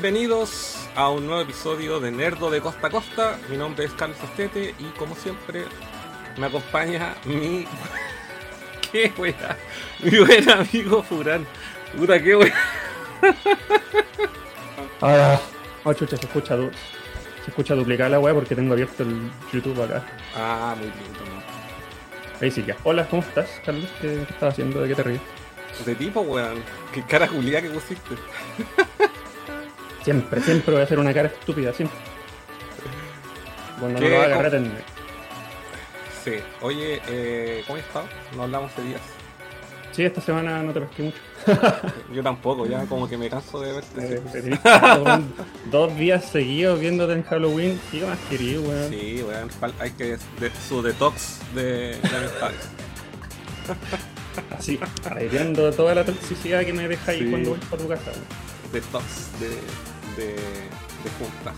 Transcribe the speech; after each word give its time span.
Bienvenidos 0.00 0.76
a 0.94 1.08
un 1.08 1.24
nuevo 1.24 1.40
episodio 1.40 2.00
de 2.00 2.10
Nerdo 2.10 2.50
de 2.50 2.60
Costa 2.60 2.88
a 2.88 2.90
Costa. 2.90 3.38
Mi 3.48 3.56
nombre 3.56 3.86
es 3.86 3.92
Carlos 3.94 4.18
Estete 4.22 4.74
y 4.78 4.84
como 4.98 5.16
siempre 5.16 5.64
me 6.36 6.44
acompaña 6.48 7.14
mi... 7.24 7.66
¿Qué 8.92 9.10
wea? 9.16 9.56
Mi 10.00 10.18
buen 10.18 10.50
amigo 10.50 11.02
Furán. 11.02 11.46
Puta, 11.96 12.22
qué 12.22 12.36
wea. 12.36 12.54
Ah, 15.00 15.40
oh, 15.82 15.94
chucha, 15.94 16.18
se 16.18 16.26
escucha, 16.26 16.56
du- 16.56 16.70
se 17.42 17.50
escucha 17.50 17.74
duplicada 17.74 18.10
la 18.10 18.20
weá 18.20 18.34
porque 18.34 18.54
tengo 18.54 18.74
abierto 18.74 19.02
el 19.02 19.30
YouTube 19.50 19.82
acá. 19.82 20.04
Ah, 20.36 20.74
muy 20.76 20.88
lindo, 20.88 21.20
¿no? 21.20 22.42
Ahí 22.42 22.50
sí, 22.50 22.62
ya. 22.66 22.76
Hola, 22.84 23.08
¿cómo 23.08 23.22
estás, 23.22 23.48
Carlos? 23.64 23.88
¿Qué, 24.02 24.08
qué 24.08 24.34
estás 24.34 24.52
haciendo? 24.52 24.82
¿De 24.82 24.88
qué 24.88 24.94
te 24.94 25.02
ríes? 25.04 25.20
De 25.86 25.94
tipo, 25.94 26.20
weón. 26.20 26.62
Qué 26.92 27.02
cara 27.02 27.26
Julia 27.26 27.62
que 27.62 27.70
pusiste. 27.70 28.14
Siempre, 30.06 30.40
siempre 30.40 30.70
voy 30.72 30.82
a 30.82 30.84
hacer 30.84 31.00
una 31.00 31.12
cara 31.12 31.26
estúpida, 31.26 31.72
siempre. 31.72 31.98
Cuando 33.80 33.98
no 34.00 34.08
lo 34.08 34.16
haga, 34.20 34.30
¿Cómo? 34.30 34.42
rétenme. 34.42 34.78
Sí. 36.24 36.34
Oye, 36.60 37.02
eh, 37.08 37.64
¿cómo 37.66 37.80
has 37.80 37.84
estado? 37.84 38.06
No 38.36 38.44
hablamos 38.44 38.76
de 38.76 38.84
días. 38.84 39.00
Sí, 39.90 40.04
esta 40.04 40.20
semana 40.20 40.62
no 40.62 40.72
te 40.72 40.80
pesqué 40.80 41.02
mucho. 41.02 41.18
Yo 42.14 42.22
tampoco, 42.22 42.66
ya 42.68 42.86
como 42.86 43.08
que 43.08 43.18
me 43.18 43.28
canso 43.28 43.60
de 43.60 43.72
verte. 43.72 44.22
Eh, 44.44 44.58
dos, 45.04 45.20
dos 45.72 45.96
días 45.98 46.24
seguidos 46.24 46.78
viéndote 46.78 47.14
en 47.14 47.24
Halloween. 47.24 47.80
¿Qué 47.90 48.06
más 48.06 48.18
querido, 48.30 48.62
weón? 48.62 48.90
Sí, 48.90 49.24
weón. 49.26 49.50
Hay 49.80 49.90
que... 49.90 50.18
De, 50.38 50.52
su 50.68 50.82
detox 50.82 51.40
de, 51.52 51.96
de 52.00 52.16
amistades. 52.16 52.68
Así, 54.56 54.78
toda 55.76 55.96
la 55.96 56.04
toxicidad 56.04 56.64
que 56.64 56.72
me 56.72 56.86
deja 56.86 57.10
ahí 57.10 57.18
Sí. 57.24 57.26
cuando 57.28 57.50
voy 57.50 57.58
para 57.58 57.82
tu 57.82 57.88
casa, 57.88 58.10
weón. 58.12 58.46
Detox 58.72 59.04
de, 59.40 59.48
de, 60.16 60.26
de 60.34 61.10
juntas. 61.18 61.54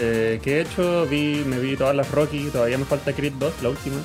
Eh, 0.00 0.40
que 0.42 0.58
he 0.58 0.60
hecho, 0.62 1.06
vi, 1.06 1.42
me 1.46 1.58
vi 1.58 1.76
todas 1.76 1.94
las 1.94 2.10
Rocky, 2.10 2.48
todavía 2.50 2.78
me 2.78 2.84
falta 2.84 3.12
Creed 3.12 3.32
2, 3.34 3.52
la 3.62 3.68
última. 3.70 3.96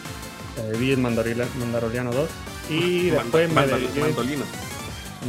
Eh, 0.57 0.77
vi 0.77 0.91
el 0.91 0.97
Mandaloriano, 0.99 1.49
Mandaloriano 1.59 2.11
2 2.11 2.29
y 2.69 3.09
después 3.09 3.47
me 3.49 3.55
Mando- 3.55 3.75
dediqué 3.77 3.99
Mandolino. 4.01 4.43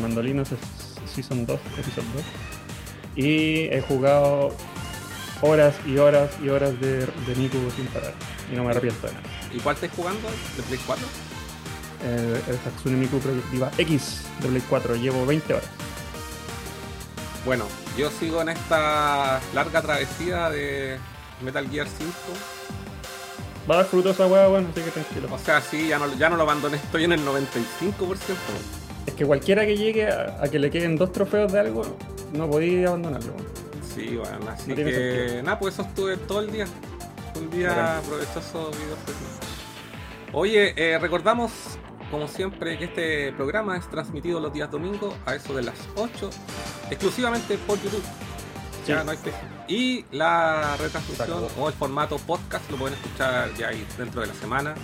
Mandolinos 0.00 0.48
es 0.52 0.58
Season 1.14 1.46
2, 1.46 1.60
Episodio 1.78 2.08
2. 2.14 2.24
Y 3.16 3.64
he 3.72 3.82
jugado 3.86 4.54
horas 5.40 5.74
y 5.86 5.98
horas 5.98 6.30
y 6.42 6.48
horas 6.48 6.78
de, 6.80 6.98
de 7.00 7.34
Miku 7.36 7.58
sin 7.76 7.86
parar. 7.86 8.14
Y 8.52 8.56
no 8.56 8.64
me 8.64 8.70
arrepiento 8.70 9.06
de 9.06 9.12
nada. 9.14 9.24
¿Y 9.52 9.58
cuál 9.60 9.74
estás 9.76 9.90
jugando? 9.94 10.28
¿De 10.56 10.62
Play 10.64 10.80
4? 10.86 11.06
Eh, 12.06 12.40
el 12.48 12.56
Hatsune 12.56 12.96
Miku 12.96 13.18
Project 13.18 13.50
Diva 13.50 13.70
X 13.78 14.22
de 14.40 14.48
Play 14.48 14.62
4, 14.68 14.96
llevo 14.96 15.24
20 15.26 15.54
horas. 15.54 15.68
Bueno, 17.44 17.66
yo 17.96 18.10
sigo 18.10 18.40
en 18.42 18.48
esta 18.50 19.40
larga 19.54 19.82
travesía 19.82 20.48
de 20.50 20.98
Metal 21.42 21.68
Gear 21.68 21.86
5. 21.86 22.10
Va 23.70 23.74
a 23.74 23.78
dar 23.78 23.86
fruto 23.86 24.10
esa 24.10 24.26
hueá, 24.26 24.46
bueno, 24.48 24.68
así 24.72 24.80
que 24.82 24.90
tranquilo. 24.90 25.28
O 25.30 25.38
sea, 25.38 25.60
sí, 25.60 25.88
ya 25.88 25.98
no, 25.98 26.14
ya 26.16 26.28
no 26.28 26.36
lo 26.36 26.42
abandoné, 26.42 26.76
estoy 26.76 27.04
en 27.04 27.12
el 27.12 27.20
95%. 27.20 27.36
Es 29.06 29.14
que 29.14 29.26
cualquiera 29.26 29.66
que 29.66 29.76
llegue 29.76 30.10
a, 30.10 30.38
a 30.42 30.48
que 30.48 30.58
le 30.58 30.70
queden 30.70 30.96
dos 30.96 31.12
trofeos 31.12 31.52
de 31.52 31.60
algo, 31.60 31.96
no 32.32 32.48
podía 32.48 32.88
abandonarlo. 32.88 33.34
Sí, 33.94 34.16
bueno, 34.16 34.50
así 34.50 34.70
No 34.70 34.76
que 34.76 35.40
nada, 35.44 35.58
pues 35.58 35.74
eso 35.74 35.82
estuve 35.82 36.16
todo 36.16 36.40
el 36.40 36.50
día. 36.50 36.66
Un 37.36 37.50
día 37.50 38.00
provechoso 38.06 38.70
Oye, 40.32 40.74
eh, 40.76 40.98
recordamos, 40.98 41.50
como 42.14 42.28
siempre, 42.28 42.78
que 42.78 42.84
este 42.84 43.32
programa 43.32 43.76
es 43.76 43.90
transmitido 43.90 44.38
los 44.38 44.52
días 44.52 44.70
domingos 44.70 45.12
a 45.26 45.34
eso 45.34 45.52
de 45.52 45.62
las 45.64 45.74
8, 45.96 46.30
exclusivamente 46.88 47.58
por 47.58 47.76
YouTube. 47.82 48.04
Ya 48.86 49.02
no 49.02 49.10
hay 49.10 49.16
que- 49.18 49.32
Y 49.66 50.04
la 50.12 50.76
retransmisión 50.76 51.44
o 51.58 51.68
el 51.68 51.74
formato 51.74 52.16
podcast 52.18 52.70
lo 52.70 52.76
pueden 52.76 52.96
escuchar 52.96 53.52
ya 53.54 53.68
ahí 53.68 53.84
dentro 53.98 54.20
de 54.20 54.28
la 54.28 54.34
semana 54.34 54.74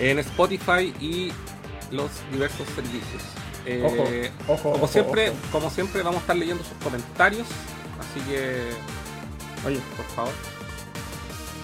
en 0.00 0.18
Spotify 0.18 0.92
y 1.00 1.30
los 1.92 2.10
diversos 2.32 2.66
servicios. 2.74 3.22
Eh, 3.64 4.32
Ojo, 4.48 4.52
ojo. 4.52 4.62
como 4.72 4.74
ojo, 4.84 4.88
siempre, 4.88 5.32
como 5.52 5.70
siempre 5.70 6.02
vamos 6.02 6.16
a 6.18 6.20
estar 6.22 6.36
leyendo 6.36 6.64
sus 6.64 6.76
comentarios, 6.82 7.46
así 8.00 8.20
que 8.28 8.70
Oye, 9.64 9.80
por 9.96 10.06
favor. 10.06 10.32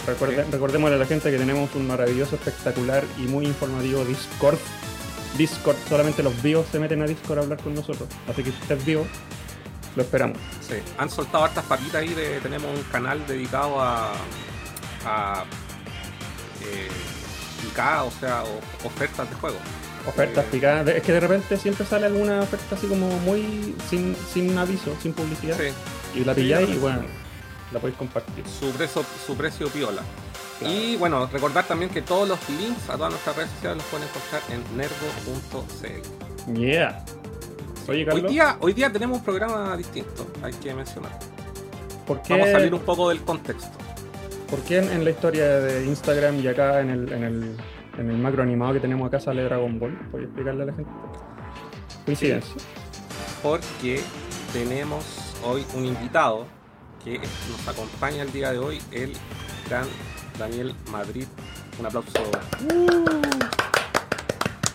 Recuerde- 0.06 0.44
recordémosle 0.50 0.96
a 0.96 0.98
la 0.98 1.06
gente 1.06 1.30
que 1.30 1.38
tenemos 1.38 1.74
un 1.74 1.86
maravilloso, 1.86 2.36
espectacular 2.36 3.04
y 3.18 3.22
muy 3.22 3.46
informativo 3.46 4.04
Discord. 4.04 4.58
Discord, 5.38 5.76
solamente 5.88 6.22
los 6.22 6.42
vivos 6.42 6.66
se 6.70 6.78
meten 6.78 7.00
a 7.02 7.06
Discord 7.06 7.38
a 7.38 7.42
hablar 7.42 7.58
con 7.62 7.74
nosotros. 7.74 8.08
Así 8.28 8.42
que 8.42 8.50
si 8.50 8.58
usted 8.60 8.76
es 8.78 8.84
vivo, 8.84 9.06
lo 9.96 10.02
esperamos. 10.02 10.38
Sí, 10.66 10.74
han 10.98 11.08
soltado 11.10 11.44
hartas 11.44 11.64
papitas 11.64 11.96
ahí 11.96 12.12
de 12.14 12.40
tenemos 12.40 12.68
un 12.76 12.82
canal 12.84 13.26
dedicado 13.26 13.80
a 13.80 14.12
a 15.04 15.44
eh, 16.62 16.88
IK, 17.66 17.78
o 18.04 18.10
sea, 18.20 18.44
o- 18.44 18.86
ofertas 18.86 19.28
de 19.28 19.36
juego. 19.36 19.56
Ofertas 20.06 20.44
Eh, 20.44 20.48
picadas. 20.50 20.86
Es 20.88 21.02
que 21.02 21.12
de 21.12 21.20
repente 21.20 21.56
siempre 21.56 21.86
sale 21.86 22.06
alguna 22.06 22.40
oferta 22.40 22.74
así 22.76 22.86
como 22.86 23.08
muy 23.20 23.74
sin, 23.88 24.16
sin 24.32 24.56
aviso, 24.58 24.94
sin 25.02 25.12
publicidad. 25.12 25.56
Sí, 25.58 26.18
Y 26.20 26.24
la 26.24 26.34
pilláis 26.34 26.68
y 26.68 26.74
no. 26.74 26.80
bueno, 26.80 27.02
la 27.72 27.80
podéis 27.80 27.96
compartir. 27.98 28.44
su 28.46 28.70
precio, 28.72 29.04
su 29.26 29.36
precio 29.36 29.68
piola. 29.68 30.02
Claro. 30.58 30.74
Y 30.74 30.96
bueno, 30.96 31.26
recordar 31.26 31.66
también 31.66 31.90
que 31.90 32.02
todos 32.02 32.28
los 32.28 32.38
links 32.50 32.88
a 32.88 32.96
todas 32.96 33.10
nuestras 33.10 33.36
redes 33.36 33.50
sociales 33.50 33.78
los 33.78 33.86
pueden 33.86 34.08
encontrar 34.08 34.42
en 34.50 34.76
nerdo.cl. 34.76 36.54
Yeah. 36.58 37.04
Oye, 37.88 38.06
Hoy 38.10 38.22
día, 38.22 38.56
hoy 38.60 38.72
día 38.72 38.92
tenemos 38.92 39.18
un 39.18 39.24
programa 39.24 39.76
distinto, 39.76 40.26
hay 40.42 40.52
que 40.52 40.72
mencionar. 40.74 41.18
¿por 42.06 42.22
qué, 42.22 42.34
Vamos 42.34 42.48
a 42.48 42.52
salir 42.52 42.74
un 42.74 42.80
poco 42.80 43.08
del 43.08 43.22
contexto. 43.22 43.76
¿por 44.48 44.60
qué 44.60 44.78
en, 44.78 44.90
en 44.90 45.04
la 45.04 45.10
historia 45.10 45.60
de 45.60 45.86
Instagram 45.86 46.38
y 46.40 46.46
acá 46.46 46.80
en 46.80 46.90
el, 46.90 47.12
en 47.12 47.24
el, 47.24 47.56
en 47.98 48.10
el 48.10 48.18
macro 48.18 48.42
animado 48.42 48.74
que 48.74 48.80
tenemos 48.80 49.08
acá 49.08 49.18
sale 49.18 49.42
Dragon 49.42 49.78
Ball? 49.78 49.98
¿Puedes 50.10 50.26
explicarle 50.26 50.62
a 50.62 50.66
la 50.66 50.74
gente? 50.74 50.90
Coincidencia. 52.04 52.54
porque 53.42 54.00
tenemos 54.52 55.04
hoy 55.44 55.64
un 55.74 55.86
invitado 55.86 56.46
que 57.04 57.18
nos 57.50 57.68
acompaña 57.68 58.22
el 58.22 58.32
día 58.32 58.52
de 58.52 58.58
hoy, 58.58 58.80
el 58.92 59.12
gran 59.68 59.86
Daniel 60.38 60.74
Madrid. 60.90 61.26
Un 61.78 61.86
aplauso. 61.86 62.10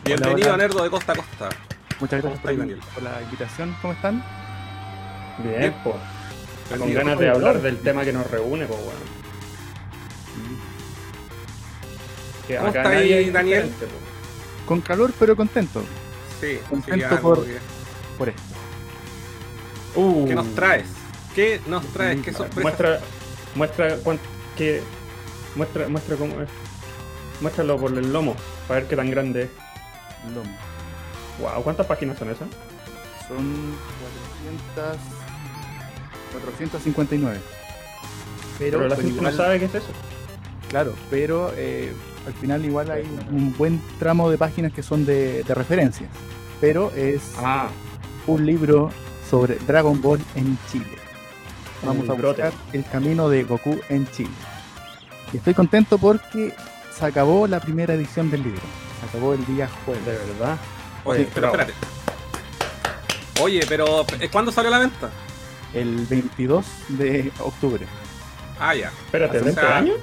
Bienvenido 0.04 0.48
hola. 0.48 0.54
a 0.54 0.58
Nerdo 0.58 0.84
de 0.84 0.90
Costa 0.90 1.14
a 1.14 1.16
Costa. 1.16 1.50
Muchas 2.00 2.22
¿Cómo 2.22 2.34
gracias 2.34 2.40
por, 2.42 2.52
la- 2.52 2.58
Daniel? 2.60 2.80
por 2.94 3.04
la 3.04 3.22
invitación. 3.22 3.76
¿Cómo 3.82 3.94
están? 3.94 4.24
Bien, 5.44 5.60
Bien. 5.60 5.76
pues. 5.84 5.96
Con 6.70 6.78
Bienvenido. 6.80 7.00
ganas 7.06 7.20
de 7.20 7.30
hablar 7.30 7.62
del 7.62 7.78
tema 7.80 8.04
que 8.04 8.12
nos 8.14 8.30
reúne, 8.30 8.66
pues 8.66 8.80
bueno. 8.80 9.00
Que 12.48 12.56
¿Cómo 12.58 12.70
acá 12.70 12.84
está 12.84 12.98
ahí, 12.98 13.30
Daniel? 13.30 13.70
po. 13.80 13.86
Con 14.66 14.82
calor, 14.82 15.14
pero 15.18 15.36
contento 15.36 15.82
Sí, 16.42 16.60
Contento 16.70 17.20
por- 17.22 17.46
por 18.18 18.30
esto. 18.30 18.42
Uh, 19.96 20.28
¿Qué 20.28 20.36
nos 20.36 20.54
traes? 20.56 20.86
¿Qué 21.38 21.62
nos 21.68 21.86
traes? 21.94 22.20
¿Qué 22.24 22.34
sorpresa? 22.34 22.62
Muestra, 22.64 23.00
muestra 23.54 23.96
que 24.58 24.82
muestra, 25.56 25.88
muestra 25.88 26.16
cómo 26.16 26.42
es. 26.42 26.50
Muéstralo 27.42 27.78
por 27.78 27.96
el 27.96 28.12
lomo, 28.12 28.36
para 28.68 28.80
ver 28.80 28.90
qué 28.90 28.96
tan 28.96 29.12
grande 29.12 29.44
es. 29.44 29.50
Lomo. 30.34 30.50
Wow, 31.40 31.62
¿cuántas 31.64 31.86
páginas 31.86 32.18
son 32.18 32.30
esas? 32.32 32.48
Son 33.28 33.76
400, 34.82 34.98
459. 36.34 37.40
Pero, 38.58 38.80
Pero 38.80 38.90
la 38.90 38.96
gente 38.96 39.22
no 39.22 39.32
sabe 39.32 39.60
qué 39.60 39.66
es 39.66 39.76
eso. 39.76 39.90
Claro, 40.70 40.96
pero 41.12 41.54
eh, 41.56 41.94
al 42.26 42.34
final 42.34 42.66
igual 42.66 42.90
hay 42.90 43.04
un 43.30 43.56
buen 43.56 43.80
tramo 44.00 44.32
de 44.32 44.40
páginas 44.40 44.74
que 44.74 44.82
son 44.82 45.06
de, 45.06 45.44
de 45.44 45.54
referencias. 45.54 46.10
Pero 46.60 46.92
es 46.96 47.22
Ah, 47.38 47.70
un 48.26 48.44
libro 48.44 48.90
sobre 49.30 49.58
Dragon 49.68 50.02
Ball 50.02 50.20
en 50.34 50.58
Chile. 50.72 50.97
Vamos 51.84 52.10
a 52.10 52.14
buscar 52.14 52.52
el 52.74 52.84
camino 52.86 53.30
de 53.30 53.44
Goku 53.44 53.80
en 53.90 54.10
Chile. 54.12 54.30
Y 55.34 55.38
estoy 55.38 55.54
contento 55.54 55.98
porque 55.98 56.54
se 56.98 57.06
acabó 57.06 57.48
la 57.48 57.60
primera 57.60 57.94
edición 57.94 58.30
del 58.32 58.44
libro. 58.44 58.62
Se 59.02 59.08
acabó 59.10 59.34
el 59.34 59.46
día 59.46 59.70
jueves. 59.86 60.06
de 60.06 60.12
verdad. 60.14 60.58
Oye, 61.04 61.24
Sí, 61.26 61.30
pero 61.34 61.48
espérate. 61.48 61.74
Oye, 63.42 63.64
pero 63.70 64.06
¿eh, 64.20 64.30
¿cuándo 64.32 64.52
salió 64.52 64.72
la 64.72 64.80
venta? 64.80 65.10
El 65.74 66.06
22 66.08 66.66
de 66.90 67.32
octubre. 67.40 67.86
Ah, 68.60 68.74
ya. 68.74 68.88
Espérate, 69.06 69.40
O 69.40 69.44
¿de 69.44 69.54
sea, 69.54 69.78
año? 69.78 69.94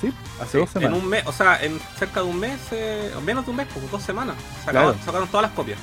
¿Sí? 0.00 0.12
Hace 0.40 0.52
Sí, 0.52 0.58
dos 0.58 0.68
en 0.76 0.82
semanas. 0.82 0.98
un 1.02 1.08
mes, 1.08 1.22
o 1.26 1.32
sea, 1.32 1.62
en 1.62 1.78
cerca 1.96 2.20
de 2.22 2.26
un 2.26 2.40
mes, 2.40 2.58
eh, 2.72 3.12
o 3.16 3.20
menos 3.20 3.44
de 3.44 3.50
un 3.52 3.56
mes, 3.58 3.68
como 3.72 3.86
dos 3.86 4.02
semanas. 4.02 4.34
Se 4.64 4.70
Claro. 4.70 4.88
acabaron- 4.90 5.04
sacaron 5.04 5.28
todas 5.28 5.42
las 5.46 5.52
copias. 5.52 5.78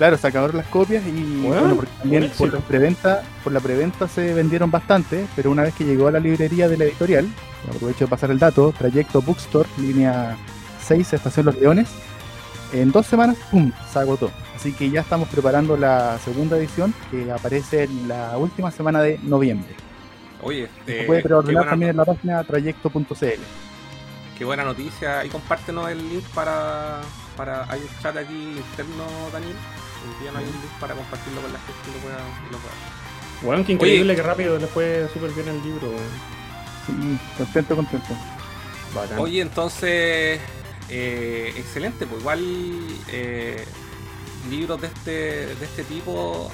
Claro, 0.00 0.16
se 0.16 0.28
acabaron 0.28 0.56
las 0.56 0.66
copias 0.68 1.04
y 1.06 1.42
Bueno, 1.42 1.60
bueno, 1.60 1.76
porque 1.76 1.92
también 1.98 2.30
por 2.38 2.50
la 2.50 2.60
preventa, 2.60 3.22
por 3.44 3.52
la 3.52 3.60
preventa 3.60 4.08
se 4.08 4.32
vendieron 4.32 4.70
bastante, 4.70 5.26
pero 5.36 5.50
una 5.50 5.64
vez 5.64 5.74
que 5.74 5.84
llegó 5.84 6.08
a 6.08 6.10
la 6.10 6.18
librería 6.18 6.70
de 6.70 6.78
la 6.78 6.84
editorial, 6.84 7.28
aprovecho 7.68 8.06
de 8.06 8.08
pasar 8.08 8.30
el 8.30 8.38
dato, 8.38 8.72
trayecto 8.72 9.20
Bookstore, 9.20 9.68
línea 9.76 10.38
6, 10.86 11.12
Estación 11.12 11.44
Los 11.44 11.56
Leones, 11.56 11.90
En 12.72 12.92
dos 12.92 13.04
semanas, 13.04 13.36
¡pum! 13.50 13.72
se 13.92 13.98
agotó. 13.98 14.30
Así 14.56 14.72
que 14.72 14.88
ya 14.88 15.02
estamos 15.02 15.28
preparando 15.28 15.76
la 15.76 16.18
segunda 16.24 16.56
edición 16.56 16.94
que 17.10 17.30
aparece 17.30 17.82
en 17.82 18.08
la 18.08 18.38
última 18.38 18.70
semana 18.70 19.02
de 19.02 19.18
noviembre. 19.22 19.74
Oye, 20.40 20.66
Se 20.86 21.02
eh, 21.02 21.04
puede 21.04 21.20
preordenar 21.20 21.68
también 21.68 21.90
en 21.90 21.98
la 21.98 22.06
página 22.06 22.42
trayecto.cl. 22.42 23.26
qué 24.38 24.44
buena 24.46 24.64
noticia. 24.64 25.26
Y 25.26 25.28
compártenos 25.28 25.90
el 25.90 25.98
link 26.08 26.24
para, 26.34 27.02
para. 27.36 27.70
Hay 27.70 27.82
un 27.82 28.02
chat 28.02 28.16
aquí 28.16 28.54
interno, 28.56 29.04
Daniel. 29.30 29.56
Un 30.04 30.44
link 30.44 30.54
para 30.80 30.94
compartirlo 30.94 31.40
con 31.42 31.52
la 31.52 31.58
gente 31.58 31.90
y 31.90 31.92
lo 31.94 31.98
pueda, 32.00 32.18
lo 32.50 32.58
pueda. 32.58 32.74
Weón, 33.42 33.64
qué 33.64 33.72
increíble 33.72 34.14
que 34.14 34.22
rápido 34.22 34.58
le 34.58 34.66
fue 34.66 35.08
súper 35.12 35.30
bien 35.32 35.48
el 35.48 35.62
libro. 35.62 35.88
Sí, 36.86 37.18
contento, 37.38 37.76
contento. 37.76 38.08
Bacán. 38.94 39.18
Oye, 39.18 39.40
entonces, 39.40 40.40
eh, 40.88 41.54
excelente, 41.56 42.06
pues 42.06 42.20
igual 42.20 42.40
eh, 43.08 43.64
libros 44.50 44.80
de 44.80 44.86
este, 44.88 45.10
de 45.54 45.64
este 45.64 45.84
tipo 45.84 46.50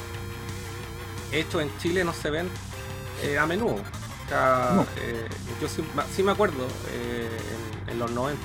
hechos 1.32 1.62
en 1.62 1.76
Chile 1.78 2.04
no 2.04 2.12
se 2.12 2.30
ven 2.30 2.48
eh, 3.22 3.38
a 3.38 3.46
menudo. 3.46 3.74
O 3.74 4.28
sea, 4.28 4.72
No. 4.74 4.82
eh, 4.98 5.28
yo 5.60 5.68
sí, 5.68 6.22
me 6.22 6.32
acuerdo, 6.32 6.66
eh, 6.92 7.28
en, 7.86 7.90
en 7.92 7.98
los 7.98 8.10
90, 8.10 8.38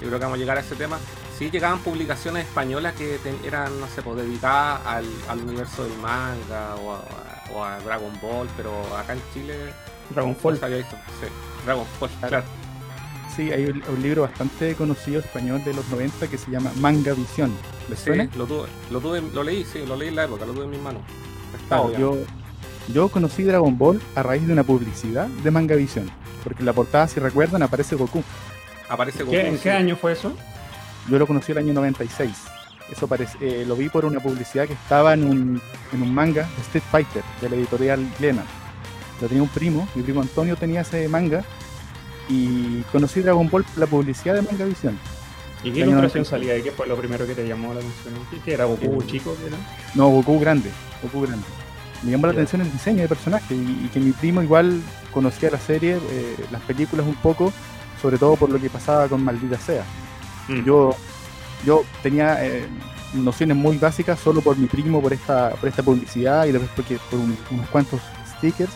yo 0.00 0.06
creo 0.08 0.18
que 0.18 0.24
vamos 0.24 0.36
a 0.36 0.38
llegar 0.38 0.56
a 0.56 0.60
ese 0.60 0.74
tema, 0.76 0.98
sí 1.44 1.50
llegaban 1.50 1.78
publicaciones 1.80 2.46
españolas 2.46 2.94
que 2.94 3.18
ten- 3.22 3.38
eran, 3.44 3.78
no 3.80 3.86
sé, 3.88 4.02
pues, 4.02 4.16
dedicadas 4.16 4.80
al, 4.86 5.04
al 5.28 5.40
universo 5.40 5.84
del 5.84 5.96
manga 5.98 6.74
o 6.76 6.92
a, 6.94 7.02
o 7.54 7.64
a 7.64 7.78
Dragon 7.80 8.12
Ball, 8.22 8.48
pero 8.56 8.72
acá 8.96 9.14
en 9.14 9.20
Chile 9.34 9.54
Dragon 10.10 10.36
Ball. 10.42 10.56
Sí, 10.56 10.62
Dragon 11.64 11.86
Ball, 12.00 12.10
Claro. 12.10 12.28
claro. 12.28 12.44
Sí, 13.34 13.50
hay 13.50 13.64
un, 13.64 13.82
un 13.88 14.02
libro 14.02 14.22
bastante 14.22 14.74
conocido 14.74 15.20
español 15.20 15.64
de 15.64 15.72
los 15.72 15.88
90 15.88 16.28
que 16.28 16.36
se 16.36 16.50
llama 16.50 16.70
Manga 16.76 17.14
Visión. 17.14 17.50
¿Les 17.88 17.98
Sí, 17.98 18.06
suena? 18.06 18.28
lo 18.36 18.46
tuve, 18.46 18.68
lo 18.90 19.00
tuve, 19.00 19.22
lo 19.22 19.42
leí, 19.42 19.64
sí, 19.64 19.84
lo 19.86 19.96
leí 19.96 20.08
en 20.08 20.16
la 20.16 20.24
época, 20.24 20.44
lo 20.44 20.52
tuve 20.52 20.64
en 20.64 20.70
mis 20.70 20.80
manos. 20.80 21.00
Yo, 21.98 22.18
yo 22.92 23.08
conocí 23.08 23.42
Dragon 23.42 23.76
Ball 23.78 24.00
a 24.14 24.22
raíz 24.22 24.46
de 24.46 24.52
una 24.52 24.64
publicidad 24.64 25.26
de 25.28 25.50
Manga 25.50 25.74
Visión. 25.76 26.10
Porque 26.44 26.60
en 26.60 26.66
la 26.66 26.72
portada, 26.74 27.08
si 27.08 27.20
recuerdan, 27.20 27.62
aparece 27.62 27.94
Goku. 27.96 28.22
Aparece 28.88 29.20
Goku. 29.22 29.30
¿Qué- 29.32 29.48
¿En 29.48 29.54
sí. 29.56 29.60
qué 29.62 29.70
año 29.70 29.96
fue 29.96 30.12
eso? 30.12 30.34
Yo 31.08 31.18
lo 31.18 31.26
conocí 31.26 31.52
el 31.52 31.58
año 31.58 31.72
96. 31.74 32.30
Eso 32.90 33.06
parece, 33.06 33.38
eh, 33.40 33.64
lo 33.66 33.74
vi 33.76 33.88
por 33.88 34.04
una 34.04 34.20
publicidad 34.20 34.66
que 34.66 34.74
estaba 34.74 35.14
en 35.14 35.24
un, 35.24 35.60
en 35.92 36.02
un 36.02 36.14
manga 36.14 36.48
Street 36.62 36.84
Fighter, 36.90 37.22
de 37.40 37.48
la 37.48 37.56
editorial 37.56 38.06
Lena. 38.20 38.42
Lo 39.20 39.28
tenía 39.28 39.42
un 39.42 39.48
primo, 39.48 39.88
mi 39.94 40.02
primo 40.02 40.20
Antonio 40.20 40.56
tenía 40.56 40.82
ese 40.82 41.08
manga. 41.08 41.42
Y 42.28 42.82
conocí 42.92 43.20
Dragon 43.20 43.48
Ball 43.50 43.64
la 43.76 43.86
publicidad 43.86 44.34
de 44.34 44.42
Manga 44.42 44.64
Visión. 44.64 44.98
¿Y 45.64 45.70
qué 45.70 45.80
ilustración 45.80 46.22
96. 46.22 46.28
salía 46.28 46.52
ahí? 46.54 46.62
¿Qué 46.62 46.70
fue 46.70 46.86
lo 46.86 46.96
primero 46.96 47.26
que 47.26 47.34
te 47.34 47.46
llamó 47.46 47.72
la 47.74 47.80
atención? 47.80 48.14
¿Qué- 48.30 48.38
¿Qué 48.44 48.54
era 48.54 48.64
Goku 48.64 49.02
Eh, 49.02 49.06
chico? 49.06 49.36
¿Qué 49.40 49.46
era? 49.48 49.56
No, 49.94 50.08
Goku 50.08 50.38
grande, 50.40 50.70
Goku 51.02 51.22
grande. 51.22 51.44
Me 52.02 52.10
llamó 52.10 52.26
la 52.26 52.32
atención 52.32 52.62
el 52.62 52.72
diseño 52.72 53.02
de 53.02 53.08
personaje 53.08 53.54
y, 53.54 53.84
y 53.86 53.90
que 53.92 54.00
mi 54.00 54.10
primo 54.12 54.42
igual 54.42 54.80
conocía 55.12 55.50
la 55.50 55.58
serie, 55.58 55.98
eh, 56.10 56.36
las 56.50 56.60
películas 56.62 57.06
un 57.06 57.14
poco, 57.16 57.52
sobre 58.00 58.18
todo 58.18 58.34
por 58.36 58.50
lo 58.50 58.60
que 58.60 58.68
pasaba 58.70 59.06
con 59.08 59.22
Maldita 59.22 59.58
Sea. 59.58 59.84
Mm. 60.48 60.64
Yo, 60.64 60.96
yo 61.64 61.84
tenía 62.02 62.44
eh, 62.44 62.66
nociones 63.14 63.56
muy 63.56 63.78
básicas 63.78 64.18
solo 64.18 64.40
por 64.40 64.56
mi 64.56 64.66
primo, 64.66 65.00
por 65.00 65.12
esta, 65.12 65.50
por 65.50 65.68
esta 65.68 65.82
publicidad 65.82 66.46
y 66.46 66.52
después 66.52 66.70
porque 66.74 66.98
por 67.10 67.20
un- 67.20 67.36
unos 67.50 67.68
cuantos 67.68 68.00
stickers, 68.38 68.72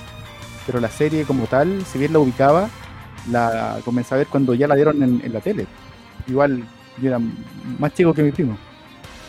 pero 0.66 0.80
la 0.80 0.88
serie 0.90 1.24
como 1.24 1.46
tal, 1.46 1.84
si 1.90 1.98
bien 1.98 2.12
la 2.12 2.18
ubicaba, 2.20 2.68
la 3.30 3.78
comencé 3.84 4.14
a 4.14 4.18
ver 4.18 4.26
cuando 4.28 4.54
ya 4.54 4.68
la 4.68 4.74
dieron 4.76 5.02
en, 5.02 5.20
en 5.24 5.32
la 5.32 5.40
tele. 5.40 5.66
Igual 6.28 6.62
yo 7.00 7.08
era 7.08 7.18
más 7.78 7.92
chico 7.94 8.14
que 8.14 8.22
mi 8.22 8.30
primo, 8.32 8.56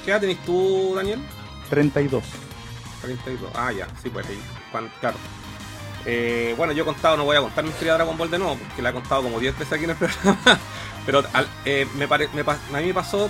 ¿Qué 0.06 0.12
edad 0.12 0.22
tenés 0.22 0.38
tú, 0.46 0.94
Daniel? 0.96 1.20
32. 1.70 2.24
32. 3.02 3.52
Ah, 3.56 3.72
ya, 3.74 3.88
sí, 4.02 4.10
pues 4.10 4.26
ahí. 4.28 4.40
claro. 5.02 5.18
Eh, 6.06 6.54
bueno, 6.58 6.72
yo 6.72 6.84
he 6.84 6.86
contado, 6.86 7.18
no 7.18 7.26
voy 7.26 7.36
a 7.36 7.42
contar 7.42 7.64
mi 7.66 7.70
historia 7.72 7.94
de 7.94 7.98
Dragon 8.00 8.18
Ball 8.18 8.32
de 8.32 8.40
nuevo, 8.40 8.56
porque 8.56 8.82
la 8.82 8.92
he 8.92 8.94
contado 8.94 9.24
como 9.24 9.40
10 9.40 9.58
veces 9.60 9.74
aquí 9.74 9.84
en 9.84 9.90
el 9.90 9.96
programa. 9.98 10.60
Pero 11.08 11.24
al- 11.34 11.48
eh, 11.66 11.88
me 11.98 12.08
pare- 12.08 12.30
me 12.36 12.42
a 12.42 12.82
mí 12.82 12.86
me 12.88 12.94
pasó, 12.94 13.28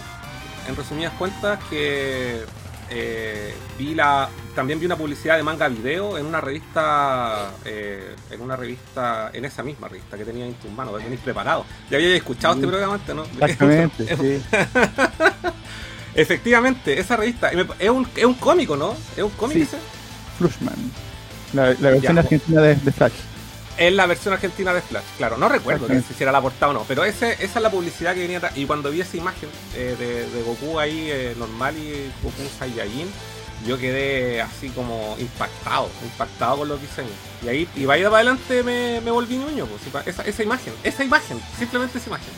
en 0.68 0.76
resumidas 0.76 1.14
cuentas, 1.14 1.58
que 1.70 2.42
eh, 2.90 3.54
vi 3.78 3.94
la 3.96 4.28
también 4.56 4.80
vi 4.80 4.86
una 4.86 4.96
publicidad 4.98 5.38
de 5.38 5.44
manga 5.44 5.68
video 5.68 6.18
en 6.18 6.26
una 6.26 6.42
revista 6.42 7.52
eh, 7.66 8.16
en 8.32 8.42
una 8.42 8.56
revista 8.56 9.30
en 9.34 9.44
esa 9.46 9.62
misma 9.62 9.88
revista 9.90 10.18
que 10.18 10.24
tenía 10.26 10.46
en 10.46 10.54
tus 10.56 10.72
manos 10.72 10.96
que 10.98 11.04
tenéis 11.04 11.20
preparado 11.22 11.66
ya 11.92 11.98
había 11.98 12.16
escuchado 12.16 12.54
Sí. 12.56 12.60
este 12.62 12.68
programa 12.70 12.94
antes 12.96 13.14
no 13.16 13.24
Exactamente, 13.46 14.16
sí. 14.18 14.42
efectivamente 16.16 17.00
esa 17.00 17.18
revista 17.18 17.52
es 17.80 17.90
un, 17.90 18.08
es 18.16 18.26
un 18.26 18.34
cómico 18.36 18.76
no 18.76 18.96
es 19.16 19.24
un 19.24 19.30
cómic 19.32 19.58
Sí. 19.58 19.64
ese 19.64 19.78
Flushman. 20.38 20.76
La, 21.54 21.66
la 21.80 21.90
versión 21.92 22.16
Ya. 22.16 22.22
argentina 22.22 22.62
de, 22.62 22.76
de 22.76 22.92
Flash. 22.92 23.14
Es 23.78 23.94
la 23.94 24.08
versión 24.08 24.34
argentina 24.34 24.74
de 24.74 24.82
Flash, 24.82 25.04
claro. 25.18 25.38
No 25.38 25.48
recuerdo 25.50 25.86
que 25.88 26.02
si 26.02 26.14
hiciera 26.14 26.32
la 26.32 26.42
portada 26.42 26.72
o 26.72 26.74
no, 26.74 26.84
pero 26.88 27.04
ese, 27.06 27.34
esa 27.34 27.60
es 27.60 27.62
la 27.62 27.70
publicidad 27.70 28.16
que 28.16 28.22
venía 28.22 28.38
atrás. 28.40 28.54
Y 28.56 28.66
cuando 28.66 28.90
vi 28.90 29.02
esa 29.02 29.18
imagen 29.18 29.50
eh, 29.76 29.96
de, 30.00 30.28
de 30.30 30.42
Goku 30.44 30.80
ahí 30.80 31.10
eh, 31.12 31.36
normal 31.38 31.78
y 31.78 32.12
Goku 32.24 32.42
Saiyajin, 32.58 33.08
yo 33.68 33.78
quedé 33.78 34.42
así 34.42 34.70
como 34.70 35.16
impactado, 35.20 35.90
impactado 36.04 36.58
con 36.58 36.70
los 36.70 36.82
diseños. 36.82 37.12
Y 37.44 37.50
ahí, 37.50 37.70
y 37.76 37.86
vaya 37.86 38.06
para 38.06 38.18
adelante 38.18 38.64
me, 38.64 39.00
me 39.02 39.12
volví 39.12 39.38
ñoño, 39.38 39.68
pues, 39.68 40.08
esa, 40.08 40.24
esa 40.24 40.44
imagen, 40.44 40.74
esa 40.84 41.04
imagen, 41.04 41.40
simplemente 41.60 42.00
esa 42.00 42.08
imagen. 42.08 42.34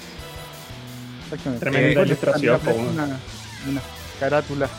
Exactamente. 1.26 1.66
Tremenda 1.66 2.02
Eh, 2.02 2.06
ilustración, 2.06 2.60
po, 2.60 2.72
Una, 2.72 3.04
una 3.04 3.82
carátula. 4.20 4.70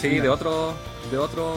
Sí, 0.00 0.18
de 0.18 0.28
otro, 0.28 0.74
de 1.10 1.18
otro, 1.18 1.54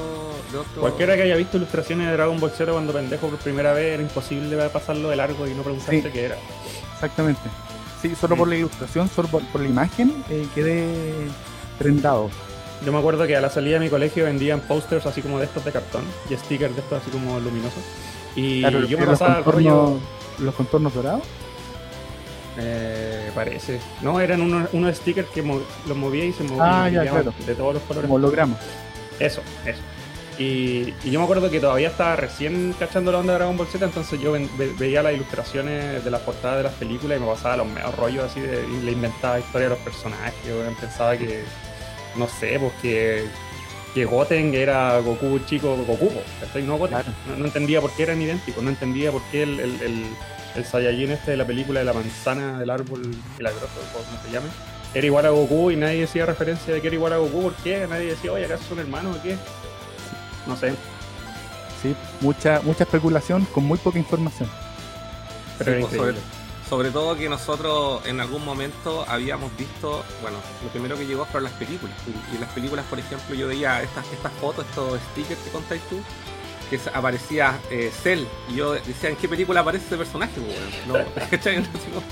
de 0.51 0.58
otro. 0.58 0.81
Cualquiera 0.81 1.15
que 1.15 1.24
haya 1.24 1.36
visto 1.36 1.58
ilustraciones 1.58 2.08
de 2.08 2.13
Dragon 2.13 2.39
Ball 2.39 2.51
Z 2.51 2.72
cuando 2.72 2.93
pendejo 2.93 3.27
por 3.27 3.39
primera 3.39 3.74
vez 3.74 3.93
era 3.93 4.01
imposible 4.03 4.58
pasarlo 4.70 5.10
de 5.10 5.15
largo 5.15 5.48
y 5.48 5.53
no 5.53 5.63
preguntarse 5.63 6.01
Sí. 6.01 6.10
qué 6.12 6.25
era. 6.25 6.38
Exactamente. 6.93 7.41
Sí, 8.01 8.13
solo 8.20 8.36
por 8.36 8.48
la 8.48 8.55
ilustración, 8.55 9.10
solo 9.10 9.27
por, 9.27 9.43
por 9.48 9.62
la 9.62 9.67
imagen, 9.67 10.24
eh, 10.29 10.48
quedé 10.55 10.88
prendado. 11.77 12.29
Yo 12.86 12.91
me 12.91 12.98
acuerdo 12.98 13.27
que 13.27 13.36
a 13.36 13.41
la 13.41 13.50
salida 13.50 13.75
de 13.75 13.81
mi 13.86 13.89
colegio 13.89 14.25
vendían 14.25 14.60
posters 14.62 15.05
así 15.05 15.22
como 15.22 15.38
de 15.38 15.46
estos 15.46 15.63
de 15.63 15.72
cartón 15.72 16.03
y 16.29 16.36
stickers 16.36 16.74
de 16.75 16.81
estos 16.81 17.01
así 17.01 17.12
como 17.12 17.39
luminosos. 17.39 17.84
Y 18.36 18.62
Claro, 18.62 18.86
yo 18.86 18.98
me 18.98 19.05
los, 19.05 19.20
pasaba 19.20 19.41
rollo. 19.41 20.00
los 20.39 20.55
contornos 20.55 20.93
dorados. 20.93 21.22
Eh, 22.58 23.31
parece. 23.34 23.79
No, 24.01 24.20
eran 24.20 24.41
unos, 24.41 24.67
unos 24.74 24.98
stickers 24.98 25.29
que 25.29 25.41
mo- 25.41 25.62
los 25.88 25.96
movía 25.98 26.25
y 26.25 26.34
se 26.34 26.43
movían 26.43 26.67
Ah, 26.67 26.89
ya, 26.89 27.01
claro. 27.03 27.34
de 27.46 27.55
todos 27.55 27.75
los 27.75 27.84
colores. 27.84 28.08
Como 28.08 28.15
hologramas. 28.15 28.60
Eso, 29.25 29.42
eso. 29.66 29.80
Y, 30.40 30.94
y 31.04 31.12
yo 31.12 31.20
me 31.20 31.25
acuerdo 31.25 31.50
que 31.51 31.60
todavía 31.60 31.90
estaba 31.90 32.16
recién 32.16 32.74
cachando 32.80 33.12
la 33.12 33.20
onda 33.20 33.34
de 33.34 33.40
Dragon 33.40 33.58
Ball 33.58 33.68
Z, 33.68 33.86
entonces 33.86 34.20
yo 34.20 34.32
ve- 34.32 34.74
veía 34.80 35.04
las 35.04 35.13
ilustraciones 35.13 36.04
de 36.04 36.10
las 36.10 36.22
portadas 36.22 36.58
de 36.58 36.63
las 36.63 36.74
películas 36.74 37.18
y 37.18 37.22
me 37.22 37.28
pasaba 37.28 37.58
los 37.58 37.68
medios 37.68 37.96
rollos 37.96 38.24
así 38.32 38.40
de, 38.40 38.66
y 38.66 38.84
le 38.84 38.94
inventaba 38.94 39.40
historia 39.40 39.70
de 39.70 39.75
los 39.75 39.84
personajes. 39.84 40.34
weón. 40.46 40.74
Pensaba 40.75 41.16
que, 41.18 41.44
no 42.16 42.28
sé, 42.28 42.58
pues 42.60 42.72
que, 42.82 43.25
que 43.94 44.06
Goten 44.06 44.56
era 44.56 44.98
Goku 45.00 45.40
chico 45.46 45.75
Goku. 45.86 46.12
No 46.66 46.78
Goten. 46.78 46.98
Claro. 47.01 47.13
No, 47.28 47.36
no 47.36 47.46
entendía 47.46 47.82
por 47.82 47.92
qué 47.92 48.04
eran 48.04 48.22
idénticos, 48.22 48.63
no 48.63 48.70
entendía 48.70 49.12
por 49.12 49.22
qué 49.32 49.44
el, 49.44 49.60
el, 49.60 49.82
el, 49.82 50.06
el 50.56 50.66
Saiyajin 50.66 51.12
este 51.12 51.32
de 51.32 51.38
la 51.38 51.46
película 51.46 51.82
de 51.82 51.86
la 51.86 51.94
manzana 51.94 52.58
del 52.60 52.70
árbol 52.72 53.01
milagroso, 53.38 53.68
como 53.94 54.24
se 54.24 54.32
llame, 54.32 54.48
era 54.94 55.06
igual 55.06 55.26
a 55.26 55.30
Goku 55.30 55.72
y 55.72 55.76
nadie 55.76 56.02
decía 56.02 56.26
referencia 56.26 56.74
de 56.74 56.82
que 56.82 56.88
era 56.88 56.96
igual 56.96 57.14
a 57.14 57.18
Goku, 57.18 57.44
¿por 57.44 57.54
qué? 57.56 57.86
Nadie 57.88 58.08
decía, 58.08 58.32
oye, 58.32 58.46
¿acaso 58.46 58.64
son 58.70 58.80
hermanos 58.80 59.18
o 59.18 59.22
qué? 59.22 59.38
No 60.48 60.56
sé, 60.58 60.74
Sí, 61.82 61.96
mucha, 62.20 62.62
mucha 62.64 62.84
especulación 62.84 63.46
con 63.46 63.64
muy 63.64 63.78
poca 63.80 63.98
información. 63.98 64.48
pero 65.58 65.72
Sí, 65.72 65.96
era 65.96 66.04
pues, 66.04 66.16
sobre, 66.70 66.92
todo 66.92 67.16
que 67.18 67.28
nosotros 67.28 68.06
en 68.06 68.20
algún 68.22 68.46
momento 68.46 69.04
habíamos 69.08 69.56
visto, 69.58 70.04
bueno, 70.22 70.38
lo 70.64 70.70
primero 70.70 70.96
que 70.96 71.08
llegó 71.08 71.26
fueron 71.26 71.46
las 71.46 71.54
películas. 71.54 71.96
Y, 72.08 72.36
y 72.36 72.40
las 72.40 72.50
películas, 72.52 72.86
por 72.88 73.00
ejemplo, 73.00 73.36
yo 73.36 73.48
veía 73.48 73.82
estas, 73.82 74.06
estas 74.14 74.32
fotos, 74.34 74.66
estos 74.70 75.00
stickers 75.12 75.42
que 75.42 75.50
contáis 75.50 75.82
tú, 75.90 76.00
que 76.70 76.80
aparecía 76.94 77.60
eh, 77.72 77.92
Cell. 78.04 78.26
Y 78.50 78.56
yo 78.58 78.74
decía, 78.74 79.10
¿en 79.10 79.16
qué 79.16 79.28
película 79.28 79.62
aparece 79.62 79.88
ese 79.88 79.98
personaje? 79.98 80.40
weón? 80.40 80.72
No, 80.88 81.12
¿cachai? 81.32 81.58
Así 81.58 81.90
como, 81.94 82.04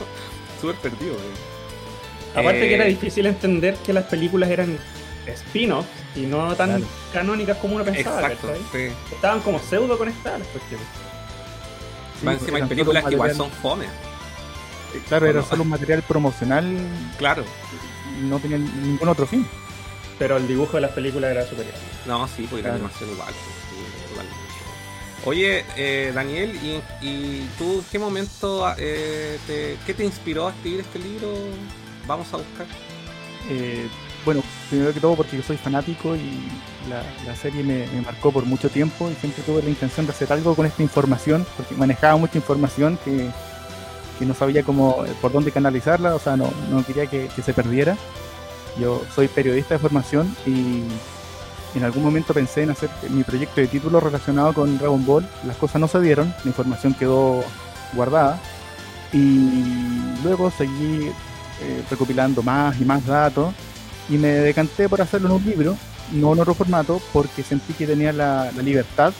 Súper 0.60 0.76
perdido. 0.78 1.14
weón. 1.14 1.59
Aparte 2.40 2.66
Eh, 2.66 2.70
que 2.70 2.76
era 2.76 2.86
difícil 2.86 3.26
entender 3.26 3.76
que 3.86 3.94
las 3.94 4.06
películas 4.06 4.50
eran 4.50 4.78
spin-offs 5.28 5.88
y 6.16 6.22
no 6.22 6.56
tan 6.56 6.70
Claro. 6.70 6.86
canónicas 7.14 7.58
como 7.58 7.76
uno 7.76 7.84
pensaba, 7.86 8.22
Exacto, 8.32 8.52
sí. 8.74 8.88
Estaban 9.12 9.42
como 9.42 9.60
pseudo 9.60 9.98
conectadas 9.98 10.40
las 10.40 10.48
cuestiones. 10.50 10.88
Sí, 12.20 12.26
Más 12.26 12.40
encima 12.40 12.58
hay 12.58 12.64
películas 12.64 13.04
que 13.06 13.14
igual 13.14 13.36
son 13.36 13.52
fome. 13.52 13.86
eh, 13.86 15.02
Claro, 15.08 15.28
era 15.28 15.42
no. 15.42 15.46
solo 15.48 15.64
un 15.64 15.70
material 15.70 16.02
promocional 16.04 16.66
Claro. 17.18 17.44
y 18.20 18.24
no 18.26 18.40
tenía 18.40 18.58
ningún 18.58 19.08
otro 19.08 19.28
fin. 19.28 19.46
Pero 20.18 20.38
el 20.38 20.48
dibujo 20.48 20.74
de 20.78 20.82
las 20.82 20.92
películas 20.92 21.32
era 21.32 21.46
superior. 21.48 21.76
No, 22.06 22.28
sí, 22.28 22.48
porque 22.50 22.64
la 22.64 22.70
Claro. 22.70 22.76
animación 22.86 23.10
igual. 23.12 23.28
pues. 23.34 24.26
Oye, 25.26 25.66
eh, 25.76 26.12
Daniel, 26.16 26.56
¿y, 26.64 26.82
y 27.06 27.50
tú 27.58 27.84
qué 27.92 28.00
momento, 28.00 28.74
eh, 28.78 29.38
te, 29.46 29.78
qué 29.86 29.94
te 29.94 30.06
inspiró 30.06 30.48
a 30.48 30.52
escribir 30.52 30.80
este 30.80 30.98
libro? 30.98 31.28
Vamos 32.10 32.34
a 32.34 32.38
buscar? 32.38 32.66
Eh, 33.50 33.88
bueno, 34.26 34.44
primero 34.70 34.94
que 34.94 35.00
todo 35.00 35.16
porque 35.16 35.38
yo 35.38 35.44
soy 35.44 35.56
fanático 35.56 36.16
y 36.16 36.50
la, 36.90 37.04
la 37.26 37.36
serie 37.36 37.64
me, 37.64 37.88
marcó 38.02 38.32
por 38.32 38.46
mucho 38.46 38.70
tiempo 38.70 39.10
y 39.10 39.16
siempre 39.16 39.44
tuve 39.44 39.64
la 39.64 39.70
intención 39.70 40.06
de 40.06 40.12
hacer 40.12 40.34
algo 40.34 40.56
con 40.56 40.66
esta 40.66 40.84
información, 40.84 41.46
porque 41.56 41.76
manejaba 41.76 42.18
mucha 42.18 42.38
información 42.38 43.00
que, 43.06 43.30
que 44.18 44.26
no 44.26 44.34
sabía 44.34 44.64
cómo, 44.64 45.06
por 45.22 45.32
dónde 45.32 45.52
canalizarla, 45.52 46.16
o 46.16 46.20
sea, 46.20 46.36
no, 46.36 46.52
no 46.70 46.84
quería 46.86 47.06
que, 47.08 47.30
que, 47.34 47.42
se 47.42 47.54
perdiera. 47.54 47.96
Yo 48.78 49.02
soy 49.16 49.28
periodista 49.28 49.76
de 49.76 49.80
formación 49.80 50.36
y 50.46 50.84
en 51.76 51.84
algún 51.84 52.04
momento 52.04 52.34
pensé 52.34 52.64
en 52.64 52.72
hacer 52.72 52.90
mi 53.10 53.24
proyecto 53.24 53.62
de 53.62 53.68
título 53.68 54.00
relacionado 54.00 54.54
con 54.54 54.78
Dragon 54.78 55.06
Ball. 55.06 55.28
Las 55.46 55.58
cosas 55.58 55.80
no 55.80 55.88
se 55.88 56.02
dieron, 56.02 56.34
la 56.44 56.50
información 56.50 56.94
quedó 56.94 57.44
guardada 57.94 58.40
y 59.14 59.50
luego 60.24 60.52
seguí 60.52 61.12
eh, 61.62 61.84
recopilando 61.90 62.44
más 62.44 62.80
y 62.80 62.86
más 62.86 63.06
datos 63.06 63.54
y 64.10 64.18
me 64.18 64.30
decanté 64.30 64.90
por 64.90 65.02
hacerlo 65.02 65.30
en 65.30 65.36
un 65.36 65.46
libro, 65.46 65.78
no 66.14 66.34
en 66.34 66.40
otro 66.40 66.54
formato, 66.54 67.02
porque 67.14 67.44
sentí 67.44 67.74
que 67.74 67.86
tenía 67.86 68.12
la, 68.12 68.52
libertad 68.64 69.14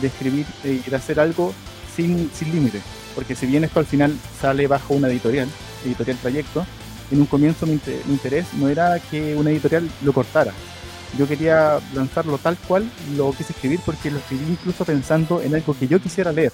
de 0.00 0.06
escribir 0.06 0.46
eh, 0.64 0.82
y 0.86 0.90
de 0.90 0.96
hacer 0.96 1.18
algo 1.18 1.54
sin, 1.96 2.30
sin 2.32 2.52
límite. 2.52 2.80
Porque 3.14 3.34
si 3.34 3.46
bien 3.46 3.64
esto 3.64 3.80
al 3.80 3.86
final 3.86 4.14
sale 4.40 4.66
bajo 4.66 4.94
una 4.94 5.08
editorial, 5.08 5.48
editorial 5.84 6.18
Trayecto, 6.18 6.66
en 7.10 7.20
un 7.20 7.26
comienzo 7.26 7.66
mi, 7.66 7.80
mi 8.06 8.12
interés 8.12 8.46
no 8.54 8.68
era 8.68 8.98
que 9.00 9.34
una 9.34 9.50
editorial 9.50 9.88
lo 10.02 10.12
cortara. 10.12 10.52
Yo 11.16 11.26
quería 11.26 11.78
lanzarlo 11.94 12.36
tal 12.36 12.58
cual 12.58 12.90
lo 13.16 13.32
quise 13.32 13.52
escribir 13.52 13.80
porque 13.84 14.10
lo 14.10 14.18
escribí 14.18 14.44
incluso 14.50 14.84
pensando 14.84 15.40
en 15.40 15.54
algo 15.54 15.74
que 15.78 15.88
yo 15.88 16.00
quisiera 16.00 16.32
leer. 16.32 16.52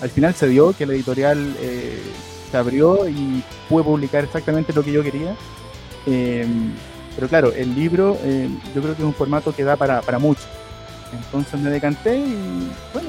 Al 0.00 0.10
final 0.10 0.34
se 0.34 0.48
dio 0.48 0.72
que 0.72 0.86
la 0.86 0.94
editorial 0.94 1.56
eh, 1.60 2.00
se 2.50 2.56
abrió 2.56 3.08
y 3.08 3.42
pude 3.68 3.84
publicar 3.84 4.24
exactamente 4.24 4.72
lo 4.72 4.82
que 4.82 4.92
yo 4.92 5.02
quería. 5.02 5.34
Eh, 6.06 6.46
pero 7.14 7.28
claro, 7.28 7.52
el 7.52 7.74
libro 7.74 8.16
eh, 8.22 8.48
yo 8.74 8.82
creo 8.82 8.94
que 8.96 9.02
es 9.02 9.06
un 9.06 9.14
formato 9.14 9.54
que 9.54 9.64
da 9.64 9.76
para, 9.76 10.00
para 10.02 10.18
mucho. 10.18 10.42
Entonces 11.12 11.60
me 11.60 11.70
decanté 11.70 12.16
y 12.18 12.70
bueno, 12.92 13.08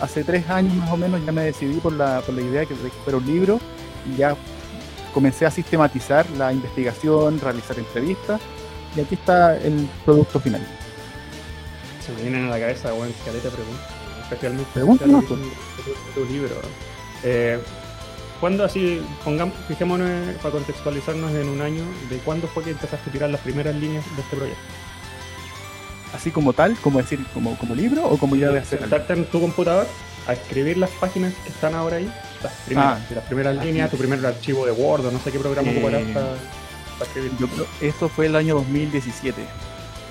hace 0.00 0.22
tres 0.22 0.48
años 0.50 0.74
más 0.76 0.90
o 0.90 0.96
menos 0.96 1.24
ya 1.24 1.32
me 1.32 1.44
decidí 1.44 1.80
por 1.80 1.92
la, 1.92 2.20
por 2.20 2.34
la 2.34 2.42
idea 2.42 2.60
de 2.60 2.66
que 2.66 2.74
fuera 2.74 3.18
un 3.18 3.26
libro 3.26 3.58
y 4.06 4.16
ya 4.18 4.36
comencé 5.14 5.46
a 5.46 5.50
sistematizar 5.50 6.28
la 6.36 6.52
investigación, 6.52 7.40
realizar 7.40 7.78
entrevistas 7.78 8.40
y 8.96 9.00
aquí 9.00 9.14
está 9.14 9.56
el 9.56 9.88
producto 10.04 10.40
final. 10.40 10.60
Se 12.04 12.12
me 12.12 12.22
vienen 12.22 12.46
a 12.46 12.50
la 12.50 12.60
cabeza, 12.60 12.92
bueno, 12.92 13.12
caleta 13.24 13.48
preguntas, 13.48 13.90
especialmente 14.22 14.80
tu 16.14 16.24
libro. 16.26 16.54
Eh, 17.22 17.58
¿Cuándo 18.40 18.64
así, 18.64 19.02
pongamos, 19.24 19.54
fijémonos 19.66 20.08
para 20.36 20.52
contextualizarnos 20.52 21.32
en 21.34 21.48
un 21.48 21.60
año, 21.60 21.82
de 22.08 22.18
cuándo 22.18 22.46
fue 22.46 22.62
que 22.62 22.70
empezaste 22.70 23.10
a 23.10 23.12
tirar 23.12 23.30
las 23.30 23.40
primeras 23.40 23.74
líneas 23.74 24.04
de 24.14 24.22
este 24.22 24.36
proyecto? 24.36 24.62
Así 26.14 26.30
como 26.30 26.52
tal, 26.52 26.76
como 26.76 26.98
decir, 27.00 27.24
como, 27.34 27.56
como 27.58 27.74
libro 27.74 28.06
o 28.06 28.16
como 28.16 28.36
idea 28.36 28.50
de 28.50 28.60
hacer? 28.60 28.78
Sentarte 28.80 29.12
en 29.12 29.24
tu 29.26 29.40
computador 29.40 29.86
a 30.26 30.32
escribir 30.34 30.78
las 30.78 30.90
páginas 30.90 31.34
que 31.42 31.50
están 31.50 31.74
ahora 31.74 31.96
ahí, 31.96 32.10
las 32.42 32.52
primeras, 32.66 33.00
Ah, 33.00 33.14
las 33.14 33.24
primeras 33.24 33.58
así 33.58 33.66
líneas, 33.66 33.90
tu 33.90 33.96
primer 33.96 34.24
archivo 34.24 34.64
de 34.66 34.72
Word 34.72 35.06
o 35.06 35.10
no 35.10 35.18
sé 35.18 35.32
qué 35.32 35.38
programa 35.38 35.68
Eh, 35.70 35.74
ocuparás 35.76 36.02
para, 36.14 36.26
para 36.98 37.04
escribir. 37.10 37.32
Yo 37.38 37.48
creo 37.48 37.66
esto 37.80 38.08
fue 38.08 38.26
el 38.26 38.36
año 38.36 38.54
2017, 38.54 39.42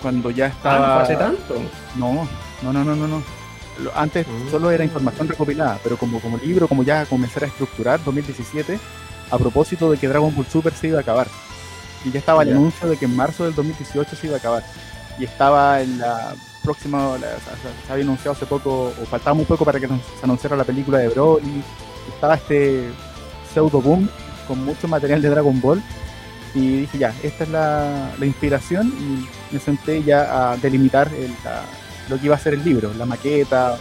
cuando 0.01 0.29
ya 0.31 0.48
Ah, 0.48 0.50
¿no 0.50 0.55
estaba... 0.57 0.93
fue 0.96 1.03
hace 1.03 1.15
tanto? 1.15 1.62
No, 1.96 2.27
no, 2.62 2.74
no, 2.74 2.84
no, 2.84 2.96
no. 2.96 3.07
no. 3.07 3.24
Antes 3.96 4.25
Ah. 4.27 4.48
solo 4.51 4.72
era 4.72 4.84
información 4.84 5.27
recopilada, 5.27 5.79
pero 5.84 5.98
como, 5.98 6.19
como 6.19 6.38
libro, 6.38 6.67
como 6.67 6.84
ya 6.84 7.05
comenzar 7.05 7.43
a 7.43 7.48
estructurar 7.48 8.03
2017, 8.03 8.79
a 9.29 9.38
propósito 9.38 9.91
de 9.91 9.98
que 9.98 10.07
Dragon 10.07 10.34
Ball 10.36 10.46
Super 10.48 10.74
se 10.74 10.88
iba 10.88 10.98
a 11.00 11.01
acabar. 11.01 11.27
Y 12.05 12.12
ya 12.12 12.19
estaba 12.19 12.43
el 12.43 12.51
anuncio 12.53 12.88
de 12.88 12.98
que 12.98 13.05
en 13.05 13.15
marzo 13.15 13.43
del 13.46 13.53
2018 13.55 14.15
se 14.15 14.27
iba 14.27 14.36
a 14.36 14.39
acabar. 14.39 14.63
Y 15.19 15.24
estaba 15.25 15.81
en 15.81 15.98
la 16.00 16.34
próxima, 16.63 17.17
la- 17.19 17.38
se 17.86 17.91
había 17.91 18.03
anunciado 18.03 18.31
hace 18.34 18.46
poco, 18.46 18.93
o 19.01 19.05
faltaba 19.10 19.34
muy 19.34 19.46
poco 19.46 19.65
para 19.65 19.79
que 19.79 19.88
nos- 19.88 20.01
se 20.01 20.24
anunciara 20.24 20.55
la 20.55 20.63
película 20.63 21.00
de 21.00 21.10
Broly. 21.10 21.63
Estaba 22.13 22.36
este 22.36 22.89
pseudo 23.53 23.81
boom 23.81 24.10
con 24.48 24.63
mucho 24.63 24.88
material 24.88 25.22
de 25.22 25.29
Dragon 25.29 25.60
Ball. 25.60 25.81
Y 26.53 26.81
dije, 26.81 26.98
ya, 26.98 27.13
esta 27.24 27.43
es 27.43 27.50
la, 27.50 28.12
la 28.17 28.25
inspiración. 28.25 28.88
Y 29.51 29.53
me 29.53 29.60
senté 29.60 30.03
ya 30.03 30.51
a 30.51 30.57
delimitar 30.57 31.07
el- 31.13 31.36
la- 31.43 31.63
lo 32.10 32.20
que 32.20 32.26
iba 32.26 32.36
a 32.36 32.40
ser 32.40 32.54
el 32.54 32.64
libro, 32.64 32.94
la 32.98 33.06
maqueta, 33.06 33.78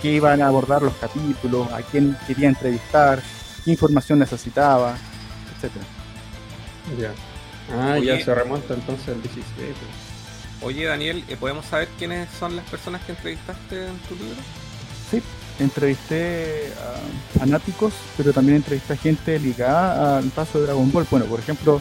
qué 0.00 0.12
iban 0.12 0.42
a 0.42 0.48
abordar 0.48 0.82
los 0.82 0.94
capítulos, 0.94 1.70
a 1.72 1.82
quién 1.82 2.16
quería 2.26 2.48
entrevistar, 2.48 3.22
qué 3.64 3.70
información 3.70 4.18
necesitaba, 4.18 4.96
etcétera. 5.56 5.84
Ya. 6.98 7.12
Ah, 7.74 7.96
Oye. 7.98 8.06
ya 8.06 8.24
se 8.24 8.34
remonta 8.34 8.74
entonces 8.74 9.08
el 9.08 9.22
17. 9.22 9.74
Oye, 10.62 10.86
Daniel, 10.86 11.24
¿eh, 11.28 11.36
¿podemos 11.38 11.66
saber 11.66 11.88
quiénes 11.98 12.28
son 12.38 12.56
las 12.56 12.64
personas 12.68 13.02
que 13.04 13.12
entrevistaste 13.12 13.86
en 13.86 13.98
tu 14.08 14.14
libro? 14.16 14.40
Sí, 15.10 15.22
entrevisté 15.60 16.72
a 16.72 17.38
fanáticos, 17.38 17.94
pero 18.16 18.32
también 18.32 18.56
entrevisté 18.56 18.94
a 18.94 18.96
gente 18.96 19.38
ligada 19.38 20.18
al 20.18 20.30
paso 20.30 20.58
de 20.58 20.66
Dragon 20.66 20.90
Ball. 20.90 21.06
Bueno, 21.10 21.26
por 21.26 21.38
ejemplo, 21.38 21.80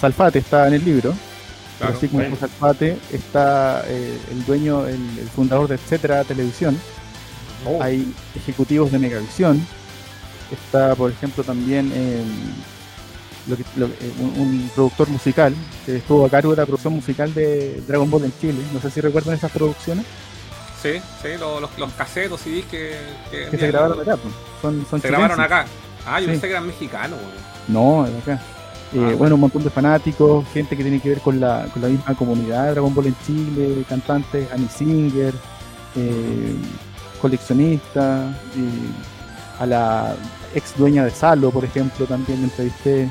Salfate 0.00 0.38
está 0.38 0.68
en 0.68 0.74
el 0.74 0.84
libro, 0.84 1.14
pero 1.78 1.92
así 1.96 2.08
como 2.08 2.20
bueno. 2.20 2.36
Salfate 2.36 2.98
está 3.12 3.84
eh, 3.86 4.18
el 4.30 4.44
dueño, 4.44 4.86
el, 4.86 4.94
el 5.18 5.28
fundador 5.34 5.68
de 5.68 5.74
Etcétera 5.76 6.24
Televisión, 6.24 6.78
Oh, 7.66 7.82
hay 7.82 8.14
ejecutivos 8.36 8.92
de 8.92 9.00
Megavisión, 9.00 9.66
está 10.52 10.94
por 10.94 11.10
ejemplo 11.10 11.42
también 11.42 11.90
eh, 11.92 12.22
lo 13.48 13.56
que- 13.56 13.64
lo- 13.76 13.86
eh, 13.86 14.12
un, 14.20 14.40
un 14.40 14.70
productor 14.74 15.08
musical 15.08 15.54
que 15.84 15.96
estuvo 15.96 16.24
a 16.24 16.30
cargo 16.30 16.50
de 16.52 16.56
la 16.58 16.66
producción 16.66 16.94
musical 16.94 17.34
de 17.34 17.82
Dragon 17.86 18.08
Ball 18.08 18.24
en 18.24 18.32
Chile, 18.40 18.62
no 18.72 18.80
sé 18.80 18.90
si 18.90 19.00
recuerdan 19.00 19.34
esas 19.34 19.50
producciones 19.50 20.04
Sí, 20.80 20.92
sí, 21.20 21.28
lo- 21.40 21.58
los, 21.58 21.76
los 21.76 21.92
casetos 21.94 22.40
CDs 22.40 22.64
que, 22.66 22.96
que, 23.32 23.48
que 23.50 23.58
se 23.58 23.66
grabaron 23.66 24.00
acá, 24.00 24.16
pues. 24.16 24.32
son, 24.62 24.86
son 24.88 25.00
Se 25.02 25.08
grabaron 25.08 25.40
acá. 25.40 25.66
Ah, 26.06 26.20
yo 26.20 26.26
Sí. 26.26 26.30
pensé 26.30 26.46
que 26.46 26.52
eran 26.52 26.66
mexicanos. 26.68 27.18
No, 27.66 28.06
de 28.08 28.16
acá. 28.18 28.40
Eh, 28.94 29.10
Ah. 29.12 29.14
bueno, 29.18 29.34
un 29.34 29.42
montón 29.42 29.62
de 29.62 29.70
fanáticos, 29.70 30.46
gente 30.52 30.76
que 30.76 30.82
tiene 30.82 30.98
que 31.00 31.10
ver 31.10 31.20
con 31.20 31.38
la, 31.38 31.66
con 31.72 31.82
la 31.82 31.88
misma 31.88 32.14
comunidad 32.14 32.64
de 32.64 32.70
Dragon 32.72 32.94
Ball 32.94 33.06
en 33.08 33.16
Chile, 33.26 33.84
cantantes, 33.88 34.50
Annie 34.50 34.68
Singer, 34.68 35.34
eh, 35.96 36.54
coleccionistas, 37.20 38.34
y 38.56 39.62
a 39.62 39.66
la 39.66 40.14
ex 40.54 40.76
dueña 40.76 41.04
de 41.04 41.10
Salo, 41.10 41.50
por 41.50 41.64
ejemplo, 41.64 42.06
también 42.06 42.40
la 42.40 42.44
entrevisté. 42.46 43.10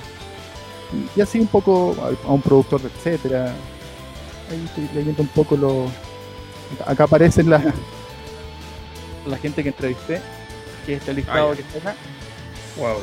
Y, 1.15 1.19
y 1.19 1.21
así 1.21 1.39
un 1.39 1.47
poco 1.47 1.95
a, 2.01 2.27
a 2.27 2.31
un 2.31 2.41
productor, 2.41 2.81
de 2.81 2.87
etcétera. 2.87 3.53
Ahí 4.49 4.63
estoy 4.65 4.89
leyendo 4.95 5.21
un 5.21 5.27
poco 5.29 5.55
lo. 5.57 5.85
Acá 6.85 7.03
aparece 7.03 7.43
la, 7.43 7.61
la 9.27 9.37
gente 9.37 9.61
que 9.61 9.69
entrevisté, 9.69 10.21
que 10.85 10.93
es 10.93 10.99
este 10.99 11.13
listado 11.13 11.51
Ah, 11.51 11.55
que 11.55 11.61
está 11.61 11.77
acá 11.91 11.95
wow. 12.77 12.95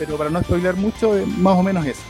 Pero 0.00 0.16
para 0.16 0.30
no 0.30 0.42
spoiler 0.42 0.74
mucho, 0.76 1.16
eh, 1.16 1.24
más 1.26 1.56
o 1.56 1.62
menos 1.62 1.84
eso. 1.86 2.00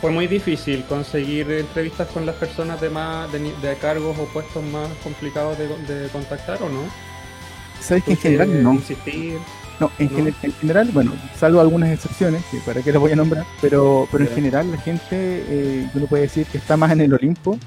Fue 0.00 0.10
muy 0.10 0.26
difícil 0.26 0.84
conseguir 0.86 1.50
entrevistas 1.52 2.08
con 2.08 2.24
las 2.24 2.34
personas 2.36 2.80
de 2.80 2.88
más 2.88 3.30
de, 3.30 3.76
cargos 3.80 4.18
o 4.18 4.24
puestos 4.24 4.64
más 4.64 4.88
complicados 5.04 5.58
de, 5.58 5.68
de 5.68 6.08
contactar 6.08 6.62
o 6.62 6.68
no. 6.70 6.80
¿Sabes 7.80 8.04
que 8.04 8.12
en 8.12 8.16
general 8.16 8.62
no? 8.62 8.72
Insistir. 8.74 9.38
No, 9.78 9.90
en, 9.98 10.06
¿no? 10.10 10.16
gene- 10.16 10.34
en 10.42 10.52
general, 10.54 10.90
bueno, 10.92 11.12
salvo 11.38 11.60
algunas 11.60 11.90
excepciones, 11.90 12.42
que 12.50 12.58
para 12.60 12.80
qué 12.82 12.92
las 12.92 13.00
voy 13.00 13.12
a 13.12 13.16
nombrar, 13.16 13.44
pero, 13.60 14.08
pero 14.10 14.24
en 14.24 14.30
general 14.34 14.70
la 14.70 14.78
gente, 14.78 15.04
eh, 15.12 15.90
uno 15.94 16.06
puede 16.06 16.22
decir 16.24 16.46
que 16.46 16.58
está 16.58 16.76
más 16.78 16.90
en 16.92 17.02
el 17.02 17.12
Olimpo, 17.14 17.58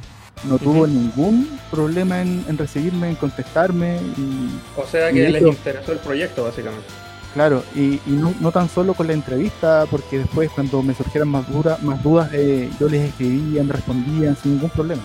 no 0.44 0.58
tuvo 0.58 0.86
ningún 0.88 1.60
problema 1.72 2.22
en, 2.22 2.44
en 2.48 2.58
recibirme, 2.58 3.10
en 3.10 3.16
contestarme, 3.16 3.98
y 4.18 4.50
O 4.76 4.86
sea 4.88 5.12
que 5.12 5.30
les 5.30 5.42
hecho- 5.42 5.50
interesó 5.50 5.92
el 5.92 6.00
proyecto 6.00 6.44
básicamente. 6.44 6.86
Claro, 7.34 7.64
y, 7.76 7.96
y 8.06 8.12
no, 8.12 8.34
no 8.40 8.52
tan 8.52 8.70
solo 8.70 8.94
con 8.94 9.08
la 9.08 9.14
entrevista, 9.14 9.86
porque 9.90 10.20
después 10.20 10.50
cuando 10.52 10.82
me 10.84 10.94
surgieran 10.94 11.28
más, 11.30 11.48
dura- 11.52 11.78
más 11.82 12.02
dudas, 12.04 12.30
eh, 12.34 12.70
yo 12.80 12.88
les 12.90 13.10
escribía, 13.10 13.64
me 13.64 13.74
respondían 13.74 14.36
sin 14.42 14.54
ningún 14.54 14.70
problema. 14.70 15.02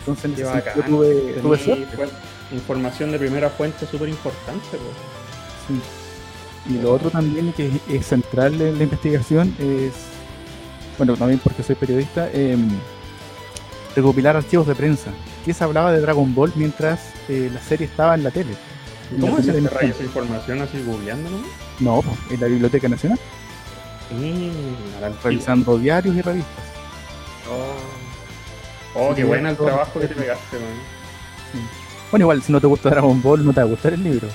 Entonces 0.00 0.24
en 0.26 0.32
ese 0.34 0.44
bacán. 0.44 0.82
tuve, 0.86 1.14
tuve 1.42 1.58
suerte. 1.58 1.86
información 2.52 3.12
de 3.12 3.18
primera 3.18 3.48
fuente 3.50 3.86
súper 3.86 4.08
importante. 4.08 4.68
pues. 4.70 4.80
Sí. 5.68 6.74
Y 6.74 6.78
lo 6.82 6.92
otro 6.92 7.10
también 7.10 7.52
que 7.52 7.66
es, 7.68 7.74
es 7.88 8.06
central 8.06 8.60
en 8.60 8.78
la 8.78 8.84
investigación 8.84 9.54
es, 9.58 9.92
bueno, 10.98 11.16
también 11.16 11.40
porque 11.42 11.62
soy 11.62 11.74
periodista, 11.76 12.30
em, 12.32 12.68
recopilar 13.96 14.36
archivos 14.36 14.66
de 14.66 14.74
prensa. 14.74 15.10
¿Qué 15.44 15.52
se 15.54 15.64
hablaba 15.64 15.92
de 15.92 16.00
Dragon 16.00 16.32
Ball 16.34 16.52
mientras 16.54 17.00
eh, 17.28 17.50
la 17.52 17.60
serie 17.62 17.86
estaba 17.86 18.14
en 18.14 18.22
la 18.24 18.30
tele? 18.30 18.54
En 19.14 19.20
¿Cómo 19.20 19.38
es 19.38 19.46
rayo 19.46 19.92
esa 19.92 20.02
información 20.02 20.62
así 20.62 20.82
googleando, 20.82 21.28
no? 21.30 21.38
No, 21.80 22.02
pues, 22.02 22.16
en 22.30 22.40
la 22.40 22.46
Biblioteca 22.46 22.88
Nacional, 22.88 23.18
Mm, 24.10 25.22
revisando 25.24 25.78
diarios 25.78 26.14
y 26.14 26.20
revistas. 26.20 26.64
Oh, 27.50 27.92
Oh, 28.94 29.14
qué 29.14 29.24
buena 29.24 29.50
el 29.50 29.56
trabajo 29.56 29.98
que 30.00 30.06
te 30.06 30.14
pegaste, 30.14 30.56
man. 30.58 31.66
Bueno, 32.10 32.24
igual, 32.24 32.42
si 32.42 32.52
no 32.52 32.60
te 32.60 32.66
gusta 32.66 32.90
Dragon 32.90 33.22
Ball, 33.22 33.42
no 33.44 33.52
te 33.54 33.60
va 33.60 33.66
a 33.66 33.70
gustar 33.70 33.94
el 33.94 34.04
libro. 34.04 34.28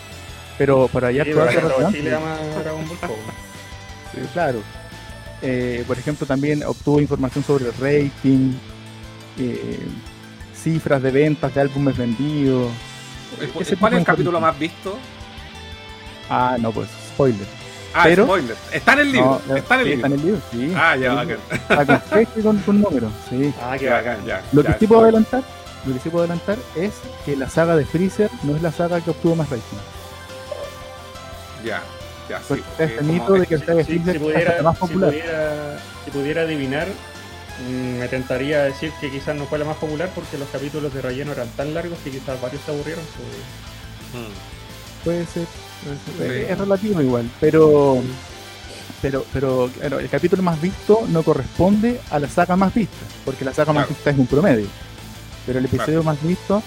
Pero 0.57 0.87
para 0.87 1.09
allá 1.09 1.23
Sí, 1.23 1.31
pero 1.31 1.91
Chile 1.91 2.15
ama 2.15 2.37
Dragon 2.63 2.87
Ball, 2.87 2.97
sí, 4.11 4.19
claro. 4.33 4.59
eh, 5.43 5.83
por 5.85 5.99
ejemplo, 5.99 6.25
también 6.25 6.63
obtuvo 6.63 6.99
información 6.99 7.43
sobre 7.43 7.65
el 7.65 7.73
rating, 7.73 8.53
eh, 9.37 9.85
cifras 10.55 11.03
de 11.03 11.11
ventas 11.11 11.53
de 11.53 11.61
álbumes 11.61 11.95
vendidos. 11.95 12.71
¿Cuál 13.79 13.93
es 13.93 13.99
el 13.99 14.05
capítulo 14.05 14.39
más 14.39 14.57
visto? 14.57 14.97
Ah, 16.29 16.57
no, 16.59 16.71
pues, 16.71 16.89
spoiler. 17.09 17.47
Ah, 17.93 18.01
Pero, 18.03 18.25
spoiler. 18.25 18.55
Está 18.71 18.93
en 18.93 18.99
el 18.99 19.11
libro. 19.11 19.41
No, 19.47 19.55
está 19.55 19.75
en 19.75 19.79
el 19.81 19.85
sí, 19.85 19.91
libro. 19.91 20.05
Está 20.05 20.07
en 20.07 20.13
el 20.13 20.25
libro, 20.25 20.41
sí. 20.51 20.73
Ah, 20.75 20.95
ya, 20.95 21.13
bacán. 21.13 21.37
Está 21.51 22.25
con 22.25 22.41
con, 22.43 22.57
con 22.59 22.81
número, 22.81 23.11
sí. 23.29 23.53
Ah, 23.61 23.75
qué 23.79 23.89
bacán, 23.89 24.25
ya. 24.25 24.43
Lo 24.51 24.61
ya, 24.61 24.73
que 24.73 24.79
sí 24.79 24.87
puedo 24.87 25.01
adelantar, 25.03 25.43
lo 25.85 25.93
que 25.93 25.99
sí 25.99 26.09
puedo 26.09 26.23
adelantar 26.25 26.57
es 26.75 26.93
que 27.25 27.35
la 27.35 27.49
saga 27.49 27.75
de 27.75 27.85
Freezer 27.85 28.29
no 28.43 28.55
es 28.55 28.61
la 28.61 28.71
saga 28.71 28.99
que 29.01 29.09
obtuvo 29.11 29.35
más 29.35 29.49
rating. 29.49 29.77
Ya, 31.63 31.81
ya, 32.29 32.39
sí. 32.39 32.45
Porque 32.47 32.83
está 32.83 33.01
mito 33.03 33.33
de 33.33 33.45
que 33.47 33.55
el 33.55 33.61
saga 33.61 33.75
de 33.75 33.83
Si, 33.85 33.93
Freezer 33.93 34.13
si 34.13 34.19
pudiera, 34.19 34.55
la 34.57 34.63
más 34.63 34.75
si, 34.75 34.81
popular. 34.81 35.09
pudiera, 35.09 35.79
si 36.05 36.11
pudiera 36.11 36.41
adivinar, 36.43 36.87
me 37.99 38.07
tentaría 38.07 38.63
decir 38.63 38.91
que 39.01 39.09
quizás 39.09 39.35
no 39.35 39.45
fue 39.45 39.57
la 39.59 39.65
más 39.65 39.77
popular 39.77 40.11
porque 40.13 40.37
los 40.37 40.47
capítulos 40.49 40.93
de 40.93 41.01
relleno 41.01 41.31
eran 41.31 41.47
tan 41.49 41.73
largos 41.73 41.97
que 42.03 42.11
quizás 42.11 42.39
varios 42.41 42.61
se 42.63 42.71
aburrieron. 42.71 43.03
pues, 43.15 43.27
Mm. 44.13 45.03
Puede 45.03 45.25
ser. 45.25 45.45
puede 46.15 46.27
ser. 46.29 46.45
Sí. 46.45 46.51
Es 46.51 46.57
relativo 46.57 47.01
igual, 47.01 47.29
pero 47.41 48.01
pero 49.01 49.25
pero 49.33 49.69
claro, 49.77 49.99
el 49.99 50.09
capítulo 50.09 50.41
más 50.43 50.61
visto 50.61 51.05
no 51.09 51.23
corresponde 51.23 51.99
a 52.09 52.19
la 52.19 52.29
saga 52.29 52.55
más 52.55 52.73
vista, 52.73 52.95
porque 53.25 53.43
la 53.43 53.53
saga 53.53 53.73
más 53.73 53.89
vista 53.89 54.09
es 54.11 54.17
un 54.17 54.27
promedio. 54.27 54.67
Pero 55.45 55.59
el 55.59 55.65
episodio 55.65 56.03
más 56.03 56.21
visto, 56.23 56.63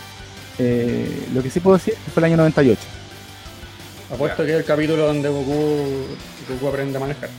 eh, 0.59 1.28
lo 1.32 1.42
que 1.42 1.50
sí 1.50 1.61
puedo 1.61 1.76
decir 1.78 1.94
es 1.94 2.00
que 2.04 2.11
fue 2.11 2.20
el 2.20 2.25
año 2.26 2.37
98. 2.38 2.80
Apuesto 4.12 4.44
que 4.44 4.52
es 4.52 4.59
el 4.59 4.64
capítulo 4.64 5.06
donde 5.06 5.28
Goku, 5.28 6.06
Goku 6.49 6.68
aprende 6.68 6.97
a 6.99 7.00
manejar. 7.00 7.30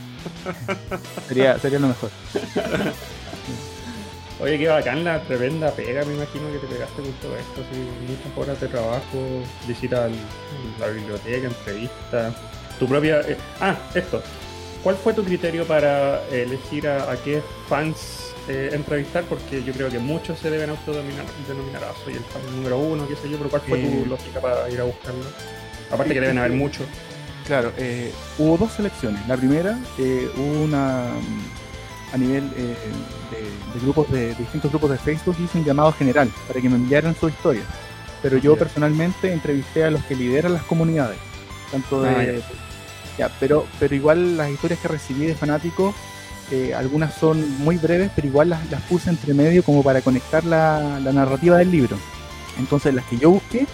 Sería, 1.28 1.58
sería 1.58 1.78
lo 1.78 1.88
mejor. 1.88 2.10
Oye, 4.42 4.58
qué 4.58 4.66
bacán 4.66 5.04
la 5.04 5.22
tremenda 5.22 5.70
pega, 5.70 6.04
me 6.04 6.14
imagino 6.14 6.50
que 6.50 6.58
te 6.58 6.66
pegaste 6.66 7.00
con 7.00 7.12
todo 7.12 7.36
esto, 7.36 7.60
así, 7.60 7.78
muchas 8.08 8.36
horas 8.36 8.60
de 8.60 8.66
trabajo, 8.66 9.42
visita 9.68 10.08
la 10.80 10.86
biblioteca, 10.88 11.46
entrevista, 11.46 12.34
tu 12.76 12.88
propia... 12.88 13.20
eh, 13.20 13.36
ah, 13.60 13.76
esto, 13.94 14.20
¿cuál 14.82 14.96
fue 14.96 15.14
tu 15.14 15.22
criterio 15.22 15.64
para 15.64 16.20
elegir 16.32 16.88
a, 16.88 17.12
a 17.12 17.16
qué 17.18 17.40
fans 17.68 18.34
eh, 18.48 18.70
entrevistar? 18.72 19.22
Porque 19.24 19.62
yo 19.62 19.72
creo 19.74 19.88
que 19.88 20.00
muchos 20.00 20.40
se 20.40 20.50
deben 20.50 20.70
autodenominar, 20.70 21.24
denominar, 21.46 21.84
ah, 21.84 21.94
soy 22.04 22.14
el 22.14 22.24
fan 22.24 22.42
número 22.56 22.78
uno, 22.78 23.06
qué 23.06 23.14
sé 23.14 23.30
yo, 23.30 23.38
pero 23.38 23.48
¿cuál 23.48 23.62
fue 23.62 23.80
Eh. 23.80 24.00
tu 24.02 24.10
lógica 24.10 24.40
para 24.40 24.68
ir 24.68 24.80
a 24.80 24.84
buscarlo? 24.84 25.22
Aparte 25.92 26.14
que 26.14 26.20
deben 26.20 26.38
haber 26.38 26.50
muchos. 26.50 26.86
Claro, 27.46 27.72
eh, 27.76 28.10
hubo 28.38 28.56
dos 28.58 28.72
selecciones. 28.72 29.20
La 29.28 29.36
primera, 29.36 29.78
eh, 29.98 30.28
hubo 30.36 30.62
una 30.64 31.10
a 32.12 32.18
nivel 32.18 32.44
eh, 32.56 32.76
de, 33.30 33.40
de 33.74 33.80
grupos 33.80 34.10
de, 34.10 34.28
de 34.28 34.34
distintos 34.34 34.70
grupos 34.70 34.90
de 34.90 34.98
Facebook 34.98 35.36
hice 35.42 35.58
un 35.58 35.64
llamado 35.64 35.92
general 35.92 36.30
para 36.46 36.60
que 36.60 36.68
me 36.68 36.76
enviaran 36.76 37.16
su 37.18 37.28
historia. 37.28 37.62
Pero 38.20 38.38
yo 38.38 38.56
personalmente 38.56 39.32
entrevisté 39.32 39.84
a 39.84 39.90
los 39.90 40.02
que 40.04 40.14
lideran 40.14 40.52
las 40.52 40.62
comunidades. 40.62 41.18
Tanto 41.70 42.02
de, 42.02 42.42
Ah, 42.42 42.54
ya, 43.18 43.30
pero, 43.40 43.66
pero 43.78 43.94
igual 43.94 44.36
las 44.36 44.50
historias 44.50 44.80
que 44.80 44.88
recibí 44.88 45.26
de 45.26 45.34
fanáticos, 45.34 45.94
eh, 46.50 46.74
algunas 46.74 47.14
son 47.14 47.58
muy 47.58 47.76
breves, 47.76 48.10
pero 48.14 48.26
igual 48.26 48.50
las, 48.50 48.70
las 48.70 48.82
puse 48.82 49.10
entre 49.10 49.34
medio 49.34 49.62
como 49.62 49.82
para 49.82 50.00
conectar 50.00 50.44
la, 50.44 51.00
la 51.00 51.12
narrativa 51.12 51.58
del 51.58 51.70
libro. 51.70 51.96
Entonces 52.58 52.94
las 52.94 53.04
que 53.06 53.18
yo 53.18 53.30
busqué 53.30 53.66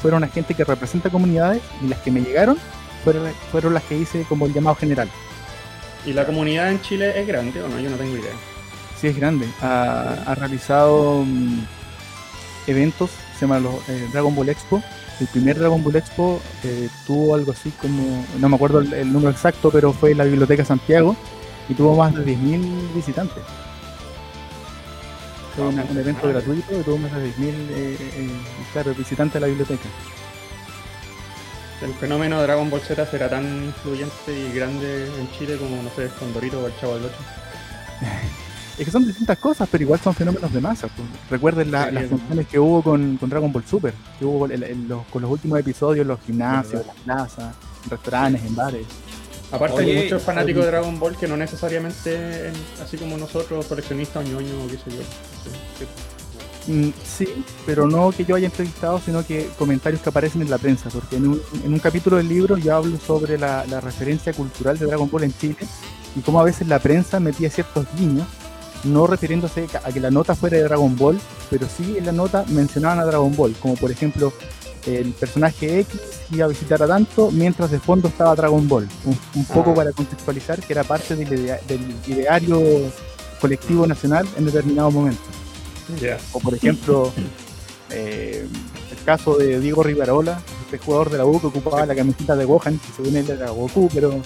fueron 0.00 0.22
la 0.22 0.28
gente 0.28 0.54
que 0.54 0.64
representa 0.64 1.10
comunidades 1.10 1.62
y 1.82 1.88
las 1.88 2.00
que 2.00 2.10
me 2.10 2.20
llegaron 2.22 2.58
fueron, 3.04 3.30
fueron 3.50 3.74
las 3.74 3.82
que 3.84 3.98
hice 3.98 4.24
como 4.28 4.46
el 4.46 4.52
llamado 4.52 4.76
general. 4.76 5.08
¿Y 6.04 6.12
la 6.12 6.26
comunidad 6.26 6.70
en 6.70 6.80
Chile 6.80 7.18
es 7.20 7.26
grande 7.26 7.62
o 7.62 7.68
no? 7.68 7.78
Yo 7.78 7.90
no 7.90 7.96
tengo 7.96 8.16
idea. 8.16 8.32
Sí, 9.00 9.08
es 9.08 9.16
grande. 9.16 9.46
Ha, 9.60 10.24
ha 10.26 10.34
realizado 10.34 11.24
mm, 11.24 11.64
eventos, 12.66 13.10
se 13.38 13.46
llama 13.46 13.60
los, 13.60 13.88
eh, 13.88 14.08
Dragon 14.12 14.34
Ball 14.34 14.48
Expo. 14.48 14.82
El 15.20 15.26
primer 15.28 15.58
Dragon 15.58 15.82
Ball 15.82 15.96
Expo 15.96 16.40
eh, 16.64 16.88
tuvo 17.06 17.34
algo 17.34 17.52
así 17.52 17.70
como, 17.80 18.24
no 18.38 18.48
me 18.48 18.56
acuerdo 18.56 18.80
el, 18.80 18.92
el 18.92 19.12
número 19.12 19.30
exacto, 19.30 19.70
pero 19.70 19.92
fue 19.92 20.12
en 20.12 20.18
la 20.18 20.24
Biblioteca 20.24 20.64
Santiago 20.64 21.16
y 21.68 21.74
tuvo 21.74 21.96
más 21.96 22.14
de 22.14 22.24
10.000 22.24 22.94
visitantes. 22.94 23.42
Fue 25.54 25.66
un 25.66 25.78
evento 25.78 26.28
gratuito 26.28 26.80
y 26.80 26.82
tuvo 26.82 26.98
más 26.98 27.12
de 27.12 27.28
10.000 27.28 27.34
eh, 27.44 27.96
eh, 28.00 28.30
claro, 28.72 28.94
visitantes 28.94 29.34
de 29.34 29.40
la 29.40 29.46
biblioteca. 29.48 29.88
El 31.82 31.94
fenómeno 31.94 32.36
de 32.38 32.42
Dragon 32.44 32.70
Ball 32.70 32.80
Z 32.80 33.04
será 33.06 33.28
tan 33.28 33.44
influyente 33.64 34.12
y 34.28 34.52
grande 34.52 35.06
en 35.06 35.30
Chile 35.32 35.56
como, 35.56 35.82
no 35.82 35.90
sé, 35.90 36.08
Condorito 36.18 36.60
o 36.62 36.66
el 36.66 36.72
Chavo 36.80 36.94
del 36.94 37.04
8. 37.06 37.14
Es 38.78 38.86
que 38.86 38.90
son 38.90 39.06
distintas 39.06 39.38
cosas, 39.38 39.68
pero 39.70 39.82
igual 39.84 40.00
son 40.00 40.14
fenómenos 40.14 40.50
de 40.50 40.58
masa. 40.60 40.88
pues. 40.88 41.06
Recuerden 41.30 41.70
la- 41.70 41.88
Sí, 41.88 41.92
las 41.92 42.06
funciones 42.06 42.46
que 42.48 42.58
hubo 42.58 42.82
con, 42.82 43.18
con 43.18 43.28
Dragon 43.28 43.52
Ball 43.52 43.64
Super, 43.66 43.92
que 44.18 44.24
hubo 44.24 44.46
los- 44.48 45.06
con 45.08 45.20
los 45.22 45.30
últimos 45.30 45.58
episodios 45.60 46.02
en 46.02 46.08
los 46.08 46.18
gimnasios, 46.22 46.86
las 46.86 46.96
plazas, 46.96 47.54
en 47.84 47.90
restaurantes, 47.90 48.42
en 48.42 48.56
bares. 48.56 48.86
Aparte 49.52 49.76
Oye, 49.82 49.98
hay 49.98 50.04
muchos 50.04 50.22
fanáticos 50.22 50.64
de 50.64 50.70
Dragon 50.70 50.98
Ball 50.98 51.16
que 51.18 51.28
no 51.28 51.36
necesariamente, 51.36 52.48
en- 52.48 52.54
así 52.82 52.96
como 52.96 53.18
nosotros, 53.18 53.66
coleccionistas 53.66 54.24
o 54.24 54.26
ñoños 54.28 54.54
o 54.64 54.66
qué 54.68 54.76
sé 54.78 54.96
yo. 54.96 55.02
Sí. 55.78 55.84
Sí, 56.66 57.26
pero 57.66 57.86
no 57.86 58.10
que 58.12 58.24
yo 58.24 58.34
haya 58.36 58.46
entrevistado, 58.46 59.00
sino 59.04 59.24
que 59.26 59.48
comentarios 59.58 60.00
que 60.02 60.08
aparecen 60.10 60.42
en 60.42 60.50
la 60.50 60.58
prensa, 60.58 60.90
porque 60.90 61.16
en 61.16 61.28
un, 61.28 61.42
en 61.64 61.72
un 61.72 61.78
capítulo 61.80 62.16
del 62.18 62.28
libro 62.28 62.56
yo 62.56 62.76
hablo 62.76 62.98
sobre 63.04 63.38
la, 63.38 63.64
la 63.66 63.80
referencia 63.80 64.32
cultural 64.32 64.78
de 64.78 64.86
Dragon 64.86 65.10
Ball 65.10 65.24
en 65.24 65.34
Chile 65.36 65.56
y 66.16 66.20
cómo 66.20 66.40
a 66.40 66.44
veces 66.44 66.68
la 66.68 66.78
prensa 66.78 67.18
metía 67.20 67.50
ciertos 67.50 67.86
guiños, 67.98 68.26
no 68.84 69.06
refiriéndose 69.06 69.66
a 69.84 69.92
que 69.92 70.00
la 70.00 70.10
nota 70.10 70.34
fuera 70.34 70.56
de 70.56 70.64
Dragon 70.64 70.96
Ball, 70.96 71.18
pero 71.50 71.66
sí 71.68 71.96
en 71.98 72.06
la 72.06 72.12
nota 72.12 72.44
mencionaban 72.48 72.98
a 73.00 73.04
Dragon 73.04 73.34
Ball, 73.34 73.54
como 73.60 73.74
por 73.74 73.90
ejemplo 73.90 74.32
el 74.86 75.12
personaje 75.12 75.80
X 75.80 76.00
iba 76.32 76.44
a 76.46 76.48
visitar 76.48 76.82
a 76.82 76.88
tanto 76.88 77.30
mientras 77.30 77.70
de 77.70 77.78
fondo 77.78 78.08
estaba 78.08 78.34
Dragon 78.34 78.66
Ball, 78.68 78.88
un, 79.04 79.16
un 79.36 79.44
poco 79.46 79.70
Ah. 79.70 79.74
para 79.74 79.92
contextualizar 79.92 80.60
que 80.60 80.72
era 80.72 80.82
parte 80.84 81.14
del, 81.14 81.32
idea- 81.32 81.60
del 81.68 81.80
ideario 82.06 82.60
colectivo 83.40 83.86
nacional 83.86 84.26
en 84.36 84.44
determinado 84.46 84.90
momento. 84.90 85.22
O 86.32 86.40
por 86.40 86.54
ejemplo, 86.54 87.12
eh, 87.90 88.46
el 88.90 89.04
caso 89.04 89.36
de 89.36 89.60
Diego 89.60 89.82
Rivarola, 89.82 90.40
este 90.64 90.78
jugador 90.78 91.10
de 91.10 91.18
la 91.18 91.24
U 91.26 91.40
que 91.40 91.48
ocupaba 91.48 91.84
la 91.86 91.94
camiseta 91.94 92.36
de 92.36 92.44
Gohan, 92.44 92.78
que 92.78 92.92
según 92.96 93.16
él 93.16 93.28
era 93.28 93.50
Goku, 93.50 93.88
pero 93.92 94.20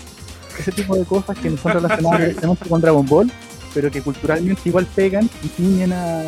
ese 0.58 0.72
tipo 0.72 0.96
de 0.96 1.04
cosas 1.04 1.36
que 1.38 1.50
no 1.50 1.56
son 1.56 1.72
relacionadas 1.72 2.20
directamente 2.28 2.68
con 2.68 2.80
Dragon 2.80 3.06
Ball, 3.06 3.30
pero 3.74 3.90
que 3.90 4.02
culturalmente 4.02 4.62
igual 4.64 4.86
pegan 4.94 5.28
y 5.42 5.48
tiñen 5.48 5.92
a, 5.92 6.20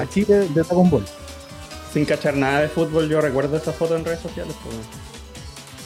a 0.00 0.08
Chile 0.08 0.48
de 0.48 0.62
Dragon 0.62 0.88
Ball. 0.88 1.04
Sin 1.92 2.04
cachar 2.04 2.34
nada 2.34 2.62
de 2.62 2.68
fútbol, 2.68 3.08
yo 3.08 3.20
recuerdo 3.20 3.56
esa 3.56 3.72
foto 3.72 3.96
en 3.96 4.04
redes 4.04 4.20
sociales. 4.20 4.54
pues. 4.62 4.76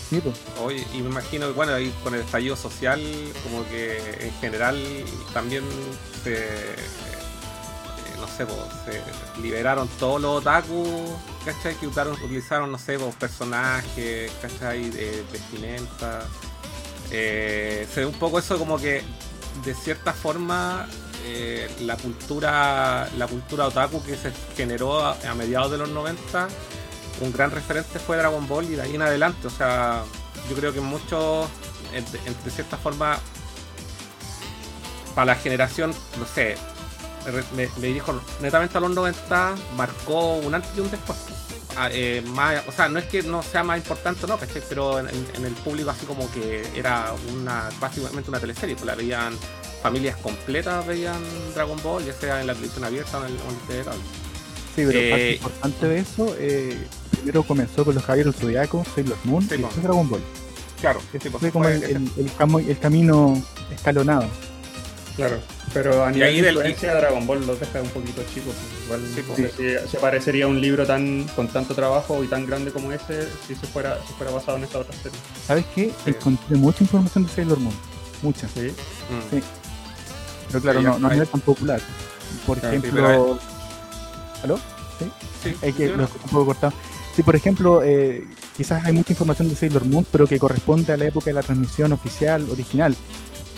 Sí, 0.09 0.21
pues. 0.23 0.37
Oye, 0.65 0.87
y 0.95 1.03
me 1.03 1.11
imagino 1.11 1.49
que 1.49 1.53
bueno, 1.53 1.75
ahí 1.75 1.93
con 2.03 2.15
el 2.15 2.21
estallido 2.21 2.57
social, 2.57 3.01
como 3.43 3.69
que 3.69 3.99
en 4.21 4.33
general 4.41 4.79
también 5.35 5.65
se, 6.25 6.39
no 8.21 8.27
sé, 8.27 8.47
pues, 8.47 8.59
se 8.85 9.41
liberaron 9.41 9.89
todos 9.99 10.21
los 10.21 10.41
otaku, 10.41 10.85
¿cachai? 11.45 11.75
Que 11.77 11.87
utilizaron, 11.87 12.71
no 12.71 12.79
sé, 12.79 12.99
pues, 12.99 13.15
personajes, 13.15 14.33
¿cachai? 14.43 14.91
De 14.91 15.25
vestimenta. 15.33 16.23
Eh, 17.11 17.87
se 17.93 18.01
ve 18.01 18.07
un 18.07 18.15
poco 18.15 18.39
eso 18.39 18.59
como 18.59 18.79
que 18.79 19.03
de 19.65 19.75
cierta 19.75 20.13
forma 20.13 20.87
eh, 21.25 21.69
la 21.81 21.97
cultura 21.97 23.09
la 23.17 23.27
cultura 23.27 23.67
otaku 23.67 24.03
que 24.05 24.15
se 24.15 24.31
generó 24.57 25.03
a, 25.03 25.17
mediados 25.35 25.71
de 25.71 25.79
los 25.79 25.89
90 25.89 26.49
un 27.21 27.33
gran 27.33 27.51
referente 27.51 27.99
fue 27.99 28.19
Dragon 28.19 28.47
Ball 28.47 28.67
y 28.67 28.77
de 28.77 28.83
ahí 28.83 28.95
en 28.95 29.03
adelante, 29.03 29.47
o 29.47 29.51
sea, 29.51 30.05
yo 30.49 30.55
creo 30.55 30.73
que 30.73 30.81
muchos, 30.81 31.49
entre 31.93 32.51
cierta 32.51 32.77
forma, 32.77 33.19
para 35.15 35.27
la 35.27 35.35
generación, 35.35 35.93
no 36.19 36.27
sé, 36.27 36.57
me, 37.33 37.69
me 37.81 37.87
dirijo 37.87 38.21
netamente 38.41 38.79
a 38.79 38.81
los 38.81 38.91
90, 38.91 39.55
marcó 39.77 40.37
un 40.37 40.55
antes 40.55 40.71
y 40.77 40.81
un 40.81 40.91
después. 40.91 41.19
Ah, 41.77 41.89
eh, 41.93 42.23
más, 42.27 42.67
o 42.67 42.73
sea, 42.73 42.89
no 42.89 42.99
es 42.99 43.05
que 43.05 43.23
no 43.23 43.43
sea 43.43 43.63
más 43.63 43.79
importante, 43.79 44.27
no, 44.27 44.37
¿cachai? 44.37 44.63
pero 44.69 44.99
en, 44.99 45.09
en 45.09 45.45
el 45.45 45.53
público 45.53 45.91
así 45.91 46.07
como 46.07 46.29
que 46.33 46.67
era 46.75 47.13
una 47.33 47.69
básicamente 47.79 48.31
una 48.31 48.41
teleserie, 48.41 48.75
pues 48.75 48.87
la 48.87 48.97
veían 48.97 49.37
familias 49.81 50.17
completas, 50.17 50.85
veían 50.87 51.23
Dragon 51.55 51.81
Ball, 51.83 52.05
ya 52.05 52.13
sea 52.13 52.41
en 52.41 52.49
la 52.49 52.55
televisión 52.55 52.85
abierta 52.85 53.19
o 53.19 53.25
en 53.25 53.33
el, 53.33 53.39
en 53.71 53.77
el. 53.79 53.85
Sí, 53.85 54.85
pero 54.87 54.91
Eh, 54.93 55.11
parte 55.11 55.33
importante 55.35 55.89
de 55.89 55.99
eso, 56.01 56.37
eh, 56.39 56.77
primero 57.13 57.43
comenzó 57.45 57.85
con 57.85 57.95
los 57.95 58.05
Caballeros 58.05 58.35
del 58.35 58.43
Zodiaco, 58.43 58.85
Sailor 58.95 59.19
Moon 59.25 59.43
Sí, 59.43 59.55
y 59.55 59.59
después 59.59 59.83
Dragon 59.83 60.09
Ball. 60.09 60.23
Claro, 60.81 61.01
sí, 61.13 61.19
sí, 61.21 61.29
pues, 61.29 61.41
Fue 61.41 61.51
como 61.53 61.69
el 61.69 62.79
camino 62.81 63.41
escalonado. 63.73 64.29
Claro. 65.19 65.39
Pero 65.75 66.05
a 66.05 66.11
Y 66.11 66.15
nivel 66.15 66.29
ahí 66.29 66.37
de 66.37 66.43
del- 66.47 66.55
influencia, 66.55 66.95
Dragon 66.95 67.27
Ball 67.27 67.47
los 67.47 67.59
deja 67.61 67.83
un 67.83 67.89
poquito 67.91 68.23
chicos. 68.33 68.55
pues, 68.55 68.85
Igual 68.87 69.01
Sí, 69.15 69.21
no 69.29 69.35
pues. 69.35 69.53
sé 69.53 69.83
si 69.85 69.91
se 69.91 69.99
parecería 69.99 70.45
a 70.45 70.49
un 70.49 70.61
libro 70.61 70.87
tan 70.87 71.25
con 71.37 71.49
tanto 71.49 71.75
trabajo 71.75 72.23
y 72.25 72.29
tan 72.29 72.47
grande 72.47 72.71
como 72.71 72.93
ese 72.93 73.29
si 73.47 73.55
se 73.55 73.67
fuera, 73.67 73.99
si 74.07 74.13
fuera 74.15 74.33
basado 74.33 74.57
en 74.59 74.65
esa 74.65 74.79
otra 74.79 74.95
serie. 75.03 75.19
¿Sabes 75.47 75.65
qué? 75.75 75.93
Encontré 76.07 76.57
mucha 76.57 76.85
información 76.85 77.27
de 77.27 77.31
Sailor 77.33 77.59
Moon. 77.59 77.75
Mucha. 78.23 78.49
Sí. 78.49 78.61
Mm. 78.71 79.31
Sí. 79.37 79.43
Pero 80.49 80.61
claro, 80.63 80.79
Sí, 80.79 80.85
no, 80.87 80.99
no 80.99 81.11
es 81.11 81.29
tan 81.29 81.41
popular. 81.43 81.81
Por 82.47 82.59
Claro, 82.61 82.81
sí, 82.81 82.87
ejemplo. 82.87 83.39
¿Aló? 84.45 84.59
Sí, 85.43 85.55
Es 85.63 85.75
que 85.75 85.89
sí, 85.89 85.95
lo 85.97 86.05
escucho 86.05 86.25
un 86.25 86.31
poco 86.31 86.47
cortado. 86.47 86.73
Sí, 87.15 87.23
por 87.23 87.35
ejemplo, 87.37 87.83
eh, 87.83 88.25
quizás 88.57 88.85
hay 88.85 88.93
mucha 88.93 89.13
información 89.13 89.49
de 89.49 89.57
Sailor 89.57 89.85
Moon, 89.85 90.07
pero 90.13 90.27
que 90.27 90.39
corresponde 90.39 90.93
a 90.93 90.97
la 90.97 91.07
época 91.07 91.27
de 91.27 91.35
la 91.35 91.43
transmisión 91.43 91.93
oficial, 91.93 92.47
original. 92.51 92.95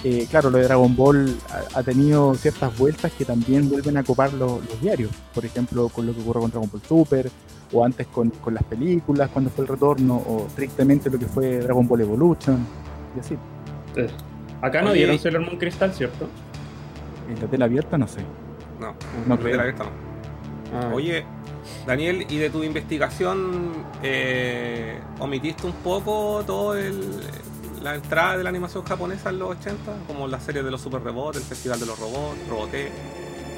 Eh, 0.03 0.27
claro, 0.31 0.49
lo 0.51 0.57
de 0.59 0.65
Dragon 0.65 0.97
Ball 0.97 1.37
ha, 1.75 1.79
ha 1.79 1.83
tenido 1.83 2.35
ciertas 2.35 2.77
vueltas 2.79 3.13
que 3.13 3.25
también 3.27 3.69
vuelven 3.69 3.97
a 3.99 4.03
copar 4.03 4.33
los, 4.33 4.65
los 4.65 4.81
diarios. 4.81 5.11
Por 5.35 5.45
ejemplo, 5.45 5.89
con 5.91 6.07
lo 6.07 6.15
que 6.15 6.21
ocurrió 6.23 6.41
con 6.43 6.51
Dragon 6.51 6.71
Ball 6.73 6.83
Super, 6.89 7.31
o 7.73 7.85
antes 7.85 8.07
con, 8.07 8.31
con 8.31 8.55
las 8.55 8.65
películas, 8.65 9.29
cuando 9.31 9.51
fue 9.51 9.65
el 9.65 9.69
retorno, 9.69 10.17
o 10.17 10.47
tristemente 10.57 11.11
lo 11.11 11.19
que 11.19 11.27
fue 11.27 11.59
Dragon 11.59 11.87
Ball 11.87 12.01
Evolution, 12.01 12.67
y 13.17 13.21
así. 13.21 13.37
Sí. 13.95 14.03
Acá 14.63 14.81
no 14.83 14.91
Oye, 14.91 14.99
dieron 15.01 15.19
Sailor 15.19 15.43
Moon 15.43 15.57
Crystal, 15.59 15.93
¿cierto? 15.93 16.27
En 17.29 17.41
la 17.41 17.47
tela 17.47 17.65
abierta, 17.67 17.97
no 17.99 18.09
sé. 18.09 18.21
No, 18.81 18.95
No 19.27 19.37
de 19.37 19.43
creo. 19.43 19.57
la 19.57 19.63
abierta 19.63 19.85
no. 19.85 19.91
Ah, 20.79 20.91
Oye, 20.95 21.25
Daniel, 21.87 22.27
y 22.29 22.39
de 22.39 22.49
tu 22.51 22.63
investigación, 22.65 23.73
eh, 24.03 24.99
omitiste 25.19 25.67
un 25.67 25.73
poco 25.75 26.43
todo 26.47 26.75
el, 26.77 27.01
la 27.81 27.95
entrada 27.95 28.37
de 28.37 28.43
la 28.45 28.51
animación 28.51 28.85
japonesa 28.85 29.31
en 29.31 29.39
los 29.39 29.51
80, 29.51 29.77
como 30.07 30.29
la 30.29 30.39
serie 30.41 30.63
de 30.63 30.71
los 30.71 30.81
Super 30.81 31.03
Robots, 31.03 31.39
el 31.39 31.43
Festival 31.45 31.81
de 31.81 31.87
los 31.87 31.99
Robots, 31.99 32.37
Roboté. 32.49 32.91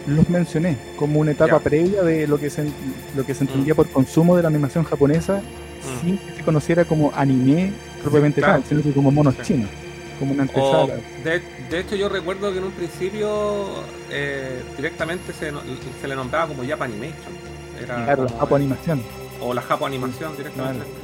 Los 0.06 0.28
mencioné 0.28 0.76
como 0.96 1.20
una 1.20 1.30
etapa 1.32 1.58
Ya. 1.58 1.60
previa 1.60 2.02
de 2.02 2.26
lo 2.26 2.38
que 2.38 2.50
se, 2.50 2.68
lo 3.16 3.24
que 3.24 3.34
se 3.34 3.44
entendía 3.44 3.74
Mm. 3.74 3.76
por 3.76 3.90
consumo 3.90 4.36
de 4.36 4.42
la 4.42 4.48
animación 4.48 4.84
japonesa 4.84 5.40
Mm. 5.42 6.00
sin 6.00 6.18
que 6.18 6.36
se 6.36 6.42
conociera 6.42 6.84
como 6.84 7.12
anime 7.14 7.72
propiamente 8.02 8.40
claro. 8.40 8.60
tal, 8.60 8.68
sino 8.68 8.82
que 8.82 8.92
como 8.92 9.10
monos 9.10 9.34
Sí. 9.36 9.42
chinos, 9.54 9.70
como 10.18 10.32
una 10.32 10.42
O, 10.44 10.46
antesala. 10.86 10.94
de, 11.24 11.42
de 11.70 11.80
hecho, 11.80 11.94
yo 11.96 12.08
recuerdo 12.08 12.50
que 12.52 12.58
en 12.58 12.64
un 12.64 12.72
principio 12.72 13.66
eh, 14.10 14.62
directamente 14.76 15.32
se, 15.32 15.52
se 16.00 16.08
le 16.08 16.14
nombraba 16.16 16.48
como 16.48 16.62
Japan 16.64 16.90
Animation. 16.90 17.32
Era 17.80 18.04
claro, 18.04 18.24
la 18.24 18.38
Japo 18.38 18.56
animación. 18.56 19.02
o 19.40 19.54
la 19.54 19.62
Japo 19.62 19.86
Animación 19.86 20.36
directamente. 20.36 20.84
Claro. 20.84 21.01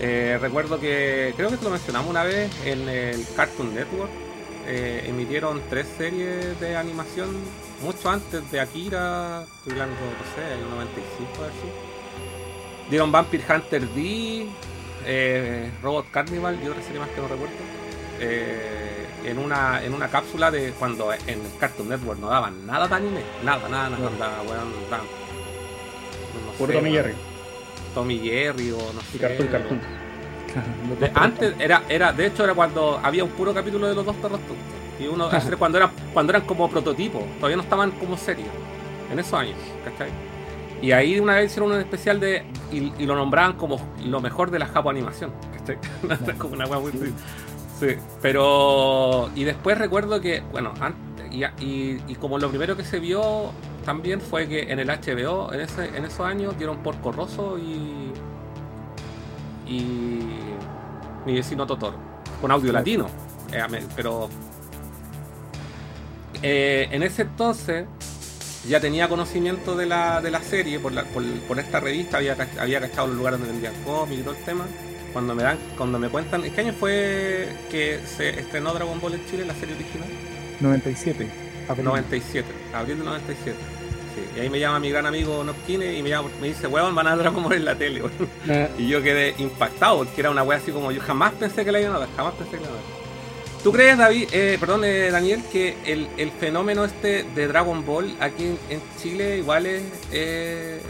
Eh, 0.00 0.38
recuerdo 0.40 0.80
que, 0.80 1.34
creo 1.36 1.50
que 1.50 1.58
te 1.58 1.64
lo 1.64 1.70
mencionamos 1.70 2.08
una 2.08 2.24
vez, 2.24 2.50
en 2.64 2.88
el 2.88 3.26
Cartoon 3.36 3.74
Network 3.74 4.10
eh, 4.66 5.04
emitieron 5.06 5.60
tres 5.68 5.86
series 5.98 6.58
de 6.58 6.76
animación 6.76 7.28
mucho 7.82 8.08
antes 8.08 8.50
de 8.50 8.60
Akira, 8.60 9.42
estoy 9.42 9.72
hablando, 9.72 9.96
no 9.96 10.34
sé, 10.34 10.54
el 10.54 10.70
95 10.70 11.44
así. 11.44 12.88
Dieron 12.88 13.12
Vampire 13.12 13.44
Hunter 13.48 13.88
D, 13.94 14.46
eh, 15.06 15.70
Robot 15.82 16.10
Carnival 16.10 16.58
y 16.62 16.68
otra 16.68 16.82
serie 16.82 17.00
más 17.00 17.08
que 17.10 17.20
no 17.20 17.28
recuerdo. 17.28 17.54
Eh, 18.20 19.06
en 19.24 19.38
una 19.38 19.84
en 19.84 19.92
una 19.92 20.08
cápsula 20.08 20.50
de 20.50 20.72
cuando 20.72 21.12
en 21.12 21.28
el 21.28 21.56
Cartoon 21.58 21.90
Network 21.90 22.18
no 22.20 22.28
daban 22.28 22.66
nada 22.66 22.88
de 22.88 22.94
anime, 22.94 23.22
nada, 23.44 23.68
nada, 23.68 23.90
nada, 23.90 24.10
No. 24.10 24.18
nada, 24.18 24.42
weón, 24.42 24.72
daban, 24.90 25.06
no 26.46 26.52
Puro 26.58 26.72
sé, 26.72 26.78
Tommy 26.78 26.92
Jerry 26.92 27.14
Tommy 27.94 28.18
Jerry 28.18 28.70
o 28.72 28.78
no 28.92 29.00
sé. 29.00 29.18
Cartoon 29.18 29.48
Cartoon. 29.48 29.80
De- 30.98 31.06
dos 31.06 31.10
antes 31.14 31.54
era, 31.60 31.82
era, 31.88 32.12
de 32.12 32.26
hecho 32.26 32.42
era 32.44 32.54
cuando 32.54 32.98
había 33.02 33.22
un 33.24 33.30
puro 33.30 33.54
capítulo 33.54 33.86
de 33.88 33.94
los 33.94 34.04
dos 34.04 34.16
perros 34.16 34.40
tontos. 34.40 34.56
Y 34.98 35.06
uno, 35.06 35.28
cuando 35.58 35.78
era, 35.78 35.90
cuando 36.12 36.32
eran 36.32 36.42
como 36.42 36.68
prototipos, 36.68 37.22
todavía 37.36 37.56
no 37.56 37.62
estaban 37.62 37.90
como 37.92 38.16
serios. 38.16 38.48
En 39.12 39.18
esos 39.18 39.34
años, 39.34 39.56
¿cachai? 39.84 40.10
Y 40.82 40.92
ahí 40.92 41.18
una 41.20 41.34
vez 41.36 41.50
hicieron 41.50 41.72
un 41.72 41.78
especial 41.78 42.20
de. 42.20 42.44
y, 42.72 42.92
y 42.98 43.06
lo 43.06 43.14
nombraban 43.14 43.54
como 43.54 43.80
lo 44.04 44.20
mejor 44.20 44.50
de 44.50 44.58
la 44.58 44.66
Japo 44.66 44.90
animación. 44.90 45.32
¿cachai? 45.56 45.78
como 46.38 46.54
una 46.54 46.66
muy. 46.66 46.92
Sí, 47.78 47.96
pero. 48.22 49.30
Y 49.34 49.44
después 49.44 49.78
recuerdo 49.78 50.20
que, 50.20 50.42
bueno, 50.52 50.72
antes, 50.80 51.26
y, 51.32 51.44
y- 51.64 52.00
y 52.08 52.14
como 52.16 52.38
lo 52.38 52.48
primero 52.48 52.76
que 52.76 52.84
se 52.84 52.98
vio 52.98 53.52
también 53.84 54.20
fue 54.20 54.48
que 54.48 54.70
en 54.72 54.78
el 54.78 54.88
HBO, 54.90 55.52
en, 55.52 55.60
ese, 55.60 55.86
en 55.96 56.04
esos 56.04 56.20
años, 56.20 56.56
dieron 56.58 56.82
Porco 56.82 57.12
Rosso 57.12 57.58
y. 57.58 58.12
y. 59.66 60.20
mi 61.26 61.34
vecino 61.34 61.66
Totoro, 61.66 61.96
con 62.40 62.50
audio 62.50 62.72
latino. 62.72 63.06
eh, 63.52 63.62
pero. 63.96 64.28
eh, 66.42 66.88
en 66.90 67.02
ese 67.02 67.22
entonces 67.22 67.86
ya 68.68 68.80
tenía 68.80 69.08
conocimiento 69.08 69.76
de 69.76 69.86
la, 69.86 70.20
de 70.20 70.30
la 70.30 70.42
serie 70.42 70.78
por, 70.80 70.92
la- 70.92 71.04
por, 71.04 71.24
por 71.48 71.58
esta 71.58 71.80
revista, 71.80 72.18
había, 72.18 72.36
había 72.58 72.80
cachado 72.80 73.08
los 73.08 73.16
lugares 73.16 73.38
donde 73.40 73.52
vendían 73.52 73.74
cómics 73.84 74.20
y 74.20 74.22
todo 74.24 74.34
el 74.34 74.44
tema. 74.44 74.66
Cuando 75.12 75.34
me 75.34 75.42
dan, 75.42 75.58
cuando 75.76 75.98
me 75.98 76.08
cuentan, 76.08 76.44
¿en 76.44 76.52
qué 76.54 76.60
año 76.60 76.72
fue 76.72 77.48
que 77.70 78.00
se 78.06 78.28
estrenó 78.40 78.72
Dragon 78.72 79.00
Ball 79.00 79.14
en 79.14 79.26
Chile, 79.26 79.44
la 79.44 79.54
serie 79.54 79.74
original? 79.74 80.08
97. 80.60 81.49
Abril. 81.68 81.84
97, 81.84 82.48
abril 82.72 82.96
del 82.96 83.06
97. 83.06 83.56
Sí, 84.14 84.22
y 84.36 84.40
ahí 84.40 84.50
me 84.50 84.58
llama 84.58 84.80
mi 84.80 84.90
gran 84.90 85.06
amigo 85.06 85.44
Nopkine 85.44 85.96
y 85.96 86.02
me, 86.02 86.08
llama, 86.08 86.28
me 86.40 86.48
dice, 86.48 86.66
weón, 86.66 86.94
van 86.94 87.06
a 87.06 87.16
dar 87.16 87.30
Ball 87.32 87.52
en 87.52 87.64
la 87.64 87.76
tele, 87.76 88.02
weón. 88.02 88.28
Y 88.78 88.88
yo 88.88 89.02
quedé 89.02 89.34
impactado 89.38 89.98
porque 89.98 90.20
era 90.20 90.30
una 90.30 90.42
wea 90.42 90.58
así 90.58 90.72
como 90.72 90.90
yo 90.90 91.00
jamás 91.00 91.32
pensé 91.34 91.64
que 91.64 91.72
la 91.72 91.80
iban 91.80 91.94
a 91.94 92.00
dar, 92.00 92.08
jamás 92.16 92.34
pensé 92.34 92.52
que 92.56 92.62
la 92.64 92.68
iban 92.70 92.78
a 92.78 92.82
dar. 92.82 93.00
¿Tú 93.62 93.72
crees, 93.72 93.98
David, 93.98 94.28
eh, 94.32 94.56
perdón, 94.58 94.84
eh, 94.84 95.10
Daniel, 95.10 95.42
que 95.52 95.76
el, 95.84 96.08
el 96.16 96.30
fenómeno 96.32 96.84
este 96.84 97.24
de 97.24 97.46
Dragon 97.46 97.84
Ball 97.84 98.16
aquí 98.18 98.44
en, 98.46 98.58
en 98.70 98.80
Chile 99.00 99.36
igual 99.38 99.66
es... 99.66 99.82
eh, 100.12 100.80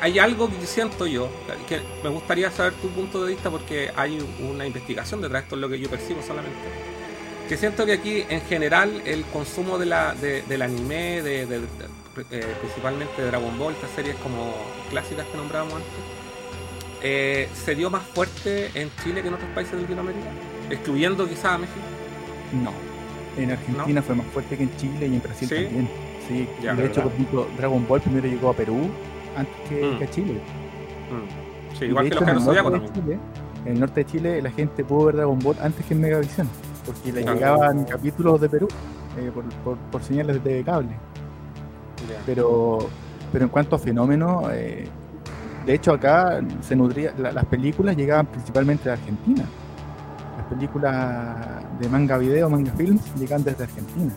hay 0.00 0.18
algo 0.18 0.48
que 0.48 0.66
siento 0.66 1.06
yo, 1.06 1.28
que 1.68 1.80
me 2.02 2.08
gustaría 2.08 2.50
saber 2.50 2.72
tu 2.74 2.88
punto 2.88 3.22
de 3.22 3.32
vista 3.32 3.50
porque 3.50 3.90
hay 3.94 4.18
una 4.50 4.66
investigación 4.66 5.20
detrás, 5.20 5.42
esto 5.42 5.56
es 5.56 5.60
lo 5.60 5.68
que 5.68 5.78
yo 5.78 5.90
percibo 5.90 6.22
solamente. 6.22 6.56
Que 7.50 7.56
siento 7.56 7.84
que 7.84 7.94
aquí 7.94 8.22
en 8.28 8.40
general 8.42 9.02
el 9.04 9.24
consumo 9.24 9.76
de 9.76 9.84
la, 9.86 10.14
de- 10.14 10.42
del 10.42 10.62
anime, 10.62 11.20
de, 11.20 11.42
eh, 12.30 12.46
principalmente 12.60 13.20
de 13.20 13.26
Dragon 13.26 13.58
Ball, 13.58 13.72
estas 13.74 13.90
series 13.90 14.14
como 14.22 14.54
clásicas 14.88 15.26
que 15.26 15.36
nombrábamos 15.36 15.74
antes, 15.74 15.90
eh, 17.02 17.48
se 17.52 17.74
dio 17.74 17.90
más 17.90 18.04
fuerte 18.04 18.70
en 18.80 18.88
Chile 19.02 19.20
que 19.22 19.26
en 19.28 19.34
otros 19.34 19.50
países 19.52 19.74
de 19.74 19.82
Latinoamérica, 19.82 20.28
excluyendo 20.70 21.28
quizás 21.28 21.44
a 21.46 21.58
México. 21.58 21.80
No. 22.62 22.72
En 23.42 23.50
Argentina 23.50 24.00
fue 24.00 24.14
más 24.14 24.26
fuerte 24.28 24.56
que 24.56 24.62
en 24.62 24.76
Chile 24.76 25.08
y 25.08 25.14
en 25.16 25.20
Brasil 25.22 25.48
¿Sí? 25.48 25.54
también. 25.64 25.88
Sí. 26.28 26.48
Ya, 26.62 26.74
de 26.74 26.86
hecho, 26.86 27.00
¿verdad? 27.00 27.02
por 27.02 27.12
ejemplo, 27.12 27.48
Dragon 27.56 27.88
Ball 27.88 28.00
primero 28.00 28.28
llegó 28.28 28.50
a 28.50 28.54
Perú 28.54 28.88
antes 29.36 29.54
que, 29.68 29.84
Mm. 29.84 29.98
que 29.98 30.04
a 30.04 30.10
Chile. 30.10 30.32
Mm. 30.34 31.76
Sí, 31.80 31.84
igual 31.86 32.08
que 32.08 32.14
hecho, 32.14 32.20
los 32.20 32.28
en 32.28 32.36
el 32.36 32.44
norte 32.44 32.80
de. 32.80 32.92
Chile, 33.02 33.18
En 33.66 33.72
el 33.72 33.80
norte 33.80 34.04
de 34.04 34.10
Chile 34.10 34.40
la 34.42 34.50
gente 34.52 34.84
pudo 34.84 35.06
ver 35.06 35.16
Dragon 35.16 35.38
Ball 35.40 35.56
antes 35.60 35.84
que 35.86 35.94
en 35.94 36.00
Megavisión, 36.00 36.48
porque 36.84 37.12
le 37.12 37.22
llegaban 37.24 37.84
capítulos 37.84 38.40
de 38.40 38.48
Perú 38.48 38.68
eh, 39.18 39.30
por, 39.34 39.44
por- 39.64 39.76
por 39.90 40.02
señales 40.02 40.36
de 40.36 40.40
TV 40.40 40.64
cable. 40.64 40.90
Pero, 42.26 42.78
pero 43.32 43.44
en 43.44 43.50
cuanto 43.50 43.76
a 43.76 43.78
fenómenos, 43.78 44.44
eh, 44.52 44.86
de 45.66 45.74
hecho 45.74 45.92
acá 45.92 46.40
se 46.62 46.74
nutría, 46.76 47.12
la- 47.18 47.32
las 47.32 47.44
películas 47.46 47.96
llegaban 47.96 48.26
principalmente 48.26 48.84
de 48.88 48.92
Argentina. 48.92 49.44
Las 50.38 50.46
películas 50.46 51.36
de 51.80 51.88
manga 51.88 52.16
video, 52.18 52.48
manga 52.48 52.72
films, 52.72 53.02
llegan 53.18 53.44
desde 53.44 53.64
Argentina. 53.64 54.12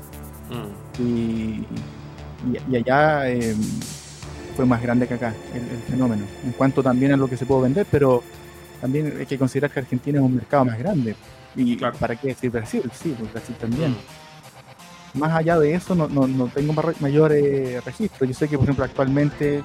Mm. 0.49 1.01
Y, 1.01 1.05
y- 1.05 1.67
y 2.71 2.75
allá 2.77 3.29
eh, 3.29 3.55
fue 4.55 4.65
más 4.65 4.81
grande 4.81 5.07
que 5.07 5.15
acá 5.15 5.33
el, 5.53 5.61
el 5.61 5.81
fenómeno. 5.89 6.23
En 6.45 6.51
cuanto 6.53 6.81
también 6.83 7.11
a 7.13 7.17
lo 7.17 7.27
que 7.27 7.37
se 7.37 7.45
puede 7.45 7.63
vender, 7.63 7.85
pero 7.89 8.23
también 8.81 9.13
hay 9.19 9.25
que 9.25 9.37
considerar 9.37 9.71
que 9.71 9.79
Argentina 9.79 10.19
es 10.19 10.25
un 10.25 10.35
mercado 10.35 10.65
más 10.65 10.77
grande. 10.77 11.15
¿Y 11.55 11.77
Claro. 11.77 11.95
para 11.97 12.15
qué 12.15 12.29
decir 12.29 12.49
Brasil? 12.51 12.83
Sí, 12.93 13.15
pues 13.17 13.31
Brasil 13.31 13.55
también. 13.59 13.91
Mm. 13.91 15.19
Más 15.19 15.31
allá 15.31 15.59
de 15.59 15.73
eso, 15.75 15.93
no, 15.93 16.07
no, 16.07 16.27
no 16.27 16.47
tengo 16.47 16.73
mayor 16.99 17.31
eh, 17.33 17.79
registro. 17.85 18.25
Yo 18.25 18.33
sé 18.33 18.47
que, 18.49 18.57
por 18.57 18.63
ejemplo, 18.65 18.83
actualmente 18.83 19.57
eh, 19.57 19.63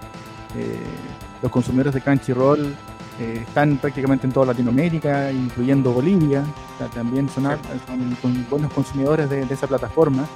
los 1.42 1.50
consumidores 1.50 1.94
de 1.94 2.02
Crunchyroll 2.02 2.74
eh, 3.20 3.44
están 3.46 3.78
prácticamente 3.78 4.26
en 4.26 4.32
toda 4.32 4.46
Latinoamérica, 4.46 5.32
incluyendo 5.32 5.92
Bolivia. 5.92 6.44
O 6.74 6.78
sea, 6.78 6.88
también 6.88 7.28
son, 7.30 7.44
son- 7.44 8.16
son 8.20 8.46
buenos 8.50 8.70
consumidores 8.74 9.30
de, 9.30 9.46
de 9.46 9.54
esa 9.54 9.66
plataforma, 9.66 10.26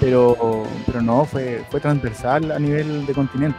pero, 0.00 0.64
pero 0.86 1.02
no, 1.02 1.26
fue, 1.26 1.62
fue 1.70 1.78
transversal 1.80 2.50
a 2.50 2.58
nivel 2.58 3.04
de 3.04 3.12
continente. 3.12 3.58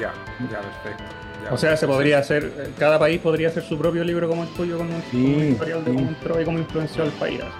Ya, 0.00 0.12
ya, 0.50 0.60
perfecto. 0.60 1.04
Ya. 1.46 1.52
O 1.54 1.56
sea, 1.58 1.76
se 1.76 1.86
podría 1.86 2.18
hacer, 2.18 2.52
cada 2.78 2.98
país 2.98 3.20
podría 3.20 3.48
hacer 3.48 3.62
su 3.62 3.78
propio 3.78 4.04
libro 4.04 4.28
como 4.28 4.42
el 4.44 4.48
tuyo, 4.50 4.78
con 4.78 4.92
un, 4.92 5.02
Sí, 5.10 5.34
un 5.36 5.52
historial 5.52 5.84
de 5.84 5.92
cómo 5.94 6.08
entró 6.08 6.40
y 6.40 6.44
cómo 6.44 6.58
influenció 6.58 7.02
al 7.04 7.10
país. 7.12 7.40
así. 7.40 7.50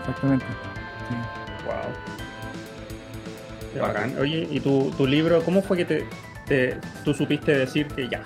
Exactamente. 0.00 0.44
Sí. 1.08 1.14
Wow. 1.66 1.74
Qué 3.74 3.80
bacán. 3.80 4.14
Oye, 4.20 4.48
¿y 4.50 4.60
tu, 4.60 4.90
tu 4.96 5.06
libro, 5.06 5.42
cómo 5.42 5.62
fue 5.62 5.76
que 5.76 5.84
te, 5.84 6.06
te- 6.46 6.76
tú 7.04 7.12
supiste 7.14 7.56
decir 7.56 7.86
que 7.88 8.08
ya, 8.08 8.22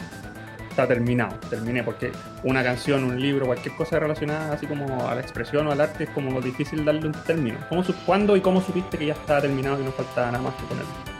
está 0.71 0.87
terminado, 0.87 1.37
terminé? 1.51 1.83
Porque 1.83 2.13
una 2.45 2.63
canción, 2.63 3.05
un 3.05 3.21
libro, 3.21 3.47
cualquier 3.47 3.75
cosa 3.77 3.99
relacionada 3.99 4.55
así 4.55 4.67
como 4.67 5.09
a 5.09 5.15
la 5.15 5.21
expresión 5.21 5.67
o 5.67 5.73
al 5.73 5.81
arte 5.81 6.05
es 6.05 6.11
como 6.11 6.41
difícil 6.41 6.85
darle 6.85 7.07
un 7.09 7.13
término. 7.13 7.59
¿Cómo, 7.69 7.83
¿Cuándo 8.07 8.37
y 8.37 8.41
cómo 8.41 8.61
supiste 8.63 8.97
que 8.99 9.07
ya 9.07 9.15
estaba 9.15 9.41
terminado 9.43 9.81
y 9.81 9.85
no 9.85 9.93
faltaba 9.93 10.31
nada 10.31 10.45
más 10.45 10.55
que 10.55 10.63
ponerlo? 10.65 11.12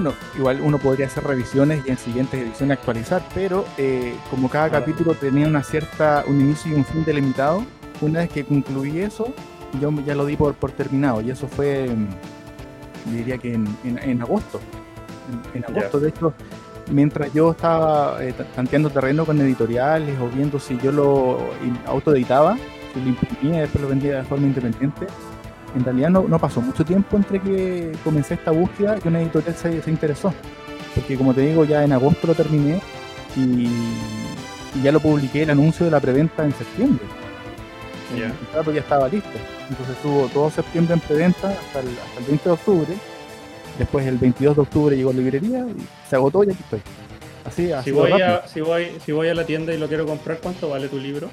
Bueno, 0.00 0.14
igual 0.36 0.60
uno 0.60 0.78
podría 0.78 1.06
hacer 1.08 1.24
revisiones 1.24 1.82
y 1.84 1.90
en 1.90 1.98
siguientes 1.98 2.40
ediciones 2.40 2.78
actualizar, 2.78 3.20
pero 3.34 3.64
eh, 3.76 4.14
como 4.30 4.48
cada 4.48 4.68
Claro. 4.68 4.84
capítulo 4.84 5.14
tenía 5.14 5.48
una 5.48 5.64
cierta, 5.64 6.22
un 6.28 6.40
inicio 6.40 6.70
y 6.70 6.74
un 6.76 6.84
fin 6.84 7.04
delimitado, 7.04 7.64
una 8.00 8.20
vez 8.20 8.30
que 8.30 8.44
concluí 8.44 9.00
eso, 9.00 9.34
yo 9.80 9.90
ya 10.06 10.14
lo 10.14 10.24
di 10.24 10.36
por, 10.36 10.54
por 10.54 10.70
terminado 10.70 11.20
y 11.20 11.32
eso 11.32 11.48
fue, 11.48 11.88
mm, 11.88 13.12
diría 13.12 13.38
que 13.38 13.54
en, 13.54 13.66
en- 13.82 13.98
en 13.98 14.22
agosto. 14.22 14.60
En, 15.52 15.64
en 15.64 15.64
agosto, 15.76 15.98
de 15.98 16.10
hecho, 16.10 16.32
mientras 16.92 17.32
yo 17.34 17.50
estaba 17.50 18.22
eh, 18.24 18.32
ta- 18.34 18.44
tanteando 18.54 18.90
terreno 18.90 19.26
con 19.26 19.40
editoriales 19.40 20.16
o 20.20 20.28
viendo 20.28 20.60
si 20.60 20.78
yo 20.78 20.92
lo 20.92 21.38
autoeditaba, 21.86 22.56
si 22.94 23.00
lo 23.00 23.08
imprimía 23.08 23.58
y 23.58 23.60
después 23.62 23.82
lo 23.82 23.88
vendía 23.88 24.18
de 24.18 24.22
forma 24.22 24.46
independiente, 24.46 25.08
en 25.74 25.84
realidad 25.84 26.10
no, 26.10 26.22
no 26.28 26.38
pasó 26.38 26.60
mucho 26.60 26.84
tiempo 26.84 27.16
entre 27.16 27.40
que 27.40 27.92
comencé 28.04 28.34
esta 28.34 28.50
búsqueda 28.50 28.98
y 29.02 29.08
una 29.08 29.20
editorial 29.20 29.54
se, 29.54 29.82
se 29.82 29.90
interesó. 29.90 30.32
Porque 30.94 31.16
como 31.16 31.34
te 31.34 31.42
digo, 31.42 31.64
ya 31.64 31.84
en 31.84 31.92
agosto 31.92 32.26
lo 32.26 32.34
terminé 32.34 32.80
y, 33.36 33.66
y 34.74 34.82
ya 34.82 34.92
lo 34.92 35.00
publiqué 35.00 35.42
el 35.42 35.50
anuncio 35.50 35.84
de 35.84 35.92
la 35.92 36.00
preventa 36.00 36.44
en 36.44 36.52
septiembre. 36.54 37.04
Ya. 38.16 38.26
El 38.26 38.32
contrato 38.32 38.72
ya 38.72 38.80
estaba 38.80 39.08
listo. 39.08 39.28
Entonces 39.68 39.96
estuvo 39.96 40.26
todo 40.28 40.50
septiembre 40.50 40.94
en 40.94 41.00
preventa 41.00 41.50
hasta 41.50 41.80
el, 41.80 41.88
hasta 41.88 42.20
el 42.20 42.26
20 42.26 42.44
de 42.44 42.50
octubre. 42.50 42.94
Después 43.78 44.06
el 44.06 44.18
22 44.18 44.56
de 44.56 44.62
octubre 44.62 44.96
llegó 44.96 45.10
a 45.10 45.12
la 45.12 45.20
librería 45.20 45.60
y 45.60 46.08
se 46.08 46.16
agotó 46.16 46.42
y 46.42 46.50
aquí 46.50 46.62
estoy. 46.62 46.80
Así, 47.44 47.72
así 47.72 47.90
Si 47.90 47.90
voy, 47.92 48.12
a, 48.12 48.46
si, 48.46 48.60
voy, 48.60 48.88
si 49.04 49.12
voy 49.12 49.28
a 49.28 49.34
la 49.34 49.44
tienda 49.44 49.72
y 49.72 49.78
lo 49.78 49.88
quiero 49.88 50.06
comprar, 50.06 50.38
¿cuánto 50.38 50.68
vale 50.70 50.88
tu 50.88 50.98
libro? 50.98 51.30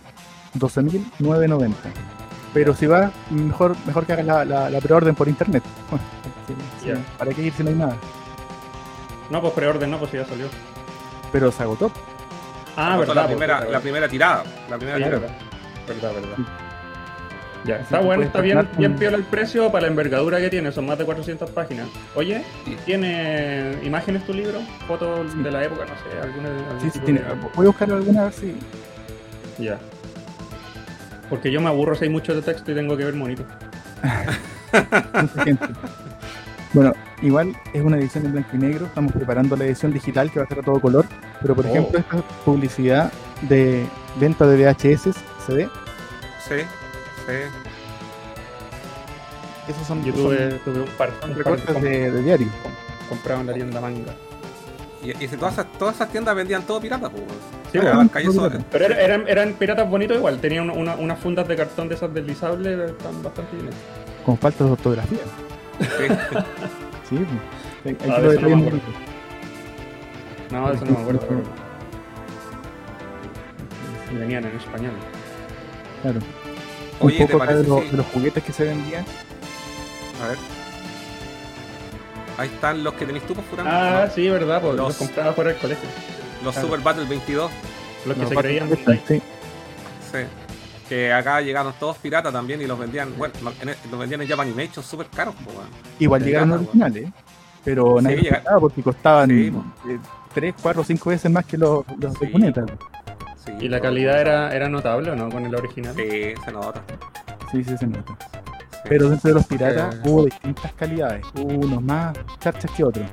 12.990. 0.58 1.72
Pero 2.56 2.74
si 2.74 2.88
va, 2.88 3.12
mejor, 3.30 3.76
mejor 3.86 4.06
que 4.08 4.14
hagas 4.14 4.26
la, 4.26 4.46
la, 4.46 4.70
la 4.72 4.80
preorden 4.80 5.14
por 5.14 5.28
internet. 5.28 5.62
Sí, 6.48 6.54
sí, 6.82 6.88
Ya. 6.88 6.96
¿Para 7.20 7.32
qué 7.34 7.44
ir 7.44 7.54
si 7.54 7.64
no 7.64 7.70
hay 7.70 7.76
nada? 7.76 7.96
No, 9.30 9.42
pues 9.42 9.54
preorden, 9.54 9.92
no, 9.92 10.00
pues 10.00 10.10
si 10.12 10.18
ya 10.18 10.26
salió. 10.26 10.48
Pero 11.34 11.52
se 11.52 11.62
agotó. 11.64 11.92
Ah, 12.78 12.94
Agotó 12.94 13.10
verdad. 13.10 13.16
la, 13.16 13.22
pues, 13.24 13.28
primera, 13.36 13.56
verdad, 13.60 13.72
la 13.74 13.80
primera 13.82 14.08
tirada. 14.08 14.44
La 14.70 14.78
primera 14.78 14.98
Sí, 14.98 15.04
tirada. 15.04 15.20
verdad. 15.22 15.38
Verdad. 15.88 16.46
Ya, 17.66 17.78
está 17.78 18.00
bueno, 18.00 18.24
está 18.24 18.42
bien, 18.42 18.70
bien 18.78 18.92
con- 18.92 19.00
piola 19.00 19.18
el 19.18 19.24
precio 19.24 19.72
para 19.72 19.82
la 19.82 19.88
envergadura 19.88 20.38
que 20.40 20.50
tiene, 20.52 20.72
son 20.72 20.86
más 20.86 20.98
de 21.00 21.04
400 21.06 21.50
páginas. 21.50 21.88
Oye. 22.16 22.44
¿tiene 22.86 23.80
imágenes 23.84 24.24
tu 24.26 24.34
libro? 24.34 24.60
¿Fotos 24.88 25.32
Sí. 25.32 25.40
de 25.42 25.52
la 25.52 25.64
época? 25.64 25.84
No 25.86 25.94
sé, 25.96 26.22
alguna 26.22 26.50
Sí, 26.80 26.90
sí, 26.92 27.00
tiene- 27.00 27.22
de- 27.22 27.36
Voy 27.56 27.66
a 27.66 27.70
buscar 27.70 27.92
alguna 27.92 28.22
a 28.22 28.24
ver 28.26 28.34
si. 28.34 28.56
Ya. 29.58 29.80
Porque 31.30 31.52
yo 31.52 31.60
me 31.62 31.68
aburro 31.70 31.96
si 31.96 32.06
hay 32.06 32.10
mucho 32.10 32.34
de 32.36 32.42
texto 32.42 32.72
y 32.72 32.76
tengo 32.76 32.96
que 32.96 33.06
ver 33.06 33.14
monito. 33.16 33.44
mucha 35.22 35.44
gente. 35.44 35.66
Bueno, 36.74 36.94
igual 37.22 37.56
es 37.74 37.82
una 37.82 37.98
edición 37.98 38.26
en 38.26 38.34
blanco 38.34 38.50
y 38.54 38.58
negro. 38.58 38.86
Estamos 38.88 39.12
preparando 39.14 39.56
la 39.56 39.66
edición 39.66 39.94
digital 39.94 40.30
que 40.32 40.40
va 40.40 40.46
a 40.46 40.48
ser 40.48 40.60
a 40.60 40.62
todo 40.62 40.80
color. 40.80 41.06
Pero 41.42 41.56
por 41.56 41.66
Oh. 41.66 41.70
ejemplo, 41.70 42.00
esta 42.00 42.18
publicidad 42.44 43.12
de 43.44 43.86
venta 44.20 44.46
de 44.46 44.58
VHS 44.58 45.14
CD, 45.46 45.70
Sí, 46.48 46.56
sí. 47.26 47.34
esos 49.68 49.88
son, 49.88 50.04
Yo 50.04 50.14
son- 50.14 50.24
tuve, 50.24 50.38
tuve 50.66 50.80
un 50.82 50.88
par, 50.98 51.10
son 51.22 51.30
un 51.32 51.36
par 51.38 51.46
recortes 51.46 51.74
com- 51.74 51.82
de, 51.84 52.12
de 52.12 52.22
diario. 52.22 52.48
comprado 53.10 53.42
en 53.42 53.48
la 53.48 53.54
tienda 53.54 53.82
manga. 53.82 54.14
Y, 55.04 55.12
y 55.24 55.28
si 55.28 55.38
todas 55.38 55.54
esas, 55.54 55.72
todas 55.74 55.96
esas 55.96 56.10
tiendas 56.10 56.36
vendían 56.36 56.64
todo 56.64 56.80
pirata, 56.82 57.10
pues. 57.10 57.24
Sí, 57.82 57.88
Ah, 57.88 57.94
son- 58.26 58.34
Todo 58.34 58.52
Pero 58.72 58.86
era- 58.86 59.02
eran, 59.02 59.24
eran 59.28 59.54
piratas 59.54 59.90
bonitos 59.90 60.18
igual, 60.18 60.40
tenían 60.40 60.70
una- 60.70 60.74
una- 60.74 60.96
unas 60.96 61.20
fundas 61.20 61.48
de 61.48 61.56
cartón 61.56 61.90
de 61.90 61.96
esas 61.96 62.14
deslizables, 62.14 62.92
están 62.92 63.22
bastante 63.24 63.56
bien. 63.58 63.70
con 64.26 64.38
faltas 64.38 64.66
de 64.68 64.74
ortografía. 64.74 65.20
sí. 65.80 65.86
Sí, 67.10 67.18
pues. 67.18 67.28
Hay- 67.86 67.98
hay 68.04 68.12
Ah, 68.12 68.16
que 68.16 68.22
de 68.22 68.28
lo 68.28 68.32
eso 68.32 68.42
no 68.42 68.48
me. 68.58 68.72
No, 70.52 70.70
de 70.70 70.76
eso 70.76 70.86
no 70.86 70.92
me 70.92 71.00
acuerdo. 71.02 71.20
pero- 71.28 71.44
venían 74.20 74.46
en 74.46 74.56
español. 74.56 74.92
Claro. 76.02 76.20
Oye, 77.00 77.22
un 77.22 77.28
¿te 77.28 77.34
poco 77.34 77.44
acá 77.44 77.54
de, 77.54 77.64
parece 77.64 77.70
los- 77.70 77.84
si- 77.84 77.90
de 77.92 77.98
los 77.98 78.06
juguetes 78.08 78.44
que 78.44 78.54
se 78.54 78.64
vendían. 78.64 79.06
A 80.24 80.28
ver. 80.30 80.38
Ahí 82.38 82.48
están 82.48 82.84
los 82.84 82.94
que 82.96 83.06
tenéis 83.06 83.26
tú, 83.26 83.34
pues, 83.34 83.46
Furán. 83.48 83.68
Ah, 83.70 84.08
sí, 84.14 84.30
verdad, 84.30 84.62
pues 84.62 84.76
Los- 84.76 84.88
los 84.88 84.98
compraba 84.98 85.34
fuera 85.34 85.52
del 85.52 85.60
colegio. 85.60 85.88
Los 86.44 86.54
claro. 86.54 86.68
Super 86.68 86.84
Battle 86.84 87.06
22. 87.06 87.52
Los 88.06 88.14
que 88.16 88.22
Los 88.22 88.30
se 88.30 88.36
creían 88.36 88.70
sí. 89.08 89.22
Sí. 90.12 90.20
Que 90.88 91.12
acá 91.12 91.42
llegaron 91.42 91.74
todos 91.80 91.98
piratas 91.98 92.32
también 92.32 92.62
y 92.62 92.66
los 92.68 92.78
vendían, 92.78 93.12
bueno, 93.18 93.34
en 93.62 93.70
el- 93.70 93.78
los 93.90 94.00
vendían 94.00 94.22
en 94.22 94.28
Japanimation 94.28 94.84
súper 94.86 95.08
caros, 95.08 95.34
pues, 95.44 95.56
weón. 95.58 95.70
Igual 96.00 96.22
De 96.22 96.28
llegaron 96.28 96.52
originales, 96.52 97.10
pero 97.64 97.96
Sí, 97.98 98.04
nadie 98.04 98.42
porque 98.60 98.84
costaban 98.84 99.30
Sí, 99.30 99.52
eh, 99.90 99.98
3, 100.36 100.54
4, 100.62 100.84
5 100.84 101.10
veces 101.10 101.32
más 101.32 101.46
que 101.46 101.58
los, 101.58 101.84
los 102.00 102.14
de 102.20 102.26
Sí, 102.28 102.32
cuneta. 102.32 102.64
Sí, 103.44 103.52
¿Y 103.60 103.68
la 103.70 103.80
calidad 103.80 104.20
era, 104.22 104.56
era 104.56 104.70
notable 104.70 105.10
o 105.12 105.16
no 105.16 105.30
con 105.30 105.44
el 105.46 105.56
original? 105.56 105.96
Sí, 105.96 106.34
se 106.44 106.52
nota. 106.52 106.82
Sí, 107.52 107.64
sí, 107.64 107.76
se 107.78 107.88
nota. 107.88 108.16
Sí. 108.22 108.80
Pero 108.88 109.10
dentro 109.10 109.30
de 109.30 109.34
los 109.34 109.46
piratas 109.48 109.96
Eh. 109.96 110.00
hubo 110.06 110.26
distintas 110.26 110.72
calidades. 110.74 111.26
Hubo 111.36 111.54
unos 111.66 111.82
más 111.82 112.16
charchas 112.40 112.70
que 112.72 112.84
otros. 112.84 113.06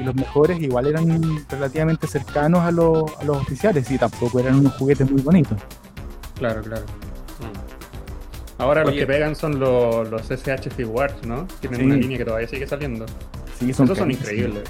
Y 0.00 0.04
los 0.04 0.14
mejores 0.14 0.60
igual 0.60 0.86
eran 0.86 1.44
relativamente 1.48 2.06
cercanos 2.06 2.60
a 2.60 2.70
los, 2.70 3.04
a 3.20 3.24
los 3.24 3.36
oficiales 3.38 3.90
y 3.90 3.98
tampoco 3.98 4.40
eran 4.40 4.56
unos 4.56 4.72
juguetes 4.74 5.10
muy 5.10 5.20
bonitos. 5.22 5.58
Claro, 6.38 6.62
claro. 6.62 6.82
Mm. 7.40 8.62
Ahora 8.62 8.84
los 8.84 8.94
que 8.94 9.06
pegan 9.06 9.36
son 9.36 9.58
los, 9.60 10.08
los 10.10 10.30
SH 10.30 10.70
Figuarts, 10.70 11.26
¿no? 11.26 11.46
Tienen 11.60 11.80
Sí. 11.80 11.86
una 11.86 11.96
línea 11.96 12.18
que 12.18 12.24
todavía 12.24 12.48
sigue 12.48 12.66
saliendo. 12.66 13.06
Sí, 13.58 13.70
Esos 13.70 13.86
son 13.86 13.96
carísimos. 13.96 14.20
increíbles. 14.20 14.62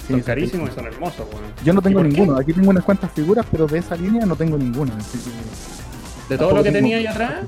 Sí, 0.00 0.06
son 0.08 0.16
son 0.16 0.20
carísimos 0.22 0.70
y 0.70 0.74
son 0.74 0.86
hermosos, 0.86 1.26
weón. 1.32 1.44
Yo 1.64 1.72
no 1.72 1.80
¿Y 1.80 1.82
tengo 1.84 2.02
qué? 2.02 2.08
ninguno. 2.08 2.36
Aquí 2.38 2.52
tengo 2.52 2.70
unas 2.70 2.84
cuantas 2.84 3.10
figuras, 3.12 3.46
pero 3.50 3.66
de 3.66 3.78
esa 3.78 3.94
línea 3.96 4.26
no 4.26 4.34
tengo 4.36 4.58
ninguna. 4.58 4.96
Así 4.96 5.18
que- 5.18 6.34
De 6.34 6.38
todo 6.38 6.56
lo 6.56 6.62
que 6.62 6.72
tenía 6.72 6.96
ahí 6.96 7.06
atrás, 7.06 7.44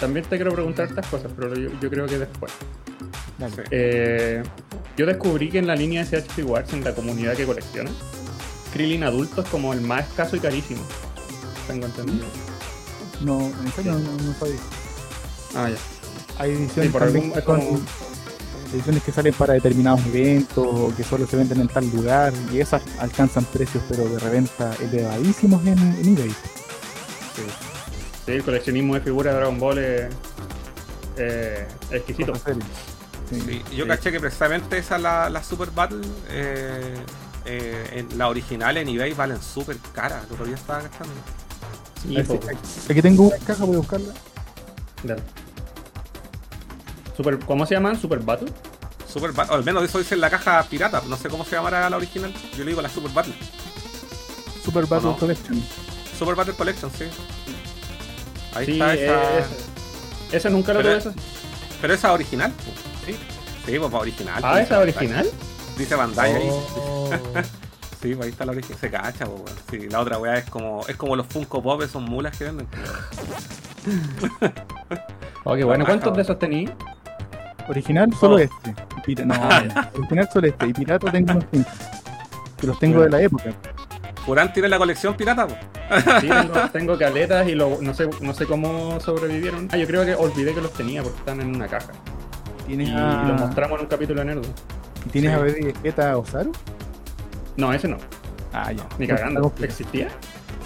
también 0.00 0.24
te 0.24 0.36
quiero 0.36 0.52
preguntar 0.52 0.86
estas 0.88 1.06
cosas, 1.08 1.30
pero 1.36 1.54
yo, 1.54 1.68
yo 1.80 1.90
creo 1.90 2.06
que 2.06 2.18
después. 2.18 2.52
Eh, 3.70 4.42
yo 4.96 5.06
descubrí 5.06 5.50
que 5.50 5.58
en 5.58 5.66
la 5.66 5.74
línea 5.74 6.02
SH 6.02 6.28
Figuarts, 6.34 6.72
en 6.72 6.84
la 6.84 6.94
comunidad 6.94 7.34
que 7.34 7.44
colecciona, 7.46 7.90
Krillin 8.72 9.04
adulto 9.04 9.42
es 9.42 9.48
como 9.48 9.72
el 9.72 9.80
más 9.80 10.06
escaso 10.08 10.36
y 10.36 10.40
carísimo. 10.40 10.82
Tengo 11.66 11.86
entendido. 11.86 12.26
No, 13.22 13.40
en 13.40 13.72
serio 13.74 13.92
no, 13.92 13.98
no, 14.00 14.22
no 14.22 14.34
sabía. 14.34 14.56
Ah, 15.54 15.68
ya. 15.70 15.76
Hay 16.42 16.50
ediciones, 16.52 16.86
Sí, 16.86 16.88
por 16.92 17.02
también 17.02 17.24
algún- 17.24 17.32
que 17.32 17.38
es 17.38 17.44
como- 17.44 17.80
ediciones 18.72 19.02
que 19.04 19.12
salen 19.12 19.34
para 19.34 19.54
determinados 19.54 20.00
eventos 20.06 20.66
o 20.66 20.92
que 20.96 21.04
solo 21.04 21.26
se 21.28 21.36
venden 21.36 21.60
en 21.60 21.68
tal 21.68 21.88
lugar 21.90 22.32
y 22.52 22.58
esas 22.58 22.82
alcanzan 22.98 23.44
precios 23.44 23.84
pero 23.88 24.08
de 24.08 24.18
reventa 24.18 24.74
elevadísimos 24.80 25.64
en, 25.64 25.78
en 25.78 26.08
eBay. 26.08 26.30
Sí. 26.30 27.42
Sí, 28.26 28.32
el 28.32 28.42
coleccionismo 28.42 28.94
de 28.94 29.00
figuras 29.00 29.32
de 29.34 29.38
Dragon 29.38 29.58
Ball 29.60 29.78
es 29.78 30.08
eh, 31.16 31.66
exquisito. 31.92 32.32
Sí. 33.30 33.40
Sí, 33.40 33.62
yo 33.76 33.84
Sí. 33.84 33.88
caché 33.88 34.12
que 34.12 34.20
precisamente 34.20 34.78
esa 34.78 34.98
la, 34.98 35.30
la 35.30 35.42
Super 35.42 35.70
Battle, 35.70 36.00
eh, 36.28 36.94
eh, 37.46 37.88
en, 37.92 38.18
la 38.18 38.28
original 38.28 38.76
en 38.76 38.88
eBay 38.88 39.12
valen 39.14 39.40
súper. 39.42 39.76
El 39.96 40.32
otro 40.32 40.44
día 40.44 40.54
estaba 40.56 40.82
gastando. 40.82 41.14
Sí, 42.02 42.14
ver 42.14 42.26
Aquí 42.90 43.02
tengo 43.02 43.24
una 43.28 43.38
caja, 43.38 43.64
voy 43.64 43.76
a 43.76 43.78
buscarla. 43.78 44.12
Dale. 45.02 45.22
Super, 47.16 47.38
¿Cómo 47.40 47.64
se 47.66 47.74
llaman? 47.74 47.98
¿Super 48.00 48.18
Battle? 48.20 48.50
Super 49.10 49.32
Battle, 49.32 49.54
o 49.54 49.58
al 49.58 49.64
menos 49.64 49.84
eso 49.84 49.98
dice 49.98 50.14
en 50.14 50.20
la 50.20 50.28
caja 50.30 50.62
pirata. 50.64 51.02
No 51.08 51.16
sé 51.16 51.28
cómo 51.28 51.44
se 51.44 51.52
llamará 51.52 51.88
la 51.88 51.96
original. 51.96 52.34
Yo 52.56 52.64
le 52.64 52.70
digo 52.72 52.82
la 52.82 52.88
Super 52.88 53.12
Battle. 53.12 53.34
Super 54.64 54.86
Battle 54.86 55.10
no? 55.10 55.16
Collection. 55.16 55.62
Super 56.18 56.34
Battle 56.34 56.54
Collection, 56.54 56.90
sí. 56.90 57.04
Ahí 58.54 58.66
sí, 58.66 58.72
está 58.72 58.94
esa. 58.94 59.38
eh. 59.40 59.44
Ese 60.32 60.50
nunca 60.50 60.72
lo 60.72 60.80
Pero 60.82 60.98
tuve. 61.00 61.10
es- 61.10 61.16
ese. 61.16 61.26
Pero 61.80 61.94
esa 61.94 62.12
original. 62.12 62.52
pues. 62.52 62.93
Sí, 63.06 63.16
sí 63.66 63.78
pues 63.78 63.92
original. 63.92 64.40
Ah, 64.44 64.60
¿esa 64.60 64.78
original? 64.80 65.28
Dice 65.78 65.94
Bandai 65.94 66.32
ahí. 66.34 66.48
Oh. 66.50 67.10
Sí, 68.02 68.14
pues 68.14 68.26
ahí 68.26 68.32
está 68.32 68.44
la 68.44 68.52
original. 68.52 68.78
Se 68.78 68.90
cacha, 68.90 69.24
pues, 69.24 69.40
weón. 69.40 69.58
Sí, 69.70 69.88
la 69.88 70.00
otra 70.00 70.18
weá 70.18 70.36
es 70.36 70.44
como, 70.50 70.86
es 70.86 70.94
como 70.94 71.16
los 71.16 71.26
Funko 71.26 71.62
Pop, 71.62 71.80
esos 71.80 72.02
mulas 72.02 72.36
que 72.36 72.44
venden. 72.44 72.66
Oh, 75.46 75.54
qué 75.54 75.64
bueno. 75.64 75.84
¿Cuántos 75.84 76.14
de 76.16 76.22
esos 76.22 76.38
tenías? 76.38 76.72
Original 77.68 78.10
solo 78.18 78.36
Oh. 78.36 78.38
este. 78.38 78.74
Pira- 79.04 79.24
no, 79.26 79.34
original 79.98 80.28
solo 80.32 80.46
este. 80.46 80.66
Y 80.66 80.72
pirata 80.72 81.10
tengo 81.10 81.32
unos 81.32 81.44
cinco. 81.50 81.70
Que 82.58 82.66
los 82.66 82.78
tengo 82.78 83.02
de 83.02 83.10
la 83.10 83.20
época. 83.20 83.52
Furán 84.24 84.52
tiene 84.54 84.68
la 84.70 84.78
colección 84.78 85.14
pirata. 85.14 85.46
Sí, 86.20 86.28
tengo, 86.28 86.68
tengo 86.72 86.98
caletas 86.98 87.46
y 87.46 87.54
lo, 87.54 87.78
no, 87.82 87.92
sé, 87.92 88.08
no 88.22 88.32
sé 88.32 88.46
cómo 88.46 88.98
sobrevivieron. 89.00 89.68
Ah, 89.70 89.76
yo 89.76 89.86
creo 89.86 90.04
que 90.04 90.14
olvidé 90.14 90.54
que 90.54 90.62
los 90.62 90.72
tenía 90.72 91.02
porque 91.02 91.18
están 91.18 91.40
en 91.42 91.54
una 91.54 91.68
caja. 91.68 91.92
¿Tienes 92.66 92.88
Y 92.88 92.92
a, 92.92 93.24
los 93.28 93.40
mostramos 93.40 93.78
en 93.78 93.84
un 93.84 93.88
capítulo 93.90 94.20
de 94.20 94.26
Nerdo. 94.26 94.42
¿y 95.06 95.08
tienes 95.10 95.30
Sí. 95.32 95.36
a 95.36 95.40
Vegeta 95.42 96.16
Osaru? 96.18 96.52
No, 97.56 97.72
ese 97.72 97.88
no. 97.88 97.98
Ah, 98.52 98.72
ya. 98.72 98.86
Ni 98.98 99.06
cagando. 99.06 99.52
¿Existía? 99.60 100.08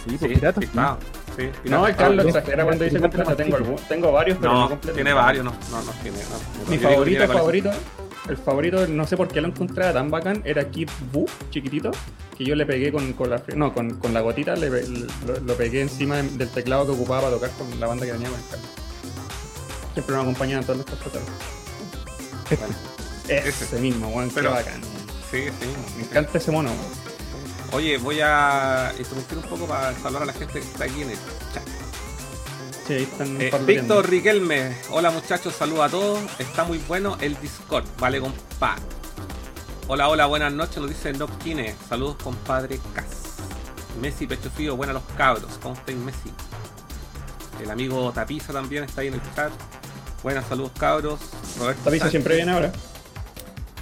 Sí, 0.05 0.17
pues 0.19 0.21
Sí, 0.21 0.29
piratas. 0.29 0.65
sí, 0.65 0.71
¿no? 0.75 0.99
Sí, 1.37 1.43
el 1.65 1.97
Carlos 1.97 2.25
Ah, 2.27 2.29
exagera 2.29 2.65
cuando 2.65 2.85
dice 2.85 3.01
pirata. 3.01 3.37
Tengo, 3.37 3.57
algún- 3.57 3.77
tengo 3.89 4.13
varios, 4.13 4.39
pero 4.41 4.53
no, 4.53 4.61
No, 4.61 4.69
completo. 4.71 4.95
tiene 4.95 5.13
varios, 5.13 5.45
no, 5.45 5.53
no, 5.71 5.83
no 5.83 5.93
tiene. 6.03 6.19
no. 6.19 6.71
Mi 6.71 6.79
favorito, 6.79 7.19
tiene 7.19 7.25
el 7.33 7.39
favorito, 7.39 7.71
el 8.29 8.37
favorito, 8.37 8.87
no 8.89 9.07
sé 9.07 9.17
por 9.17 9.29
qué 9.29 9.41
lo 9.41 9.49
encontraba 9.49 9.93
tan 9.93 10.11
bacán, 10.11 10.43
era 10.45 10.69
Kid 10.69 10.89
Buu, 11.13 11.27
chiquitito, 11.51 11.91
que 12.37 12.45
yo 12.45 12.55
le 12.57 12.67
pegué 12.67 12.91
con, 12.93 13.13
con 13.13 13.31
la 13.31 13.41
no, 13.55 13.73
con, 13.73 13.91
con 13.99 14.13
la 14.13 14.21
gotita, 14.21 14.57
le 14.57 14.69
lo, 14.69 15.41
lo 15.45 15.55
pegué 15.55 15.81
encima 15.83 16.17
del 16.17 16.49
teclado 16.49 16.87
que 16.87 16.93
ocupaba 16.93 17.23
para 17.23 17.35
tocar 17.35 17.51
con 17.51 17.79
la 17.81 17.87
banda 17.87 18.05
que 18.07 18.13
tenía 18.13 18.29
con 18.31 18.39
el 18.39 18.45
Carlos. 18.51 18.69
Siempre 19.95 20.15
nos 20.17 20.23
acompañan 20.25 20.63
todos 20.65 20.77
los 20.79 20.87
captadores. 20.87 21.25
Bueno, 22.51 22.75
Ese, 23.29 23.49
Ese. 23.65 23.79
mismo, 23.79 24.09
weón, 24.09 24.31
Pero- 24.35 24.53
bacán. 24.53 24.81
sí, 25.31 25.45
sí. 25.61 25.67
Me 25.97 26.05
encanta 26.05 26.39
ese 26.39 26.51
mono, 26.51 26.71
weón. 26.71 27.09
Oye, 27.73 27.99
voy 27.99 28.21
a 28.23 28.93
interrumpir 28.99 29.39
un 29.39 29.45
poco 29.45 29.67
para 29.67 29.93
saludar 29.99 30.23
a 30.23 30.27
la 30.27 30.33
gente 30.33 30.55
que 30.55 30.67
está 30.67 30.85
aquí 30.85 31.03
en 31.03 31.11
el 31.11 31.17
chat. 31.53 31.63
Sí, 32.87 32.95
ahí 32.95 33.03
están 33.03 33.39
Eh. 33.41 33.51
Víctor 33.67 34.09
Riquelme, 34.09 34.75
hola 34.91 35.11
muchachos, 35.11 35.55
saludos 35.55 35.85
a 35.85 35.89
todos. 35.91 36.21
Está 36.39 36.65
muy 36.65 36.79
bueno 36.89 37.19
el 37.21 37.39
Discord, 37.41 37.85
vale 37.99 38.21
compa. 38.21 38.77
Hola, 39.89 40.09
hola, 40.09 40.25
buenas 40.25 40.53
noches, 40.55 40.79
nos 40.79 40.89
dice 40.89 41.13
Nopkine. 41.13 41.75
Saludos 41.89 42.17
compadre 42.23 42.81
Cas. 42.95 43.05
Messi 44.01 44.27
Pecho 44.27 44.51
Frío, 44.51 44.75
buenas 44.77 44.95
los 44.95 45.03
cabros. 45.19 45.59
¿Cómo 45.63 45.75
estáis 45.75 45.99
Messi? 45.99 46.33
El 47.63 47.71
amigo 47.71 48.11
Tapiza 48.13 48.55
también 48.55 48.85
está 48.85 49.03
ahí 49.03 49.09
en 49.09 49.15
el 49.15 49.23
chat. 49.35 49.53
Buenas, 50.23 50.47
saludos 50.49 50.73
cabros. 50.79 51.21
Roberto 51.59 51.83
Tapiza 51.85 52.05
Sánchez. 52.05 52.11
siempre 52.11 52.37
viene 52.37 52.53
ahora. 52.53 52.73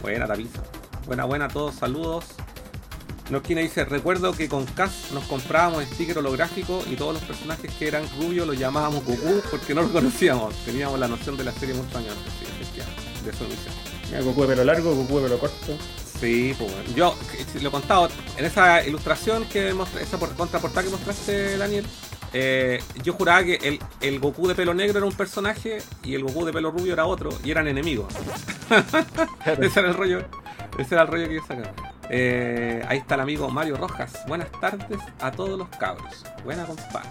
Buena 0.03 0.27
Tapiza. 0.27 0.63
Buena, 1.07 1.25
buena 1.25 1.45
a 1.47 1.49
todos, 1.49 1.75
saludos. 1.77 2.25
Nopkine 3.31 3.63
dice, 3.63 3.85
recuerdo 3.85 4.33
que 4.35 4.49
con 4.49 4.65
Cas 4.67 5.11
nos 5.13 5.25
comprábamos 5.25 5.83
sticker 5.85 6.19
holográfico 6.19 6.85
y 6.89 6.95
todos 6.95 7.15
los 7.15 7.23
personajes 7.25 7.73
que 7.75 7.89
eran 7.89 8.05
rubios 8.21 8.47
los 8.47 8.57
llamábamos 8.57 9.05
Goku 9.05 9.43
porque 9.51 9.75
no 9.75 9.83
los 9.83 9.91
conocíamos. 9.91 10.55
Teníamos 10.65 10.99
la 11.01 11.09
noción 11.09 11.37
de 11.37 11.43
la 11.45 11.53
serie 11.53 11.75
muchos 11.75 11.97
años 11.97 12.15
antes, 12.17 12.33
sí, 12.39 13.25
de 13.25 13.33
su 13.33 13.45
emisión. 13.45 13.75
Mira, 14.11 14.21
Goku 14.23 14.43
de 14.43 14.49
pelo 14.49 14.65
largo, 14.65 14.95
Goku 14.95 15.17
de 15.19 15.23
pelo 15.25 15.39
corto. 15.39 15.77
Sí, 16.21 16.55
pues 16.57 16.73
bueno. 16.73 16.89
Yo 16.95 17.17
eh, 17.37 17.45
lo 17.61 17.69
he 17.69 17.73
contado 17.73 18.09
en 18.37 18.45
esa 18.45 18.85
ilustración 18.87 19.45
que 19.47 19.75
mostré, 19.75 20.03
esa 20.05 20.19
por- 20.19 20.35
contraportada 20.35 20.85
que 20.85 20.91
mostraste, 20.91 21.57
Daniel. 21.59 21.85
Eh, 22.33 22.83
yo 23.03 23.13
juraba 23.15 23.45
que 23.45 23.55
el, 23.63 23.79
el 24.01 24.19
Goku 24.21 24.47
de 24.49 24.55
pelo 24.55 24.75
negro 24.75 24.99
era 24.99 25.07
un 25.07 25.15
personaje 25.15 25.79
y 26.03 26.15
el 26.15 26.23
Goku 26.23 26.45
de 26.45 26.53
pelo 26.53 26.71
rubio 26.71 26.93
era 26.93 27.07
otro 27.07 27.31
y 27.45 27.51
eran 27.51 27.67
enemigos. 27.69 28.13
Ese 29.61 29.81
era 29.81 29.89
el 29.89 29.95
rollo. 29.95 30.23
Ese 30.79 30.95
era 30.95 31.03
el 31.03 31.09
rollo 31.09 31.29
que 31.29 31.35
yo 31.37 31.41
sacaba. 31.47 31.73
Eh, 32.09 32.85
ahí 32.89 32.99
está 32.99 33.15
el 33.17 33.21
amigo 33.23 33.49
Mario 33.49 33.77
Rojas. 33.77 34.13
Buenas 34.29 34.51
tardes 34.61 34.99
a 35.21 35.31
todos 35.33 35.59
los 35.59 35.69
cabros. 35.71 36.25
Buena 36.45 36.65
compadre. 36.65 37.09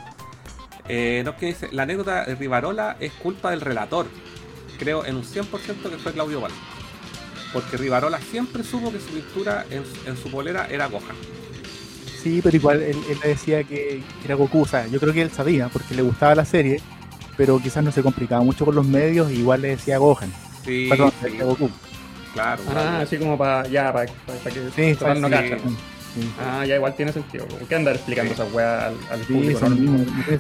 Eh, 0.88 1.23
no, 1.25 1.36
que 1.36 1.47
dice, 1.47 1.69
la 1.71 1.84
anécdota 1.84 2.25
de 2.25 2.36
Rivarola 2.36 2.95
es 2.99 3.12
culpa 3.13 3.49
del 3.51 3.62
relator. 3.62 4.06
Creo 4.78 5.06
en 5.06 5.15
un 5.15 5.23
100% 5.23 5.89
que 5.89 5.97
fue 5.97 6.12
Claudio 6.13 6.41
Val. 6.41 6.51
Porque 7.54 7.78
Rivarola 7.78 8.19
siempre 8.19 8.63
supo 8.63 8.91
que 8.91 8.99
su 8.99 9.08
pintura 9.08 9.65
en, 9.69 9.84
su- 9.86 10.10
en 10.10 10.17
su 10.17 10.30
polera 10.30 10.67
era 10.69 10.88
Gohan. 10.88 11.15
Sí, 12.26 12.42
pero 12.44 12.58
igual 12.58 12.82
él, 12.82 12.98
él 13.08 13.20
le 13.22 13.30
decía 13.30 13.64
que 13.64 14.02
era 14.24 14.34
Goku. 14.34 14.64
O 14.64 14.68
sea, 14.68 14.88
yo 14.88 15.00
creo 15.00 15.14
que 15.14 15.22
él 15.22 15.30
sabía 15.30 15.70
porque 15.70 15.94
le 15.94 16.02
gustaba 16.02 16.34
la 16.34 16.44
serie, 16.44 16.82
pero 17.38 17.60
quizás 17.60 17.84
no 17.84 17.92
se 17.92 18.02
complicaba 18.02 18.42
mucho 18.44 18.66
con 18.66 18.74
los 18.74 18.88
medios. 18.88 19.30
y 19.32 19.36
igual 19.36 19.62
le 19.62 19.68
decía 19.70 20.00
Gohan. 20.00 20.34
Sí, 20.66 20.88
Perdón, 20.90 21.12
sí, 21.20 21.26
decía 21.30 21.44
Goku. 21.46 21.70
claro. 22.34 22.64
Ah, 22.68 22.72
claro. 22.72 22.98
así 23.04 23.18
como 23.18 23.38
para 23.38 23.68
ya, 23.68 23.94
para 23.94 24.08
que 24.08 24.14
Sí, 24.76 24.96
total 24.96 25.22
no 25.22 25.28
sí. 25.28 25.34
cacha. 25.36 25.58
Sí. 26.16 26.32
Ah, 26.42 26.66
ya 26.66 26.78
igual 26.78 26.96
tiene 26.96 27.14
sentido. 27.14 27.46
¿Por 27.48 27.60
qué 27.68 27.76
andar 27.76 27.94
explicando 27.96 28.34
Sí. 28.34 28.42
esas 28.42 28.52
weas 28.54 28.84
al, 28.86 28.96
al 29.12 29.20
Sí, 29.28 29.34
público? 29.34 29.60
que- 29.60 30.40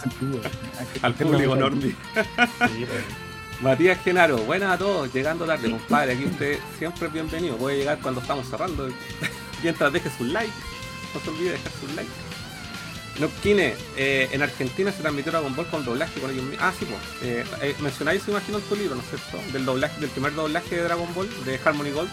Al 1.03 1.13
público. 1.13 1.55
Matías 3.61 3.99
Genaro, 4.03 4.37
buenas 4.39 4.71
a 4.73 4.77
todos, 4.79 5.13
llegando 5.13 5.45
tarde, 5.45 5.69
compadre. 5.69 6.13
Aquí 6.13 6.25
usted 6.25 6.57
siempre 6.79 7.05
es 7.07 7.13
bienvenido. 7.13 7.57
Puede 7.57 7.77
llegar 7.77 7.99
cuando 8.01 8.21
estamos 8.21 8.49
cerrando. 8.49 8.89
Mientras 9.63 9.93
deje 9.93 10.09
su 10.17 10.23
like, 10.25 10.51
no 11.15 11.21
se 11.21 11.29
olvide 11.31 11.51
dejar 11.53 11.71
su 11.79 11.87
like. 11.95 12.09
Nopkine, 13.19 13.73
eh, 13.95 14.27
en 14.33 14.41
Argentina 14.41 14.91
se 14.91 15.01
transmitió 15.01 15.31
Dragon 15.31 15.55
Ball 15.55 15.67
con 15.67 15.85
doblaje 15.85 16.19
con 16.19 16.29
ellos 16.31 16.43
mismos. 16.43 16.61
Ah, 16.61 16.73
sí, 16.77 16.85
pues. 16.85 16.99
Eh, 17.23 17.45
eh, 17.61 17.75
mencionáis 17.79 18.21
eso, 18.21 18.31
imagino, 18.31 18.57
en 18.57 18.63
tu 18.65 18.75
libro, 18.75 18.95
¿no 18.95 19.01
es 19.01 19.07
cierto? 19.07 19.39
Del 19.53 19.63
doblaje, 19.65 20.01
del 20.01 20.09
primer 20.09 20.33
doblaje 20.35 20.75
de 20.75 20.83
Dragon 20.83 21.07
Ball, 21.15 21.29
de 21.45 21.59
Harmony 21.63 21.91
Gold. 21.91 22.09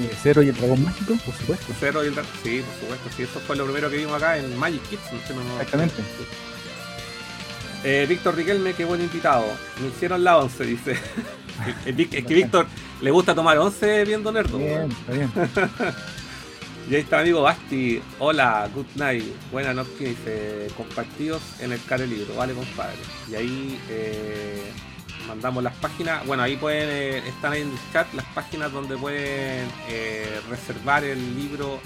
Eh, 0.00 0.10
Cero 0.22 0.42
y 0.42 0.48
el 0.48 0.54
dragón 0.56 0.82
mágico, 0.82 1.14
por 1.24 1.34
supuesto. 1.34 1.66
Cero 1.78 2.02
y 2.02 2.08
el 2.08 2.14
Dra- 2.16 2.24
Sí, 2.42 2.62
por 2.62 2.80
supuesto. 2.80 3.10
Sí, 3.16 3.22
eso 3.24 3.38
fue 3.46 3.54
lo 3.54 3.64
primero 3.64 3.90
que 3.90 3.98
vimos 3.98 4.14
acá 4.14 4.38
en 4.38 4.56
Magic 4.58 4.82
Kids. 4.88 5.02
No 5.12 5.18
sé, 5.26 5.34
no- 5.34 5.44
no- 5.44 5.54
Exactamente. 5.54 6.02
Eh, 7.84 8.06
Víctor 8.08 8.34
Riquelme, 8.34 8.72
qué 8.72 8.84
buen 8.86 9.02
invitado. 9.02 9.44
Me 9.80 9.88
hicieron 9.88 10.24
la 10.24 10.38
11, 10.38 10.64
dice. 10.64 10.92
es 11.86 12.24
que 12.24 12.34
Víctor 12.34 12.66
le 13.02 13.10
gusta 13.10 13.34
tomar 13.34 13.58
11 13.58 14.04
viendo 14.04 14.32
Nerdo. 14.32 14.56
Bien, 14.58 14.90
está 14.90 15.12
bien. 15.12 15.30
Y 16.88 16.94
ahí 16.94 17.00
está 17.00 17.16
mi 17.16 17.22
amigo 17.22 17.42
Basti. 17.42 18.02
Hola, 18.18 18.68
good 18.74 18.86
night. 18.96 19.24
Buenas 19.50 19.74
noches. 19.74 20.16
Compartidos 20.76 21.40
en 21.60 21.72
el 21.72 21.82
care 21.84 22.06
libro. 22.06 22.34
Vale, 22.34 22.52
compadre. 22.52 22.96
Y 23.30 23.34
ahí 23.34 23.80
eh, 23.88 24.70
mandamos 25.26 25.62
las 25.64 25.74
páginas. 25.76 26.26
Bueno, 26.26 26.42
ahí 26.42 26.56
pueden, 26.56 26.88
eh, 26.90 27.22
están 27.28 27.52
ahí 27.54 27.62
en 27.62 27.70
el 27.70 27.78
chat 27.92 28.12
las 28.12 28.26
páginas 28.26 28.70
donde 28.70 28.96
pueden 28.98 29.66
eh, 29.88 30.40
reservar 30.50 31.04
el 31.04 31.34
libro. 31.36 31.80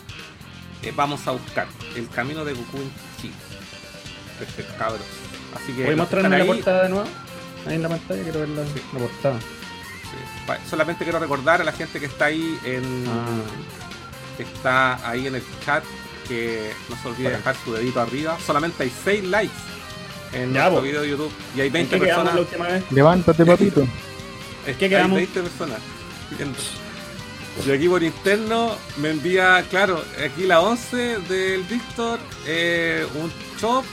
eh, 0.82 0.92
vamos 0.96 1.24
a 1.28 1.30
buscar 1.32 1.68
el 1.94 2.08
camino 2.08 2.44
de 2.44 2.54
Goku 2.54 2.78
en 2.78 2.90
Chile. 3.20 3.34
Perfecto, 4.38 4.74
cabros. 4.78 5.02
Así 5.54 5.72
que 5.74 5.84
¿Voy 5.84 5.94
a 5.94 5.96
los 5.96 6.08
que 6.08 6.16
mostrarme 6.16 6.38
la 6.38 6.44
portada 6.44 6.82
de 6.82 6.88
nuevo? 6.88 7.08
Ahí 7.66 7.74
en 7.76 7.82
la 7.82 7.88
pantalla 7.88 8.22
quiero 8.24 8.40
ver 8.40 8.48
la, 8.48 8.64
Sí. 8.64 8.82
la 8.92 8.98
portada. 8.98 9.40
Sí. 9.40 10.68
Solamente 10.70 11.04
quiero 11.04 11.18
recordar 11.20 11.60
a 11.60 11.64
la 11.64 11.72
gente 11.72 12.00
que 12.00 12.06
está 12.06 12.26
ahí 12.26 12.58
en 12.64 13.04
Ah. 13.08 13.26
Que 14.44 14.50
está 14.54 15.06
ahí 15.08 15.26
en 15.26 15.34
el 15.34 15.42
chat 15.64 15.84
que 16.26 16.72
no 16.88 16.96
se 17.02 17.08
olvide 17.08 17.30
dejar 17.30 17.54
su 17.64 17.72
dedito 17.72 18.00
arriba. 18.00 18.38
Solamente 18.46 18.82
hay 18.84 18.92
6 19.04 19.24
likes 19.24 19.52
en 20.32 20.52
Ya, 20.52 20.60
nuestro 20.70 20.76
po. 20.76 20.82
video 20.82 21.02
de 21.02 21.08
YouTube 21.10 21.32
y 21.56 21.60
hay 21.60 21.66
¿En 21.68 21.72
20 21.72 21.98
qué 21.98 22.04
quedamos 22.04 22.24
personas. 22.24 22.34
la 22.34 22.40
última 22.40 22.66
vez? 22.74 22.92
Levántate, 22.92 23.44
papito. 23.46 23.82
Es 24.66 24.76
hay 24.76 24.88
quedamos? 24.90 25.16
20 25.16 25.40
personas. 25.42 25.78
Y 27.66 27.70
aquí 27.72 27.88
por 27.88 28.02
interno 28.02 28.72
me 28.98 29.10
envía, 29.10 29.64
claro, 29.70 30.02
aquí 30.24 30.44
la 30.44 30.60
11 30.60 31.18
del 31.28 31.62
Víctor, 31.64 32.20
eh, 32.46 33.04
un 33.16 33.32
chop 33.60 33.84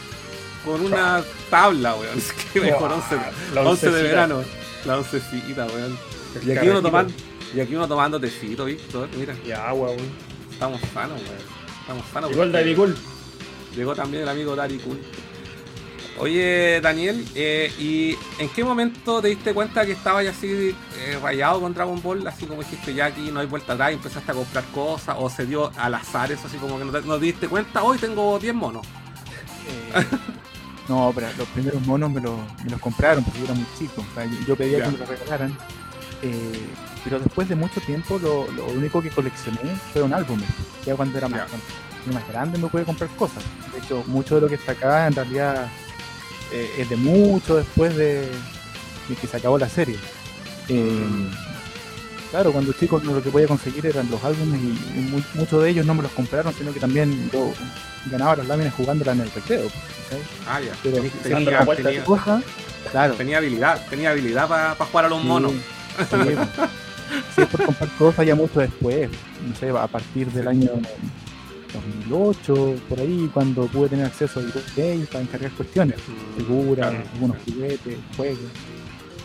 con 0.63 0.81
una 0.81 1.23
tabla, 1.49 1.95
weón. 1.95 2.17
Es 2.17 2.31
que 2.34 2.60
mejor 2.62 2.91
11, 2.91 3.15
La 3.53 3.62
11 3.62 3.91
de 3.91 4.03
verano. 4.03 4.43
La 4.86 4.97
oncecita, 4.99 5.65
weón. 5.65 5.97
Y 6.45 6.51
aquí 6.51 6.67
uno 6.69 6.81
tomando, 6.81 7.13
y 7.55 7.60
aquí 7.60 7.75
uno 7.75 7.88
tomando 7.88 8.19
tecito, 8.19 8.65
Víctor, 8.65 9.10
mira. 9.17 9.34
Y 9.45 9.51
agua, 9.51 9.89
weón. 9.89 10.24
Estamos 10.55 10.79
sanos, 10.93 11.21
weón. 11.21 11.41
Estamos 11.81 12.05
sanos. 12.13 12.31
Igual 12.31 12.51
porque 12.51 12.63
Daddy 12.63 12.75
Cool. 12.75 12.97
Llegó 13.75 13.93
también 13.95 14.23
el 14.23 14.29
amigo 14.29 14.55
Dari 14.55 14.77
Cool. 14.79 14.99
Oye, 16.17 16.79
Daniel, 16.81 17.27
eh, 17.35 17.73
¿y 17.77 18.15
en 18.39 18.47
qué 18.47 18.63
momento 18.63 19.21
te 19.21 19.27
diste 19.27 19.53
cuenta 19.53 19.85
que 19.85 19.91
estabas 19.91 20.25
así 20.25 20.73
eh, 20.97 21.19
rayado 21.21 21.59
con 21.59 21.73
Dragon 21.73 22.01
Ball? 22.01 22.25
Así 22.25 22.45
como 22.45 22.61
dijiste, 22.63 22.93
ya 22.93 23.07
aquí 23.07 23.31
no 23.33 23.41
hay 23.41 23.47
vuelta 23.47 23.73
atrás 23.73 23.91
y 23.91 23.95
empezaste 23.95 24.31
a 24.31 24.35
comprar 24.35 24.63
cosas, 24.73 25.17
o 25.19 25.29
se 25.29 25.45
dio 25.45 25.73
al 25.77 25.93
azar 25.93 26.31
eso, 26.31 26.47
así 26.47 26.55
como 26.55 26.79
que 26.79 26.85
no 26.85 26.91
te, 26.93 27.01
no 27.01 27.19
te 27.19 27.25
diste 27.25 27.49
cuenta, 27.49 27.83
hoy 27.83 27.97
tengo 27.97 28.39
10 28.39 28.55
monos. 28.55 28.87
Eh, 29.67 30.05
no, 30.87 31.11
pero 31.13 31.27
los 31.37 31.47
primeros 31.49 31.85
monos 31.85 32.09
me, 32.09 32.21
los- 32.21 32.39
me 32.63 32.69
los 32.71 32.80
compraron 32.80 33.21
porque 33.25 33.39
yo 33.39 33.45
era 33.45 33.53
muy 33.53 33.65
chico. 33.77 34.05
O 34.09 34.15
sea, 34.15 34.23
yo, 34.25 34.38
yo 34.47 34.55
pedía 34.55 34.77
Ya. 34.80 34.86
que 34.86 34.91
me 34.91 34.97
los 34.99 35.09
regalaran. 35.09 35.57
Pero 37.06 37.20
después 37.20 37.47
de 37.47 37.56
mucho 37.56 37.80
tiempo, 37.82 38.20
lo, 38.22 38.51
lo 38.51 38.66
único 38.66 39.01
que 39.01 39.10
coleccioné. 39.12 39.60
Ya 40.86 40.95
cuando 40.95 41.18
era 41.18 41.30
más, 41.30 41.39
Ya. 41.41 41.45
cuando 41.45 41.66
era 42.08 42.14
más 42.20 42.28
grande 42.28 42.58
me 42.58 42.68
pude 42.68 42.84
comprar 42.84 43.10
cosas. 43.12 43.43
De 43.72 43.80
hecho, 43.80 44.03
mucho 44.08 44.36
de 44.36 44.41
lo 44.41 44.47
que 44.49 44.56
está 44.56 44.74
acá 44.74 45.08
en 45.08 45.14
realidad 45.14 45.68
eh, 46.51 46.70
es 46.80 46.89
de 46.89 46.95
mucho 46.97 47.56
después 47.58 47.95
de, 47.95 48.22
de 49.08 49.16
que 49.22 49.28
se 49.28 49.38
acabó 49.38 49.58
la 49.58 49.70
serie. 49.70 49.97
Eh, 50.68 51.06
claro, 52.32 52.51
cuando 52.51 52.74
chico 52.74 52.99
lo 53.03 53.22
que 53.24 53.30
podía 53.30 53.47
conseguir 53.47 53.86
eran 53.86 54.10
los 54.10 54.24
álbumes 54.24 54.60
y, 54.62 54.99
y 54.99 55.01
mu- 55.12 55.22
muchos 55.36 55.62
de 55.64 55.70
ellos 55.70 55.86
no 55.86 55.93
me 55.93 56.01
los 56.03 56.12
compraron, 56.12 56.53
sino 56.56 56.74
que 56.74 56.80
también 56.80 57.30
yo 57.32 57.53
ganaba 58.10 58.36
las 58.36 58.47
láminas 58.47 58.74
jugándolas 58.74 59.16
en 59.16 59.22
el 59.22 59.32
recreo. 59.32 59.68
Ah, 60.47 60.60
ya. 60.60 60.74
Pero 60.84 60.97
Tenía- 61.24 62.03
claro. 62.91 63.14
tenía 63.16 63.38
habilidad, 63.38 63.80
tenía 63.89 64.10
habilidad 64.12 64.47
para 64.47 64.76
jugar 64.76 65.06
a 65.06 65.10
los 65.10 65.22
Sí, 65.22 65.28
monos. 65.28 65.51
Sí, 65.97 66.36
sí, 67.36 67.41
es 67.41 67.47
por 67.47 67.64
comprar 67.66 67.89
cosas 67.97 68.26
ya 68.26 68.36
mucho 68.36 68.60
después, 68.60 69.10
no 69.47 69.56
sé, 69.56 69.70
a 69.70 69.88
partir 69.88 70.28
del 70.32 70.47
año 70.47 70.72
2008, 71.74 72.76
por 72.88 72.99
ahí, 72.99 73.30
cuando 73.34 73.68
pude 73.68 73.89
tener 73.89 74.06
acceso 74.06 74.39
a 74.39 74.43
eBay 74.78 74.99
para 75.06 75.22
encargar 75.22 75.51
cuestiones, 75.51 75.97
figuras, 76.38 76.93
algunos 77.14 77.38
juguetes, 77.43 77.97
juegos. 78.16 78.39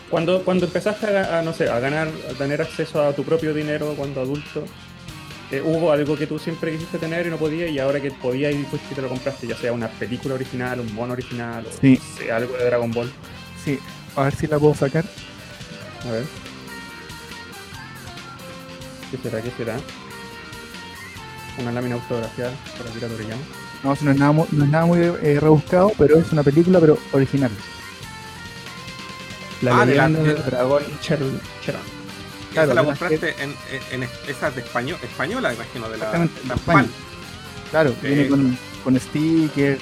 Cuando, 0.09 0.41
cuando 0.43 0.65
empezaste 0.65 1.17
a, 1.17 1.41
no 1.41 1.53
sé, 1.53 1.69
a 1.69 1.79
ganar, 1.79 2.09
a 2.29 2.33
tener 2.37 2.61
acceso 2.61 3.01
a 3.01 3.13
tu 3.13 3.23
propio 3.23 3.53
dinero 3.53 3.93
cuando 3.95 4.19
adulto, 4.21 4.65
eh, 5.51 5.61
¿hubo 5.61 5.91
algo 5.91 6.17
que 6.17 6.27
tú 6.27 6.37
siempre 6.37 6.71
quisiste 6.73 6.97
tener 6.97 7.27
y 7.27 7.29
no 7.29 7.37
podías 7.37 7.69
y 7.71 7.79
ahora 7.79 8.01
que 8.01 8.11
podías 8.11 8.53
y 8.53 8.63
fuiste 8.63 8.87
y 8.91 8.95
te 8.95 9.01
lo 9.01 9.07
compraste, 9.09 9.47
ya 9.47 9.55
sea 9.55 9.71
una 9.71 9.87
película 9.87 10.35
original, 10.35 10.81
un 10.81 10.93
mono 10.93 11.13
original 11.13 11.65
o 11.65 11.71
Sí. 11.81 11.97
no 11.99 12.17
sé, 12.17 12.31
algo 12.31 12.57
de 12.57 12.65
Dragon 12.65 12.91
Ball? 12.91 13.09
Sí, 13.63 13.79
a 14.17 14.23
ver 14.23 14.35
si 14.35 14.47
la 14.47 14.59
puedo 14.59 14.75
sacar. 14.75 15.05
A 16.07 16.11
ver. 16.11 16.25
¿Qué 19.11 19.17
será? 19.17 19.41
¿Qué 19.41 19.51
será? 19.57 19.77
Una 21.57 21.71
lámina 21.71 21.95
autografiada 21.95 22.53
por 22.77 22.87
Akira 22.87 23.07
Toriyama. 23.07 23.41
No, 23.83 23.95
si 23.95 24.05
no 24.05 24.11
es 24.11 24.17
nada, 24.17 24.31
mu- 24.31 24.47
no 24.51 24.63
es 24.63 24.69
nada 24.69 24.85
muy 24.85 24.99
eh, 24.99 25.37
rebuscado, 25.39 25.91
pero 25.97 26.17
es 26.17 26.31
una 26.31 26.43
película, 26.43 26.79
pero 26.79 26.97
original. 27.11 27.51
La 29.61 29.81
Ah, 29.81 29.85
de 29.85 29.95
la- 29.95 30.07
leyenda 30.07 30.23
de- 30.29 30.33
del 30.35 30.45
dragón 30.45 30.83
Cher- 31.01 31.19
Cheron. 31.63 31.81
Claro, 32.53 32.71
esa 32.71 32.73
la 32.73 32.81
de 32.81 32.87
compraste 32.87 33.35
en, 33.43 33.55
en, 33.91 34.03
en 34.03 34.09
esas 34.27 34.55
de 34.55 34.61
español, 34.61 34.97
española, 35.03 35.53
imagino, 35.53 35.85
de 35.89 35.97
la, 35.97 36.05
Exactamente, 36.05 36.41
la 36.47 36.53
de 36.55 36.59
España. 36.59 36.81
PAL. 36.83 36.89
Claro, 37.71 37.95
viene 38.01 38.21
Eh. 38.23 38.27
con, 38.29 38.57
con 38.83 38.99
stickers, 38.99 39.81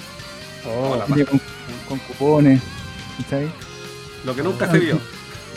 Oh, 0.65 0.91
Hola. 0.91 1.05
viene 1.07 1.25
con, 1.25 1.41
con 1.87 1.99
cupones. 1.99 2.61
¿cachai? 3.23 3.49
Lo 4.25 4.35
que 4.35 4.43
nunca 4.43 4.69
se 4.69 4.77
vio. 4.79 4.99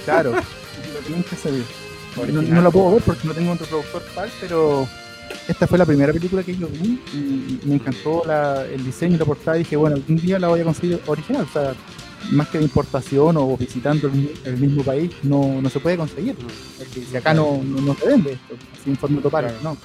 Claro, 0.04 0.30
lo 0.94 1.00
que 1.04 1.10
nunca 1.10 1.36
se 1.36 1.50
vio. 1.50 1.64
No, 2.32 2.62
la 2.62 2.70
puedo 2.70 2.92
ver 2.92 3.02
porque 3.02 3.26
no 3.26 3.34
tengo 3.34 3.52
un 3.52 3.58
reproductor 3.58 4.02
PAL, 4.14 4.30
pero 4.40 4.86
esta 5.48 5.66
fue 5.66 5.78
la 5.78 5.86
primera 5.86 6.12
película 6.12 6.42
que 6.42 6.56
yo 6.56 6.68
vi 6.68 7.00
y 7.14 7.60
me 7.64 7.76
encantó 7.76 8.22
la- 8.26 8.64
el 8.66 8.84
diseño 8.84 9.16
y 9.16 9.18
la 9.18 9.24
portada. 9.24 9.56
Y 9.56 9.60
dije, 9.60 9.76
bueno, 9.76 9.96
algún 9.96 10.16
día 10.16 10.38
la 10.38 10.48
voy 10.48 10.60
a 10.60 10.64
conseguir 10.64 11.00
original. 11.06 11.46
O 11.48 11.52
sea, 11.52 11.74
más 12.30 12.48
que 12.48 12.58
de 12.58 12.64
importación 12.64 13.36
o 13.36 13.56
visitando 13.56 14.06
el, 14.08 14.12
mi- 14.12 14.30
el 14.44 14.56
mismo 14.58 14.84
país, 14.84 15.10
no, 15.22 15.60
no 15.60 15.70
se 15.70 15.80
puede 15.80 15.96
conseguir. 15.96 16.36
Porque 16.36 17.06
si 17.10 17.16
acá 17.16 17.32
no, 17.34 17.60
no, 17.64 17.80
no 17.80 17.94
se 17.94 18.06
vende 18.06 18.32
esto, 18.32 18.54
así 18.80 18.90
en 18.90 18.96
formato 18.96 19.30
Claro. 19.30 19.48
no. 19.62 19.76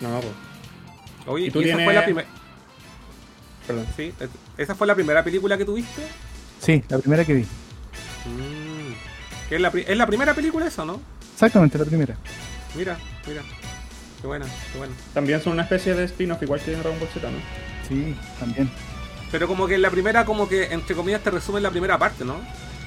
No, 0.00 0.20
pues. 0.20 0.32
Oye, 1.26 1.44
¿Y 1.44 1.48
¿y, 1.48 1.50
tú 1.50 1.60
esa 1.60 1.68
tienes- 1.68 1.84
fue 1.86 1.94
la 1.94 2.04
primera. 2.04 2.28
Perdón. 3.66 3.86
Sí, 3.96 4.12
es- 4.20 4.28
esa 4.58 4.74
fue 4.74 4.86
la 4.86 4.94
primera 4.94 5.24
película 5.24 5.56
que 5.58 5.64
tuviste. 5.64 6.02
Sí, 6.60 6.82
la 6.88 6.98
primera 6.98 7.24
que 7.24 7.34
vi. 7.34 7.42
Mm. 7.42 9.48
Que 9.48 9.54
es, 9.56 9.60
la, 9.60 9.70
pri- 9.70 9.84
es 9.88 9.96
la 9.96 10.06
primera 10.06 10.34
película 10.34 10.66
eso, 10.66 10.84
¿no? 10.84 11.00
Exactamente, 11.36 11.76
la 11.76 11.84
primera. 11.84 12.16
Mira, 12.74 12.96
mira. 13.28 13.42
Qué 14.22 14.26
buena, 14.26 14.46
qué 14.72 14.78
buena. 14.78 14.94
También 15.12 15.42
son 15.42 15.52
una 15.52 15.64
especie 15.64 15.94
de 15.94 16.04
spin-off, 16.04 16.42
igual 16.42 16.60
que 16.60 16.72
en 16.72 16.80
Dragon 16.80 16.98
Ball 16.98 17.08
Z, 17.12 17.30
¿no? 17.30 17.36
Sí, 17.86 18.16
también. 18.40 18.70
Pero 19.30 19.46
como 19.46 19.66
que 19.66 19.74
en 19.74 19.82
la 19.82 19.90
primera, 19.90 20.24
como 20.24 20.48
que 20.48 20.72
entre 20.72 20.96
comillas 20.96 21.20
te 21.22 21.30
resumen 21.30 21.62
la 21.62 21.70
primera 21.70 21.98
parte, 21.98 22.24
¿no? 22.24 22.36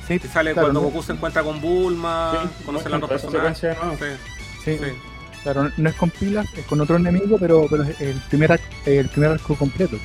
Sí, 0.08 0.18
Te 0.18 0.28
sale 0.28 0.54
claro, 0.54 0.70
cuando 0.70 0.80
no- 0.82 0.88
Goku 0.88 1.04
se 1.04 1.12
encuentra 1.12 1.44
con 1.44 1.62
Bulma, 1.62 2.32
Sí, 2.32 2.38
conoce 2.66 2.88
a 2.88 2.90
muestran 2.90 3.02
los 3.02 3.10
personajes. 3.12 3.60
Sí, 4.66 4.78
sí, 4.78 4.78
sí. 4.84 4.92
claro, 5.44 5.64
no- 5.66 5.72
no 5.78 5.90
es 5.90 5.96
con 5.96 6.10
pilas, 6.10 6.48
es 6.58 6.66
con 6.66 6.82
otro 6.82 6.96
enemigo, 6.96 7.38
pero, 7.40 7.68
pero 7.70 7.84
es 7.84 8.02
el 8.02 8.20
primer, 8.30 8.54
arco, 8.54 8.64
el 8.88 9.08
primer 9.10 9.30
arco 9.32 9.56
completo. 9.56 9.98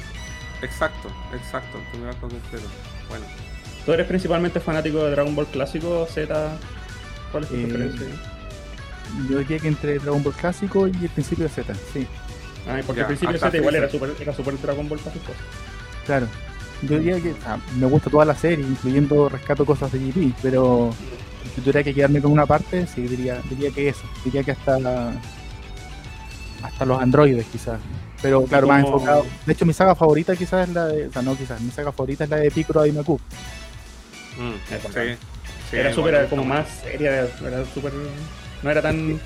Exacto, 0.61 1.09
exacto. 1.35 1.79
el 1.79 1.85
primer 1.93 2.09
arco 2.11 2.29
completo. 2.29 2.67
Bueno. 3.09 3.25
¿Tú 3.87 3.93
eres 3.95 4.07
principalmente 4.07 4.61
fanático 4.61 5.03
de 5.05 5.11
Dragon 5.13 5.35
Ball 5.35 5.47
clásico, 5.47 6.07
Z? 6.13 6.59
¿Cuál 7.33 7.45
es 7.45 7.49
tu 7.49 7.55
Eh, 7.57 7.63
preferencia? 7.67 8.07
Yo 9.31 9.39
diría 9.39 9.59
que 9.59 9.69
entre 9.69 9.99
Dragon 9.99 10.23
Ball 10.23 10.33
clásico 10.35 10.87
y 10.89 10.93
el 11.03 11.09
principio 11.11 11.45
de 11.45 11.51
Z, 11.51 11.75
sí, 11.93 12.07
Ah, 12.67 12.81
porque 12.87 13.01
ya, 13.01 13.03
al 13.03 13.09
principio 13.09 13.35
hasta 13.35 13.47
Z 13.51 13.59
igual 13.59 13.75
era 13.75 13.89
super, 13.91 14.11
era 14.19 14.33
super 14.35 14.61
Dragon 14.61 14.89
Ball 14.89 14.99
clásico. 14.99 15.33
claro. 16.07 16.27
Yo 16.83 16.99
diría 16.99 17.19
que 17.21 17.35
ah, 17.47 17.57
me 17.79 17.87
gusta 17.87 18.11
toda 18.11 18.25
la 18.27 18.35
serie, 18.35 18.67
incluyendo 18.67 19.29
rescato 19.29 19.65
cosas 19.65 19.91
de 19.93 19.99
GP, 20.01 20.35
pero 20.43 20.91
si 21.55 21.61
tuviera 21.61 21.83
que 21.83 21.95
quedarme 21.95 22.21
con 22.21 22.33
una 22.33 22.45
parte, 22.47 22.87
sí, 22.87 23.03
diría, 23.03 23.41
diría 23.49 23.71
que 23.71 23.89
eso. 23.89 24.03
Diría 24.25 24.43
que 24.43 24.51
hasta 24.53 24.79
la- 24.79 25.13
hasta 26.63 26.85
los 26.85 27.01
androides 27.01 27.47
quizás. 27.47 27.79
Pero 28.21 28.43
claro, 28.45 28.67
más 28.67 28.85
enfocado. 28.85 29.25
De 29.47 29.53
hecho, 29.53 29.65
mi 29.67 29.73
saga 29.73 29.95
favorita 29.95 30.35
quizás 30.37 30.69
es 30.69 30.75
la 30.75 30.87
de. 30.87 31.07
O 31.09 31.13
sea, 31.13 31.23
no 31.23 31.37
quizás, 31.37 31.61
mi 31.61 31.71
saga 31.71 31.93
favorita 31.93 32.25
es 32.25 32.31
la 32.31 32.37
de 32.37 32.51
Piccolo 32.51 32.85
y 32.87 32.93
Maku. 32.93 33.21
Mm, 34.39 34.55
sí, 35.71 35.77
era 35.77 35.93
súper 35.93 36.27
como 36.29 36.45
más 36.45 36.67
seria, 36.83 37.11
era 37.21 37.65
súper... 37.73 37.93
No 38.65 38.71
era 38.71 38.83
tan 38.83 39.21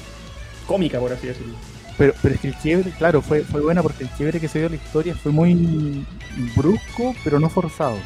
cómica, 0.67 0.99
por 0.99 1.13
así 1.13 1.29
decirlo. 1.29 1.55
Pero, 1.97 2.13
pero 2.23 2.35
es 2.35 2.41
que 2.41 2.49
el 2.49 2.55
quiebre, 2.55 2.91
claro, 2.99 3.23
fue, 3.23 3.41
fue 3.43 3.61
buena 3.63 3.83
porque 3.83 4.05
el 4.05 4.11
quiebre 4.11 4.39
que 4.39 4.49
se 4.49 4.59
dio 4.59 4.67
en 4.67 4.73
la 4.75 4.79
historia 4.79 5.15
fue 5.15 5.33
muy 5.33 6.05
brusco, 6.55 7.15
pero 7.25 7.41
no 7.41 7.49
forzado. 7.49 7.97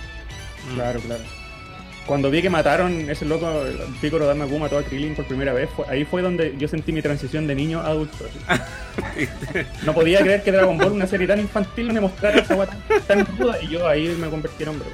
Mm. 0.71 0.75
Claro, 0.77 1.01
claro. 1.01 1.23
Cuando 2.07 2.31
vi 2.31 2.43
que 2.43 2.51
mataron 2.51 3.09
ese 3.11 3.25
loco, 3.25 3.49
Piccolo 4.01 4.27
Dama 4.27 4.45
Gu 4.47 4.59
mató 4.59 4.77
a 4.79 4.83
Krillin 4.83 5.15
por 5.15 5.25
primera 5.27 5.53
vez, 5.53 5.69
fue- 5.77 5.87
ahí 5.89 6.05
fue 6.05 6.21
donde 6.21 6.55
yo 6.59 6.67
sentí 6.69 6.91
mi 6.93 7.01
transición 7.03 7.47
de 7.47 7.55
niño 7.55 7.81
a 7.81 7.89
adulto. 7.89 8.25
así. 8.49 9.29
No 9.87 9.95
podía 9.95 10.21
creer 10.21 10.43
que 10.43 10.51
Dragon 10.53 10.77
Ball, 10.79 10.93
una 10.93 11.07
serie 11.07 11.27
tan 11.27 11.39
infantil, 11.41 11.93
me 11.93 12.01
mostrara 12.01 12.41
esa 12.41 12.55
guata 12.55 12.77
tan 13.07 13.25
ruda 13.39 13.63
y 13.63 13.69
yo 13.69 13.87
ahí 13.89 14.09
me 14.21 14.29
convertí 14.29 14.63
en 14.65 14.69
hombre. 14.71 14.89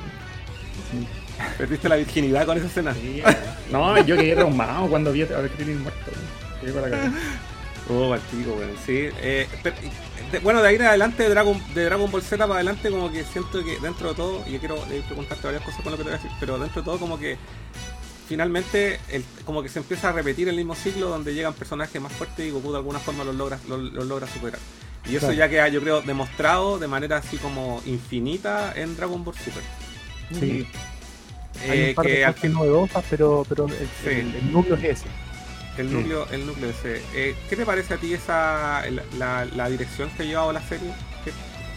Perdiste 1.56 1.88
la 1.88 1.96
virginidad 1.96 2.46
con 2.46 2.56
esa 2.58 2.66
escena. 2.66 2.94
No, 3.70 3.96
yo 4.04 4.16
quedé 4.16 4.34
traumado 4.34 4.88
cuando 4.88 5.12
vi 5.12 5.22
a 5.22 5.26
Krillin 5.56 5.82
muerto. 5.82 6.10
Quedé 6.60 6.72
con 6.72 6.82
la 6.82 6.90
cabeza. 6.90 7.12
Oh, 7.90 8.10
partido, 8.10 8.54
weón. 8.54 8.70
Sí. 8.84 9.08
eh, 9.22 9.46
pero, 9.62 9.76
de- 10.32 10.38
bueno, 10.40 10.60
de 10.60 10.68
ahí 10.68 10.74
en 10.76 10.82
adelante, 10.82 11.22
de 11.22 11.28
Dragon, 11.30 11.58
de 11.74 11.84
Dragon 11.84 12.10
Ball 12.10 12.22
Z 12.22 12.36
para 12.46 12.56
adelante, 12.56 12.90
como 12.90 13.10
que 13.10 13.24
siento 13.24 13.64
que 13.64 13.78
dentro 13.80 14.10
de 14.10 14.14
todo, 14.14 14.42
y 14.46 14.52
yo 14.52 14.58
quiero 14.58 14.76
eh, 14.90 15.02
preguntarte 15.06 15.46
varias 15.46 15.62
cosas 15.64 15.80
con 15.82 15.92
lo 15.92 15.96
que 15.96 16.04
te 16.04 16.10
voy 16.10 16.18
a 16.18 16.22
decir, 16.22 16.36
pero 16.38 16.58
dentro 16.58 16.82
de 16.82 16.84
todo, 16.84 16.98
como 16.98 17.18
que 17.18 17.38
finalmente, 18.28 19.00
el- 19.08 19.24
como 19.44 19.62
que 19.62 19.68
se 19.68 19.78
empieza 19.78 20.10
a 20.10 20.12
repetir 20.12 20.48
el 20.48 20.56
mismo 20.56 20.74
ciclo 20.74 21.08
donde 21.08 21.32
llegan 21.34 21.54
personajes 21.54 22.00
más 22.00 22.12
fuertes 22.12 22.46
y 22.46 22.50
Goku 22.50 22.70
de 22.72 22.78
alguna 22.78 22.98
forma 22.98 23.24
los 23.24 23.34
logra, 23.34 23.58
los, 23.68 23.80
los 23.80 24.06
logra 24.06 24.26
superar. 24.26 24.60
Y 25.06 25.10
eso 25.16 25.20
Claro. 25.28 25.34
ya 25.34 25.48
queda, 25.48 25.68
yo 25.68 25.80
creo, 25.80 26.02
demostrado 26.02 26.78
de 26.78 26.88
manera 26.88 27.16
así 27.16 27.38
como 27.38 27.80
infinita 27.86 28.74
en 28.76 28.96
Dragon 28.96 29.24
Ball 29.24 29.34
Super. 29.34 29.62
Sí. 30.38 30.66
Hay 31.68 31.78
Eh, 31.80 31.88
un 31.90 31.94
par 31.94 32.06
que 32.06 32.12
de 32.12 32.24
al 32.24 32.34
cosas 32.34 32.50
novedosas, 32.50 33.04
pero, 33.10 33.44
pero 33.48 33.66
el, 33.66 33.72
Sí. 33.72 34.10
el- 34.10 34.34
el 34.36 34.52
núcleo 34.52 34.76
es 34.76 34.84
ese. 34.84 35.06
El 35.78 35.92
núcleo, 35.92 36.26
el 36.32 36.46
núcleo 36.46 36.70
ese. 36.70 37.02
Eh, 37.14 37.34
¿Qué 37.48 37.56
te 37.56 37.64
parece 37.64 37.94
a 37.94 37.96
ti 37.98 38.12
esa 38.14 38.82
la, 38.90 39.02
la- 39.18 39.44
la 39.44 39.68
dirección 39.68 40.10
que 40.16 40.24
ha 40.24 40.26
llevado 40.26 40.52
la 40.52 40.62
serie? 40.62 40.90
¿Qué- 41.24 41.32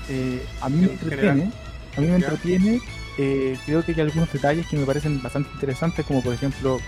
Eh, 0.10 0.44
a 0.62 0.70
mí 0.70 0.78
me 0.78 0.86
En 0.86 0.92
entretiene, 0.94 1.22
general. 1.32 1.54
a 1.98 2.02
mí 2.02 2.08
me 2.08 2.16
entretiene. 2.16 2.82
eh, 3.18 3.58
creo 3.66 3.84
que 3.86 3.92
hay 3.92 4.02
algunos 4.02 4.32
detalles 4.34 4.66
que 4.68 4.78
me 4.78 4.86
parecen 4.86 5.22
bastante 5.22 5.50
interesantes, 5.54 6.06
como 6.06 6.24
por 6.24 6.34
ejemplo, 6.34 6.80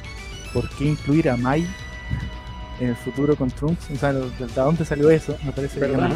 ¿por 0.53 0.67
qué 0.69 0.85
incluir 0.85 1.29
a 1.29 1.35
Mai 1.37 1.67
en 2.79 2.87
el 2.89 2.95
futuro 2.95 3.35
con 3.35 3.51
Trunks? 3.51 3.91
O 3.91 3.95
sea, 3.97 4.13
¿de 4.13 4.21
de 4.21 4.47
dónde 4.55 4.85
salió 4.85 5.09
eso? 5.11 5.37
Me 5.43 5.51
parece 5.51 5.79
Verdad, 5.79 6.11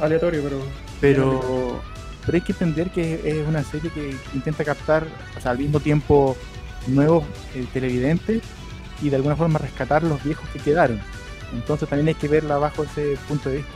aleatorio, 0.00 0.42
pero. 0.42 0.62
pero 1.00 1.80
pero 2.24 2.36
hay 2.36 2.42
que 2.42 2.52
entender 2.52 2.90
que 2.90 3.20
es 3.24 3.46
una 3.46 3.62
serie 3.64 3.90
que 3.90 4.14
intenta 4.34 4.64
captar 4.64 5.06
o 5.36 5.40
sea, 5.40 5.52
al 5.52 5.58
mismo 5.58 5.80
tiempo 5.80 6.36
nuevos 6.86 7.24
eh, 7.54 7.66
televidentes 7.72 8.42
y 9.02 9.10
de 9.10 9.16
alguna 9.16 9.36
forma 9.36 9.58
rescatar 9.58 10.02
los 10.02 10.22
viejos 10.22 10.48
que 10.50 10.58
quedaron 10.58 11.00
entonces 11.52 11.88
también 11.88 12.08
hay 12.08 12.14
que 12.14 12.28
verla 12.28 12.58
bajo 12.58 12.84
ese 12.84 13.16
punto 13.26 13.48
de 13.50 13.58
vista 13.58 13.72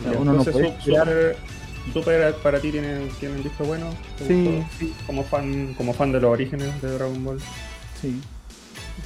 O 0.00 0.10
sea, 0.10 0.20
uno 0.20 0.32
no 0.32 0.44
puede 0.44 0.78
super, 0.78 1.36
super 1.92 2.34
para 2.36 2.60
ti 2.60 2.72
tiene, 2.72 3.08
tiene 3.20 3.36
un 3.36 3.42
disco 3.42 3.64
bueno. 3.64 3.94
¿Te 4.18 4.26
sí 4.26 4.64
sí 4.78 4.94
Como 5.06 5.24
fan, 5.24 5.74
como 5.74 5.92
fan 5.92 6.12
de 6.12 6.20
los 6.20 6.30
orígenes 6.30 6.80
de 6.82 6.90
Dragon 6.90 7.24
Ball. 7.24 7.38
sí 8.00 8.20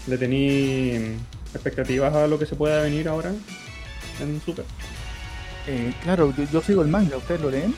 ¿Le 0.06 0.18
tení 0.18 1.16
expectativas 1.52 2.14
a 2.14 2.26
lo 2.26 2.38
que 2.38 2.46
se 2.46 2.54
pueda 2.54 2.82
venir 2.82 3.08
ahora 3.08 3.32
en 4.20 4.40
Super? 4.44 4.64
Eh, 5.72 5.92
claro 6.02 6.34
yo, 6.36 6.42
yo 6.52 6.60
sigo 6.62 6.82
el 6.82 6.88
manga 6.88 7.16
ustedes 7.16 7.40
lo 7.40 7.48
leen 7.50 7.72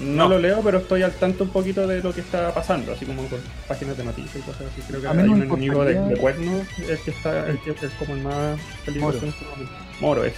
No, 0.00 0.24
No. 0.24 0.28
lo 0.30 0.38
leo, 0.38 0.60
pero 0.62 0.78
estoy 0.78 1.02
al 1.02 1.12
tanto 1.12 1.44
un 1.44 1.50
poquito 1.50 1.86
de 1.86 2.02
lo 2.02 2.12
que 2.14 2.20
está 2.22 2.52
pasando, 2.54 2.92
así 2.92 3.04
como 3.04 3.24
con 3.28 3.38
páginas 3.68 3.96
de 3.96 4.04
noticias 4.04 4.36
y 4.36 4.40
cosas 4.40 4.62
así. 4.72 4.80
Creo 4.88 5.00
que 5.00 5.06
A 5.06 5.10
hay 5.12 5.16
mí 5.18 5.22
no 5.24 5.32
un 5.34 5.38
me 5.40 5.44
enemigo 5.44 5.84
de, 5.84 5.92
importaría- 5.92 6.14
de 6.14 6.20
cuerno, 6.20 6.52
el 6.88 6.98
que 6.98 7.10
está, 7.12 7.48
el 7.48 7.58
que 7.60 7.70
es 7.70 7.92
como 7.98 8.14
el 8.14 8.22
más 8.22 8.58
peligroso 8.84 9.18
Moro. 9.18 9.26
en 9.26 9.32
este 9.32 9.44
momento. 9.44 9.72
Moro, 10.00 10.24
ese. 10.24 10.36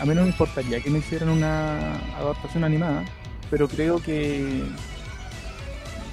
a 0.00 0.04
mí 0.06 0.14
no 0.14 0.22
me 0.22 0.28
importaría 0.28 0.80
que 0.80 0.90
me 0.90 0.98
hicieran 0.98 1.28
una 1.28 1.96
adaptación 2.18 2.64
animada 2.64 3.04
pero 3.50 3.68
creo 3.68 3.98
que 4.02 4.64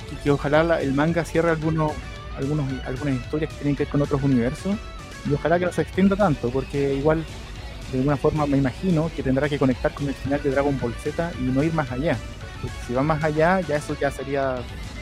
que, 0.10 0.16
que 0.24 0.32
ojalá 0.32 0.64
la- 0.64 0.82
el 0.82 0.94
manga 0.94 1.26
cierre 1.26 1.50
algunos 1.50 1.92
algunos 2.38 2.66
algunas 2.86 3.16
historias 3.16 3.50
que 3.52 3.58
tienen 3.58 3.76
que 3.76 3.84
ver 3.86 3.92
con 3.92 4.02
otros 4.02 4.22
universos 4.24 4.76
y 5.30 5.34
ojalá 5.34 5.58
que 5.60 5.66
no 5.66 5.72
se 5.72 5.82
extienda 5.82 6.16
tanto 6.16 6.50
porque 6.52 6.94
igual 6.94 7.24
de 7.92 7.98
alguna 8.00 8.18
forma 8.18 8.46
me 8.46 8.58
imagino 8.58 9.10
que 9.16 9.22
tendrá 9.24 9.48
que 9.50 9.58
conectar 9.60 9.94
con 9.94 10.08
el 10.08 10.14
final 10.14 10.42
de 10.42 10.50
Dragon 10.52 10.78
Ball 10.80 10.94
Z 10.96 11.32
y 11.40 11.44
no 11.44 11.64
ir 11.64 11.74
más 11.74 11.92
allá. 11.92 12.18
Porque 12.62 12.76
si 12.88 12.94
va 12.94 13.04
más 13.04 13.24
allá 13.24 13.62
ya 13.62 13.76
eso 13.78 13.96
ya 14.00 14.10
sería 14.12 14.56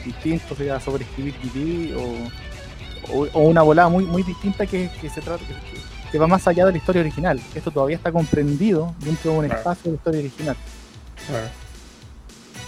distinto 0.04 0.54
sería 0.54 0.78
sobreescribir 0.80 1.34
GT 1.42 1.94
o, 1.96 3.12
o, 3.16 3.26
o 3.32 3.40
una 3.48 3.62
volada 3.62 3.88
muy 3.88 4.04
muy 4.04 4.22
distinta 4.22 4.66
que, 4.66 4.90
que 5.00 5.08
se 5.08 5.20
trata 5.22 5.42
que, 5.46 5.54
que 6.12 6.18
va 6.18 6.26
más 6.26 6.46
allá 6.46 6.66
de 6.66 6.72
la 6.72 6.78
historia 6.78 7.00
original. 7.00 7.40
Esto 7.54 7.70
todavía 7.70 7.96
está 7.96 8.12
comprendido 8.12 8.94
dentro 9.00 9.32
de 9.32 9.38
un 9.38 9.44
espacio 9.46 9.84
de 9.84 9.90
la 9.90 9.96
historia 9.96 10.20
original. 10.20 10.56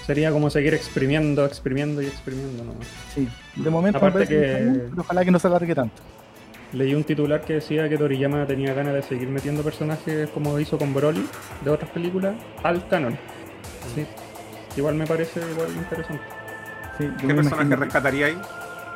Sería 0.07 0.31
como 0.31 0.51
seguir 0.51 0.73
exprimiendo, 0.73 1.45
exprimiendo 1.45 2.01
y 2.01 2.07
exprimiendo 2.07 2.63
nomás. 2.65 2.87
sí 3.15 3.29
de 3.57 3.71
momento 3.71 3.99
Aparte 3.99 4.27
que- 4.27 4.45
está 4.47 4.59
bien, 4.59 4.87
pero 4.91 5.03
ojalá 5.03 5.25
que 5.25 5.31
no 5.31 5.39
se 5.39 5.47
alargue 5.49 5.75
tanto 5.75 5.95
Leí 6.73 6.95
un 6.95 7.05
titular 7.05 7.43
que 7.43 7.55
decía 7.55 7.89
que 7.89 7.97
Toriyama 7.97 8.47
tenía 8.47 8.75
ganas 8.75 8.95
de 8.95 9.03
seguir 9.03 9.29
metiendo 9.29 9.63
personajes 9.63 10.29
como 10.31 10.59
hizo 10.59 10.77
con 10.79 10.93
Broly 10.93 11.27
de 11.63 11.71
otras 11.71 11.91
películas 11.91 12.35
al 12.63 12.87
canon. 12.89 13.17
Sí. 13.95 14.05
Igual 14.77 14.97
me 14.97 15.07
parece 15.07 15.41
igual 15.53 15.69
interesante. 15.75 16.23
Sí, 16.99 17.09
¿Qué 17.21 17.27
me 17.27 17.35
personaje 17.35 17.77
rescataría 17.77 18.27
ahí? 18.27 18.39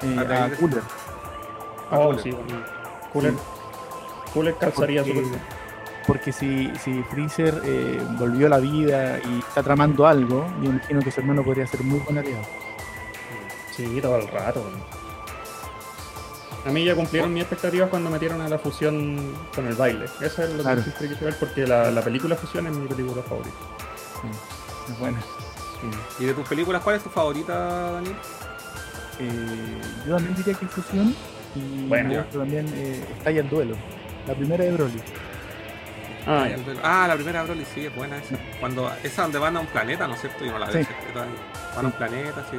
eh, 0.02 0.16
a 0.18 0.56
Cooler. 0.58 0.82
A 1.90 1.98
Oh, 1.98 2.04
Cooler. 2.06 2.22
sí, 2.22 2.30
bueno. 2.32 2.62
Cooler, 3.12 3.34
Cooler 4.34 4.54
calzaría 4.56 5.02
Porque- 5.02 5.20
bien. 5.20 5.32
Porque 6.06 6.32
si, 6.32 6.72
si 6.82 7.02
Freezer 7.04 7.62
eh, 7.64 8.00
volvió 8.18 8.46
a 8.46 8.50
la 8.50 8.58
vida 8.58 9.18
y 9.20 9.38
está 9.38 9.62
tramando 9.62 10.06
algo, 10.06 10.44
yo 10.60 10.70
imagino 10.70 11.00
que 11.00 11.10
su 11.12 11.20
hermano 11.20 11.44
podría 11.44 11.66
ser 11.68 11.84
muy 11.84 12.00
buen 12.00 12.18
aliado. 12.18 12.42
Sí, 13.70 14.00
todo 14.02 14.16
el 14.16 14.26
rato. 14.28 14.60
weón. 14.60 14.99
A 16.66 16.70
mí 16.70 16.84
ya 16.84 16.94
cumplieron 16.94 17.32
mis 17.32 17.42
expectativas 17.42 17.88
cuando 17.88 18.10
metieron 18.10 18.40
a 18.42 18.48
la 18.48 18.58
fusión 18.58 19.34
con 19.54 19.66
el 19.66 19.74
baile. 19.74 20.04
Eso 20.20 20.42
es 20.42 20.50
lo 20.50 20.62
Claro. 20.62 20.76
que 20.78 20.90
siempre 20.90 21.08
quise 21.08 21.24
ver 21.24 21.34
porque 21.38 21.66
la, 21.66 21.90
la 21.90 22.02
película 22.02 22.36
fusión 22.36 22.66
es 22.66 22.72
mi 22.74 22.86
película 22.86 23.22
favorita. 23.22 23.56
Es 24.90 24.98
buena. 24.98 25.18
¿Y 26.18 26.24
de 26.26 26.34
tus 26.34 26.46
películas 26.46 26.82
cuál 26.82 26.96
es 26.96 27.02
tu 27.02 27.08
favorita, 27.08 27.92
Daniel? 27.92 28.14
Eh, 29.18 29.80
yo 30.06 30.14
también 30.16 30.34
diría 30.36 30.54
que 30.54 30.66
Fusión 30.66 31.14
y 31.54 31.86
Bueno. 31.88 32.24
también 32.32 32.66
eh, 32.74 33.04
Estalla 33.18 33.40
el 33.40 33.48
Duelo. 33.48 33.76
La 34.26 34.34
primera 34.34 34.62
de 34.64 34.72
Broly. 34.72 35.02
Ah, 36.26 36.46
ya. 36.48 36.56
Ah, 36.82 37.06
la 37.08 37.14
primera 37.14 37.42
Broly, 37.44 37.64
sí, 37.74 37.86
es 37.86 37.94
buena 37.96 38.18
esa. 38.18 38.36
Cuando, 38.60 38.90
esa 39.02 39.22
donde 39.22 39.38
van 39.38 39.56
a 39.56 39.60
un 39.60 39.66
planeta, 39.66 40.06
¿no 40.06 40.14
es 40.14 40.20
cierto? 40.20 40.44
Yo 40.44 40.52
no 40.52 40.58
la 40.58 40.66
veo. 40.66 40.82
Sí. 40.84 40.88
Van 41.74 41.84
a 41.84 41.88
un 41.88 41.92
planeta, 41.92 42.44
sí. 42.50 42.58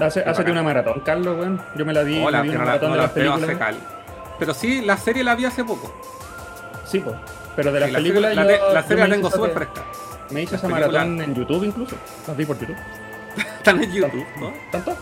Hace, 0.00 0.22
bacán. 0.22 0.50
una 0.50 0.62
maratón, 0.62 1.00
Carlos, 1.00 1.38
weón. 1.38 1.60
Yo 1.76 1.84
me 1.86 1.92
la 1.92 2.02
vi, 2.02 2.22
Hola, 2.22 2.42
me 2.42 2.50
una 2.50 2.58
maratón 2.64 2.88
no 2.90 2.94
de 2.94 2.96
la 2.98 3.02
las 3.04 3.10
hace 3.12 3.20
películas. 3.20 3.74
Pero 4.38 4.54
sí, 4.54 4.80
la 4.82 4.96
serie 4.96 5.22
la 5.24 5.34
vi 5.34 5.44
hace 5.44 5.64
poco. 5.64 5.92
Sí, 6.84 7.00
pues. 7.00 7.14
Pero 7.56 7.70
de 7.72 7.80
las 7.80 7.88
Sí, 7.88 7.92
la 7.92 7.98
películas 7.98 8.34
la, 8.34 8.42
yo- 8.42 8.72
la 8.74 8.80
yo 8.82 8.88
serie 8.88 9.04
la 9.08 9.14
tengo 9.14 9.30
súper 9.30 9.50
fresca. 9.52 9.82
Me 10.30 10.42
hice 10.42 10.56
esa 10.56 10.66
películas- 10.68 10.92
maratón 11.06 11.20
en 11.22 11.34
YouTube 11.34 11.64
incluso. 11.64 11.96
Las 12.26 12.36
vi 12.36 12.44
por 12.44 12.58
YouTube. 12.58 12.76
Están 13.36 13.82
en 13.82 13.92
YouTube, 13.92 14.26
¿no? 14.40 14.52
¿Tanto? 14.72 14.96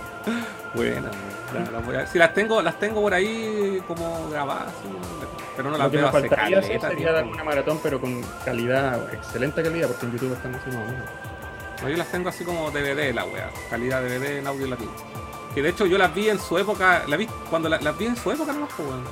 La- 0.75 1.71
la 1.95 2.01
a- 2.03 2.07
Si 2.07 2.19
las 2.19 2.33
tengo, 2.35 2.63
las 2.63 2.79
tengo 2.79 3.01
por 3.03 3.13
ahí 3.15 3.83
como 3.87 4.29
grabadas, 4.31 4.73
pero 5.57 5.71
no 5.71 5.77
las 5.77 5.91
veo 5.91 6.09
hace 6.09 6.29
caleta 6.29 6.89
sería 6.89 7.13
dar 7.13 7.25
una 7.25 7.45
maratón, 7.45 7.79
pero 7.83 8.01
con 8.01 8.23
calidad, 8.45 8.99
excelente 9.13 9.63
calidad, 9.63 9.89
porque 9.89 10.07
en 10.07 10.13
YouTube 10.13 10.33
están 10.33 10.55
así 10.55 10.67
más 10.69 10.77
o 10.77 10.91
menos. 10.93 11.05
No, 11.83 11.89
yo 11.89 11.97
las 11.97 12.11
tengo 12.13 12.29
así 12.29 12.45
como 12.45 12.71
DVD 12.71 13.13
la 13.15 13.25
wea, 13.25 13.51
calidad 13.71 14.03
DVD 14.03 14.39
en 14.39 14.47
audio 14.47 14.67
latino. 14.69 14.91
Que 15.55 15.63
de 15.63 15.69
hecho 15.71 15.85
yo 15.87 15.99
las 15.99 16.15
vi 16.15 16.29
en 16.31 16.39
su 16.39 16.57
época, 16.59 17.03
la 17.09 17.17
vi 17.17 17.27
cuando 17.51 17.69
la- 17.69 17.81
las 17.81 17.97
vi 17.99 18.07
en 18.07 18.17
su 18.17 18.31
época 18.31 18.53
no 18.53 18.69
weón. 18.79 19.05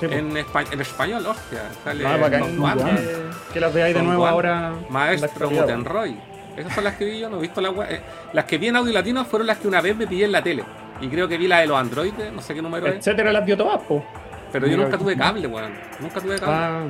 Sí, 0.00 0.06
pues. 0.06 0.12
En, 0.12 0.30
espa- 0.36 0.66
en 0.72 0.80
español, 0.80 1.26
hostia. 1.26 1.62
Sale 1.82 2.04
No, 2.04 2.18
bacán 2.18 2.58
Juan, 2.58 2.78
ya. 2.78 2.84
que, 2.96 3.16
que 3.54 3.60
las 3.60 3.72
veáis 3.74 3.94
de 3.96 4.02
nuevo 4.02 4.20
Juan, 4.22 4.32
ahora. 4.32 4.74
Maestro 4.90 5.48
weón. 5.48 5.60
Mutenroy. 5.62 6.20
Esas 6.56 6.74
son 6.74 6.84
las 6.84 6.96
que 6.96 7.04
vi 7.04 7.20
yo, 7.20 7.30
no 7.30 7.38
he 7.38 7.40
visto 7.40 7.60
las 7.60 7.72
weas. 7.74 7.90
eh, 7.92 8.00
las 8.32 8.44
que 8.44 8.58
vi 8.58 8.68
en 8.68 8.76
audio 8.76 8.92
latino 8.92 9.24
fueron 9.24 9.46
las 9.46 9.58
que 9.58 9.68
una 9.68 9.80
vez 9.80 9.96
me 9.96 10.06
pillé 10.06 10.24
en 10.26 10.32
la 10.32 10.42
tele. 10.42 10.64
Y 11.00 11.08
creo 11.08 11.26
que 11.28 11.38
vi 11.38 11.46
la 11.46 11.60
de 11.60 11.66
los 11.68 11.78
androides, 11.78 12.32
no 12.32 12.42
sé 12.42 12.54
qué 12.54 12.62
número 12.62 12.86
es. 12.88 12.96
Etcétera, 12.96 13.32
las 13.32 13.44
vio 13.44 13.56
todas, 13.56 13.80
po. 13.82 14.04
Pero 14.52 14.66
yo 14.66 14.76
nunca 14.76 14.98
tuve 14.98 15.16
cable, 15.16 15.46
weón. 15.46 15.72
Nunca 16.00 16.20
tuve 16.20 16.38
cable. 16.38 16.54
Ah, 16.54 16.82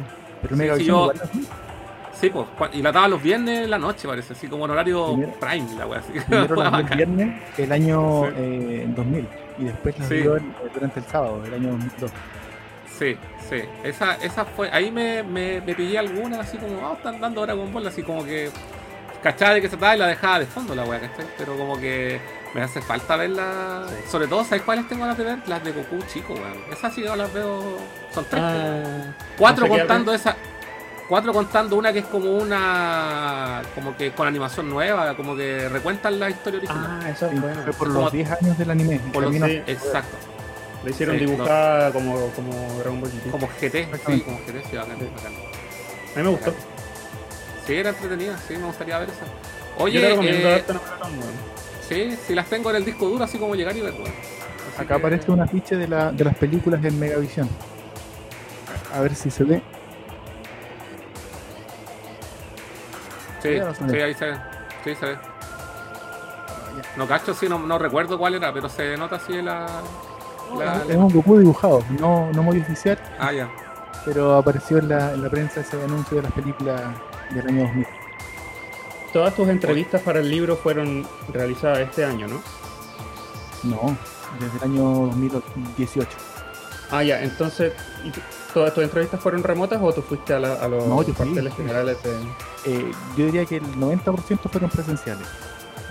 Pero 0.43 0.57
Sí, 0.57 0.62
Visión 0.62 0.87
yo-. 0.87 1.12
Sí, 2.20 2.30
pues. 2.30 2.46
Y 2.72 2.82
la 2.82 2.90
daba 2.92 3.06
los 3.08 3.22
viernes 3.22 3.64
en 3.64 3.70
la 3.70 3.78
noche, 3.78 4.08
parece. 4.08 4.32
Así 4.32 4.48
como 4.48 4.64
en 4.64 4.72
horario 4.72 5.12
Primero- 5.14 5.32
prime, 5.38 5.74
la 5.78 5.86
wea. 5.86 6.00
Así. 6.00 6.12
Primero 6.28 6.56
viernes 6.96 7.42
el 7.56 7.72
año 7.72 8.24
Sí. 8.26 8.32
eh, 8.36 8.84
2000 8.88 9.28
y 9.58 9.64
después 9.64 9.98
las 9.98 10.08
Sí. 10.08 10.14
el- 10.16 10.52
durante 10.74 11.00
el 11.00 11.06
sábado, 11.06 11.42
el 11.44 11.54
año 11.54 11.70
2002. 11.72 12.10
Sí, 12.98 13.16
sí. 13.48 13.62
Esa, 13.84 14.14
esa 14.16 14.44
fue. 14.44 14.68
Ahí 14.72 14.90
me, 14.90 15.22
me, 15.22 15.60
me 15.60 15.74
pillé 15.74 15.98
alguna 15.98 16.40
así 16.40 16.56
como, 16.58 16.84
ah, 16.88 16.94
están 16.96 17.20
dando 17.20 17.42
Dragon 17.42 17.72
Ball, 17.72 17.86
así 17.86 18.02
como 18.02 18.24
que. 18.24 18.50
Cachaba 19.22 19.54
de 19.54 19.60
que 19.60 19.68
se 19.68 19.76
trataba 19.76 19.96
y 19.96 19.98
la 19.98 20.06
dejaba 20.06 20.38
de 20.38 20.46
fondo 20.46 20.76
la 20.76 20.84
wea, 20.84 21.00
¿cachai? 21.00 21.26
Pero 21.36 21.56
como 21.56 21.76
que 21.76 22.20
me 22.54 22.62
hace 22.62 22.80
falta 22.80 23.16
verla. 23.16 23.84
Sobre 24.08 24.28
todo, 24.28 24.44
¿sabes 24.44 24.62
cuáles 24.62 24.86
tengo 24.88 25.02
ganas 25.02 25.18
de 25.18 25.24
ver? 25.24 25.38
Las 25.48 25.64
de 25.64 25.72
Goku 25.72 25.98
chico, 26.12 26.34
weón. 26.34 26.56
Esas 26.72 26.94
sí 26.94 27.02
no 27.04 27.16
las 27.16 27.32
veo. 27.34 27.78
Son 28.12 28.24
tres. 28.30 28.42
ah, 28.44 29.12
Cuatro 29.36 29.66
no 29.66 29.72
sé 29.72 29.72
qué 29.74 29.78
contando 29.80 30.14
esa. 30.14 30.36
Cuatro 31.09 31.32
contando 31.32 31.76
una 31.76 31.90
que 31.92 32.00
es 32.00 32.04
como 32.04 32.30
una. 32.32 33.62
como 33.74 33.96
que 33.96 34.12
con 34.12 34.28
animación 34.28 34.68
nueva, 34.68 35.16
como 35.16 35.34
que 35.34 35.68
recuentan 35.70 36.20
la 36.20 36.28
historia 36.28 36.59
original. 36.59 37.00
ah, 37.02 37.11
eso 37.11 37.26
es 37.26 37.32
Sí, 37.32 37.38
bueno. 37.38 37.62
Fue 37.64 37.72
por 37.72 37.88
Como- 37.88 38.00
los 38.02 38.12
10 38.12 38.30
años 38.30 38.59
del 38.59 38.70
anime. 38.70 39.00
Por 39.12 39.22
los- 39.22 39.34
sí. 39.34 39.62
Exacto. 39.66 40.16
Le 40.84 40.90
hicieron 40.90 41.18
Sí, 41.18 41.24
dibujada 41.24 41.90
como, 41.92 42.28
como 42.32 42.52
Dragon 42.78 43.00
Ball 43.00 43.11
GT. 43.11 43.30
Como 43.30 43.48
GT, 43.48 43.88
sí, 44.06 44.20
como 44.20 44.38
GT, 44.38 44.62
sí, 44.70 44.76
bacán, 44.76 44.98
Sí. 44.98 45.04
bacán. 45.16 45.32
A 45.32 46.18
mí 46.18 46.22
me 46.22 46.28
gustó. 46.28 46.54
Sí, 47.66 47.74
era 47.74 47.88
entretenida, 47.90 48.38
sí, 48.46 48.56
me 48.56 48.66
gustaría 48.66 48.98
ver 48.98 49.09
esa. 49.09 49.24
Yo 49.24 49.84
Oye, 49.84 50.00
te 50.00 50.09
recomiendo 50.11 50.48
eh, 50.50 50.64
sí, 51.88 52.16
si 52.26 52.34
las 52.34 52.46
tengo 52.46 52.70
en 52.70 52.76
el 52.76 52.84
disco 52.84 53.06
duro, 53.09 53.24
así 53.24 53.38
como 53.38 53.54
llegar 53.54 53.76
y 53.76 53.80
ver. 53.80 53.94
Así 53.94 54.02
Acá 54.76 54.86
que- 54.86 54.94
aparece 54.94 55.30
un 55.30 55.40
afiche 55.40 55.76
de, 55.76 55.88
la, 55.88 56.12
de 56.12 56.24
las 56.24 56.36
películas 56.36 56.84
en 56.84 56.98
Megavisión. 56.98 57.48
A 58.94 59.00
ver 59.00 59.14
si 59.14 59.30
se 59.30 59.44
ve. 59.44 59.62
Sí, 63.43 63.59
sí, 63.91 63.97
ahí 64.01 64.14
se 64.14 64.24
ve. 64.26 64.36
Sí, 64.84 64.95
se 64.95 65.07
ve. 65.07 65.18
No 66.97 67.07
cacho, 67.07 67.34
sí, 67.34 67.49
no, 67.49 67.59
no 67.59 67.78
recuerdo 67.78 68.18
cuál 68.18 68.34
era, 68.34 68.53
pero 68.53 68.68
se 68.68 68.97
nota 68.97 69.16
así 69.16 69.41
la. 69.43 69.66
la- 70.59 70.82
Es 70.89 70.97
un 70.97 71.09
Goku 71.09 71.39
dibujado, 71.39 71.82
no, 72.01 72.30
no 72.32 72.43
muy 72.43 72.61
oficial, 72.61 72.99
Ah, 73.18 73.32
ya. 73.32 73.49
pero 74.05 74.36
apareció 74.36 74.78
en 74.78 74.89
la, 74.89 75.12
en 75.12 75.22
la 75.22 75.28
prensa 75.30 75.61
ese 75.61 75.82
anuncio 75.82 76.16
de 76.18 76.22
las 76.24 76.32
películas 76.32 76.80
del 77.30 77.47
año 77.49 77.62
2000. 77.64 77.86
Todas 79.12 79.34
tus 79.34 79.49
entrevistas 79.49 80.03
para 80.03 80.20
el 80.20 80.28
libro 80.30 80.57
fueron 80.57 81.07
realizadas 81.32 81.78
este 81.78 82.05
año, 82.05 82.26
¿no? 82.28 82.41
No, 83.64 83.97
desde 84.39 84.57
el 84.59 84.72
año 84.72 84.82
2018. 85.07 86.09
Ah, 86.91 87.03
ya, 87.03 87.20
entonces, 87.22 87.72
¿y 88.05 88.11
tú- 88.11 88.20
¿todas 88.55 88.72
tus 88.74 88.84
entrevistas 88.84 89.20
fueron 89.20 89.43
remotas 89.43 89.80
o 89.82 89.93
tú 89.93 90.03
fuiste 90.03 90.34
a, 90.34 90.39
la- 90.39 90.55
a 90.55 90.68
los 90.68 90.86
No, 90.86 91.03
yo 91.03 91.12
fui. 91.12 91.26
cuarteles 91.26 91.55
generales 91.55 92.03
de... 92.03 92.16
Eh, 92.70 92.90
yo 93.16 93.26
diría 93.26 93.44
que 93.46 93.56
el 93.56 93.62
90% 93.76 94.48
fueron 94.50 94.68
presenciales. 94.70 95.26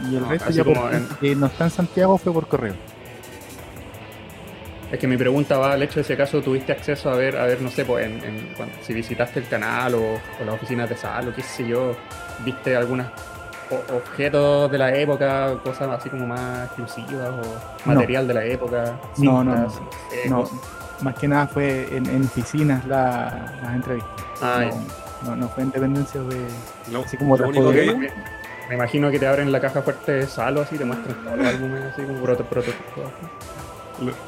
Y 0.09 0.15
el 0.15 0.21
No, 0.21 0.29
resto 0.29 0.51
ya 0.51 0.63
por 0.63 0.73
como 0.75 0.89
en- 0.91 1.07
que 1.19 1.35
no 1.35 1.47
está 1.47 1.63
en 1.65 1.69
Santiago 1.71 2.17
fue 2.19 2.31
por 2.31 2.47
correo. 2.47 2.75
Es 4.91 4.99
que 4.99 5.07
mi 5.07 5.17
pregunta 5.17 5.57
va 5.57 5.73
al 5.73 5.81
hecho 5.83 5.99
de 5.99 6.03
si 6.05 6.13
acaso 6.13 6.41
tuviste 6.41 6.71
acceso 6.71 7.09
a 7.09 7.15
ver, 7.15 7.35
a 7.37 7.45
ver, 7.45 7.61
no 7.61 7.69
sé, 7.69 7.83
pues, 7.83 8.05
en, 8.05 8.23
en- 8.23 8.47
si 8.85 8.93
visitaste 8.93 9.39
el 9.39 9.47
canal 9.47 9.95
o, 9.95 10.13
o 10.13 10.45
las 10.45 10.55
oficinas 10.55 10.87
de 10.89 10.95
sal 10.95 11.27
o 11.27 11.33
qué 11.35 11.41
sé 11.41 11.67
yo, 11.67 11.93
viste 12.45 12.75
algunos 12.75 13.07
objetos 13.93 14.71
de 14.71 14.77
la 14.77 14.95
época, 14.95 15.57
cosas 15.61 15.89
así 15.89 16.09
como 16.09 16.25
más 16.27 16.67
exclusivas 16.67 17.29
o 17.29 17.41
No. 17.85 17.93
material 17.95 18.27
de 18.27 18.33
la 18.33 18.45
época. 18.45 18.97
No, 19.17 19.43
no, 19.43 19.55
no. 19.55 19.67
eh, 20.13 20.29
No, 20.29 20.45
más 21.01 21.15
que 21.15 21.27
nada 21.27 21.47
fue 21.47 21.89
en, 21.93 22.05
en 22.05 22.23
oficinas 22.23 22.85
la- 22.85 23.55
las 23.61 23.75
entrevistas. 23.75 24.11
Ah, 24.41 24.63
no, 25.23 25.29
no, 25.31 25.35
no 25.35 25.49
fue 25.49 25.63
en 25.63 25.71
dependencias 25.71 26.27
de. 26.27 26.45
Lo, 26.91 27.03
Así 27.03 27.17
como 27.17 27.37
lo 27.37 27.47
único 27.49 27.71
que. 27.71 27.91
podría- 27.91 28.13
Me 28.69 28.75
imagino 28.75 29.09
que 29.09 29.17
te 29.19 29.27
abren 29.27 29.51
la 29.51 29.61
caja 29.61 29.81
fuerte 29.81 30.11
de 30.11 30.27
Salo 30.27 30.61
así, 30.61 30.77
te 30.77 30.83
muestran 30.85 31.15
todos 31.23 31.37
los 31.37 31.47
álbumes 31.47 31.83
así 31.93 32.01
como 32.03 32.21
proto, 32.21 32.43
prototipo. 32.45 33.01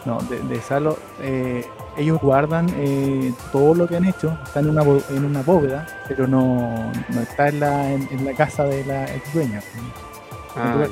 No, 0.06 0.18
de, 0.30 0.40
de 0.40 0.62
Salo. 0.62 0.98
eh, 1.20 1.66
ellos 1.98 2.20
guardan 2.22 2.68
eh, 2.78 3.34
todo 3.52 3.76
lo 3.76 3.86
que 3.88 3.98
han 3.98 4.06
hecho, 4.06 4.38
está 4.46 4.62
en 4.62 4.70
una, 4.70 4.82
en 5.10 5.26
una 5.26 5.42
bóveda, 5.44 5.86
pero 6.08 6.26
no, 6.28 6.92
no 7.10 7.22
está 7.22 7.50
en 7.50 7.60
la, 7.60 7.92
en, 7.92 8.08
en 8.12 8.24
la 8.26 8.34
casa 8.34 8.64
de 8.64 8.86
la 8.86 9.04
ex 9.14 9.34
dueña. 9.34 9.62
Ah, 10.56 10.88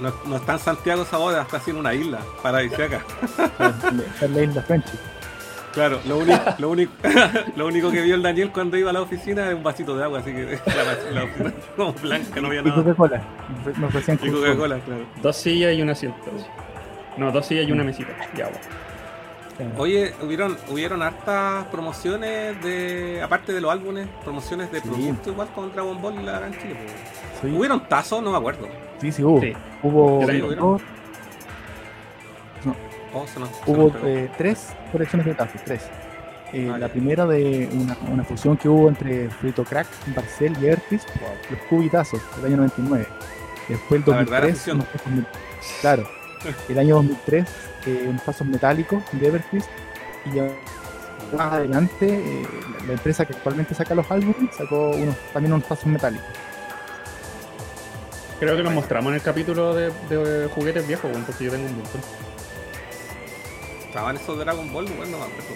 No, 0.00 0.08
no, 0.10 0.14
no 0.26 0.36
está 0.36 0.52
en 0.54 0.58
Santiago 0.58 1.02
esa 1.04 1.16
boda, 1.18 1.42
está 1.42 1.56
así 1.58 1.70
en 1.70 1.76
una 1.76 1.94
isla, 1.94 2.18
paradisíaca. 2.42 3.02
Está 3.58 4.26
en 4.26 4.34
la 4.34 4.42
isla 4.42 4.62
Frenchy. 4.62 4.98
Claro, 5.72 6.00
lo 6.06 6.18
único, 6.18 6.38
lo, 6.58 6.70
único, 6.70 6.92
lo 7.56 7.66
único 7.66 7.90
que 7.90 8.02
vio 8.02 8.14
el 8.14 8.22
Daniel 8.22 8.50
cuando 8.52 8.76
iba 8.76 8.90
a 8.90 8.92
la 8.92 9.00
oficina 9.02 9.48
es 9.48 9.54
un 9.54 9.62
vasito 9.62 9.96
de 9.96 10.04
agua, 10.04 10.18
así 10.20 10.32
que 10.32 10.44
la, 10.66 11.12
la 11.12 11.24
oficina 11.24 11.52
como 11.76 11.92
blanca, 11.94 12.40
no 12.40 12.48
había 12.48 12.60
Y 12.60 12.64
nada. 12.64 12.76
Coca-Cola. 12.76 13.22
Me 13.78 13.86
ofrecían 13.86 14.18
Y 14.22 14.30
Coca-Cola. 14.30 14.78
Claro. 14.80 15.04
Dos 15.22 15.36
sillas 15.36 15.74
y 15.74 15.82
un 15.82 15.90
asiento. 15.90 16.18
No, 17.16 17.30
dos 17.32 17.46
sillas 17.46 17.66
y 17.68 17.72
una 17.72 17.84
mesita. 17.84 18.10
Ya, 18.36 18.48
bueno. 18.48 19.74
Oye, 19.78 20.12
hubieron, 20.22 20.56
hubieron 20.70 21.02
hartas 21.02 21.66
promociones 21.66 22.60
de, 22.64 23.20
aparte 23.22 23.52
de 23.52 23.60
los 23.60 23.70
álbumes, 23.70 24.08
promociones 24.24 24.72
de 24.72 24.80
Sí. 24.80 24.88
productos 24.88 25.26
igual 25.28 25.48
con 25.54 25.72
Dragon 25.72 26.00
Ball 26.02 26.14
y 26.20 26.22
la 26.24 26.38
Gran 26.38 26.52
Chile. 26.52 26.76
Sí, 27.40 27.48
¿Hubieron 27.48 27.86
tazos? 27.86 28.22
No 28.22 28.30
me 28.32 28.38
acuerdo. 28.38 28.66
sí, 29.00 29.12
sí 29.12 29.22
hubo. 29.22 29.40
Sí. 29.40 29.52
Hubo, 29.82 30.24
dos- 30.56 30.82
Oh, 33.14 33.26
se 33.26 33.38
nos- 33.40 33.50
se 33.50 33.70
hubo 33.70 33.92
eh, 34.06 34.30
tres 34.38 34.68
colecciones 34.90 35.26
de 35.26 35.34
tazos, 35.34 35.60
tres. 35.64 35.82
Eh, 36.52 36.68
Ah, 36.72 36.78
la 36.78 36.86
ya. 36.86 36.92
primera 36.92 37.26
de 37.26 37.68
una, 37.72 37.96
una 38.10 38.24
fusión 38.24 38.56
que 38.56 38.68
hubo 38.68 38.88
entre 38.88 39.30
Frito 39.30 39.64
Crack, 39.64 39.86
Barcel 40.14 40.54
y 40.60 40.66
Everfist, 40.66 41.08
los 41.50 41.60
cubitazos 41.68 42.20
del 42.36 42.46
año 42.46 42.56
99. 42.58 43.06
Después 43.68 44.02
el 44.04 44.10
La 44.10 44.16
verdadera 44.18 44.46
2003, 44.48 44.58
fusión. 44.58 44.76
unos 44.76 45.24
met- 45.26 45.80
claro, 45.80 46.08
el 46.68 46.78
año 46.78 46.94
2003, 46.96 47.48
eh, 47.86 48.06
unos 48.08 48.22
tazos 48.22 48.46
metálicos 48.46 49.02
de 49.12 49.26
Everfist. 49.28 49.68
Y 50.26 50.36
ya 50.36 50.48
más 51.36 51.52
adelante, 51.54 52.06
eh, 52.08 52.46
la, 52.80 52.86
la 52.86 52.92
empresa 52.92 53.24
que 53.24 53.32
actualmente 53.34 53.74
saca 53.74 53.94
los 53.94 54.10
álbumes 54.10 54.54
sacó 54.56 54.90
unos, 54.90 55.16
también 55.32 55.52
unos 55.54 55.66
tazos 55.66 55.86
metálicos. 55.86 56.26
Creo 58.40 58.56
que 58.56 58.62
nos 58.62 58.72
mostramos 58.74 59.10
en 59.10 59.14
el 59.14 59.22
capítulo 59.22 59.72
de, 59.74 59.90
de 60.10 60.48
juguetes 60.48 60.86
viejos, 60.86 61.10
porque 61.26 61.44
yo 61.44 61.50
tengo 61.52 61.66
un 61.66 61.76
montón. 61.76 62.00
Estaban 63.92 64.16
esos 64.16 64.38
Dragon 64.38 64.72
Ball, 64.72 64.86
bueno, 64.96 65.12
no 65.12 65.18
me 65.18 65.24
acuerdo. 65.24 65.54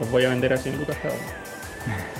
Los 0.00 0.10
voy 0.10 0.24
a 0.24 0.30
vender 0.30 0.54
así 0.54 0.70
en 0.70 0.78
Lucas 0.78 0.96
cada 1.02 1.14
uno. 1.14 1.22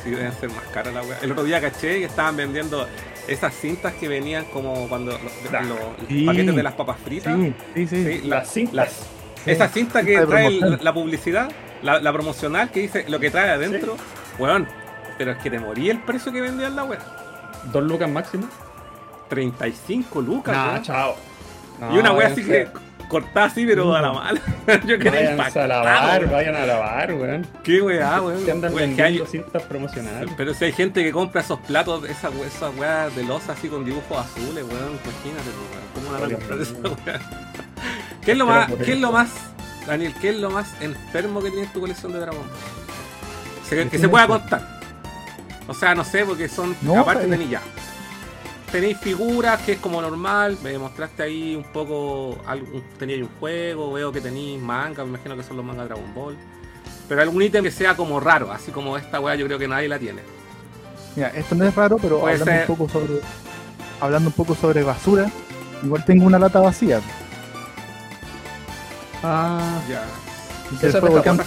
Sí, 0.05 0.11
deben 0.11 0.33
ser 0.35 0.51
más 0.51 0.65
caras 0.65 0.93
la 0.93 1.01
wea. 1.03 1.19
El 1.23 1.33
otro 1.33 1.43
día 1.45 1.59
caché 1.59 2.01
que 2.01 2.05
estaban 2.05 2.37
vendiendo 2.37 2.87
esas 3.27 3.55
cintas 3.55 3.95
que 3.95 4.07
venían 4.07 4.45
como 4.53 4.87
cuando 4.91 5.13
los, 5.13 5.23
los 5.23 5.81
sí. 6.07 6.27
paquetes 6.27 6.55
de 6.55 6.63
las 6.63 6.75
papas 6.75 6.99
fritas. 7.03 7.35
Sí, 7.35 7.55
sí, 7.75 7.87
sí. 7.87 8.05
Sí, 8.21 8.29
la- 8.29 8.37
Las 8.41 8.51
cintas. 8.53 8.75
las- 8.75 9.07
esa 9.47 9.69
cinta 9.69 10.03
que 10.03 10.19
trae 10.27 10.51
la, 10.61 10.79
la 10.83 10.93
publicidad, 10.93 11.51
la, 11.83 11.99
la 11.99 12.13
promocional 12.13 12.71
que 12.71 12.81
dice 12.81 13.07
lo 13.09 13.19
que 13.19 13.31
trae 13.31 13.49
adentro, 13.51 13.97
weón. 14.39 14.69
Pero 15.17 15.33
es 15.33 15.39
que 15.39 15.49
te 15.51 15.59
morí 15.59 15.89
el 15.89 16.01
precio 16.03 16.31
que 16.31 16.43
vendían 16.43 16.77
la 16.77 16.85
weá. 16.85 16.99
Dos 17.73 17.83
lucas 17.85 18.11
máximo. 18.11 18.47
35 19.31 20.21
lucas, 20.21 20.55
Nah, 20.55 20.71
weón. 20.73 20.83
chao. 20.83 21.17
Y 21.93 21.99
una 21.99 22.13
weá 22.13 22.29
así 22.29 22.45
que 22.45 22.69
cortada 23.09 23.47
así, 23.47 23.65
pero 23.67 23.95
a 23.95 24.01
la 24.03 24.13
mala. 24.13 24.41
Yo 24.87 24.97
Váyanse 24.99 25.61
a 25.61 25.67
lavar, 25.67 26.31
vayan 26.31 26.57
a 26.57 26.67
lavar, 26.67 27.13
weón. 27.15 27.47
Qué 27.63 27.81
weá, 27.83 28.21
weón. 28.21 28.45
Que 28.45 28.51
andan 28.51 28.75
Weón, 28.75 28.97
vendiendo 28.97 29.27
cintas 29.27 29.63
promocionales. 29.65 30.31
Pero 30.37 30.55
si 30.55 30.65
hay 30.67 30.73
gente 30.73 31.03
que 31.05 31.13
compra 31.13 31.41
esos 31.43 31.59
platos, 31.61 32.05
esas 32.09 32.35
we- 32.35 32.47
esas 32.47 32.75
weas 32.77 33.15
de 33.15 33.25
losa 33.25 33.53
así 33.53 33.69
con 33.69 33.85
dibujos 33.85 34.19
azules, 34.19 34.65
weón, 34.65 34.99
imagínate, 35.05 35.51
pues, 35.51 35.71
weón, 35.71 35.85
¿cómo 35.95 36.13
van 36.13 36.25
a 36.25 36.35
comprar 36.35 36.61
esa 36.61 36.75
wea? 37.07 37.21
¿Qué 38.25 38.33
es 38.33 38.39
lo 38.39 38.47
más, 38.47 38.71
qué 38.85 38.93
es 38.93 38.99
lo 39.01 39.13
más, 39.13 39.31
Daniel, 39.87 40.15
qué 40.21 40.31
es 40.31 40.37
lo 40.37 40.51
más 40.51 40.75
enfermo 40.81 41.43
que 41.43 41.51
tienes 41.51 41.73
tu 41.73 41.81
colección 41.81 42.13
de 42.13 42.21
Dragon 42.21 42.41
Ball? 42.41 43.69
Que 43.69 43.89
¿Qué 43.89 43.99
se 43.99 44.09
pueda 44.09 44.27
contar. 44.27 44.81
O 45.67 45.75
sea, 45.75 45.95
no 45.95 46.05
sé, 46.05 46.25
porque 46.25 46.49
son, 46.49 46.77
No, 46.83 47.01
aparte 47.01 47.27
tenéis 47.27 47.51
ya. 47.51 47.61
Tenéis 48.75 48.99
figuras, 48.99 49.61
que 49.63 49.71
es 49.75 49.79
como 49.79 50.03
normal, 50.03 50.59
me 50.61 50.77
mostraste 50.79 51.23
ahí 51.23 51.55
un 51.55 51.63
poco, 51.63 52.37
algún, 52.45 52.83
teníais 52.99 53.23
un 53.23 53.29
juego, 53.39 53.93
veo 53.93 54.11
que 54.11 54.21
tenéis 54.21 54.61
manga, 54.61 55.05
me 55.05 55.11
imagino 55.11 55.37
que 55.37 55.45
son 55.45 55.57
los 55.59 55.65
mangas 55.65 55.85
de 55.89 55.95
Dragon 55.95 56.13
Ball. 56.13 56.37
Pero 57.09 57.23
algún 57.23 57.41
ítem 57.43 57.63
que 57.63 57.71
sea 57.71 57.95
como 57.95 58.19
raro, 58.19 58.51
así 58.51 58.73
como 58.73 58.97
esta 58.99 59.21
wea 59.21 59.37
yo 59.37 59.47
creo 59.47 59.61
que 59.61 59.69
nadie 59.69 59.87
la 59.87 59.97
tiene. 60.01 60.23
Mira, 61.15 61.29
esto 61.29 61.55
no 61.55 61.65
es 61.67 61.73
raro, 61.73 61.99
pero 62.03 62.19
Puede 62.19 62.33
hablando 62.35 62.53
ser. 62.53 62.61
un 62.69 62.77
poco 62.77 62.89
sobre 62.93 63.21
hablando 64.01 64.29
un 64.31 64.35
poco 64.35 64.57
sobre 64.57 64.83
basura, 64.83 65.31
igual 65.85 66.05
tengo 66.05 66.27
una 66.27 66.41
lata 66.41 66.59
vacía. 66.59 67.01
Ah, 69.23 69.79
Ya. 69.89 70.03
¿Esa 70.83 70.99
juego 70.99 71.19
es 71.19 71.23
de 71.23 71.31
Camp. 71.31 71.43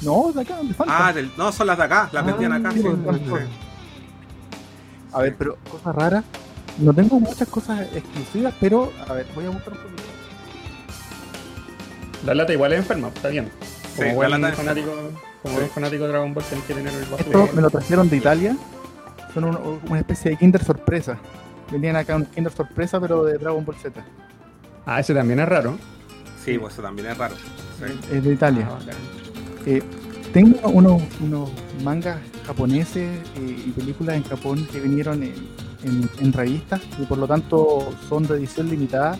No, 0.00 0.32
de 0.34 0.40
acá, 0.40 0.56
de 0.62 0.72
Falta. 0.72 1.08
Ah, 1.08 1.12
del- 1.12 1.30
no, 1.36 1.52
son 1.52 1.66
las 1.66 1.76
de 1.76 1.84
acá, 1.84 2.08
las 2.12 2.22
Ah, 2.22 2.26
vendían 2.26 2.52
acá. 2.54 2.70
sí, 2.72 2.80
sí, 2.80 2.88
pues, 3.04 3.18
sí. 3.18 3.46
A 5.12 5.20
ver, 5.22 5.34
pero 5.36 5.56
cosas 5.70 5.94
raras. 5.94 6.24
No 6.78 6.92
tengo 6.94 7.18
muchas 7.20 7.48
cosas 7.48 7.80
exclusivas, 7.94 8.54
pero 8.60 8.92
a 9.08 9.12
ver, 9.12 9.26
voy 9.34 9.44
a 9.46 9.50
buscar 9.50 9.72
un 9.72 9.78
poquito. 9.78 10.02
la 12.24 12.34
lata 12.34 12.52
igual 12.52 12.72
es 12.72 12.78
enferma, 12.80 13.08
está 13.08 13.28
bien. 13.28 13.50
Como 13.96 14.08
Sí, 14.10 14.14
buen 14.14 14.30
la 14.30 14.52
fanático, 14.52 14.90
como 15.42 15.54
Sí. 15.54 15.60
buen 15.60 15.70
fanático 15.70 16.04
de 16.04 16.08
Dragon 16.10 16.34
Ball 16.34 16.44
tenés 16.44 16.64
que 16.64 16.74
tener 16.74 16.92
el 16.92 17.02
Esto 17.02 17.16
basurero. 17.16 17.48
me 17.54 17.62
lo 17.62 17.70
trajeron 17.70 18.08
de 18.10 18.16
Italia. 18.16 18.56
Son 19.34 19.44
un- 19.44 19.80
una 19.88 19.98
especie 19.98 20.32
de 20.32 20.36
Kinder 20.36 20.62
sorpresa. 20.62 21.16
Vendían 21.70 21.96
acá 21.96 22.16
un 22.16 22.26
Kinder 22.26 22.52
sorpresa, 22.52 23.00
pero 23.00 23.24
de 23.24 23.38
Dragon 23.38 23.64
Ball 23.64 23.76
Z. 23.76 24.04
Ah, 24.86 25.00
ese 25.00 25.14
también 25.14 25.40
es 25.40 25.48
raro. 25.48 25.78
Sí, 26.44 26.58
pues 26.58 26.74
eso 26.74 26.82
también 26.82 27.08
es 27.08 27.16
raro. 27.18 27.34
Sí. 27.36 28.00
Es 28.12 28.24
de 28.24 28.32
Italia. 28.32 28.68
Ah. 28.70 28.78
Eh, 29.66 29.82
tengo 30.32 30.68
unos, 30.68 31.02
unos 31.20 31.50
mangas 31.82 32.18
japoneses 32.46 33.08
eh, 33.36 33.62
y 33.66 33.70
películas 33.70 34.16
en 34.16 34.24
Japón 34.24 34.66
que 34.70 34.80
vinieron 34.80 35.22
en, 35.22 35.34
en- 35.84 36.10
en 36.20 36.32
revistas 36.32 36.80
y 36.98 37.04
por 37.06 37.18
lo 37.18 37.26
tanto 37.26 37.92
son 38.08 38.26
de 38.26 38.34
edición 38.36 38.68
limitada, 38.68 39.18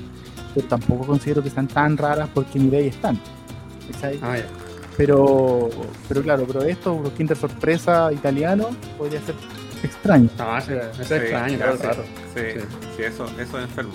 pero 0.55 0.67
tampoco 0.69 1.07
considero 1.07 1.43
que 1.43 1.51
sean 1.51 1.69
tan 1.69 1.97
raras 1.97 2.29
porque 2.35 2.59
ni 2.59 2.69
de 2.69 2.77
ahí 2.79 2.87
están. 2.89 3.19
Ah, 4.23 4.37
ya. 4.37 4.45
Pero, 4.97 5.69
pero 6.09 6.23
claro, 6.23 6.45
pero 6.47 6.63
esto, 6.63 7.01
los 7.03 7.13
Kinder 7.15 7.37
sorpresa 7.37 8.13
italianos, 8.13 8.69
podría 8.99 9.21
ser 9.23 9.35
extraño. 9.83 10.29
No, 10.39 10.59
ese 10.59 10.79
es 11.01 11.11
extraño, 11.11 11.59
rato. 11.59 12.03
Sí, 12.35 12.41
Sí. 12.55 12.61
sí, 12.97 13.03
eso, 13.03 13.25
eso 13.39 13.59
es 13.59 13.65
enfermo. 13.65 13.93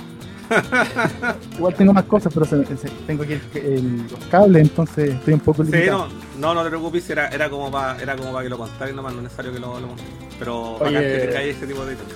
Igual 1.57 1.73
tengo 1.75 1.93
más 1.93 2.03
cosas, 2.05 2.33
pero 2.33 2.45
se- 2.45 2.65
se- 2.77 2.89
tengo 3.07 3.23
aquí 3.23 3.33
el- 3.33 3.57
el- 3.63 3.97
los 4.09 4.25
cables, 4.29 4.61
entonces 4.63 5.13
estoy 5.15 5.33
un 5.33 5.39
poco 5.39 5.63
Sí, 5.63 5.71
limitado. 5.71 6.07
no, 6.07 6.39
no, 6.39 6.53
no 6.55 6.63
te 6.63 6.69
preocupes, 6.69 7.09
era, 7.09 7.27
era 7.29 7.49
como 7.49 7.71
para 7.71 8.01
era 8.01 8.15
como 8.15 8.31
para 8.31 8.43
que 8.43 8.49
lo 8.49 8.57
contaras, 8.57 8.93
nomás 8.95 9.13
no 9.13 9.19
es 9.19 9.23
necesario 9.25 9.51
que 9.53 9.59
lo, 9.59 9.79
lo 9.79 9.87
montes. 9.87 10.05
Pero 10.39 10.73
bacán 10.79 10.93
que 11.01 11.17
tengáis 11.27 11.55
ese 11.57 11.67
tipo 11.67 11.85
de 11.85 11.93
ítems. 11.93 12.09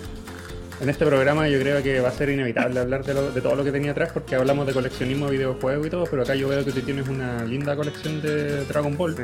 En 0.81 0.87
este 0.89 1.05
programa 1.05 1.49
yo 1.49 1.59
creo 1.59 1.83
que 1.83 1.99
va 1.99 2.07
a 2.07 2.11
ser 2.11 2.29
inevitable 2.29 2.79
hablar 2.79 3.03
de, 3.03 3.13
lo- 3.13 3.31
de 3.31 3.41
todo 3.41 3.55
lo 3.55 3.63
que 3.63 3.71
tenía 3.71 3.91
atrás 3.91 4.11
porque 4.13 4.35
hablamos 4.35 4.65
de 4.65 4.73
coleccionismo 4.73 5.25
de 5.25 5.33
videojuegos 5.33 5.87
y 5.87 5.89
todo, 5.89 6.05
pero 6.09 6.21
acá 6.23 6.35
yo 6.35 6.47
veo 6.47 6.63
que 6.63 6.71
tú 6.71 6.79
tienes 6.81 7.07
una 7.09 7.43
linda 7.43 7.75
colección 7.75 8.21
de 8.21 8.63
Dragon 8.65 8.95
Ball. 8.95 9.15
Sí. 9.15 9.23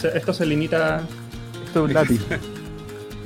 Se- 0.00 0.16
Esto 0.16 0.32
se 0.32 0.46
limita... 0.46 1.02
Esto 1.66 1.80
es 1.80 1.88
un 1.88 1.92
lápiz. 1.94 2.20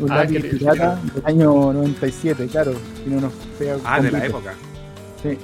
Un 0.01 0.11
Ah, 0.11 0.25
lápiz 0.25 0.41
pirata 0.41 0.99
del 1.15 1.27
año 1.27 1.73
97, 1.75 2.47
claro. 2.49 2.73
Tiene 3.05 3.19
unos 3.19 3.33
feos 3.59 3.81
Ah, 3.85 4.01
de 4.01 4.11
la 4.11 4.25
época. 4.27 4.55
Sí. 5.23 5.39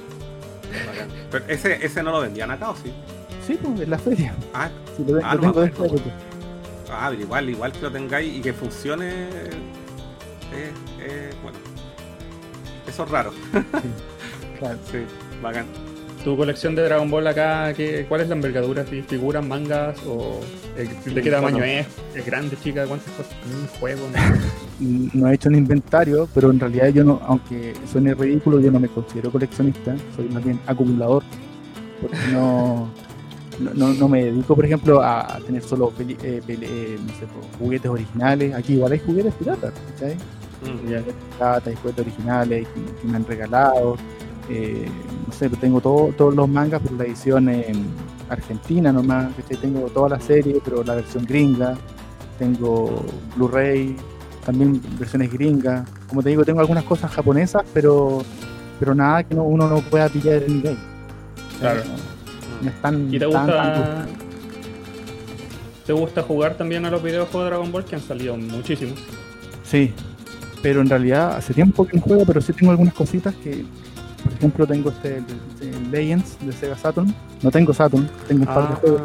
Pero 1.31 1.45
ese, 1.47 1.85
ese 1.85 2.03
no 2.03 2.11
lo 2.11 2.21
vendían 2.21 2.51
acá, 2.51 2.71
¿o 2.71 2.75
sí? 2.75 2.91
Sí, 3.45 3.57
pues 3.61 3.79
en 3.81 3.89
la 3.89 3.97
feria. 3.97 4.35
Ah, 4.53 4.69
Sí, 4.95 5.03
lo, 5.07 5.19
Ah, 5.23 5.35
lo 5.35 5.41
no 5.41 5.51
tengo 5.53 5.63
esta 5.63 5.75
acuerdo. 5.83 5.95
época. 5.97 6.11
ah, 6.91 7.07
pero 7.09 7.21
igual, 7.21 7.49
igual 7.49 7.71
que 7.71 7.81
lo 7.81 7.91
tengáis 7.91 8.35
y 8.37 8.41
que 8.41 8.53
funcione. 8.53 9.07
eh, 10.53 10.71
eh, 10.99 11.29
bueno. 11.43 11.57
Eso 12.87 13.03
es 13.03 13.09
raro. 13.09 13.31
Claro. 14.59 14.77
Sí, 14.91 14.99
bacán. 15.41 15.65
Tu 16.23 16.35
colección 16.35 16.75
de 16.75 16.83
Dragon 16.83 17.09
Ball 17.09 17.25
acá, 17.27 17.73
¿qué, 17.73 18.05
¿cuál 18.09 18.21
es 18.21 18.27
la 18.27 18.35
envergadura? 18.35 18.83
¿Figuras, 18.83 19.45
mangas? 19.45 19.97
¿O 20.05 20.41
de 20.75 21.21
qué 21.21 21.31
tamaño 21.31 21.57
Bueno. 21.59 21.65
es? 21.65 21.87
¿Es 22.15 22.25
grande, 22.25 22.57
chica? 22.61 22.85
¿Cuántas 22.85 23.11
cosas? 23.13 23.33
¿Un 23.45 23.67
juego? 23.79 24.01
No 24.79 25.27
he 25.27 25.33
hecho 25.33 25.49
un 25.49 25.55
inventario, 25.55 26.29
pero 26.35 26.51
en 26.51 26.59
realidad 26.59 26.89
yo 26.89 27.03
no, 27.03 27.19
aunque 27.25 27.73
suene 27.91 28.13
ridículo, 28.13 28.59
yo 28.59 28.71
no 28.71 28.79
me 28.79 28.87
considero 28.87 29.31
coleccionista, 29.31 29.95
soy 30.15 30.29
más 30.29 30.43
bien 30.43 30.59
acumulador. 30.67 31.23
Porque 31.99 32.15
no, 32.31 32.87
no, 33.59 33.73
no- 33.73 33.93
no 33.95 34.07
me 34.07 34.25
dedico, 34.25 34.55
por 34.55 34.65
ejemplo, 34.65 35.01
a, 35.01 35.39
tener 35.47 35.63
solo 35.63 35.89
peli- 35.89 36.15
eh, 36.21 36.43
peli- 36.45 36.67
eh, 36.69 36.99
no 37.01 37.09
sé, 37.13 37.25
juguetes 37.57 37.89
originales. 37.89 38.53
Aquí 38.53 38.73
igual 38.73 38.91
hay 38.91 38.99
juguetes 38.99 39.33
piratas, 39.33 39.73
¿cachai? 39.93 40.13
Mm. 40.61 40.89
Ya. 40.91 41.01
piratas 41.01 41.75
juguetes 41.81 42.05
originales 42.05 42.67
que, 42.67 43.01
que 43.01 43.07
me 43.07 43.15
han 43.17 43.25
regalado. 43.25 43.95
Eh, 44.49 44.87
no 45.27 45.33
sé, 45.33 45.49
tengo 45.49 45.81
todo- 45.81 46.13
todos 46.17 46.33
los 46.35 46.47
mangas, 46.47 46.81
pero 46.83 46.95
la 46.95 47.03
edición 47.05 47.49
en 47.49 47.85
argentina 48.29 48.91
nomás. 48.91 49.33
¿cachai? 49.35 49.57
Tengo 49.57 49.81
toda 49.89 50.09
la 50.09 50.19
serie, 50.19 50.61
pero 50.63 50.83
la 50.83 50.95
versión 50.95 51.25
gringa. 51.25 51.75
Tengo 52.39 53.03
Blu-ray, 53.35 53.95
también 54.45 54.79
versiones 54.99 55.31
gringas. 55.33 55.87
Como 56.07 56.21
te 56.23 56.29
digo, 56.29 56.45
tengo 56.45 56.59
algunas 56.61 56.83
cosas 56.83 57.11
japonesas, 57.11 57.63
pero 57.73 58.23
pero 58.79 58.93
nada 58.93 59.23
que 59.23 59.33
no- 59.33 59.43
uno 59.43 59.67
no 59.67 59.81
pueda 59.81 60.07
pillar 60.07 60.43
en 60.43 60.59
eBay. 60.59 60.77
Claro. 61.59 61.81
No, 61.83 62.63
no 62.63 62.69
es 62.69 62.81
tan- 62.81 63.07
¿Y 63.13 63.17
te 63.17 63.27
tan 63.27 63.45
gusta, 63.47 64.05
te 65.85 65.93
gusta 65.93 66.21
jugar 66.21 66.55
también 66.57 66.85
a 66.85 66.91
los 66.91 67.01
videojuegos 67.01 67.43
de 67.43 67.49
Dragon 67.49 67.71
Ball 67.71 67.85
que 67.85 67.95
han 67.95 68.01
salido 68.01 68.37
muchísimos? 68.37 68.99
Sí, 69.63 69.91
pero 70.61 70.81
en 70.81 70.89
realidad 70.89 71.35
hace 71.37 71.53
tiempo 71.53 71.87
que 71.87 71.97
no 71.97 72.03
juego, 72.03 72.23
pero 72.25 72.39
sí 72.41 72.53
tengo 72.53 72.71
algunas 72.71 72.93
cositas 72.93 73.33
que, 73.35 73.65
por 74.27 74.37
ejemplo, 74.37 74.67
tengo 74.67 74.89
este, 74.89 75.21
Legends 75.91 76.37
de 76.41 76.51
Sega 76.51 76.77
Saturn. 76.77 77.13
No 77.41 77.51
tengo 77.51 77.73
Saturn, 77.73 78.07
tengo 78.27 78.41
un 78.41 78.47
par 78.47 78.67
de 78.69 78.73
Ah, 78.73 78.77
juegos. 78.81 79.01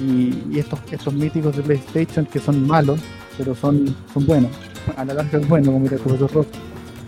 Y, 0.00 0.42
y 0.50 0.58
estos, 0.58 0.78
estos 0.90 1.14
míticos 1.14 1.56
de 1.56 1.62
PlayStation 1.62 2.26
que 2.26 2.40
son 2.40 2.66
malos, 2.66 3.00
pero 3.38 3.54
son, 3.54 3.94
son 4.12 4.26
buenos. 4.26 4.50
A 4.96 5.04
la 5.04 5.14
larga 5.14 5.38
es 5.38 5.48
bueno, 5.48 5.66
como 5.66 5.80
mira 5.80 5.94
el 5.96 6.00
profesor 6.02 6.32
Rock. 6.32 6.48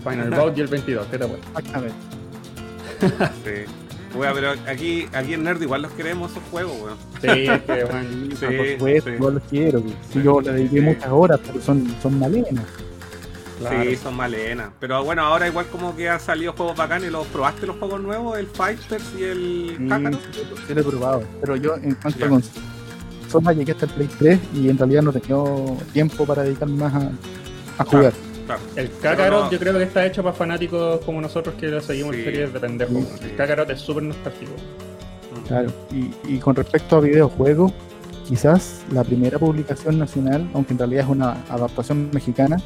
Final 0.04 0.30
Bout 0.30 0.56
y 0.56 0.60
el 0.60 0.66
22, 0.68 1.06
¿qué 1.10 1.18
te 1.18 1.24
acuerdas? 1.24 1.46
Exactamente. 1.56 1.94
Sí. 3.44 4.18
Wea, 4.18 4.32
pero 4.32 4.52
aquí, 4.66 5.06
aquí 5.12 5.34
en 5.34 5.42
Nerd 5.44 5.60
igual 5.60 5.82
los 5.82 5.92
queremos 5.92 6.30
esos 6.30 6.42
juegos, 6.50 6.72
weón. 6.80 6.96
Sí, 7.20 7.50
es 7.50 7.60
que, 7.62 7.84
bueno, 7.84 8.08
Sí, 8.40 8.46
por 8.56 8.66
supuesto, 8.68 9.10
sí. 9.10 9.16
yo 9.20 9.30
los 9.30 9.42
quiero. 9.50 9.82
Sí, 10.12 10.22
yo 10.24 10.40
le 10.40 10.52
dediqué 10.52 10.76
Sí. 10.76 10.80
muchas 10.80 11.08
horas, 11.10 11.40
pero 11.46 11.60
son, 11.60 11.86
son 12.02 12.18
malenas. 12.18 12.64
Claro. 13.58 13.82
Sí, 13.90 13.96
son 13.96 14.16
malenas. 14.16 14.70
Pero 14.80 15.04
bueno, 15.04 15.22
ahora 15.22 15.46
igual 15.48 15.66
como 15.66 15.94
que 15.96 16.08
han 16.08 16.20
salido 16.20 16.52
juegos 16.52 16.76
bacanes, 16.76 17.10
¿los 17.12 17.26
probaste 17.28 17.66
los 17.66 17.76
juegos 17.76 18.00
nuevos? 18.00 18.38
El 18.38 18.46
Fighters 18.46 19.04
y 19.18 19.22
el 19.24 19.76
Mm, 19.78 19.88
Kakarot. 19.88 20.20
sí 20.66 20.74
lo 20.74 20.80
he 20.80 20.84
probado. 20.84 21.22
Pero 21.40 21.56
yo, 21.56 21.76
en 21.76 21.94
cuanto 21.94 22.18
Ya. 22.20 22.26
a 22.26 22.28
consolas, 22.28 23.56
llegué 23.56 23.72
hasta 23.72 23.86
el 23.86 23.92
Play 23.92 24.08
3 24.18 24.40
y 24.54 24.68
en 24.70 24.78
realidad 24.78 25.02
no 25.02 25.10
he 25.10 25.20
tenido 25.20 25.76
tiempo 25.92 26.24
para 26.26 26.42
dedicarme 26.42 26.76
más 26.76 26.94
a, 26.94 27.10
a 27.78 27.84
jugar. 27.84 28.12
Claro. 28.46 28.60
El 28.76 28.90
Kakarot 29.02 29.44
no- 29.46 29.50
yo 29.50 29.58
creo 29.58 29.72
que 29.76 29.82
está 29.82 30.06
hecho 30.06 30.22
para 30.22 30.34
fanáticos 30.34 31.00
como 31.04 31.20
nosotros 31.20 31.54
que 31.56 31.66
lo 31.66 31.80
seguimos 31.80 32.14
Sí. 32.14 32.22
series 32.24 32.52
de 32.52 32.60
pendejos. 32.60 32.94
Sí. 33.18 33.24
El 33.24 33.36
Kakarot 33.36 33.68
es 33.70 33.80
súper 33.80 34.04
nostálgico. 34.04 34.52
Mm. 34.52 35.46
Claro, 35.48 35.72
y, 35.90 36.34
y 36.34 36.38
con 36.38 36.54
respecto 36.54 36.96
a 36.96 37.00
videojuegos, 37.00 37.72
quizás 38.26 38.82
la 38.92 39.02
primera 39.04 39.38
publicación 39.38 39.98
nacional, 39.98 40.48
aunque 40.54 40.72
en 40.74 40.78
realidad 40.78 41.04
es 41.04 41.10
una 41.10 41.32
adaptación 41.50 42.08
mexicana, 42.12 42.56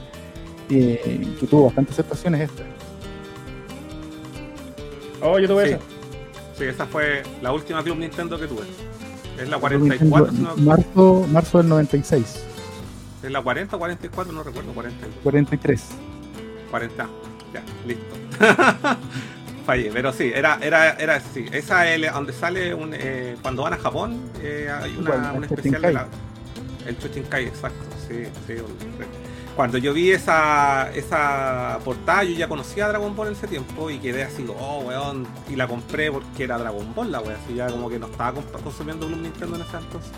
eh, 0.79 1.37
que 1.41 1.47
tuvo 1.47 1.66
bastante 1.66 1.93
aceptación 1.93 2.35
es 2.37 2.43
esta. 2.51 2.62
Oh, 5.23 5.39
yo 5.39 5.49
tuve 5.49 5.66
Sí. 5.66 5.73
esa. 5.73 5.81
Sí, 6.59 6.64
esa 6.64 6.87
fue 6.87 7.23
la 7.43 7.53
última 7.53 7.83
Club 7.83 7.99
Nintendo 7.99 8.39
que 8.39 8.47
tuve. 8.47 8.62
Es 9.41 9.49
la 9.49 9.59
44, 9.59 10.31
si 10.33 10.39
no- 10.43 10.57
marzo, 10.57 11.27
marzo 11.31 11.59
del 11.59 11.68
96, 11.68 12.43
es 13.23 13.31
la 13.31 13.41
40 13.43 13.77
o 13.77 13.79
44, 13.79 14.33
no 14.33 14.43
recuerdo, 14.43 14.73
40. 14.73 15.07
43. 15.23 15.83
40. 16.71 17.09
Ya, 17.55 17.62
listo. 17.87 18.05
Fallé, 19.66 19.91
pero 19.93 20.12
sí, 20.12 20.31
era, 20.35 20.59
era, 20.62 20.93
era 20.93 21.16
así. 21.16 21.47
Esa 21.53 21.89
es 21.93 22.12
donde 22.12 22.33
sale 22.33 22.75
un, 22.75 22.93
eh, 22.95 23.37
cuando 23.43 23.62
van 23.62 23.75
a 23.75 23.79
Japón, 23.79 24.21
eh, 24.43 24.71
hay 24.71 24.97
una, 24.99 25.35
el 25.37 25.45
especial 25.45 25.83
de 25.83 25.93
la, 25.93 26.07
el 26.87 26.99
Chochinkai, 26.99 27.47
exacto. 27.47 27.85
Sí, 28.09 28.25
sí, 28.47 28.55
un- 28.55 29.30
cuando 29.57 29.78
yo 29.78 29.92
vi 29.92 30.11
esa, 30.12 30.90
esa 30.94 31.78
portada, 31.84 32.24
yo 32.24 32.32
ya 32.34 32.48
conocía 32.48 32.86
a 32.86 32.88
Dragon 32.88 33.14
Ball 33.14 33.28
en 33.28 33.32
ese 33.34 33.46
tiempo 33.46 33.90
y 33.90 33.98
quedé 33.98 34.22
así, 34.22 34.46
oh, 34.59 34.84
weón, 34.86 35.26
y 35.51 35.57
la 35.57 35.66
compré 35.66 36.11
porque 36.11 36.44
era 36.44 36.57
Dragon 36.59 36.94
Ball, 36.94 37.12
la 37.12 37.20
weón, 37.20 37.34
así 37.44 37.55
ya 37.55 37.66
como 37.68 37.90
que 37.90 37.98
no 37.98 38.07
estaba 38.07 38.32
consumiendo 38.62 39.07
un 39.07 39.22
Nintendo 39.22 39.57
en 39.57 39.62
ese 39.62 39.76
entonces. 39.76 40.12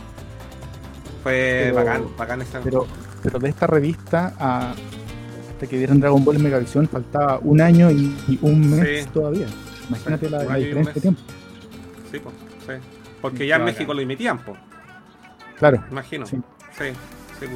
Fue 1.22 1.62
Pero- 1.64 1.74
bacán, 1.76 2.05
bacán 2.16 2.43
esa. 2.43 2.61
Pero, 2.61 2.87
pero 3.22 3.39
de 3.39 3.49
esta 3.49 3.66
revista 3.66 4.35
a 4.39 4.74
hasta 5.51 5.66
que 5.68 5.76
vieron 5.78 6.01
Dragon 6.01 6.24
Ball 6.24 6.37
en 6.37 6.43
Megavisión 6.43 6.89
faltaba 6.89 7.39
un 7.41 7.61
año 7.61 7.91
y, 7.91 8.16
y 8.28 8.39
un 8.43 8.68
mes 8.70 9.05
Sí. 9.05 9.11
todavía. 9.12 9.47
Imagínate 9.89 10.28
la, 10.30 10.43
la 10.45 10.57
diferencia 10.57 10.95
de 10.95 11.01
tiempo. 11.01 11.20
Sí, 12.11 12.18
pues, 12.18 12.35
sí. 12.66 12.72
Porque 13.20 13.47
ya 13.47 13.57
en 13.57 13.62
Bacán. 13.62 13.74
México 13.74 13.95
lo 13.95 14.01
emitían, 14.01 14.39
pues, 14.45 14.59
Claro. 15.59 15.85
imagino. 15.91 16.26
Sí. 16.26 16.37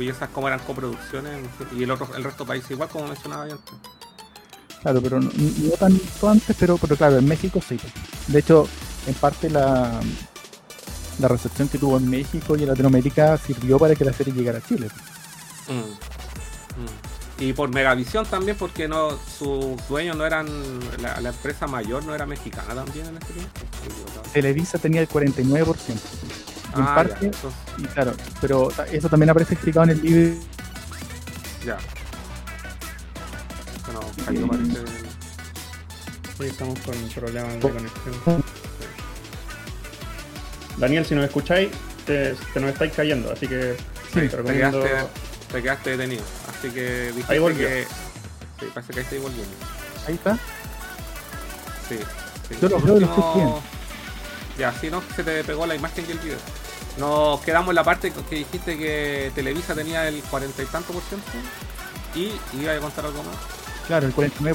Esas 0.08 0.28
como 0.30 0.48
eran 0.48 0.60
coproducciones 0.60 1.40
y 1.76 1.82
el 1.82 1.90
otro, 1.90 2.08
el 2.16 2.24
resto 2.24 2.44
de 2.44 2.48
países 2.48 2.70
igual 2.70 2.88
como 2.88 3.06
mencionaba 3.08 3.46
yo 3.48 3.54
antes. 3.54 3.74
Claro, 4.82 5.00
pero 5.02 5.20
no, 5.20 5.30
no 5.34 5.70
tanto 5.78 6.28
antes, 6.28 6.56
pero, 6.58 6.76
pero 6.78 6.96
claro, 6.96 7.18
en 7.18 7.26
México 7.26 7.60
sí. 7.66 7.78
De 8.28 8.38
hecho, 8.38 8.68
en 9.06 9.14
parte 9.14 9.50
la, 9.50 10.00
la 11.18 11.28
recepción 11.28 11.68
que 11.68 11.78
tuvo 11.78 11.96
en 11.96 12.08
México 12.08 12.56
y 12.56 12.62
en 12.62 12.68
Latinoamérica 12.68 13.36
sirvió 13.38 13.78
para 13.78 13.94
que 13.94 14.04
la 14.04 14.12
serie 14.12 14.32
llegara 14.32 14.58
a 14.58 14.62
Chile. 14.62 14.88
Mm. 15.68 15.72
Mm. 16.82 16.86
Y 17.38 17.52
por 17.52 17.68
Megavisión 17.68 18.24
también, 18.26 18.56
porque 18.56 18.88
no 18.88 19.10
sus 19.38 19.76
dueños 19.88 20.16
no 20.16 20.24
eran. 20.24 20.46
La, 21.02 21.20
la 21.20 21.28
empresa 21.30 21.66
mayor 21.66 22.04
no 22.04 22.14
era 22.14 22.24
mexicana 22.24 22.74
también 22.74 23.06
en 23.06 23.16
ese 23.18 23.32
tiempo. 23.32 23.50
Televisa 24.32 24.78
tenía 24.78 25.00
el 25.02 25.08
49%. 25.08 25.76
Y 26.74 26.78
en 26.78 26.84
Ah, 26.84 26.94
parte, 26.94 27.16
ya, 27.20 27.26
entonces, 27.26 27.60
y 27.78 27.82
claro, 27.84 28.14
pero 28.40 28.68
eso 28.90 29.08
también 29.08 29.30
aparece 29.30 29.54
explicado 29.54 29.84
en 29.84 29.90
el 29.90 30.02
libro. 30.02 30.34
ya. 31.64 31.76
Bueno, 33.86 34.00
Jairo 34.24 34.48
parece. 34.48 34.84
Sí, 36.38 36.44
estamos 36.46 36.78
con 36.80 36.94
problemas 37.14 37.54
de 37.54 37.60
conexión. 37.60 38.44
Daniel, 40.78 41.06
si 41.06 41.14
nos 41.14 41.24
escucháis, 41.24 41.70
te, 42.04 42.34
te 42.52 42.60
nos 42.60 42.70
estáis 42.70 42.92
cayendo, 42.92 43.32
así 43.32 43.46
que 43.46 43.76
Sí, 44.12 44.20
te 44.20 44.28
Te 44.28 44.36
recomiendo. 44.36 44.82
quedaste, 44.82 45.08
te 45.52 45.62
quedaste 45.62 45.90
detenido. 45.96 46.22
Así 46.48 46.70
que 46.70 47.12
Ahí 47.28 47.38
volvió. 47.38 47.66
que. 47.68 47.86
Sí, 48.60 48.66
parece 48.72 48.92
que 48.92 48.98
ahí 49.00 49.04
estoy 49.04 49.18
volviendo. 49.18 49.54
Ahí 50.06 50.14
está. 50.14 50.34
Sí. 51.88 51.98
sí. 52.48 52.56
Yo 52.60 52.68
lo 52.68 52.80
veo 52.80 53.00
lo 53.00 53.06
escucho 53.06 53.34
bien. 53.34 53.54
Ya, 54.58 54.72
si 54.72 54.90
no, 54.90 55.02
se 55.14 55.22
te 55.22 55.44
pegó 55.44 55.66
la 55.66 55.74
imagen 55.74 56.04
y 56.08 56.12
el 56.12 56.18
video. 56.18 56.38
Nos 56.98 57.40
quedamos 57.40 57.70
en 57.70 57.74
la 57.76 57.84
parte 57.84 58.12
que 58.30 58.36
dijiste 58.36 58.78
que 58.78 59.30
Televisa 59.34 59.74
tenía 59.74 60.08
el 60.08 60.22
cuarenta 60.22 60.62
y 60.62 60.66
tanto 60.66 60.92
por 60.92 61.02
ciento. 61.02 61.26
Y 62.14 62.32
iba 62.62 62.72
a 62.72 62.78
contar 62.78 63.04
algo 63.06 63.22
más. 63.22 63.36
Claro, 63.86 64.06
el 64.06 64.14
49%. 64.14 64.54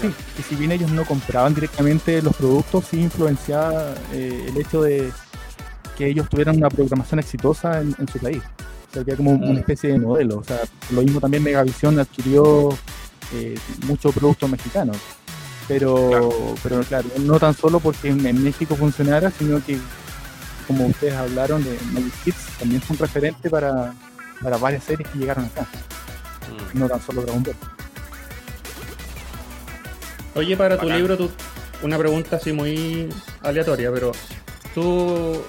Sí, 0.00 0.14
que 0.36 0.42
si 0.44 0.54
bien 0.54 0.70
ellos 0.70 0.90
no 0.92 1.04
compraban 1.04 1.54
directamente 1.54 2.22
los 2.22 2.36
productos, 2.36 2.84
sí 2.90 3.00
influenciaba 3.00 3.94
eh, 4.12 4.46
el 4.48 4.56
hecho 4.56 4.82
de 4.82 5.10
que 5.96 6.06
ellos 6.06 6.28
tuvieran 6.28 6.56
una 6.56 6.68
programación 6.68 7.18
exitosa 7.18 7.80
en, 7.80 7.96
en 7.98 8.06
su 8.06 8.18
país. 8.20 8.42
O 8.90 8.94
sea, 8.94 9.04
que 9.04 9.10
era 9.10 9.16
como 9.16 9.32
Mm. 9.32 9.50
una 9.50 9.60
especie 9.60 9.90
de 9.92 9.98
modelo. 9.98 10.38
O 10.38 10.44
sea, 10.44 10.60
lo 10.90 11.02
mismo 11.02 11.20
también 11.20 11.42
Megavisión 11.42 11.98
adquirió 11.98 12.68
eh, 13.34 13.58
muchos 13.86 14.14
productos 14.14 14.48
mexicanos. 14.48 14.96
Pero 15.66 16.08
Claro. 16.08 16.54
pero 16.62 16.80
claro, 16.82 17.08
no 17.18 17.38
tan 17.40 17.54
solo 17.54 17.80
porque 17.80 18.08
en 18.08 18.42
México 18.44 18.74
funcionara, 18.76 19.30
sino 19.30 19.62
que, 19.64 19.78
como 20.68 20.86
ustedes 20.86 21.14
hablaron 21.14 21.64
de 21.64 21.76
Magic 21.92 22.12
Kids, 22.24 22.46
también 22.60 22.80
fue 22.82 22.94
un 22.94 23.00
referente 23.00 23.50
para, 23.50 23.92
para 24.42 24.56
varias 24.58 24.84
series 24.84 25.08
que 25.08 25.18
llegaron 25.18 25.46
acá, 25.46 25.66
Mm. 26.74 26.78
no 26.78 26.88
tan 26.88 27.02
solo 27.02 27.22
Dragon 27.22 27.42
Ball. 27.42 27.56
Oye, 30.34 30.56
para 30.56 30.78
tu 30.78 30.88
libro, 30.88 31.16
tú, 31.16 31.30
una 31.82 31.98
pregunta 31.98 32.36
así 32.36 32.52
muy 32.52 33.08
aleatoria, 33.42 33.90
pero 33.92 34.12
¿tú 34.74 35.42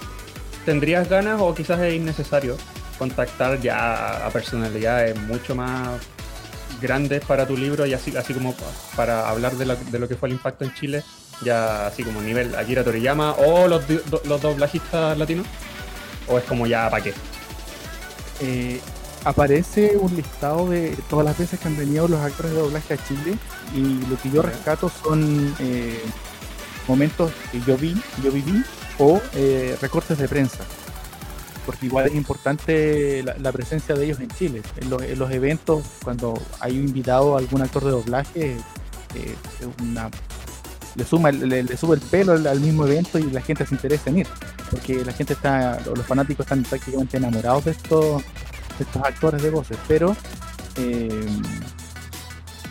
tendrías 0.66 1.08
ganas 1.08 1.40
o 1.40 1.54
quizás 1.54 1.80
es 1.82 1.94
innecesario 1.94 2.58
contactar 2.98 3.60
ya 3.62 4.26
a 4.26 4.30
personalidades 4.30 5.18
mucho 5.22 5.56
más 5.56 6.00
grandes 6.82 7.24
para 7.24 7.46
tu 7.48 7.56
libro 7.56 7.86
y 7.86 7.94
así, 7.94 8.16
así 8.18 8.34
como 8.34 8.56
para 8.96 9.30
hablar 9.30 9.54
de, 9.54 9.66
la- 9.66 9.76
de 9.76 10.00
lo 10.00 10.08
que 10.08 10.16
fue 10.16 10.30
el 10.30 10.34
impacto 10.36 10.64
en 10.66 10.74
Chile, 10.74 11.04
ya 11.44 11.88
así 11.88 12.04
como 12.04 12.22
nivel 12.22 12.56
Akira 12.56 12.84
Toriyama 12.84 13.34
o 13.34 13.68
los, 13.68 13.88
do- 13.88 14.22
los 14.26 14.42
doblajistas 14.42 15.18
latinos? 15.18 15.46
¿O 16.28 16.38
es 16.38 16.44
como 16.46 16.68
ya 16.68 16.90
para 16.90 17.04
qué? 17.04 17.14
eh, 18.42 18.80
aparece 19.26 19.98
un 19.98 20.16
listado 20.16 20.70
de 20.70 20.96
todas 21.10 21.26
las 21.26 21.38
veces 21.38 21.60
que 21.60 21.68
han 21.68 21.78
venido 21.78 22.08
los 22.08 22.20
actores 22.22 22.52
de 22.54 22.58
doblaje 22.60 22.94
a 22.94 22.98
Chile 23.08 23.36
y 23.76 24.06
lo 24.10 24.18
que 24.22 24.30
yo 24.32 24.42
rescato 24.42 24.90
son 25.04 25.54
eh, 25.60 26.02
momentos 26.88 27.32
que 27.52 27.60
yo 27.62 27.78
vi, 27.78 28.02
yo 28.24 28.32
viví 28.32 28.64
o 28.98 29.22
eh, 29.34 29.78
recortes 29.82 30.18
de 30.18 30.28
prensa. 30.28 30.60
Porque 31.66 31.86
igual 31.86 32.08
es 32.08 32.16
importante 32.16 33.22
la, 33.24 33.36
la 33.38 33.52
presencia 33.52 33.94
de 33.94 34.06
ellos 34.06 34.20
en 34.22 34.30
Chile. 34.30 34.62
En 34.78 34.90
los, 34.90 35.02
en 35.04 35.20
los 35.20 35.30
eventos, 35.32 35.84
cuando 36.04 36.34
hay 36.62 36.80
un 36.80 36.88
invitado 36.88 37.36
a 37.36 37.40
algún 37.40 37.62
actor 37.62 37.84
de 37.84 37.92
doblaje, 37.92 38.56
es 39.14 39.68
una- 39.82 40.10
le, 41.00 41.06
suma, 41.06 41.32
le, 41.32 41.64
le 41.64 41.78
sube 41.78 41.96
el 41.96 42.02
pelo 42.02 42.34
al, 42.34 42.60
mismo 42.60 42.86
evento 42.86 43.18
y 43.18 43.24
la 43.32 43.42
gente 43.42 43.66
se 43.66 43.74
interesa 43.74 44.10
en 44.10 44.20
ir. 44.20 44.28
Porque 44.70 45.04
la 45.04 45.14
gente 45.14 45.34
está, 45.34 45.80
los 45.96 46.06
fanáticos 46.06 46.46
están 46.46 46.64
prácticamente 46.64 47.18
enamorados 47.18 47.66
de 47.66 47.72
estos, 47.72 48.22
de 48.78 48.84
estos 48.84 49.04
actores 49.04 49.42
de 49.42 49.50
voces. 49.50 49.78
Pero, 49.88 50.16
eh, 50.78 51.28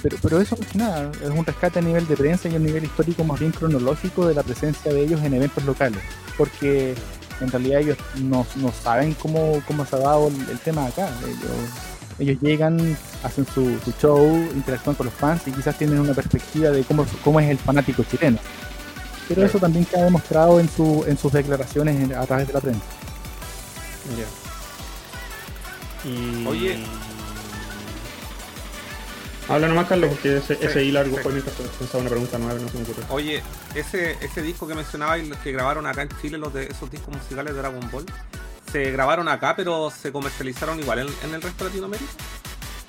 pero, 0.02 0.16
pero 0.22 0.40
eso 0.40 0.56
más 0.56 0.68
que 0.68 0.78
nada 0.78 1.10
es 1.22 1.30
un 1.30 1.44
rescate 1.44 1.80
a 1.80 1.82
nivel 1.82 2.06
de 2.06 2.16
prensa 2.16 2.48
y 2.48 2.54
a 2.54 2.58
nivel 2.58 2.84
histórico 2.84 3.24
más 3.24 3.40
bien 3.40 3.50
cronológico 3.50 4.28
de 4.28 4.34
la 4.34 4.42
presencia 4.42 4.92
de 4.92 5.02
ellos 5.02 5.22
en 5.24 5.34
eventos 5.34 5.64
locales. 5.64 6.00
Porque 6.36 6.94
en 7.40 7.50
realidad 7.50 7.80
ellos 7.80 7.98
no, 8.16 8.46
no 8.56 8.72
saben 8.72 9.14
cómo, 9.14 9.62
cómo 9.66 9.84
se 9.84 9.96
ha 9.96 10.00
dado 10.00 10.28
el, 10.28 10.58
tema 10.60 10.86
acá. 10.86 11.08
Ellos 12.18 12.36
llegan, 12.40 12.96
hacen 13.22 13.46
su, 13.46 13.78
su 13.84 13.92
show, 14.00 14.26
interactúan 14.54 14.96
con 14.96 15.06
los 15.06 15.14
fans 15.14 15.42
y 15.46 15.52
quizás 15.52 15.76
tienen 15.78 15.98
una 16.00 16.14
perspectiva 16.14 16.70
de 16.70 16.82
cómo, 16.84 17.06
cómo 17.24 17.38
es 17.40 17.48
el 17.48 17.58
fanático 17.58 18.02
chileno. 18.04 18.38
Pero 19.28 19.40
Claro. 19.40 19.48
eso 19.50 19.58
también 19.58 19.84
queda 19.84 20.04
demostrado 20.04 20.58
en, 20.58 20.68
su, 20.70 21.04
en 21.06 21.18
sus 21.18 21.32
declaraciones 21.32 22.10
a 22.16 22.24
través 22.26 22.46
de 22.46 22.52
la 22.54 22.60
prensa. 22.60 22.80
Ya. 24.16 26.08
Y... 26.08 26.46
Oye. 26.46 26.84
Habla 29.48 29.68
nomás, 29.68 29.86
Carlos, 29.88 30.10
porque 30.10 30.36
ese, 30.38 30.56
Sí, 30.56 30.60
ese 30.66 30.84
hilo 30.84 31.00
algo 31.00 31.16
sí. 31.16 31.22
fue 31.22 31.32
mientras 31.32 31.56
pensaba 31.56 32.00
una 32.02 32.10
pregunta 32.10 32.36
nueva 32.38 32.54
que 32.58 32.62
no 32.64 32.68
se 32.68 32.76
me 32.76 32.82
ocurrió. 32.84 33.04
Oye, 33.08 33.42
ese, 33.74 34.16
ese 34.20 34.42
disco 34.42 34.66
que 34.68 34.74
mencionaba 34.74 35.16
y 35.18 35.26
los 35.26 35.38
que 35.38 35.52
grabaron 35.52 35.86
acá 35.86 36.02
en 36.02 36.10
Chile, 36.20 36.36
los 36.36 36.52
de 36.52 36.66
esos 36.66 36.90
discos 36.90 37.14
musicales 37.16 37.54
de 37.54 37.58
Dragon 37.60 37.80
Ball, 37.90 38.04
se 38.70 38.90
grabaron 38.90 39.28
acá, 39.28 39.54
pero 39.56 39.90
se 39.90 40.12
comercializaron 40.12 40.78
igual 40.80 41.00
en, 41.00 41.08
en 41.24 41.34
el 41.34 41.42
resto 41.42 41.64
de 41.64 41.70
Latinoamérica. 41.70 42.10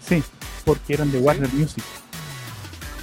Sí, 0.08 0.24
porque 0.66 0.94
eran 0.94 1.12
de 1.12 1.20
Warner 1.20 1.52
Music. 1.54 1.84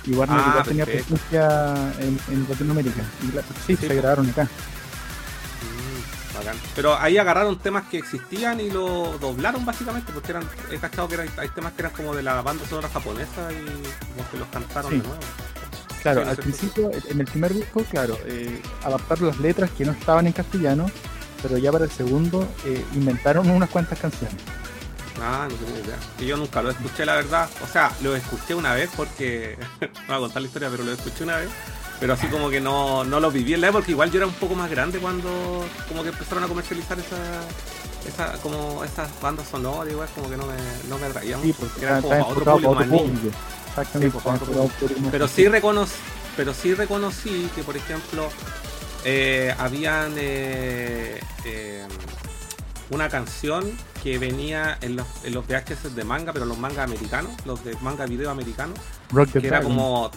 Y 0.05 0.13
Warner 0.13 0.39
Ah, 0.41 0.63
tenía 0.65 0.85
presencia 0.87 1.75
en, 1.99 2.19
en 2.29 2.47
Latinoamérica. 2.49 3.03
Y 3.23 3.33
la- 3.35 3.43
sí, 3.43 3.49
Sí, 3.67 3.77
se 3.77 3.87
pues. 3.87 3.99
grabaron 3.99 4.29
acá. 4.31 4.45
Mm, 4.45 6.37
bacán. 6.39 6.57
Pero 6.75 6.97
ahí 6.99 7.19
agarraron 7.19 7.59
temas 7.59 7.85
que 7.89 7.99
existían 7.99 8.61
y 8.61 8.71
lo 8.71 9.19
doblaron 9.19 9.65
básicamente, 9.65 10.13
porque 10.13 10.31
eran, 10.33 10.45
he 10.71 10.79
cachado 10.79 11.09
que 11.09 11.15
eran, 11.15 11.29
hay 11.39 11.49
temas 11.49 11.73
que 11.73 11.83
eran 11.83 11.93
como 11.93 12.15
de 12.15 12.23
la 12.23 12.41
banda 12.43 12.65
sonora 12.69 12.89
japonesa 12.89 13.51
y 13.53 13.65
como 14.15 14.31
que 14.31 14.37
los 14.39 14.49
cantaron 14.49 14.91
Sí. 14.93 14.99
de 14.99 15.03
nuevo. 15.07 15.21
Claro, 16.03 16.23
Sí, 16.23 16.29
al 16.31 16.37
principio, 16.37 16.91
en 17.09 17.21
el 17.21 17.27
primer 17.27 17.53
disco, 17.53 17.83
claro, 17.91 18.17
eh, 18.27 18.63
adaptaron 18.85 19.27
las 19.27 19.39
letras 19.41 19.71
que 19.77 19.85
no 19.85 19.91
estaban 19.93 20.27
en 20.29 20.33
castellano, 20.33 20.87
pero 21.43 21.59
ya 21.59 21.73
para 21.73 21.85
el 21.85 21.91
segundo 21.91 22.49
eh, 22.65 22.85
inventaron 22.95 23.49
unas 23.51 23.71
cuantas 23.71 23.99
canciones. 23.99 24.37
Ah, 25.21 25.49
no 25.51 25.57
tenía 25.57 25.81
idea. 25.81 25.97
Yo 26.27 26.37
nunca 26.37 26.63
lo 26.63 26.71
escuché, 26.71 27.07
la 27.07 27.15
verdad. 27.15 27.49
O 27.63 27.67
sea, 27.67 27.91
lo 28.03 28.15
escuché 28.15 28.55
una 28.55 28.75
vez 28.75 28.91
porque. 28.97 29.57
no 29.81 29.89
voy 30.09 30.17
a 30.17 30.19
contar 30.19 30.43
la 30.43 30.49
historia, 30.49 30.69
pero 30.71 30.85
lo 30.85 30.93
escuché 30.93 31.25
una 31.25 31.37
vez. 31.37 31.49
Pero 31.99 32.13
así 32.13 32.27
como 32.27 32.51
que 32.51 32.61
no, 32.61 33.05
no 33.05 33.21
lo 33.21 33.31
viví 33.31 33.55
en 33.55 33.63
la 33.63 33.69
época, 33.69 33.81
porque 33.81 33.93
igual 33.93 34.11
yo 34.11 34.19
era 34.19 34.27
un 34.27 34.35
poco 34.35 34.55
más 34.55 34.71
grande 34.71 34.99
cuando 34.99 35.65
como 35.89 36.03
que 36.03 36.11
empezaron 36.11 36.45
a 36.45 36.47
comercializar 36.47 36.99
esa, 36.99 37.17
esa 38.07 38.39
como 38.43 38.85
esas 38.85 39.09
bandas 39.23 39.49
sonoras, 39.49 39.91
igual 39.91 40.09
como 40.15 40.29
que 40.29 40.37
no 40.37 40.47
me, 40.47 40.57
no 40.91 40.99
me 40.99 41.07
atraían 41.07 41.41
Sí, 41.41 41.55
porque 41.59 41.85
eran 41.87 42.03
como 42.03 42.15
está 42.15 42.27
para 42.27 42.39
otro 42.39 42.53
público 42.53 42.75
más 42.75 42.89
niño. 42.89 43.31
Exactamente, 43.69 44.19
Sí, 44.19 44.23
pues, 44.23 44.43
otro 44.43 44.69
público 44.79 45.09
Pero 45.11 45.29
sí, 45.29 45.49
reconocí, 45.49 45.95
pero 46.37 46.53
sí 46.53 46.75
reconocí 46.75 47.51
que, 47.55 47.63
por 47.63 47.77
ejemplo, 47.79 48.29
eh, 49.09 49.55
habían 49.59 50.13
eh, 50.17 51.21
eh, 51.45 51.87
una 52.91 53.09
canción 53.09 53.65
que 54.03 54.19
venía 54.19 54.77
en 54.81 54.97
los, 54.97 55.07
en 55.25 55.33
los 55.35 55.47
VHS 55.47 55.95
de 55.95 56.05
manga, 56.05 56.33
pero 56.33 56.45
los 56.45 56.59
mangas 56.59 56.81
americanos, 56.85 57.31
los 57.45 57.65
de 57.65 57.77
manga 57.81 58.05
video 58.07 58.31
americanos, 58.31 58.79
Rock 59.11 59.33
que 59.41 59.47
era 59.47 59.61
como. 59.63 60.11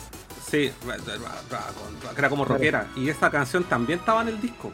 Sí, 0.46 0.72
que 0.82 2.20
era 2.20 2.30
como 2.30 2.44
rockera. 2.46 2.88
Y 2.96 3.10
esa 3.10 3.30
canción 3.30 3.64
también 3.66 4.00
estaba 4.00 4.24
en 4.24 4.30
el 4.30 4.42
disco, 4.42 4.72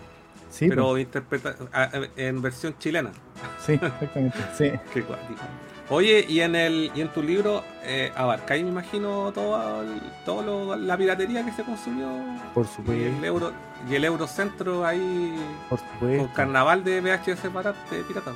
Sí, 0.50 0.70
pero 0.70 0.98
interpreta 0.98 1.56
a- 1.74 1.90
en 2.16 2.42
versión 2.42 2.78
chilena. 2.80 3.12
pues, 3.12 3.52
sí, 3.66 3.74
exactamente. 3.86 4.38
Sí. 4.58 4.72
Qué 4.94 5.04
cuático. 5.04 5.42
Oye, 5.90 6.26
y 6.28 6.40
en 6.42 6.56
el 6.56 6.92
y 6.96 7.02
en 7.02 7.10
tu 7.10 7.22
libro 7.22 7.64
eh, 7.84 8.12
abarcáis, 8.16 8.64
me 8.64 8.70
imagino, 8.72 9.32
todo, 9.34 9.84
el- 9.84 10.02
todo 10.26 10.42
lo- 10.42 10.76
la 10.76 10.98
piratería 10.98 11.46
que 11.46 11.52
se 11.52 11.62
consumió 11.64 12.08
Por 12.56 12.66
y 12.66 12.70
supuesto. 12.70 13.18
el 13.20 13.24
euro 13.24 13.52
y 13.88 13.94
el 13.96 14.04
Eurocentro 14.04 14.84
ahí 14.84 15.36
Por 15.70 15.78
con 15.80 15.90
supuesto. 16.00 16.30
carnaval 16.34 16.84
de 16.84 17.02
VHS 17.02 17.50
para 17.52 17.74
de 17.92 18.04
pirata. 18.08 18.32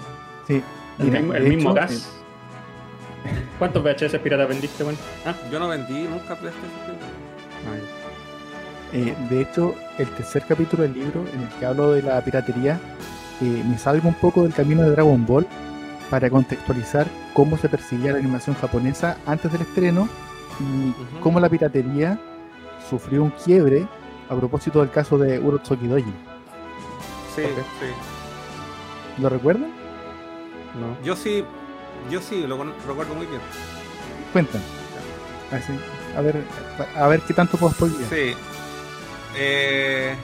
Sí. 0.48 0.62
El 1.00 1.06
Mira, 1.06 1.20
mismo, 1.22 1.34
el 1.34 1.44
de 1.44 1.50
mismo 1.50 1.70
hecho, 1.72 1.80
gas. 1.80 2.10
¿Cuántos 3.58 3.84
VHS 3.84 4.20
piratas 4.20 4.48
vendiste, 4.48 4.84
weón? 4.84 4.98
Ah, 5.26 5.34
Yo 5.52 5.60
no 5.60 5.68
vendí 5.70 6.04
nunca 6.04 6.36
PlayStation. 6.36 6.70
Eh, 8.94 9.16
de 9.30 9.42
hecho, 9.42 9.76
el 9.98 10.08
tercer 10.12 10.44
capítulo 10.48 10.84
del 10.84 10.94
libro, 10.94 11.24
en 11.34 11.42
el 11.42 11.50
que 11.60 11.66
hablo 11.66 11.92
de 11.94 12.02
la 12.04 12.22
piratería, 12.22 12.80
eh, 13.42 13.64
me 13.68 13.78
salgo 13.78 14.08
un 14.08 14.16
poco 14.16 14.44
del 14.44 14.54
camino 14.54 14.82
de 14.84 14.92
Dragon 14.92 15.26
Ball 15.26 15.48
para 16.10 16.30
contextualizar 16.30 17.08
cómo 17.34 17.58
se 17.58 17.70
percibía 17.70 18.12
la 18.12 18.20
animación 18.20 18.56
japonesa 18.56 19.18
antes 19.26 19.52
del 19.52 19.62
estreno 19.62 20.10
y 20.60 21.20
cómo 21.22 21.40
la 21.40 21.50
piratería 21.50 22.20
sufrió 22.90 23.24
un 23.24 23.32
quiebre 23.32 23.88
a 24.30 24.36
propósito 24.36 24.80
del 24.80 24.92
caso 24.92 25.18
de 25.18 25.40
Urotsuki 25.40 25.88
Doji. 25.88 26.14
Sí, 27.36 27.44
sí. 27.44 29.22
¿Lo 29.22 29.30
recuerdan? 29.30 29.72
no. 30.76 31.04
Yo 31.04 31.16
sí, 31.16 31.44
yo 32.10 32.22
sí, 32.22 32.46
lo 32.48 32.64
recuerdo 32.88 33.16
muy 33.16 33.26
bien. 33.26 33.42
Cuentan. 34.34 34.62
Así, 35.52 35.74
a 36.16 36.22
ver, 36.22 36.44
a 36.96 37.08
ver 37.08 37.22
qué 37.22 37.34
tanto 37.34 37.58
puedo 37.58 37.74
spoilear. 37.74 38.10
Sí. 38.10 38.36
Eh, 39.36 40.16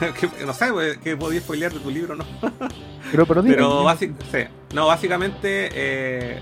que- 0.20 0.44
no 0.46 0.52
sé, 0.54 0.72
pues, 0.72 0.98
que 0.98 1.16
podía 1.16 1.40
spoilear 1.40 1.72
de 1.72 1.80
tu 1.80 1.90
libro, 1.90 2.14
¿no? 2.16 2.24
Pero, 3.10 3.26
pero, 3.26 3.42
dime, 3.42 3.56
Pero 3.56 3.84
sí. 4.00 4.38
no, 4.72 4.86
básicamente 4.86 5.68
eh, 5.72 6.40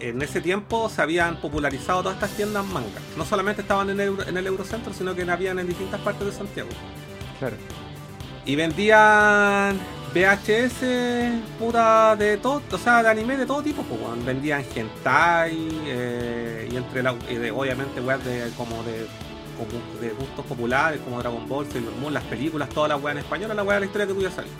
en 0.00 0.20
ese 0.22 0.40
tiempo 0.40 0.88
se 0.88 1.00
habían 1.02 1.36
popularizado 1.36 2.02
todas 2.02 2.16
estas 2.16 2.30
tiendas 2.36 2.64
manga. 2.66 2.88
No 3.16 3.24
solamente 3.24 3.62
estaban 3.62 3.90
en 3.90 4.00
el, 4.00 4.08
Euro- 4.08 4.26
en 4.26 4.36
el 4.36 4.46
Eurocentro, 4.46 4.92
sino 4.92 5.14
que 5.14 5.30
habían 5.30 5.58
en 5.60 5.68
distintas 5.68 6.00
partes 6.00 6.26
de 6.26 6.32
Santiago. 6.32 6.68
Claro. 7.38 7.54
Y 8.44 8.56
vendían 8.56 9.78
VHS 10.12 10.82
puta 11.58 12.16
de 12.16 12.38
todo, 12.38 12.62
o 12.72 12.78
sea, 12.78 13.02
de 13.02 13.08
anime 13.10 13.36
de 13.36 13.46
todo 13.46 13.62
tipo, 13.62 13.82
pues, 13.82 14.24
vendían 14.24 14.64
hentai 14.74 15.68
eh, 15.86 16.68
y 16.72 16.76
entre 16.76 17.02
la, 17.04 17.14
y 17.30 17.34
de, 17.36 17.50
obviamente 17.52 18.00
weas 18.00 18.24
de 18.24 18.50
como 18.56 18.82
de 18.82 19.06
de 20.00 20.10
gustos 20.10 20.44
populares 20.46 21.00
como 21.04 21.18
Dragon 21.20 21.48
Ball, 21.48 21.66
Sailor 21.70 21.94
Moon, 22.00 22.12
las 22.14 22.24
películas, 22.24 22.68
todas 22.70 22.88
las 22.90 23.02
weas 23.02 23.16
en 23.16 23.22
español, 23.24 23.54
la 23.54 23.62
wea 23.62 23.74
de 23.74 23.80
la 23.80 23.86
historia 23.86 24.06
que 24.06 24.20
ya 24.22 24.30
sabes. 24.30 24.50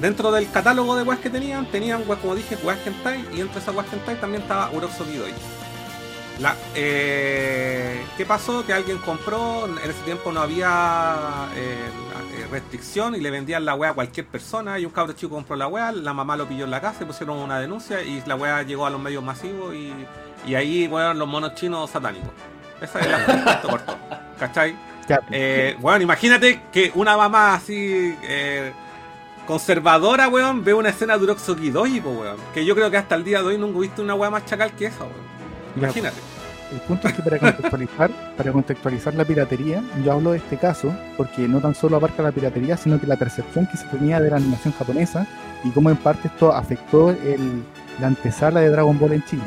Dentro 0.00 0.30
del 0.30 0.50
catálogo 0.50 0.94
de 0.96 1.02
weas 1.04 1.20
que 1.20 1.30
tenían, 1.30 1.66
tenían 1.70 2.04
weas, 2.06 2.20
como 2.20 2.34
dije, 2.34 2.56
weas 2.62 2.78
hentai 2.86 3.24
y 3.34 3.40
entre 3.40 3.60
esas 3.60 3.74
weas 3.74 3.90
hentai 3.92 4.16
también 4.20 4.42
estaba 4.42 4.70
Uroxoki 4.70 5.16
Doi. 5.16 5.32
La, 6.38 6.54
eh, 6.74 8.04
¿Qué 8.18 8.26
pasó? 8.26 8.66
Que 8.66 8.74
alguien 8.74 8.98
compró, 8.98 9.64
en 9.66 9.78
ese 9.78 10.02
tiempo 10.04 10.32
no 10.32 10.40
había 10.42 11.48
eh, 11.56 11.78
la- 12.12 12.36
eh, 12.36 12.46
restricción 12.50 13.14
y 13.14 13.20
le 13.20 13.30
vendían 13.30 13.64
la 13.64 13.74
wea 13.74 13.92
a 13.92 13.94
cualquier 13.94 14.26
persona 14.26 14.78
y 14.78 14.84
un 14.84 14.92
cabro 14.92 15.14
chico 15.14 15.34
compró 15.34 15.56
la 15.56 15.66
wea, 15.66 15.92
la 15.92 16.12
mamá 16.12 16.36
lo 16.36 16.46
pilló 16.46 16.64
en 16.64 16.72
la 16.72 16.82
casa 16.82 17.04
y 17.04 17.06
pusieron 17.06 17.38
una 17.38 17.58
denuncia 17.58 18.02
y 18.02 18.22
la 18.26 18.36
wea 18.36 18.62
llegó 18.64 18.84
a 18.84 18.90
los 18.90 19.00
medios 19.00 19.24
masivos 19.24 19.74
y, 19.74 19.94
y 20.46 20.54
ahí 20.54 20.86
fueron 20.90 21.18
los 21.18 21.26
monos 21.26 21.54
chinos 21.54 21.88
satánicos. 21.88 22.28
Esa 22.80 23.00
es 23.00 23.08
la 23.08 23.52
esto 23.52 23.68
corto. 23.68 23.96
¿Cachai? 24.38 24.76
Eh, 25.30 25.76
bueno, 25.80 26.02
imagínate 26.02 26.62
que 26.72 26.90
una 26.94 27.16
mamá 27.16 27.54
así 27.54 28.16
eh, 28.22 28.72
conservadora, 29.46 30.28
weón, 30.28 30.64
ve 30.64 30.74
una 30.74 30.88
escena 30.88 31.16
de 31.16 31.24
Uroxoki 31.24 31.70
Doji, 31.70 32.00
po, 32.00 32.10
weón. 32.10 32.36
Que 32.52 32.64
yo 32.64 32.74
creo 32.74 32.90
que 32.90 32.96
hasta 32.96 33.14
el 33.14 33.24
día 33.24 33.40
de 33.40 33.48
hoy 33.48 33.58
nunca 33.58 33.78
he 33.78 33.82
visto 33.82 34.02
una 34.02 34.14
wea 34.14 34.30
más 34.30 34.44
chacal 34.44 34.72
que 34.72 34.86
esa, 34.86 35.04
weón. 35.04 35.26
Imagínate. 35.76 36.16
El 36.72 36.80
punto 36.80 37.06
es 37.06 37.14
que 37.14 37.22
para 37.22 37.38
contextualizar, 37.38 38.10
para 38.36 38.52
contextualizar 38.52 39.14
la 39.14 39.24
piratería, 39.24 39.84
yo 40.04 40.12
hablo 40.12 40.32
de 40.32 40.38
este 40.38 40.56
caso 40.56 40.92
porque 41.16 41.46
no 41.46 41.60
tan 41.60 41.76
solo 41.76 41.96
abarca 41.96 42.24
la 42.24 42.32
piratería, 42.32 42.76
sino 42.76 43.00
que 43.00 43.06
la 43.06 43.16
percepción 43.16 43.68
que 43.68 43.76
se 43.76 43.86
tenía 43.86 44.20
de 44.20 44.30
la 44.30 44.36
animación 44.38 44.74
japonesa 44.76 45.28
y 45.62 45.70
cómo 45.70 45.90
en 45.90 45.96
parte 45.96 46.26
esto 46.26 46.52
afectó 46.52 47.10
el, 47.10 47.62
la 48.00 48.08
antesala 48.08 48.60
de 48.60 48.70
Dragon 48.70 48.98
Ball 48.98 49.12
en 49.12 49.24
Chile. 49.26 49.44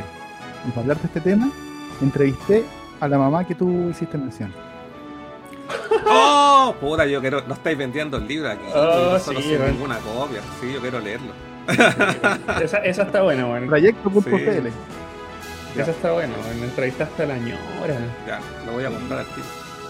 Y 0.65 0.69
para 0.69 0.81
hablar 0.81 0.97
de 0.97 1.07
este 1.07 1.19
tema, 1.19 1.51
entrevisté 2.01 2.63
a 2.99 3.07
la 3.07 3.17
mamá 3.17 3.45
que 3.45 3.55
tú 3.55 3.89
hiciste 3.89 4.17
mención. 4.17 4.51
¡Oh! 6.07 6.73
Puta, 6.79 7.05
yo 7.05 7.21
quiero. 7.21 7.41
No 7.47 7.53
estáis 7.53 7.77
vendiendo 7.77 8.17
el 8.17 8.27
libro 8.27 8.49
aquí. 8.49 8.63
Oh, 8.73 9.11
no 9.13 9.19
solo 9.19 9.41
sí, 9.41 9.55
ninguna 9.71 9.97
copia. 9.99 10.41
Sí, 10.59 10.73
yo 10.73 10.79
quiero 10.81 10.99
leerlo. 10.99 11.31
esa, 12.63 12.77
esa 12.79 13.03
está 13.03 13.21
buena, 13.21 13.45
weón. 13.45 13.67
Proyecto.pl. 13.67 14.69
Esa 15.77 15.91
está 15.91 16.11
buena, 16.13 16.33
weón. 16.45 16.63
Entrevistaste 16.63 17.23
a 17.23 17.25
la 17.27 17.37
ñora. 17.37 17.97
Ya, 18.27 18.39
lo 18.65 18.73
voy 18.73 18.85
a 18.85 18.89
comprar 18.89 19.19
al 19.19 19.25
tiro. 19.27 19.47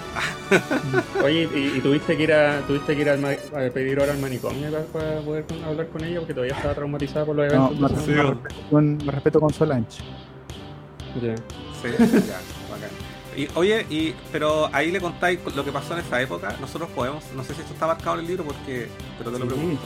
Oye, 1.24 1.48
¿y, 1.56 1.78
y 1.78 1.82
tuviste 1.82 2.18
que 2.18 2.24
ir 2.24 2.34
a, 2.34 2.62
tuviste 2.62 2.96
que 2.96 3.02
ir 3.04 3.10
al 3.12 3.24
a 3.24 3.70
pedir 3.72 4.00
hora 4.00 4.12
al 4.12 4.18
manicomio 4.18 4.70
para, 4.72 4.84
para 4.86 5.22
poder 5.22 5.46
con- 5.46 5.64
hablar 5.64 5.88
con 5.88 6.04
ella 6.04 6.18
porque 6.20 6.34
todavía 6.34 6.56
estaba 6.56 6.74
traumatizada 6.74 7.26
por 7.28 7.36
los 7.36 7.54
No, 7.54 7.68
eventos? 7.70 7.92
sí, 8.04 8.12
me 8.12 8.24
respeto 8.24 8.56
con, 8.72 8.98
me 8.98 9.12
respeto 9.12 9.40
con 9.40 9.54
Solange. 9.54 10.02
Ya. 11.22 11.36
Sí, 11.36 11.90
ya. 12.28 12.40
Y, 13.38 13.48
oye, 13.56 13.86
y, 13.90 14.14
pero 14.32 14.70
ahí 14.74 14.92
le 14.92 15.00
contáis 15.00 15.40
lo 15.56 15.64
que 15.64 15.72
pasó 15.72 15.94
en 15.94 16.00
esa 16.06 16.22
época. 16.22 16.56
Nosotros 16.60 16.90
podemos, 16.94 17.24
no 17.36 17.44
sé 17.44 17.54
si 17.54 17.62
esto 17.62 17.74
está 17.74 17.88
marcado 17.88 18.16
en 18.16 18.22
el 18.22 18.28
libro, 18.28 18.44
porque, 18.44 18.88
pero 19.18 19.32
te 19.32 19.40
lo 19.40 19.46
pregunto. 19.48 19.82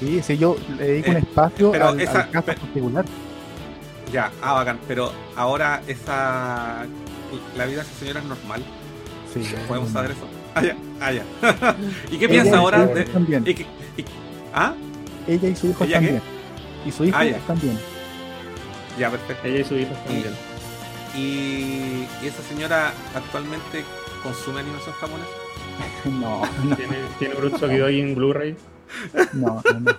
Sí, 0.00 0.20
sí, 0.22 0.36
yo 0.38 0.56
le 0.78 0.84
dedico 0.86 1.10
un 1.10 1.16
Eh, 1.16 1.20
espacio 1.20 1.72
pero 1.72 1.88
al, 1.88 2.00
esa- 2.00 2.20
al 2.22 2.30
caso 2.30 2.46
particular. 2.46 3.04
Ya, 4.12 4.30
ah, 4.42 4.52
bacán. 4.54 4.78
Pero 4.86 5.12
ahora 5.34 5.82
esa. 5.86 6.86
La 7.56 7.64
vida 7.66 7.76
de 7.82 7.82
esa 7.88 7.98
señora 7.98 8.20
es 8.20 8.26
normal. 8.26 8.62
Sí, 9.34 9.42
Podemos 9.66 9.90
saber 9.90 10.12
eso. 10.12 10.26
Ah, 10.54 10.62
ya, 10.62 10.76
ah, 11.00 11.12
ya. 11.12 11.24
¿Y 12.10 12.18
qué 12.18 12.28
piensa 12.28 12.58
ahora 12.58 12.86
de.? 12.86 13.04
también. 13.04 13.42
y 13.46 13.54
que- 13.54 13.62
y- 13.96 14.04
¿Ah? 14.54 14.74
Ella 15.26 15.48
y 15.48 15.56
su 15.56 15.66
hijo 15.68 15.84
¿Ella 15.84 15.98
qué? 16.00 16.06
también. 16.06 16.22
Y 16.86 16.92
su 16.92 17.04
hijo 17.04 17.16
Ah, 17.18 17.24
ya. 17.24 17.38
también. 17.40 17.78
Ya, 18.98 19.10
perfecto. 19.10 19.46
Ella 19.48 19.60
y 19.60 19.64
su 19.64 19.74
hijo 19.76 19.92
también. 20.06 20.34
Y, 21.16 22.06
y 22.22 22.26
esa 22.26 22.42
señora 22.42 22.92
actualmente 23.14 23.84
consume 24.22 24.60
animación 24.60 24.94
japonesa. 24.94 25.28
No, 26.06 26.40
no, 26.64 26.76
¿Tiene, 26.76 26.96
tiene 27.18 27.34
Urutsuki 27.34 27.76
Doji 27.78 28.00
en 28.00 28.14
Blu-ray? 28.14 28.56
no, 29.34 29.60
no, 29.72 29.80
no. 29.80 29.92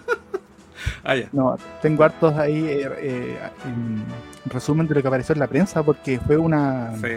Ah, 1.03 1.15
ya. 1.15 1.29
No, 1.33 1.57
tengo 1.81 2.03
hartos 2.03 2.33
ahí 2.37 2.65
eh, 2.65 2.89
eh, 2.97 3.39
en 3.65 4.03
resumen 4.45 4.87
de 4.87 4.95
lo 4.95 5.01
que 5.01 5.07
apareció 5.07 5.33
en 5.33 5.39
la 5.39 5.47
prensa 5.47 5.83
porque 5.83 6.19
fue 6.19 6.37
una, 6.37 6.93
Sí. 7.01 7.09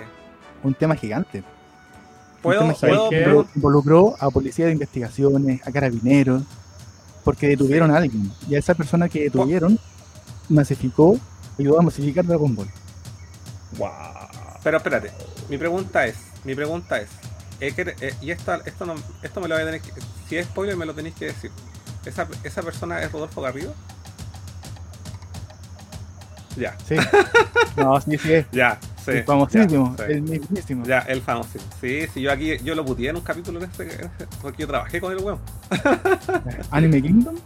un 0.64 0.74
tema 0.74 0.96
gigante. 0.96 1.42
¿Puedo, 2.42 2.64
un 2.64 2.74
tema 2.74 3.44
involucró 3.54 4.14
a 4.18 4.28
policía 4.30 4.66
de 4.66 4.72
investigaciones, 4.72 5.66
a 5.66 5.70
carabineros, 5.70 6.42
porque 7.24 7.48
detuvieron 7.48 7.90
Sí. 7.90 7.94
a 7.94 7.98
alguien. 7.98 8.32
Y 8.48 8.54
a 8.56 8.58
esa 8.58 8.74
persona 8.74 9.08
que 9.08 9.24
detuvieron 9.24 9.78
masificó, 10.48 11.18
ayudó 11.58 11.78
a 11.78 11.82
masificar 11.82 12.24
Dragon 12.26 12.54
Ball. 12.54 12.68
¡Wow! 13.78 13.88
Pero 14.62 14.76
espérate, 14.78 15.10
mi 15.48 15.56
pregunta 15.58 16.06
es, 16.06 16.16
mi 16.44 16.54
pregunta 16.54 16.98
es, 17.00 17.08
eh, 17.60 17.72
que- 17.72 18.14
y 18.20 18.30
esta, 18.30 18.56
esto 18.64 18.86
no, 18.86 18.94
esto 19.22 19.40
me 19.40 19.48
lo 19.48 19.54
voy 19.54 19.62
a 19.62 19.66
tener 19.66 19.80
que, 19.80 19.92
si 20.28 20.36
es 20.36 20.46
spoiler 20.46 20.76
me 20.76 20.86
lo 20.86 20.94
tenéis 20.94 21.14
que 21.14 21.26
decir. 21.26 21.50
¿Esa, 22.04 22.26
esa 22.44 22.62
persona 22.62 23.00
es 23.02 23.12
Rodolfo 23.12 23.42
Garrido? 23.42 23.74
Ya, 26.56 26.76
Sí. 26.88 26.96
No, 27.76 28.00
sí, 28.00 28.18
sí, 28.18 28.32
es. 28.34 28.46
ya, 28.50 28.78
sí. 29.04 29.12
el 29.12 29.24
famosísimo, 29.24 29.94
ya, 29.96 30.06
sí. 30.06 30.12
el 30.12 30.22
mismísimo. 30.22 30.84
Ya, 30.84 30.98
el 31.00 31.22
famoso. 31.22 31.58
Sí, 31.80 32.06
sí, 32.12 32.20
yo 32.22 32.32
aquí, 32.32 32.58
yo 32.64 32.74
lo 32.74 32.84
puteé 32.84 33.10
en 33.10 33.16
un 33.16 33.22
capítulo 33.22 33.60
de 33.60 33.66
ese, 33.66 33.82
en 33.84 33.90
ese- 33.90 34.26
porque 34.42 34.62
yo 34.62 34.66
trabajé 34.68 35.00
con 35.00 35.12
el 35.12 35.18
weón. 35.18 35.38
Anime 36.70 37.00
Kingdom. 37.00 37.36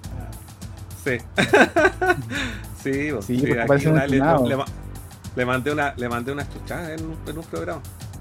Sí. 1.04 1.18
sí, 2.82 3.08
pues, 3.12 3.24
Sí, 3.26 3.38
sí, 3.40 3.52
aquí 3.52 3.86
una 3.86 4.06
le, 4.06 4.18
le 4.18 4.64
le 5.36 5.44
mandé 5.44 5.72
una, 5.72 5.94
le 5.96 6.08
mandé 6.08 6.32
una 6.32 6.48
chuchada 6.48 6.94
en 6.94 7.04
un, 7.04 7.16
en 7.26 7.38
un 7.38 7.44
programa. 7.44 7.80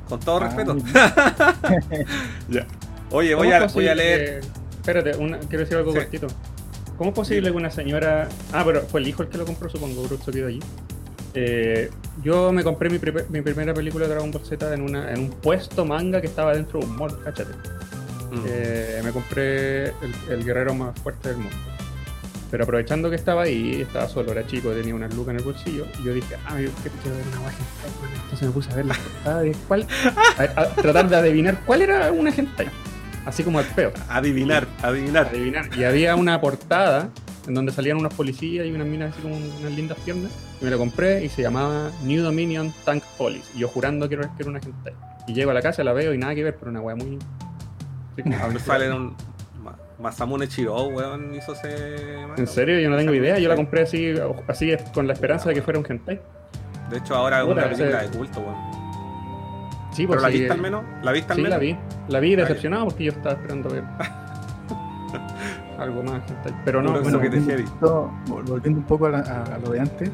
Con 0.09 0.20
todo 0.20 0.38
Ah, 0.38 0.49
respeto. 0.49 0.78
ya. 2.49 2.66
Oye, 3.11 3.36
voy 3.36 3.49
¿Cómo 3.51 3.64
a, 3.64 3.68
voy 3.68 3.88
a 3.88 3.95
leer. 3.95 4.41
que- 4.41 4.47
Espérate, 4.78 5.16
una- 5.18 5.39
quiero 5.39 5.59
decir 5.59 5.78
algo 5.78 5.91
Sí. 5.93 5.99
cortito. 5.99 6.28
¿Cómo 6.97 7.09
es 7.11 7.16
posible 7.16 7.49
que 7.51 7.55
una 7.55 7.72
señora. 7.72 8.28
Ah, 8.51 8.64
pero 8.66 8.82
fue 8.82 8.99
el 8.99 9.07
hijo 9.07 9.24
el 9.24 9.30
que 9.30 9.38
lo 9.38 9.45
compró, 9.45 9.70
supongo, 9.70 10.01
Urutsuki 10.01 10.39
Doji. 10.39 10.59
Eh, 11.36 11.89
yo 12.24 12.51
me 12.51 12.64
compré 12.64 12.89
mi, 12.89 12.99
primer- 12.99 13.28
mi 13.30 13.41
primera 13.41 13.74
película 13.74 14.05
de 14.07 14.14
Dragon 14.14 14.30
Ball 14.30 14.45
Z 14.45 14.74
en, 14.74 14.82
una, 14.82 15.11
en 15.11 15.20
un 15.22 15.30
puesto 15.30 15.86
manga 15.86 16.22
que 16.22 16.28
estaba 16.28 16.53
dentro 16.53 16.80
de 16.80 16.86
un 16.86 16.95
mall, 16.95 17.18
cáchate. 17.24 17.53
Mm. 18.32 18.43
Eh, 18.47 19.01
me 19.03 19.11
compré 19.11 19.86
el, 19.88 19.93
el 20.30 20.43
guerrero 20.43 20.74
más 20.76 20.97
fuerte 20.99 21.30
del 21.30 21.38
mundo. 21.38 21.55
Pero 22.54 22.66
aprovechando 22.66 23.10
que 23.10 23.16
estaba 23.16 23.41
ahí, 23.41 23.82
estaba 23.82 24.08
solo, 24.08 24.32
era 24.32 24.45
chico, 24.45 24.70
tenía 24.74 24.93
una 24.93 25.08
luca 25.08 25.32
en 25.32 25.38
el 25.38 25.43
bolsillo, 25.43 25.88
y 25.99 26.04
yo 26.04 26.14
dije, 26.14 26.36
ah, 26.45 26.62
yo 26.62 26.70
quiero 27.01 27.18
ver 27.18 27.26
una 27.30 27.39
guay 27.39 27.56
hentai, 27.56 28.22
Entonces 28.26 28.47
me 28.47 28.54
puse 28.54 28.72
a 28.72 28.76
ver 28.76 28.86
la 28.86 28.93
portada 28.93 29.41
de 29.41 29.56
cuál, 29.68 29.88
a, 30.38 30.62
a 30.62 30.70
tratar 30.76 31.10
de 31.10 31.16
adivinar 31.16 31.60
cuál 31.66 31.82
era 31.82 32.12
una 32.12 32.30
hentai. 32.30 32.68
Así 33.26 33.41
como 33.43 33.60
el 33.60 33.66
peo. 33.66 33.91
Adivinar, 34.08 34.68
adivinar. 34.84 35.30
Adivinar. 35.30 35.68
Y 35.76 35.84
había 35.84 36.16
una 36.16 36.39
portada 36.39 37.10
en 37.47 37.56
donde 37.56 37.72
salían 37.72 37.97
unos 37.97 38.14
policías 38.14 38.68
y 38.68 38.72
unas 38.72 38.86
minas 38.86 39.14
así 39.14 39.24
como 39.24 39.36
unas 39.36 39.72
lindas 39.72 39.97
piernas. 40.06 40.32
Y 40.62 40.66
me 40.66 40.70
lo 40.70 40.78
compré 40.78 41.26
y 41.26 41.30
se 41.30 41.41
llamaba 41.41 41.89
New 42.04 42.22
Dominion 42.22 42.72
Tank 42.86 43.01
Police. 43.18 43.49
Y 43.56 43.62
yo 43.62 43.68
jurando 43.68 44.08
que 44.08 44.14
era, 44.14 44.28
que 44.36 44.43
era 44.43 44.51
una 44.51 44.60
hentai. 44.60 44.93
Y 45.28 45.34
llego 45.34 45.49
a 45.49 45.56
la 45.56 45.64
casa, 45.64 45.84
la 45.84 45.93
veo 45.93 46.14
y 46.14 46.20
nada 46.20 46.36
que 46.36 46.43
ver, 46.43 46.56
pero 46.56 46.70
una 46.70 46.82
weá 46.82 46.95
muy. 46.95 47.18
así 48.14 48.22
como- 48.22 48.47
Me 48.49 48.60
sale 48.60 48.91
un. 48.91 49.16
Ma- 50.04 50.10
Masamune 50.10 50.47
Chiro, 50.49 50.76
weón, 50.88 51.34
hizo 51.34 51.54
ese. 51.54 52.18
manga, 52.28 52.36
¿En 52.38 52.47
serio? 52.47 52.78
Yo 52.80 52.89
no 52.89 52.97
tengo 52.97 53.14
idea. 53.14 53.39
Yo 53.39 53.47
la 53.47 53.56
compré 53.56 53.84
así, 53.84 54.14
así 54.47 54.74
con 54.93 55.08
la 55.08 55.14
esperanza 55.14 55.47
de 55.49 55.56
que 55.56 55.62
fuera 55.62 55.80
un 55.80 55.86
hentai. 55.88 56.20
De 56.89 56.97
hecho, 56.97 57.16
ahora 57.16 57.39
es 57.41 57.45
una 57.47 57.64
película 57.70 58.01
de 58.04 58.10
culto, 58.18 58.39
weón. 58.41 58.56
Sí, 59.93 60.08
¿Pero 60.08 60.08
pues 60.08 60.22
la 60.24 60.28
sí, 60.30 60.38
viste 60.39 60.51
al 60.54 60.62
menos? 60.62 60.84
¿La 61.04 61.12
viste 61.12 61.32
al 61.32 61.36
Sí, 61.38 61.41
menos? 61.43 61.58
la 61.58 61.62
vi. 61.62 61.78
La 62.10 62.20
vi 62.20 62.36
decepcionado 62.36 62.86
porque 62.86 63.04
yo 63.06 63.12
estaba 63.12 63.36
esperando 63.36 63.70
ver 63.70 63.84
algo 65.80 66.04
más. 66.04 66.22
Pero 66.66 66.82
no, 66.82 66.99
bueno, 67.01 67.20
que 67.22 67.30
te 67.30 67.39
volviendo, 67.39 68.12
un 68.28 68.45
volviendo 68.45 68.82
poco 68.88 69.06
a, 69.08 69.10
la- 69.12 69.20
a- 69.20 69.56
a 69.56 69.58
lo 69.60 69.70
de 69.72 69.80
antes, 69.80 70.12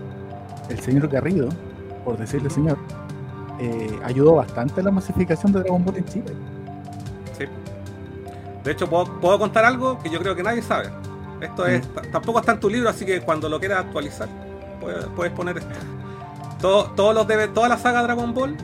el 0.70 0.80
señor 0.80 1.08
Garrido, 1.08 1.50
por 2.06 2.18
decirle 2.18 2.50
señor, 2.50 2.78
eh, 3.60 3.90
ayudó 4.04 4.36
bastante 4.36 4.82
a 4.82 4.84
la 4.84 4.92
masificación 4.92 5.52
de 5.54 5.60
Dragon 5.62 5.84
Ball 5.84 5.98
en 5.98 6.06
Chile. 6.06 6.32
Sí. 7.38 7.46
De 8.70 8.74
hecho, 8.74 8.88
puedo, 8.88 9.06
puedo 9.20 9.40
contar 9.40 9.66
algo 9.66 9.98
que 9.98 10.12
yo 10.12 10.20
creo 10.20 10.36
que 10.36 10.44
nadie 10.44 10.62
sabe. 10.62 10.92
Esto 11.42 11.66
es, 11.66 11.82
Mm. 11.88 12.12
tampoco 12.12 12.40
está 12.40 12.52
en 12.52 12.60
tu 12.60 12.70
libro, 12.70 12.88
así 12.88 13.04
que 13.04 13.20
cuando 13.20 13.50
lo 13.50 13.60
quieras 13.60 13.80
actualizar, 13.80 14.28
puedes, 14.80 15.06
puedes 15.16 15.34
poner 15.34 15.58
esto. 15.58 15.72
Todo- 16.62 16.92
todos 16.92 17.16
los 17.16 17.26
DV 17.26 17.48
toda 17.48 17.68
la 17.68 17.80
saga 17.80 18.04
Dragon 18.04 18.32
Ball, 18.32 18.56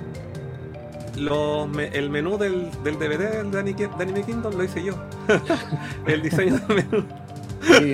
los 1.16 1.68
el 1.94 2.12
menú 2.12 2.38
del, 2.38 2.70
del 2.84 3.00
DVD 3.00 3.32
del 3.38 3.50
de 3.50 3.60
Ani- 3.60 3.74
de 3.74 3.90
Anime 4.00 4.22
Kingdom 4.22 4.54
lo 4.56 4.64
hice 4.64 4.84
yo. 4.84 4.94
el 6.06 6.22
diseño 6.22 6.60
del 6.60 6.76
menú. 6.92 7.06
sí, 7.64 7.94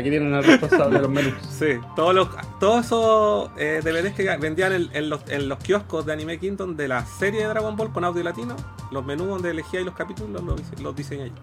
aquí 0.00 0.10
tienen 0.10 0.34
al 0.34 0.44
responsable 0.44 0.96
de 0.96 1.02
los 1.02 1.10
menús. 1.10 1.34
Sí, 1.48 1.78
todos 1.96 2.14
los 2.14 2.28
todos 2.58 2.84
esos 2.86 3.50
eh, 3.56 3.80
DVDs 3.82 4.14
que 4.14 4.36
vendían 4.38 4.72
en, 4.72 4.88
en 4.92 5.08
los, 5.10 5.20
en 5.28 5.48
los 5.48 5.58
kioscos 5.58 6.04
de 6.06 6.12
Anime 6.12 6.38
Kingdom 6.38 6.76
de 6.76 6.88
la 6.88 7.04
serie 7.06 7.42
de 7.42 7.46
Dragon 7.48 7.76
Ball 7.76 7.92
con 7.92 8.04
audio 8.04 8.22
latino, 8.22 8.56
los 8.90 9.04
menús 9.04 9.28
donde 9.28 9.50
elegía 9.50 9.80
los 9.82 9.94
capítulos 9.94 10.42
los, 10.42 10.60
los 10.80 10.96
diseñé 10.96 11.28
yo. 11.28 11.34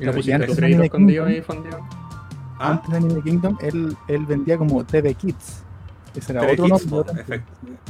Y 0.00 0.04
lo 0.04 0.12
Pero 0.12 0.12
pusiste 0.12 0.38
crédito 0.38 0.64
Anime 0.66 0.84
escondido 0.86 1.24
Kingdom- 1.24 1.28
ahí, 1.28 1.42
fondeado. 1.42 1.78
¿Ah? 2.58 2.70
Antes 2.70 2.90
de 2.90 2.96
Anime 2.96 3.22
Kingdom, 3.22 3.58
él, 3.60 3.96
él 4.08 4.26
vendía 4.26 4.58
como 4.58 4.84
TV 4.84 5.14
Kids. 5.14 5.62
Ese 6.14 6.32
era 6.32 6.40
TV 6.42 6.52
otro 6.54 6.64
Kids, 6.76 6.90
nombre. 6.90 7.12
efect- 7.24 7.42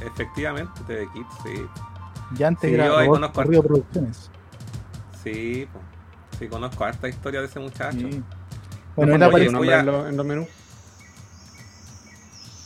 efectivamente, 0.05 0.73
TV 0.87 1.07
Kids, 1.15 1.27
sí. 1.45 1.51
Ya 2.37 2.49
antes 2.49 2.71
Sí, 2.71 2.77
conozco 3.09 3.33
Corrido 3.35 3.63
Producciones. 3.63 4.31
Sí, 5.23 5.69
po. 5.73 5.81
sí, 6.39 6.49
conozco 6.49 6.85
harta 6.85 7.09
historia 7.09 7.41
de 7.41 7.47
ese 7.47 7.61
muchacho. 7.61 7.99
Sí. 7.99 8.23
¿No 8.97 9.03
Bueno, 9.07 9.19
nombre 9.19 9.75
a- 9.75 9.81
en, 9.81 9.87
los, 9.87 10.09
en 10.09 10.17
los 10.17 10.27
menús? 10.27 10.47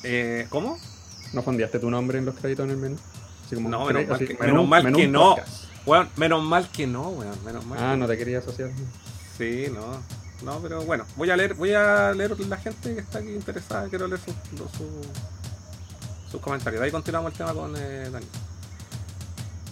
Eh, 0.03 0.47
¿Cómo? 0.49 0.79
¿No 1.33 1.43
fondeaste 1.43 1.79
tu 1.79 1.91
nombre 1.91 2.19
en 2.19 2.25
los 2.25 2.35
créditos 2.35 2.65
en 2.65 2.71
el 2.71 2.77
menú? 2.77 2.97
Así 3.47 3.55
como 3.57 3.69
No, 3.69 3.85
menos 3.87 4.07
mal 4.07 4.17
así, 4.17 4.27
que- 4.27 4.39
menú- 4.39 4.47
menos 4.47 4.69
mal 4.69 4.85
menú 4.85 4.97
que 4.99 5.09
no. 5.09 5.37
Weón, 5.87 6.09
menos 6.17 6.43
mal 6.45 6.69
que 6.71 6.87
no, 6.87 7.09
weón, 7.09 7.45
menos 7.45 7.65
mal. 7.67 7.79
Ah, 7.83 7.93
que 7.93 7.99
no 7.99 8.07
te 8.07 8.19
quería 8.19 8.39
asociar. 8.39 8.71
Sí, 9.37 9.67
no. 9.73 10.03
No, 10.45 10.61
pero 10.61 10.83
bueno, 10.85 11.05
voy 11.17 11.31
a 11.31 11.37
leer, 11.37 11.55
voy 11.55 11.75
a 11.75 12.13
leer 12.13 12.39
la 12.41 12.57
gente 12.57 12.95
que 12.95 13.01
está 13.01 13.19
aquí 13.19 13.29
interesada, 13.29 13.89
quiero 13.89 14.07
leer 14.07 14.21
sus 14.21 14.35
su, 14.77 14.89
sus 16.31 16.41
comentarios. 16.41 16.81
De 16.81 16.87
ahí 16.87 16.93
continuamos 16.93 17.33
el 17.33 17.39
tema 17.39 17.53
con 17.53 17.75
eh, 17.77 18.09
Dani. 18.11 18.27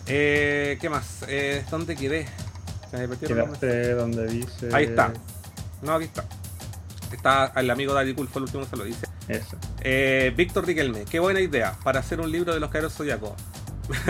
Eh, 0.06 0.76
¿Qué 0.80 0.88
más? 0.90 1.24
Eh, 1.28 1.64
¿Dónde 1.70 1.94
quedé? 1.96 2.26
Se 2.90 3.06
me 3.06 3.88
donde 3.94 4.26
dice. 4.26 4.68
Ahí 4.72 4.86
está. 4.86 5.12
No, 5.82 5.92
aquí 5.94 6.04
está. 6.06 6.24
Está 7.12 7.52
el 7.56 7.70
amigo 7.70 7.94
Daddy 7.94 8.14
Cool, 8.14 8.28
fue 8.28 8.40
el 8.40 8.44
último 8.44 8.64
que 8.64 8.70
se 8.70 8.76
lo 8.76 8.84
dice. 8.84 9.06
Eso. 9.28 9.56
Eh, 9.80 10.32
Víctor 10.36 10.66
Riquelme, 10.66 11.04
qué 11.04 11.18
buena 11.20 11.40
idea 11.40 11.74
para 11.84 12.00
hacer 12.00 12.20
un 12.20 12.30
libro 12.30 12.52
de 12.54 12.60
los 12.60 12.70
caeros 12.70 12.92
zodiacos. 12.94 13.32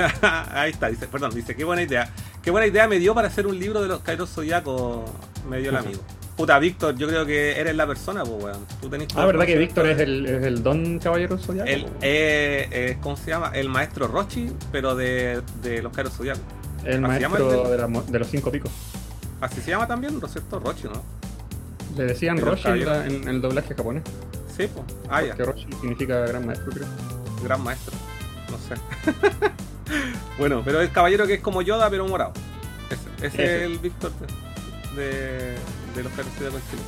Ahí 0.53 0.71
está, 0.71 0.89
dice, 0.89 1.07
perdón, 1.07 1.33
dice, 1.35 1.55
qué 1.55 1.65
buena 1.65 1.83
idea. 1.83 2.11
Qué 2.43 2.51
buena 2.51 2.67
idea 2.67 2.89
me 2.89 2.99
dio 2.99 3.15
para 3.15 3.29
hacer 3.29 3.47
un 3.47 3.59
libro 3.59 3.81
de 3.83 3.89
los 3.89 4.01
caeros 4.01 4.31
zodiacos, 4.31 5.09
me 5.49 5.59
dio 5.61 5.71
el 5.71 5.77
amigo. 5.77 6.01
Puta, 6.37 6.57
Víctor, 6.61 6.95
yo 6.97 7.09
creo 7.09 7.27
que 7.27 7.59
eres 7.59 7.75
la 7.75 7.85
persona, 7.87 8.23
pues, 8.25 8.45
weón. 8.45 8.65
Tú 8.81 8.89
tenés 8.89 9.09
Ah, 9.17 9.27
¿verdad 9.27 9.45
que 9.45 9.57
Víctor 9.59 9.89
es 9.89 9.99
el, 9.99 10.25
es 10.25 10.45
el 10.45 10.63
don 10.63 10.99
caballero 11.01 11.37
zodiaco? 11.37 11.69
El, 11.69 11.87
eh, 12.01 12.69
eh, 12.71 12.99
¿Cómo 13.03 13.17
se 13.17 13.31
llama? 13.31 13.51
El 13.55 13.69
maestro 13.69 14.07
Rochi, 14.07 14.53
pero 14.71 14.95
de, 14.95 15.43
de 15.63 15.83
los 15.83 15.93
caeros 15.93 16.13
zodiacos. 16.15 16.43
el 16.85 17.05
así 17.05 17.25
maestro 17.27 17.65
el- 17.65 17.71
de, 17.73 17.79
la 17.79 17.89
mo- 17.89 18.03
de 18.03 18.19
los 18.21 18.29
cinco 18.29 18.53
picos. 18.53 18.71
Así 19.41 19.61
se 19.61 19.71
llama 19.73 19.89
también, 19.89 20.19
¿no 20.21 20.27
es 20.27 20.33
cierto? 20.33 20.61
Rochi, 20.61 20.85
¿no? 20.85 21.03
Le 21.97 22.05
decían 22.05 22.39
Roshi 22.39 22.69
en, 22.69 22.81
la- 22.81 22.85
caballeros. 22.85 23.23
en 23.23 23.29
el 23.29 23.41
doblaje 23.41 23.75
japonés. 23.75 24.03
Sí, 24.57 24.69
pues. 24.73 24.87
Ah, 25.09 25.23
ya. 25.23 25.35
Que 25.35 25.45
Roshi 25.45 25.67
significa 25.81 26.21
gran 26.27 26.47
maestro, 26.47 26.73
creo. 26.73 26.87
Gran 27.43 27.63
maestro. 27.63 27.95
No 28.51 28.59
sé. 28.59 28.81
bueno, 30.39 30.63
pero 30.65 30.81
el 30.81 30.91
caballero 30.91 31.27
que 31.27 31.35
es 31.35 31.41
como 31.41 31.63
Yoda, 31.63 31.89
pero 31.91 32.07
morado. 32.07 32.33
Ese, 33.23 33.45
es 33.45 33.63
el 33.63 33.79
Víctor 33.79 34.13
de, 34.97 35.57
los 36.03 36.13
Caros 36.13 36.35
de 36.39 36.49
Chile. 36.49 36.83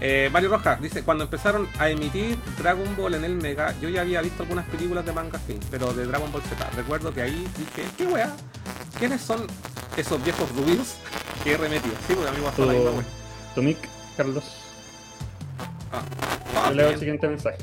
Eh, 0.00 0.28
Mario 0.32 0.50
Rojas 0.50 0.80
dice, 0.80 1.02
cuando 1.02 1.24
empezaron 1.24 1.68
a 1.78 1.88
emitir 1.88 2.36
Dragon 2.58 2.96
Ball 2.96 3.14
en 3.14 3.24
el 3.24 3.34
Mega, 3.34 3.74
yo 3.80 3.88
ya 3.88 4.02
había 4.02 4.20
visto 4.20 4.42
algunas 4.42 4.66
películas 4.66 5.06
de 5.06 5.12
manga 5.12 5.38
fin, 5.38 5.58
pero 5.70 5.92
de 5.92 6.04
Dragon 6.06 6.30
Ball 6.30 6.42
Z. 6.42 6.70
Recuerdo 6.76 7.14
que 7.14 7.22
ahí 7.22 7.46
dije, 7.56 7.88
¿qué 7.96 8.06
weá? 8.06 8.30
¿Quiénes 8.98 9.22
son 9.22 9.46
esos 9.96 10.22
viejos 10.22 10.50
rubios 10.54 10.96
que 11.42 11.52
he 11.52 11.56
remetido? 11.56 11.94
Sí, 12.06 12.14
porque 12.14 12.28
a 12.28 12.32
mí 12.32 12.38
me 12.38 12.44
pasó 12.44 12.66
Carlos. 14.16 14.72
Ah, 15.92 16.02
ah, 16.56 16.68
Yo 16.68 16.74
leo 16.74 16.90
el 16.90 16.98
siguiente 16.98 17.28
mensaje. 17.28 17.58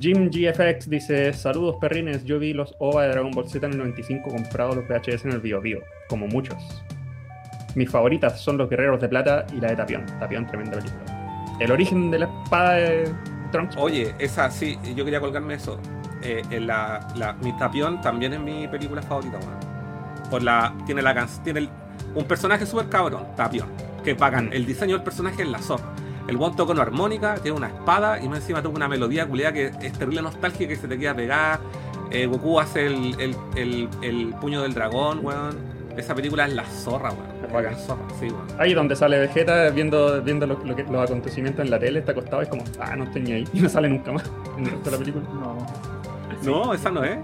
Jim 0.00 0.30
GFX 0.30 0.88
dice: 0.90 1.32
Saludos 1.32 1.76
perrines, 1.80 2.24
yo 2.24 2.38
vi 2.38 2.52
los 2.52 2.74
OVA 2.78 3.02
de 3.04 3.08
Dragon 3.10 3.30
Ball 3.30 3.48
Z 3.48 3.64
en 3.66 3.72
el 3.72 3.78
95 3.78 4.30
comprados 4.30 4.76
los 4.76 4.84
VHS 4.88 5.24
en 5.26 5.32
el 5.32 5.40
Bio 5.40 5.60
Bio, 5.60 5.80
como 6.08 6.26
muchos. 6.26 6.56
Mis 7.74 7.90
favoritas 7.90 8.40
son 8.40 8.58
los 8.58 8.68
Guerreros 8.68 9.00
de 9.00 9.08
Plata 9.08 9.46
y 9.52 9.60
la 9.60 9.68
de 9.68 9.76
Tapión. 9.76 10.04
Tapión, 10.18 10.46
tremenda 10.46 10.78
película. 10.78 11.56
El 11.60 11.70
origen 11.72 12.10
de 12.10 12.18
la 12.18 12.26
espada 12.44 12.72
de 12.74 13.14
Trunks. 13.52 13.76
Oye, 13.76 14.14
esa 14.18 14.50
sí, 14.50 14.78
yo 14.96 15.04
quería 15.04 15.20
colgarme 15.20 15.54
eso. 15.54 15.78
Eh, 16.22 16.42
en 16.50 16.66
la, 16.66 17.06
la- 17.16 17.32
mi 17.34 17.56
Tapión 17.56 18.00
también 18.00 18.32
es 18.32 18.40
mi 18.40 18.66
película 18.68 19.02
favorita, 19.02 19.38
weón. 19.38 20.30
Por 20.30 20.42
la, 20.42 20.74
tiene 20.86 21.02
la 21.02 21.14
canción, 21.14 21.44
tiene 21.44 21.60
el- 21.60 21.68
un 22.14 22.24
personaje 22.24 22.66
súper 22.66 22.88
cabrón, 22.88 23.26
Tapión, 23.36 23.68
que 24.02 24.14
pagan. 24.14 24.50
El 24.52 24.66
diseño 24.66 24.96
del 24.96 25.04
personaje 25.04 25.42
es 25.42 25.48
la 25.48 25.58
zorra. 25.58 25.84
El 26.28 26.36
guan 26.36 26.54
toca 26.54 26.72
una 26.72 26.82
armónica, 26.82 27.34
tiene 27.34 27.56
una 27.56 27.68
espada 27.68 28.20
y 28.22 28.28
más 28.28 28.38
encima 28.40 28.62
toca 28.62 28.76
una 28.76 28.88
melodía 28.88 29.26
culiada 29.26 29.52
que 29.52 29.66
es 29.82 29.92
terrible 29.92 30.22
nostálgica 30.22 30.72
y 30.72 30.76
se 30.76 30.86
te 30.88 30.98
queda 30.98 31.14
pegada. 31.14 31.60
Eh, 32.10 32.26
Goku 32.26 32.60
hace 32.60 32.86
el, 32.86 33.16
el, 33.20 33.36
el- 33.56 33.88
el 34.02 34.34
puño 34.40 34.62
del 34.62 34.74
dragón, 34.74 35.20
weón. 35.24 35.56
Esa 35.96 36.14
película 36.14 36.46
es 36.46 36.54
la 36.54 36.64
zorra, 36.64 37.10
weón. 37.10 37.44
Es 37.44 37.72
la 37.72 37.78
zorra, 37.78 38.02
sí, 38.20 38.26
weón. 38.26 38.46
Ahí 38.58 38.72
donde 38.74 38.94
sale 38.96 39.18
Vegeta 39.18 39.68
viendo, 39.70 40.22
viendo 40.22 40.46
lo- 40.46 40.62
lo 40.64 40.76
que- 40.76 40.84
los 40.84 41.02
acontecimientos 41.10 41.64
en 41.64 41.70
la 41.70 41.78
tele, 41.78 41.98
está 41.98 42.12
acostado 42.12 42.42
y 42.42 42.44
es 42.44 42.48
como, 42.50 42.64
ah, 42.80 42.94
no 42.96 43.04
estoy 43.04 43.22
ni 43.22 43.32
ahí. 43.32 43.48
Y 43.52 43.60
no 43.60 43.68
sale 43.68 43.88
nunca 43.88 44.12
más 44.12 44.30
en 44.58 44.64
el 44.66 44.70
resto 44.72 44.84
de 44.84 44.90
la 44.92 44.98
película. 44.98 45.24
No. 45.34 45.66
No, 46.44 46.74
esa 46.74 46.90
no 46.90 47.02
es. 47.04 47.18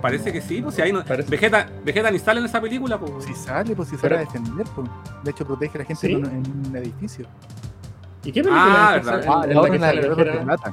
Parece 0.00 0.32
que 0.32 0.40
sí, 0.40 0.62
pues 0.62 0.74
si 0.74 0.82
ahí 0.82 0.92
no. 0.92 1.04
Parece- 1.04 1.30
Vegeta, 1.30 1.66
Vegeta 1.84 2.10
ni 2.10 2.18
sale 2.18 2.40
en 2.40 2.46
esa 2.46 2.60
película, 2.60 2.98
pues. 2.98 3.24
Si 3.24 3.34
sale, 3.34 3.74
pues 3.74 3.88
si 3.88 3.96
Pero- 3.96 4.16
sale 4.16 4.26
a 4.28 4.32
defender, 4.32 4.66
pues. 4.74 4.88
De 5.24 5.30
hecho, 5.30 5.46
protege 5.46 5.78
a 5.78 5.80
la 5.80 5.84
gente 5.86 6.06
¿Sí? 6.06 6.12
en, 6.12 6.24
un, 6.26 6.30
en 6.32 6.66
un 6.68 6.76
edificio. 6.76 7.26
¿Y 8.24 8.32
qué 8.32 8.42
película 8.42 8.90
Ah, 8.90 8.96
es 8.96 9.06
verdad. 9.06 9.24
Ah, 9.28 9.42
en 9.44 9.54
la 9.54 9.60
otra 9.60 9.72
de 9.92 9.96
Guerreros 9.96 10.16
de? 10.16 10.44
Plata. 10.44 10.70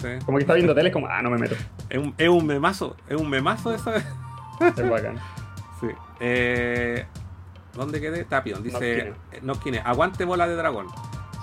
Sí. 0.00 0.08
Como 0.26 0.38
que 0.38 0.42
está 0.42 0.54
viendo 0.54 0.74
tele, 0.74 0.88
es 0.88 0.92
como, 0.92 1.06
ah, 1.06 1.22
no 1.22 1.30
me 1.30 1.38
meto. 1.38 1.54
Es 1.88 1.98
un, 1.98 2.14
es 2.18 2.28
un 2.28 2.46
memazo, 2.46 2.96
es 3.08 3.16
un 3.16 3.28
memazo 3.30 3.72
esa 3.72 3.92
vez. 3.92 4.04
Es 4.76 4.90
bacán. 4.90 5.16
Sí. 5.80 5.86
Eh, 6.18 7.06
¿Dónde 7.74 8.00
quedé? 8.00 8.24
Tapion. 8.24 8.64
Dice, 8.64 9.12
Nozkine. 9.42 9.76
eh, 9.76 9.82
aguante 9.84 10.24
bola 10.24 10.48
de 10.48 10.56
dragón. 10.56 10.86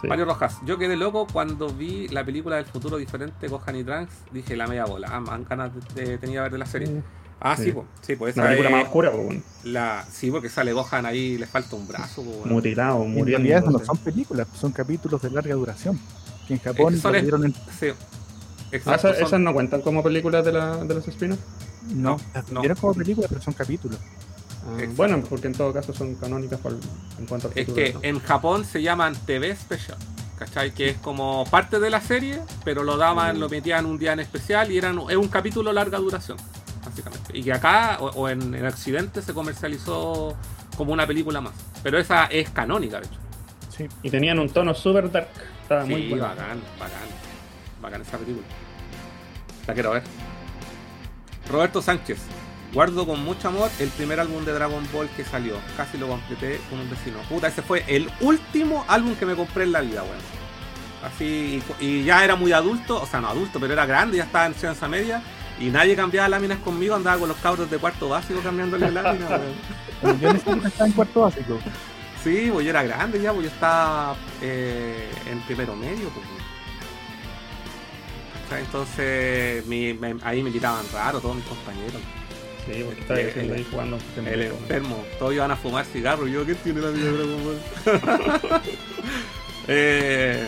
Sí. 0.05 0.09
Mario 0.09 0.25
Rojas, 0.25 0.57
yo 0.65 0.77
quedé 0.77 0.95
loco 0.95 1.27
cuando 1.31 1.67
vi 1.69 2.07
la 2.09 2.23
película 2.23 2.55
del 2.57 2.65
futuro 2.65 2.97
diferente 2.97 3.47
Gohan 3.47 3.75
y 3.75 3.83
Trunks. 3.83 4.13
Dije, 4.31 4.55
la 4.55 4.67
media 4.67 4.85
bola. 4.85 5.09
Ah, 5.11 5.19
man, 5.19 5.45
ganas 5.49 5.71
de, 5.95 6.05
de- 6.05 6.17
tenía 6.17 6.41
ver 6.43 6.51
de 6.51 6.57
la 6.57 6.65
serie. 6.65 7.01
Ah, 7.39 7.55
sí, 7.57 7.65
Sí. 7.65 7.71
pues. 7.73 7.85
Sí, 8.01 8.15
pues 8.15 8.35
Una 8.37 8.43
esa 8.45 8.49
película 8.49 8.69
es 8.69 8.75
más 8.75 8.83
oscura, 8.85 9.11
pues, 9.11 9.25
bueno. 9.25 9.41
la, 9.65 10.05
sí, 10.09 10.31
porque 10.31 10.49
sale 10.49 10.71
Gohan 10.73 11.05
ahí 11.05 11.37
le 11.37 11.45
falta 11.47 11.75
un 11.75 11.87
brazo. 11.87 12.23
pues, 12.23 12.37
bueno. 12.37 12.53
mutilado, 12.53 13.03
En 13.03 13.13
muriendo. 13.13 13.47
realidad 13.47 13.65
no 13.71 13.79
son 13.79 13.97
películas, 13.97 14.47
son 14.55 14.71
capítulos 14.71 15.21
de 15.21 15.29
larga 15.31 15.53
duración. 15.55 15.99
Que 16.47 16.53
en 16.53 16.59
Japón 16.61 16.93
Es 16.93 16.99
que 16.99 17.01
son 17.01 17.11
lo 17.11 17.17
es- 17.17 17.23
dieron 17.23 17.45
en... 17.45 17.53
Sí. 17.53 17.87
Ah, 17.89 18.67
Exacto, 18.71 19.09
esas, 19.09 19.29
son- 19.29 19.43
no 19.43 19.53
cuentan 19.53 19.81
como 19.81 20.01
películas 20.03 20.43
de, 20.45 20.51
la, 20.53 20.77
de 20.77 20.93
los 20.95 21.07
spin 21.07 21.31
No, 21.31 21.37
No, 21.93 22.19
las 22.33 22.51
no. 22.51 22.61
como 22.81 22.93
películas, 22.93 23.29
pero 23.29 23.41
son 23.41 23.53
capítulos. 23.53 23.99
Exacto. 24.73 24.91
Ah, 24.91 24.93
bueno, 24.95 25.21
porque 25.29 25.47
en 25.47 25.53
todo 25.53 25.71
caso 25.73 25.93
son 25.93 26.15
canónicas 26.15 26.59
por- 26.59 26.75
en 27.19 27.25
cuanto 27.27 27.47
a 27.47 27.51
Es 27.55 27.67
que 27.69 27.93
¿no? 27.93 27.99
en 28.03 28.19
Japón 28.19 28.65
se 28.65 28.81
llaman 28.81 29.15
TV 29.25 29.55
Special. 29.55 29.97
¿cachai? 30.37 30.73
Que 30.73 30.89
es 30.89 30.97
como 30.97 31.45
parte 31.49 31.79
de 31.79 31.89
la 31.89 32.01
serie, 32.01 32.41
pero 32.65 32.83
lo 32.83 32.97
daban, 32.97 33.39
lo 33.39 33.47
metían 33.47 33.85
un 33.85 33.97
día 33.97 34.11
en 34.11 34.19
especial 34.19 34.69
y 34.69 34.77
eran, 34.77 34.99
es 35.09 35.15
un 35.15 35.29
capítulo 35.29 35.71
larga 35.71 35.97
duración, 35.97 36.37
básicamente. 36.83 37.37
Y 37.37 37.41
que 37.41 37.53
acá, 37.53 37.99
o, 38.01 38.07
o 38.09 38.27
en, 38.27 38.53
en 38.53 38.65
Occidente, 38.65 39.21
se 39.21 39.33
comercializó 39.33 40.35
como 40.75 40.91
una 40.91 41.07
película 41.07 41.39
más. 41.39 41.53
Pero 41.83 41.97
esa 41.99 42.25
es 42.25 42.49
canónica, 42.49 42.99
de 42.99 43.05
hecho. 43.07 43.17
Sí. 43.77 43.87
Y 44.03 44.09
tenían 44.09 44.37
un 44.39 44.49
tono 44.49 44.73
super 44.73 45.09
dark. 45.09 45.29
Estaba 45.61 45.85
Sí, 45.85 45.91
muy 45.91 46.09
bueno. 46.09 46.25
bacán, 46.25 46.59
bacán. 46.77 46.99
Bacán 47.81 48.01
esa 48.01 48.17
película. 48.17 48.45
La 49.67 49.73
quiero 49.73 49.91
ver. 49.91 50.03
Roberto 51.49 51.81
Sánchez. 51.81 52.17
Guardo 52.75 53.07
con 53.07 53.23
mucho 53.23 53.47
amor 53.47 53.71
el 53.79 53.89
primer 53.89 54.19
álbum 54.19 54.43
de 54.45 54.51
Dragon 54.51 54.85
Ball 54.93 55.07
que 55.15 55.23
salió. 55.23 55.55
Casi 55.77 55.97
lo 55.97 56.07
completé 56.09 56.59
con 56.69 56.79
un 56.79 56.89
vecino. 56.89 57.17
Puta, 57.29 57.47
ese 57.47 57.61
fue 57.63 57.83
el 57.87 58.11
último 58.19 58.85
álbum 58.87 59.15
que 59.15 59.25
me 59.25 59.33
compré 59.35 59.63
en 59.63 59.71
la 59.71 59.81
vida, 59.81 60.03
weón. 60.03 60.17
Así, 61.03 61.63
y, 61.79 61.85
y 61.85 62.03
ya 62.03 62.23
era 62.23 62.35
muy 62.35 62.51
adulto, 62.51 63.01
o 63.01 63.05
sea, 63.07 63.21
no 63.21 63.29
adulto, 63.29 63.59
pero 63.59 63.73
era 63.73 63.85
grande, 63.85 64.17
ya 64.17 64.23
estaba 64.25 64.45
en 64.45 64.53
ciencia 64.55 64.87
media. 64.87 65.23
Y 65.59 65.69
nadie 65.69 65.95
cambiaba 65.95 66.27
láminas 66.27 66.59
conmigo, 66.59 66.95
andaba 66.95 67.17
con 67.17 67.29
los 67.29 67.37
cabros 67.37 67.71
de 67.71 67.77
cuarto 67.77 68.09
básico 68.09 68.41
cambiándole 68.41 68.91
láminas, 68.91 69.29
weón. 70.03 70.19
Yo 70.19 70.29
en 70.29 70.35
estaba 70.65 70.85
en 70.85 70.91
cuarto 70.91 71.21
básico. 71.21 71.57
Sí, 72.23 72.49
pues 72.51 72.65
yo 72.65 72.71
era 72.71 72.83
grande 72.83 73.21
ya, 73.21 73.31
pues 73.31 73.45
yo 73.47 73.51
estaba 73.53 74.15
eh, 74.41 75.09
en 75.31 75.39
primero 75.41 75.75
medio. 75.77 76.09
Pues. 76.09 76.25
Entonces 78.61 79.65
mi- 79.65 79.93
me- 79.93 80.17
ahí 80.23 80.43
me 80.43 80.51
quitaban 80.51 80.85
raro 80.93 81.19
todos 81.21 81.35
mis 81.37 81.45
compañeros. 81.45 82.01
Sí, 82.65 82.81
porque 82.83 83.01
estaba 83.01 83.19
El- 83.19 83.25
diciendo 83.27 83.53
el- 83.53 83.59
ahí 83.59 83.67
jugando. 83.69 83.99
El 84.25 84.41
enfermo, 84.41 85.05
todos 85.19 85.33
iban 85.33 85.51
a 85.51 85.55
fumar 85.55 85.85
cigarros. 85.85 86.29
Yo, 86.29 86.45
¿qué 86.45 86.55
tiene 86.55 86.81
la 86.81 86.89
vida 86.89 87.11
de? 87.11 87.57
Eh, 89.67 90.47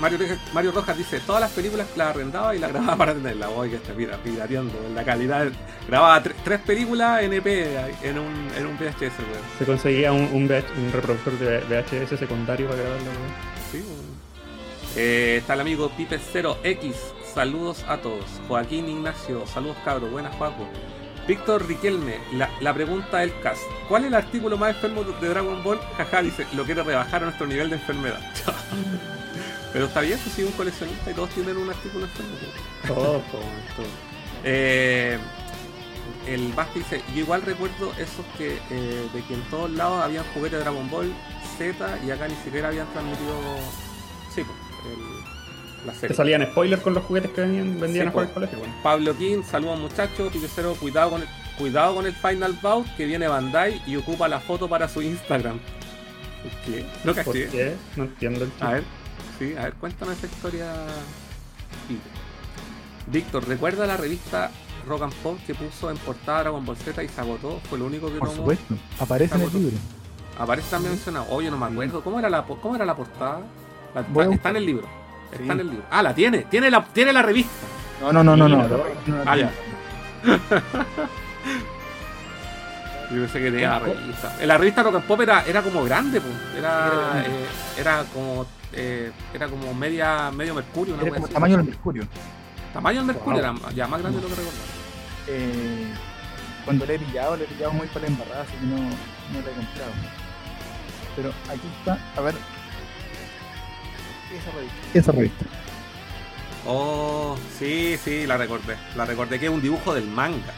Mario, 0.00 0.18
Rojas- 0.18 0.38
Mario 0.52 0.72
Rojas 0.72 0.96
dice, 0.98 1.20
todas 1.20 1.40
las 1.40 1.50
películas 1.52 1.86
las 1.96 2.08
arrendaba 2.08 2.54
y 2.56 2.58
las 2.58 2.70
grababa 2.72 2.96
para 2.96 3.14
tenerla. 3.14 3.50
Oye, 3.50 3.70
que 3.70 3.76
está 3.76 3.92
mira, 3.94 4.16
pirateando 4.16 4.72
la 4.94 5.04
calidad. 5.04 5.46
Grababa 5.88 6.22
tre- 6.22 6.34
tres 6.44 6.60
películas 6.60 7.22
en 7.22 7.32
EP 7.34 7.46
en 8.02 8.18
un, 8.18 8.48
en 8.56 8.66
un 8.66 8.76
VHS, 8.76 9.00
weón. 9.00 9.42
Se 9.58 9.64
conseguía 9.64 10.12
un, 10.12 10.22
un, 10.32 10.46
VH 10.48 10.64
un 10.76 10.92
reproductor 10.92 11.38
de 11.38 11.58
VHS 11.60 12.18
secundario 12.18 12.68
para 12.68 12.80
grabarlo. 12.82 13.04
¿no? 13.06 13.70
Sí, 13.70 13.78
weón. 13.78 14.12
Eh, 14.96 15.36
está 15.40 15.54
el 15.54 15.60
amigo 15.60 15.90
Pipe0X. 15.96 16.94
Saludos 17.34 17.84
a 17.88 17.98
todos. 17.98 18.24
Joaquín 18.48 18.88
Ignacio. 18.88 19.46
Saludos 19.46 19.76
cabros. 19.84 20.10
Buenas, 20.10 20.34
Juaco. 20.36 20.68
Víctor 21.26 21.66
Riquelme. 21.66 22.18
La, 22.34 22.50
la 22.60 22.74
pregunta 22.74 23.18
del 23.18 23.38
cast. 23.40 23.62
¿Cuál 23.88 24.02
es 24.02 24.08
el 24.08 24.14
artículo 24.14 24.56
más 24.58 24.74
enfermo 24.74 25.02
de 25.04 25.28
Dragon 25.28 25.62
Ball? 25.62 25.80
Jaja, 25.96 26.22
dice. 26.22 26.46
Lo 26.54 26.64
quiere 26.64 26.82
rebajar 26.82 27.22
a 27.22 27.26
nuestro 27.26 27.46
nivel 27.46 27.70
de 27.70 27.76
enfermedad. 27.76 28.20
Pero 29.72 29.86
está 29.86 30.00
bien, 30.02 30.18
pues 30.22 30.34
si 30.34 30.42
un 30.44 30.52
coleccionista 30.52 31.10
y 31.10 31.14
todos 31.14 31.30
tienen 31.30 31.56
un 31.56 31.70
artículo 31.70 32.04
enfermo. 32.04 32.32
pues. 32.38 32.88
Todo, 32.94 33.12
todo. 33.30 33.86
Eh, 34.44 35.18
el 36.26 36.52
Basti 36.52 36.80
dice, 36.80 37.02
yo 37.14 37.20
igual 37.20 37.40
recuerdo 37.42 37.92
esos 37.98 38.26
que 38.36 38.58
eh, 38.70 39.08
de 39.14 39.22
que 39.24 39.34
en 39.34 39.42
todos 39.44 39.70
lados 39.70 40.02
habían 40.04 40.24
juguetes 40.34 40.58
de 40.58 40.64
Dragon 40.64 40.90
Ball 40.90 41.12
Z 41.56 41.98
y 42.04 42.10
acá 42.10 42.28
ni 42.28 42.34
siquiera 42.44 42.68
habían 42.68 42.86
transmitido 42.92 43.34
sí, 44.34 44.42
pues, 44.44 44.96
el- 44.98 45.11
Te 45.84 45.92
serie. 45.98 46.16
salían 46.16 46.42
spoilers 46.46 46.82
con 46.82 46.94
los 46.94 47.04
juguetes 47.04 47.30
que 47.32 47.40
venían, 47.40 47.80
vendían 47.80 48.06
Sí, 48.06 48.08
a 48.08 48.12
jugar 48.12 48.26
po. 48.28 48.30
al 48.30 48.34
colegio. 48.34 48.58
Bueno. 48.58 48.74
Pablo 48.82 49.16
King, 49.16 49.42
saludos 49.42 49.80
muchachos, 49.80 50.32
Picecero, 50.32 50.74
cuidado 50.74 51.10
con 51.10 51.22
el, 51.22 51.28
cuidado 51.58 51.94
con 51.96 52.06
el 52.06 52.14
Final 52.14 52.58
Bout 52.62 52.86
que 52.96 53.04
viene 53.06 53.26
Bandai 53.28 53.82
y 53.86 53.96
ocupa 53.96 54.28
la 54.28 54.40
foto 54.40 54.68
para 54.68 54.88
su 54.88 55.02
Instagram. 55.02 55.58
¿Por 56.42 56.52
qué? 56.72 56.84
No 57.04 57.14
¿Por 57.14 57.24
caché. 57.24 57.48
qué? 57.48 57.74
No 57.96 58.04
entiendo 58.04 58.44
el 58.44 58.50
chiste. 58.50 58.64
A 58.64 58.70
ver, 58.70 58.84
sí, 59.38 59.54
a 59.56 59.62
ver, 59.64 59.74
cuéntame 59.74 60.12
esa 60.12 60.26
historia. 60.26 60.72
Víctor, 63.06 63.46
¿recuerda 63.48 63.86
la 63.86 63.96
revista 63.96 64.50
Rock 64.86 65.02
and 65.02 65.12
Pop 65.14 65.38
que 65.46 65.54
puso 65.54 65.90
en 65.90 65.96
portada 65.98 66.40
Dragon 66.42 66.64
Ball 66.64 66.76
Z 66.76 67.02
y 67.02 67.08
se 67.08 67.20
agotó? 67.20 67.60
Fue 67.68 67.78
lo 67.78 67.86
único 67.86 68.06
que 68.12 68.18
Por 68.18 68.28
tomó. 68.28 68.40
supuesto. 68.42 68.74
Aparece 69.00 69.34
en 69.36 69.42
el 69.42 69.52
libro. 69.52 69.76
Aparece 70.38 70.70
también 70.70 70.92
mencionado. 70.94 71.26
Oye, 71.30 71.50
no 71.50 71.58
me 71.58 71.66
acuerdo. 71.66 72.02
¿Cómo 72.02 72.18
era 72.18 72.30
la, 72.30 72.44
cómo 72.44 72.74
era 72.76 72.84
la 72.84 72.96
portada? 72.96 73.40
La- 73.94 74.24
está 74.32 74.50
en 74.50 74.56
el 74.56 74.66
libro. 74.66 74.88
Está 75.32 75.44
Sí. 75.44 75.50
en 75.50 75.60
el 75.60 75.70
libro. 75.70 75.84
Ah, 75.90 76.02
la 76.02 76.14
tiene. 76.14 76.38
Tiene 76.50 76.70
la, 76.70 76.84
tiene 76.84 77.12
la 77.12 77.22
revista. 77.22 77.52
No, 78.00 78.12
no, 78.12 78.22
no, 78.24 78.36
no. 78.36 78.48
no. 78.48 78.56
Mira, 78.56 78.68
no, 79.06 79.16
no, 79.24 79.30
Ah, 79.30 79.36
ya. 79.36 79.50
Yo 83.10 83.18
pensé 83.20 83.40
que 83.40 83.50
tenía 83.50 83.70
la 83.70 83.78
revista. 83.80 84.36
En 84.40 84.48
la 84.48 84.58
revista 84.58 84.82
Rock 84.82 84.94
and 84.96 85.04
Pop 85.04 85.20
era, 85.20 85.44
era 85.44 85.62
como 85.62 85.84
grande, 85.84 86.20
pues. 86.20 86.34
Era, 86.56 87.22
eh, 87.26 87.46
era 87.78 88.04
como 88.12 88.46
eh, 88.72 89.12
era 89.34 89.48
como 89.48 89.74
media 89.74 90.30
medio 90.30 90.54
mercurio, 90.54 90.94
una 90.94 91.02
Era 91.02 91.12
como 91.12 91.24
así. 91.26 91.34
tamaño 91.34 91.56
del 91.58 91.66
mercurio. 91.66 92.04
Tamaño 92.72 92.98
del 93.00 93.06
mercurio 93.08 93.42
Wow. 93.42 93.56
era 93.60 93.70
ya 93.74 93.86
más 93.86 94.00
grande 94.00 94.18
de 94.18 94.22
lo 94.22 94.28
que 94.30 94.34
recordaba. 94.40 94.64
Eh, 95.28 95.92
cuando 96.64 96.86
le 96.86 96.94
he 96.94 96.98
pillado, 96.98 97.36
le 97.36 97.44
he 97.44 97.48
pillado 97.48 97.72
muy 97.72 97.86
para 97.88 98.00
la 98.00 98.06
embarrada, 98.08 98.42
así 98.42 98.52
que 98.52 98.66
no, 98.66 98.76
no 98.76 98.82
le 99.34 99.38
he 99.40 99.54
comprado. 99.54 99.92
Pero 101.16 101.28
aquí 101.50 101.68
está, 101.80 101.98
a 102.16 102.20
ver. 102.22 102.34
Esa 104.38 104.50
revista. 104.52 104.76
Esa 104.98 105.12
revista. 105.12 105.44
Oh, 106.66 107.36
sí, 107.58 107.96
sí, 108.02 108.26
la 108.26 108.36
recordé. 108.36 108.76
La 108.96 109.04
recordé 109.04 109.38
que 109.40 109.46
es 109.46 109.52
un 109.52 109.60
dibujo 109.62 109.94
del 109.94 110.04
manga. 110.06 110.52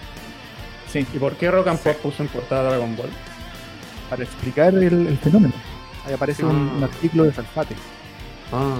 Sí, 0.92 1.06
¿Y 1.12 1.18
por 1.18 1.34
qué 1.36 1.50
Rock 1.50 1.68
and 1.68 1.78
Sí. 1.82 1.88
Pop 1.88 1.96
puso 2.02 2.22
en 2.22 2.28
portada 2.28 2.64
Dragon 2.70 2.96
Ball? 2.96 3.10
para 4.10 4.22
explicar 4.22 4.74
el, 4.74 4.82
el 5.08 5.18
fenómeno. 5.18 5.54
Ahí 6.06 6.12
aparece 6.12 6.42
Sí. 6.42 6.46
un, 6.48 6.54
un 6.56 6.84
artículo 6.84 7.24
de 7.24 7.32
Salfate. 7.32 7.74
Ah, 8.52 8.76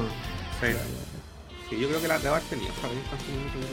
sí. 0.60 0.66
Sí, 1.70 1.78
yo 1.80 1.88
creo 1.88 2.00
que 2.02 2.06
la 2.08 2.18
de 2.18 2.28
haber 2.28 2.42
tenido 2.42 2.68
esa 2.70 2.88
revista 2.88 3.16
hace 3.16 3.32
mucho, 3.32 3.58
yo 3.58 3.66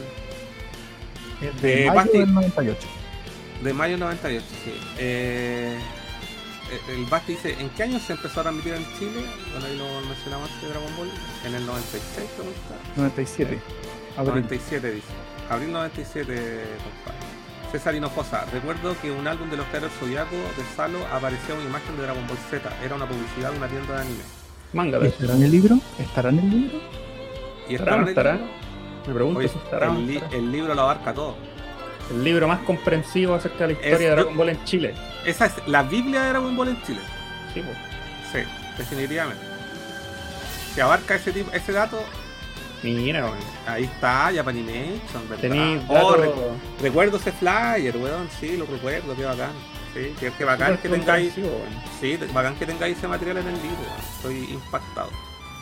creo. 1.41 1.52
Es 1.52 1.61
de 1.61 1.84
Eh, 1.84 1.88
mayo 1.88 1.99
Basti- 1.99 2.18
del 2.19 2.34
98. 2.34 2.88
De 3.64 3.73
mayo 3.73 3.98
98, 3.98 4.45
sí. 4.64 4.73
Eh, 4.98 5.77
el 6.89 7.06
Basti 7.06 7.34
dice, 7.34 7.56
¿en 7.60 7.69
qué 7.69 7.84
año 7.84 7.99
se 7.99 8.14
empezó 8.14 8.39
a 8.39 8.43
transmitir 8.43 8.73
en 8.73 8.85
Chile? 8.98 9.26
Bueno, 9.52 9.65
ahí 9.68 9.77
lo 9.77 10.07
mencionamos 10.07 10.49
antes 10.49 10.61
de 10.64 10.69
Dragon 10.69 10.98
Ball. 10.98 11.10
En 11.45 11.56
el 11.56 11.65
96, 11.65 12.30
pregunta. 12.35 12.60
97. 12.98 13.60
Abril. 14.18 14.30
97 14.34 14.91
dice. 14.91 15.07
Abril 15.49 15.72
97, 15.72 16.34
compadre. 16.34 17.31
César 17.72 17.95
Hinojosa, 17.95 18.45
recuerdo 18.52 18.95
que 19.02 19.11
un 19.11 19.26
álbum 19.27 19.49
de 19.49 19.56
los 19.57 19.65
Caros 19.68 19.91
Zodiaco 19.99 20.35
de 20.35 20.64
Salo 20.76 20.99
aparecía 21.07 21.56
una 21.56 21.64
imagen 21.64 21.95
de 21.95 22.03
Dragon 22.03 22.27
Ball 22.27 22.38
Z. 22.49 22.69
Era 22.84 22.95
una 22.95 23.07
publicidad 23.07 23.52
de 23.52 23.57
una 23.57 23.68
tienda 23.68 23.93
de 23.95 24.02
anime. 24.02 24.23
Manga 24.73 24.99
de. 24.99 25.07
¿Estará 25.07 25.34
en 25.35 25.43
el 25.43 25.52
libro? 25.52 25.77
¿Estará 25.98 26.30
en 26.30 26.39
el 26.39 26.49
libro? 26.49 26.80
¿Y 27.69 27.76
¿Estará 27.76 28.03
estará? 28.10 28.34
libro? 28.34 28.48
Me 29.07 29.14
pregunto 29.14 29.39
Oye, 29.39 29.48
si 29.48 29.57
estará 29.57 29.89
o 29.89 29.93
no 29.93 29.99
el, 29.99 30.07
li- 30.07 30.15
estará. 30.18 30.35
el 30.38 30.52
libro 30.52 30.76
lo 30.76 30.81
abarca 30.81 31.14
todo. 31.14 31.35
El 32.12 32.24
libro 32.24 32.48
más 32.48 32.60
comprensivo 32.60 33.36
acerca 33.36 33.60
de 33.60 33.68
la 33.68 33.74
historia 33.74 33.94
Es- 33.94 34.00
de 34.00 34.10
Dragon 34.10 34.38
Ball 34.38 34.50
en 34.50 34.64
Chile. 34.66 34.94
Esa 35.26 35.46
es 35.48 35.54
la 35.68 35.84
Biblia 35.84 36.24
de 36.24 36.30
Dragon 36.30 36.56
Ball 36.56 36.70
en 36.70 36.82
Chile. 36.84 37.00
Sí, 37.54 37.62
pues. 37.62 37.78
Sí, 38.46 38.50
definitivamente. 38.78 39.44
Si 40.74 40.80
abarca 40.82 41.16
ese 41.16 41.32
tipo, 41.32 41.52
ese 41.52 41.72
dato, 41.72 42.02
Mira, 42.84 43.26
weón. 43.26 43.38
ahí 43.68 43.84
está, 43.84 44.32
Japanimation, 44.34 45.28
¿verdad? 45.30 45.42
Tenéis 45.42 45.82
Oh, 45.88 46.16
recu- 46.16 46.82
recuerdo 46.82 47.18
ese 47.18 47.32
flyer, 47.32 47.96
weón, 47.98 48.28
sí, 48.40 48.58
lo 48.58 48.66
recuerdo, 48.66 49.16
qué 49.16 49.24
bacán. 49.26 49.52
Sí, 49.94 50.16
qué, 50.20 50.32
qué 50.38 50.46
bacán 50.46 50.78
que 50.78 50.88
tengáis, 50.90 51.34
sí, 52.00 52.18
bacán 52.34 52.56
que 52.56 52.66
tengáis 52.66 52.98
ese 52.98 53.08
material 53.08 53.38
en 53.40 53.48
el 53.48 53.54
libro, 53.56 53.78
weón. 53.82 54.02
Estoy 54.38 54.54
impactado. 54.54 55.10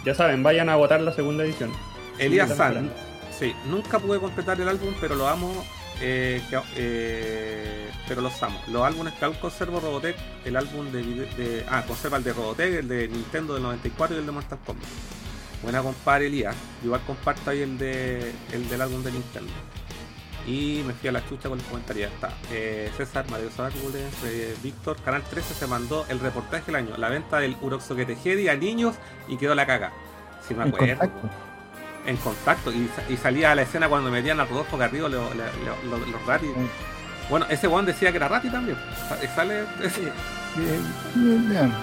Ya 0.05 0.13
saben, 0.13 0.43
vayan 0.43 0.69
a 0.69 0.75
votar 0.75 1.01
la 1.01 1.11
segunda 1.11 1.43
edición. 1.43 1.71
Elías 2.19 2.55
San, 2.55 2.91
sí, 3.37 3.53
nunca 3.65 3.97
pude 3.99 4.19
completar 4.19 4.59
el 4.61 4.69
álbum, 4.69 4.93
pero 5.01 5.15
lo 5.15 5.27
amo, 5.27 5.65
eh, 6.01 6.41
que- 6.49 6.61
eh, 6.75 7.89
pero 8.07 8.21
los 8.21 8.41
amo. 8.43 8.59
Los 8.67 8.83
álbumes 8.83 9.13
que 9.13 9.25
aún 9.25 9.35
conservo 9.35 9.79
Robotech, 9.79 10.15
el 10.45 10.55
álbum 10.55 10.91
de, 10.91 11.65
ah, 11.69 11.83
conserva 11.87 12.17
el 12.17 12.23
de 12.23 12.33
Robotech, 12.33 12.73
el 12.75 12.87
de 12.87 13.07
Nintendo 13.07 13.53
del 13.53 13.63
94 13.63 14.15
y 14.15 14.19
el 14.19 14.25
de 14.25 14.31
Mortal 14.31 14.59
Kombat. 14.65 14.87
Buena 15.61 15.81
compadre 15.81 16.27
Elías, 16.27 16.55
igual 16.83 17.01
comparto 17.05 17.49
ahí 17.49 17.61
el 17.61 17.77
de 17.77 18.31
el 18.53 18.69
del 18.69 18.81
álbum 18.81 19.03
de 19.03 19.11
Nintendo. 19.11 19.51
Y 20.47 20.83
me 20.87 20.93
fui 20.93 21.09
a 21.09 21.11
la 21.11 21.27
chucha 21.27 21.49
con 21.49 21.59
el 21.59 21.65
comentario, 21.65 22.07
ya 22.07 22.13
está. 22.13 22.33
Eh, 22.51 22.89
César, 22.95 23.29
Mario 23.29 23.49
eh, 24.25 24.55
Víctor, 24.63 24.97
Canal 25.03 25.21
13 25.23 25.53
se 25.53 25.67
mandó 25.67 26.05
el 26.09 26.19
reportaje 26.19 26.67
del 26.67 26.75
año, 26.75 26.97
la 26.97 27.09
venta 27.09 27.39
del 27.39 27.55
Uroxoquetejedi 27.61 28.47
a 28.47 28.55
niños 28.55 28.95
y 29.27 29.37
quedó 29.37 29.53
la 29.53 29.67
caga. 29.67 29.91
Si 30.47 30.55
me 30.55 30.63
acuerdo. 30.63 31.11
En 32.05 32.17
contacto 32.17 32.71
y, 32.71 32.89
sa- 32.95 33.11
y 33.11 33.17
salía 33.17 33.51
a 33.51 33.55
la 33.55 33.63
escena 33.63 33.87
cuando 33.89 34.09
metían 34.11 34.39
a 34.39 34.45
Rodolfo 34.45 34.77
Garrido 34.77 35.09
lo- 35.09 35.29
lo- 35.33 35.89
lo- 35.97 36.05
los 36.05 36.25
ratis. 36.25 36.49
Bueno, 37.29 37.45
ese 37.49 37.67
weón 37.67 37.85
decía 37.85 38.11
que 38.11 38.17
era 38.17 38.27
rati 38.27 38.49
también. 38.49 38.77
Sa- 39.07 39.35
Sale. 39.35 39.63
Bien, 40.55 40.83
bien, 41.13 41.49
bien. 41.49 41.73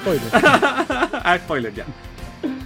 Spoiler. 0.00 0.22
ah, 0.32 1.38
spoiler 1.44 1.72
ya. 1.72 1.84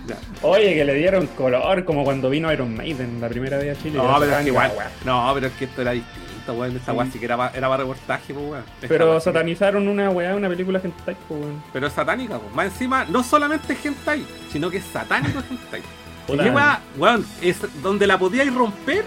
Ya. 0.07 0.17
Oye, 0.43 0.75
que 0.75 0.85
le 0.87 0.95
dieron 0.95 1.27
color 1.29 1.85
como 1.85 2.03
cuando 2.03 2.31
vino 2.31 2.51
Iron 2.53 2.75
Maiden 2.75 3.21
la 3.21 3.29
primera 3.29 3.59
vez 3.59 3.77
a 3.79 3.83
Chile. 3.83 3.99
No, 3.99 4.17
pero 4.19 4.33
es 4.33 4.39
que 4.43 4.49
igual. 4.49 4.73
No, 5.05 5.31
pero 5.35 5.47
es 5.49 5.53
que 5.53 5.67
esto 5.67 5.83
era 5.83 5.91
distinto, 5.93 6.55
weón. 6.55 6.75
Esta 6.77 6.93
Sí. 6.93 6.99
weá 6.99 7.07
sí 7.13 7.19
que 7.19 7.25
era, 7.27 7.51
era 7.55 7.69
para 7.69 7.83
reportaje, 7.83 8.33
pues, 8.33 8.47
weón. 8.47 8.65
Pero 8.81 9.21
satanizaron 9.21 9.87
una 9.87 10.09
weá, 10.11 10.35
una 10.35 10.49
película 10.49 10.81
hentai, 10.83 11.15
pues, 11.29 11.41
weón. 11.41 11.63
Pero 11.75 11.87
es 11.87 11.93
satánica, 11.93 12.39
pues. 12.39 12.55
Más 12.55 12.65
encima, 12.67 13.05
no 13.05 13.23
solamente 13.23 13.75
es 13.75 13.85
hentai, 13.87 14.27
sino 14.51 14.71
que 14.71 14.79
es 14.79 14.85
satánico 14.85 15.41
hentai. 15.51 15.83
Puta. 16.31 16.43
Y 16.43 16.47
qué 16.47 16.51
weá, 16.55 16.81
weón, 16.97 17.27
es 17.43 17.59
donde 17.83 18.07
la 18.07 18.19
podíais 18.19 18.53
romper 18.55 19.05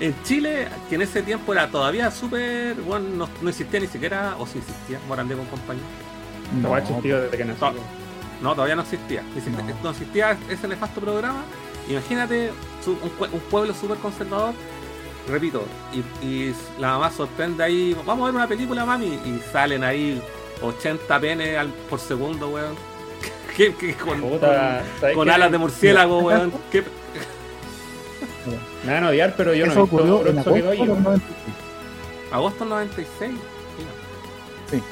en 0.00 0.14
Chile, 0.24 0.68
que 0.88 0.94
en 0.96 1.02
ese 1.02 1.22
tiempo 1.22 1.52
era 1.52 1.68
todavía 1.68 2.10
súper, 2.10 2.76
weón, 2.86 3.16
no, 3.18 3.28
no 3.40 3.48
existía 3.48 3.80
ni 3.80 3.86
siquiera, 3.86 4.36
o 4.38 4.46
si 4.46 4.58
existía, 4.58 4.98
Morandé 5.08 5.34
con 5.36 5.46
compañía. 5.46 5.82
Esta 6.56 6.68
weá 6.68 6.80
existido 6.80 7.20
desde 7.22 7.36
que 7.36 7.44
nací. 7.44 7.60
No. 7.60 7.72
No, 8.42 8.52
todavía 8.54 8.76
no 8.76 8.82
existía. 8.82 9.22
No. 9.22 9.82
no. 9.84 9.90
existía 9.90 10.36
ese 10.50 10.68
nefasto 10.68 11.00
programa. 11.00 11.42
Imagínate 11.88 12.50
su- 12.84 12.92
un, 12.92 13.10
un 13.32 13.40
pueblo 13.50 13.72
súper 13.74 13.96
conservador. 13.98 14.52
Repito, 15.28 15.64
y, 15.92 16.24
y 16.26 16.54
la 16.78 16.88
mamá 16.92 17.10
sorprende 17.10 17.64
ahí, 17.64 17.96
vamos 18.06 18.22
a 18.22 18.26
ver 18.26 18.34
una 18.36 18.46
película, 18.46 18.84
mami, 18.84 19.06
y 19.06 19.40
salen 19.50 19.82
ahí 19.82 20.22
80 20.62 21.18
penes 21.20 21.56
al- 21.58 21.68
por 21.90 21.98
segundo, 21.98 22.48
weón. 22.50 22.74
Que- 23.56 23.74
que 23.74 23.94
con, 23.94 24.20
Puta, 24.20 24.46
con- 24.46 25.00
¿sabes 25.00 25.14
con 25.16 25.26
qué? 25.26 25.32
alas 25.32 25.50
de 25.50 25.58
murciélago, 25.58 26.18
weón. 26.20 26.52
¿Qué- 26.70 26.84
Me 28.84 28.92
van 28.92 29.04
a 29.04 29.08
odiar, 29.08 29.34
pero 29.36 29.54
yo 29.54 29.66
no 29.66 29.72
Eso 29.72 29.80
he 29.80 29.82
visto 29.84 29.96
ocurrió 29.96 30.20
en 30.26 30.38
agosto 30.38 30.52
del 30.52 30.62
weón. 30.78 31.02
96. 31.02 31.56
Agosto 32.32 32.58
del 32.60 32.68
96. 32.68 33.30
Mira, 33.30 34.82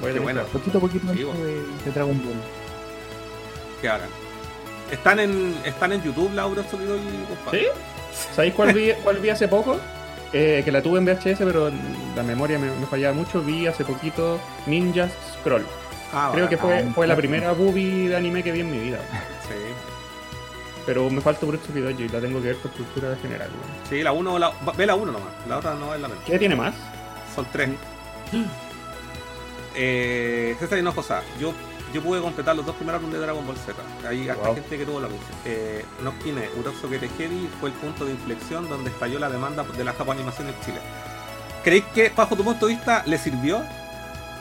Voy 0.00 0.10
a 0.10 0.12
Qué 0.12 0.18
tener 0.18 0.22
buena. 0.22 0.42
que- 0.42 0.48
Poquito 0.58 0.78
a 0.78 0.80
poquito 0.80 1.12
Sí, 1.14 1.24
bueno. 1.24 1.40
de, 1.44 1.54
de 1.84 1.90
Dragon 1.94 2.18
Ball. 2.24 2.34
¿qué 3.80 3.88
hagan? 3.88 4.08
Están 4.90 5.20
en, 5.20 5.56
están 5.64 5.92
en 5.92 6.02
YouTube, 6.02 6.32
Laura 6.34 6.62
Solido 6.70 6.96
y 6.96 7.24
compadre. 7.28 7.60
¿Sí? 7.60 7.66
¿Sabéis 8.34 8.54
cuál 8.54 8.72
vi, 8.74 8.92
cuál 9.02 9.18
vi 9.18 9.28
hace 9.30 9.48
poco? 9.48 9.78
Eh, 10.32 10.62
que 10.64 10.72
la 10.72 10.82
tuve 10.82 10.98
en 10.98 11.04
VHS, 11.06 11.38
pero 11.44 11.70
la 12.16 12.22
memoria 12.22 12.58
me, 12.58 12.66
me 12.66 12.86
fallaba 12.86 13.14
mucho. 13.14 13.40
Vi 13.42 13.66
hace 13.66 13.84
poquito 13.84 14.38
Ninja 14.66 15.08
Scroll. 15.40 15.64
Ah, 16.12 16.30
Creo 16.32 16.48
que 16.48 16.56
fue, 16.56 16.82
fue 16.94 17.06
la 17.06 17.16
primera 17.16 17.52
boobie 17.52 18.08
de 18.08 18.16
anime 18.16 18.42
que 18.42 18.52
vi 18.52 18.60
en 18.60 18.70
mi 18.70 18.78
vida. 18.78 18.98
Sí. 19.44 19.54
Pero 20.86 21.08
me 21.10 21.20
falta 21.20 21.44
Urutsu 21.46 21.72
Kidoji 21.72 22.04
y 22.04 22.08
la 22.08 22.20
tengo 22.20 22.40
que 22.40 22.48
ver 22.48 22.56
por 22.56 22.70
cultura 22.72 23.14
general. 23.20 23.48
weón. 23.50 23.88
Sí, 23.88 24.02
la 24.02 24.12
1, 24.12 24.38
la, 24.38 24.52
ve 24.76 24.86
la 24.86 24.94
1 24.94 25.12
nomás. 25.12 25.28
La 25.48 25.58
otra 25.58 25.74
no 25.74 25.94
es 25.94 26.00
la 26.00 26.08
menos. 26.08 26.22
¿Qué 26.24 26.38
tiene 26.38 26.56
más? 26.56 26.74
Son 27.34 27.46
tres. 27.52 27.70
Eh, 29.76 30.54
César 30.60 30.78
Hinojosa, 30.78 31.22
yo, 31.40 31.52
yo 31.92 32.00
pude 32.00 32.20
completar 32.20 32.54
los 32.54 32.64
dos 32.64 32.76
primeros 32.76 33.00
álbumes 33.00 33.18
de 33.18 33.26
Dragon 33.26 33.44
Ball 33.46 33.56
Z. 33.56 33.74
Hay 34.08 34.28
harta 34.28 34.44
Wow. 34.46 34.54
gente 34.54 34.78
que 34.78 34.86
tuvo 34.86 35.00
la 35.00 35.08
misma. 35.08 35.26
Eh, 35.44 35.84
Noskine, 36.02 36.48
Uroxo 36.60 36.88
Heavy 36.88 37.48
fue 37.60 37.70
el 37.70 37.74
punto 37.76 38.04
de 38.04 38.12
inflexión 38.12 38.68
donde 38.68 38.90
estalló 38.90 39.18
la 39.18 39.28
demanda 39.30 39.64
de 39.76 39.84
la 39.84 39.92
Japo 39.92 40.12
Animación 40.12 40.48
en 40.48 40.54
Chile. 40.64 40.78
¿Creéis 41.64 41.84
que, 41.94 42.10
bajo 42.10 42.36
tu 42.36 42.44
punto 42.44 42.66
de 42.66 42.74
vista, 42.74 43.02
le 43.06 43.18
sirvió 43.18 43.62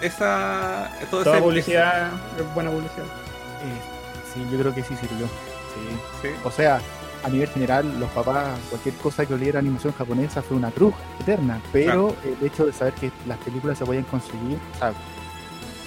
esa. 0.05 0.91
todo 1.09 1.23
Toda 1.23 1.35
ese- 1.37 1.43
publicidad 1.45 2.11
es 2.39 2.53
buena 2.53 2.69
publicidad. 2.69 3.05
Eh, 3.05 3.81
sí, 4.33 4.45
yo 4.51 4.59
creo 4.59 4.73
que 4.75 4.83
sí 4.83 4.95
sirvió. 4.95 5.25
Sí. 5.27 5.97
Sí. 6.21 6.27
O 6.43 6.51
sea, 6.51 6.79
a 7.23 7.29
nivel 7.29 7.47
general, 7.49 7.99
los 7.99 8.09
papás, 8.11 8.59
cualquier 8.69 8.95
cosa 8.95 9.25
que 9.25 9.33
oliera 9.33 9.59
animación 9.59 9.93
japonesa 9.93 10.41
fue 10.41 10.57
una 10.57 10.71
cruz 10.71 10.93
eterna. 11.21 11.59
Pero 11.71 12.15
el 12.23 12.45
hecho 12.45 12.65
de 12.65 12.73
saber 12.73 12.93
que 12.95 13.11
las 13.27 13.37
películas 13.39 13.77
se 13.77 13.85
podían 13.85 14.03
conseguir, 14.03 14.57
o 14.75 14.77
sea, 14.77 14.93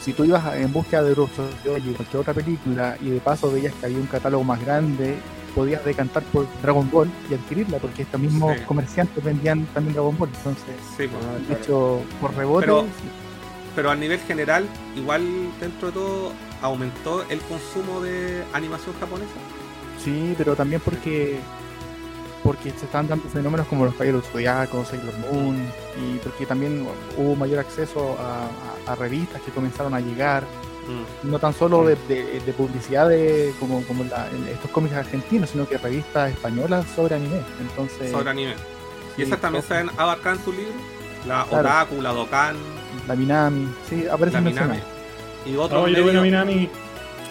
si 0.03 0.13
tú 0.13 0.25
ibas 0.25 0.55
en 0.57 0.73
búsqueda 0.73 1.03
de 1.03 1.13
Uroxo 1.13 1.49
y 1.65 1.93
cualquier 1.93 2.21
otra 2.21 2.33
película 2.33 2.97
y 3.01 3.11
de 3.11 3.21
paso 3.21 3.51
veías 3.51 3.75
que 3.75 3.87
había 3.87 3.99
un 3.99 4.07
catálogo 4.07 4.45
más 4.45 4.61
grande, 4.65 5.17
podías 5.55 5.85
decantar 5.85 6.23
por 6.25 6.47
Dragon 6.63 6.89
Ball 6.91 7.11
y 7.31 7.35
adquirirla, 7.35 7.79
porque 7.79 8.03
estos 8.03 8.21
mismos 8.21 8.57
Sí. 8.57 8.63
comerciantes 8.65 9.23
vendían 9.25 9.67
también 9.75 9.95
Dragon 9.95 10.17
Ball. 10.17 10.31
Entonces, 10.37 10.65
Sí, 10.97 11.07
pues. 11.09 11.25
De 11.41 11.45
claro. 11.47 11.63
hecho, 11.63 12.01
por 12.21 12.35
rebote, 12.35 12.67
Pero- 12.67 12.83
sí. 12.83 13.09
Pero 13.77 13.91
a 13.91 13.95
nivel 13.95 14.19
general, 14.21 14.67
igual 14.97 15.23
dentro 15.61 15.89
de 15.89 15.93
todo, 15.95 16.33
aumentó 16.63 17.23
el 17.29 17.39
consumo 17.43 18.01
de 18.01 18.43
animación 18.53 18.95
japonesa. 18.99 19.35
Sí, 20.03 20.35
pero 20.37 20.57
también 20.57 20.81
porque 20.85 21.39
porque 22.43 22.71
se 22.71 22.85
están 22.85 23.09
dando 23.09 23.29
fenómenos 23.29 23.67
como 23.67 23.85
los 23.85 23.95
Caballeros 23.95 24.25
Zodiacos, 24.31 24.87
Sailor 24.89 25.15
Moon, 25.19 25.57
y 26.01 26.17
porque 26.19 26.47
también 26.47 26.87
hubo 27.17 27.35
mayor 27.35 27.59
acceso 27.59 28.17
a, 28.21 28.49
a- 28.89 28.93
a 28.93 28.95
revistas 28.95 29.43
que 29.43 29.51
comenzaron 29.51 29.95
a 29.95 30.01
llegar, 30.01 30.45
Mm. 30.87 31.31
no 31.33 31.39
tan 31.41 31.53
solo 31.53 31.85
de, 31.85 31.97
de- 32.07 32.39
de 32.39 32.53
publicidad 32.53 33.09
de, 33.09 33.53
como, 33.59 33.83
como 33.83 34.05
la- 34.05 34.29
estos 34.53 34.71
cómics 34.71 34.95
argentinos, 34.95 35.51
sino 35.51 35.69
que 35.69 35.77
revistas 35.77 36.31
españolas 36.31 36.87
sobre 36.95 37.17
anime. 37.17 37.41
Entonces, 37.61 38.13
Sobre 38.13 38.31
anime. 38.31 38.55
sí, 39.17 39.23
¿Y 39.23 39.23
esas 39.23 39.41
también 39.41 39.65
se 39.65 39.75
abarcadas 39.97 40.39
en 40.39 40.45
tu 40.45 40.53
libro? 40.53 40.73
La 41.27 41.45
Claro. 41.45 41.69
Otaku, 41.69 42.03
la 42.03 42.13
Dokkan, 42.13 42.57
la 43.09 43.15
Minami, 43.17 43.69
sí, 43.89 44.03
la 44.05 44.15
aparecen 44.15 44.45
Minami. 44.45 44.79
Y 45.45 45.57
otros 45.57 45.91
medios, 45.91 46.23
Minami. 46.23 46.71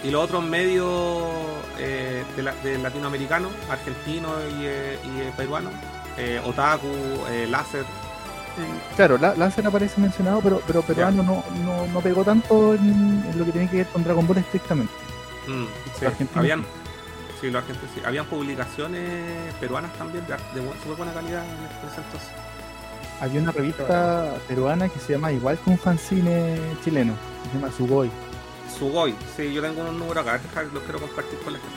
y 0.03 0.09
los 0.11 0.23
otros 0.23 0.43
medios 0.43 1.31
eh, 1.79 2.23
de, 2.35 2.43
la- 2.43 2.53
de 2.55 2.77
latinoamericanos, 2.77 3.51
argentinos 3.69 4.31
y, 4.59 4.65
eh, 4.65 4.99
y, 5.03 5.21
eh, 5.21 5.33
peruanos, 5.37 5.73
eh, 6.17 6.41
Otaku, 6.45 6.87
eh, 7.29 7.47
Láser. 7.49 7.85
Claro, 8.95 9.17
la, 9.17 9.35
Lancer 9.35 9.67
aparece 9.67 9.99
mencionado, 9.99 10.39
pero, 10.41 10.61
pero 10.65 10.81
peruano 10.81 11.23
no, 11.23 11.43
no, 11.65 11.87
no 11.87 11.99
pegó 11.99 12.23
tanto 12.23 12.73
en, 12.73 13.25
en 13.29 13.37
lo 13.37 13.43
que 13.43 13.51
tiene 13.51 13.69
que 13.69 13.77
ver 13.77 13.87
con 13.87 14.01
Dragon 14.01 14.25
Ball 14.25 14.37
estrictamente. 14.37 14.93
Mm, 15.47 15.65
sí, 15.65 15.91
Los 15.91 16.03
argentinos 16.13 16.37
habían, 16.37 16.61
sí. 16.61 16.67
sí, 17.41 17.47
los 17.51 17.61
argentinos 17.61 17.91
sí. 17.95 18.01
Habían 18.05 18.25
publicaciones 18.27 19.53
peruanas 19.59 19.91
también 19.97 20.25
de, 20.25 20.33
de 20.61 20.67
súper 20.83 20.95
buena 20.95 21.13
calidad 21.13 21.43
en 21.43 21.51
ese 21.89 21.97
entonces. 21.99 22.29
Había 23.21 23.41
una 23.41 23.51
revista 23.51 24.35
peruana 24.47 24.89
que 24.89 24.99
se 24.99 25.13
llama 25.13 25.31
igual 25.31 25.57
que 25.59 25.69
un 25.69 25.77
fanzine 25.77 26.57
chileno, 26.83 27.13
que 27.43 27.49
se 27.49 27.55
llama 27.57 27.71
Sugoi. 27.75 28.11
Sugoi, 28.77 29.15
sí, 29.37 29.53
yo 29.53 29.61
tengo 29.61 29.81
unos 29.81 29.93
números 29.93 30.27
acá, 30.27 30.41
los 30.73 30.83
quiero 30.83 30.99
compartir 30.99 31.39
con 31.39 31.53
la 31.53 31.59
gente. 31.59 31.75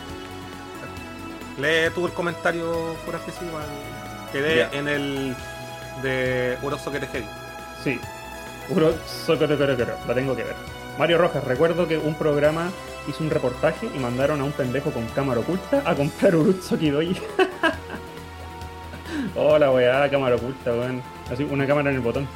Lee 1.86 1.90
tú 1.94 2.06
el 2.06 2.12
comentario 2.12 2.94
fuera 3.04 3.20
que 3.24 3.30
sí. 3.32 3.38
Quedé 4.32 4.56
Ya. 4.56 4.70
en 4.72 4.88
el 4.88 5.36
de 6.02 6.58
Uroso 6.62 6.90
que 6.92 7.00
te 7.00 7.08
Sí. 7.82 8.00
Uro 8.68 8.94
Socorocoro, 9.06 9.76
la 10.06 10.14
tengo 10.14 10.36
que 10.36 10.44
ver. 10.44 10.54
Mario 10.98 11.18
Rojas, 11.18 11.42
recuerdo 11.44 11.86
que 11.88 11.96
un 11.96 12.14
programa 12.14 12.70
hizo 13.08 13.22
un 13.24 13.30
reportaje 13.30 13.88
y 13.94 13.98
mandaron 13.98 14.40
a 14.40 14.44
un 14.44 14.52
pendejo 14.52 14.90
con 14.90 15.06
cámara 15.08 15.40
oculta 15.40 15.82
a 15.86 15.94
comprar 15.94 16.34
Urutsu 16.36 16.76
Kidoji. 16.76 17.16
Hola, 19.36 19.70
weá, 19.70 20.10
cámara 20.10 20.36
oculta, 20.36 20.70
weón. 20.72 21.02
Así, 21.30 21.44
una 21.44 21.66
cámara 21.66 21.90
en 21.90 21.96
el 21.96 22.02
botón. 22.02 22.26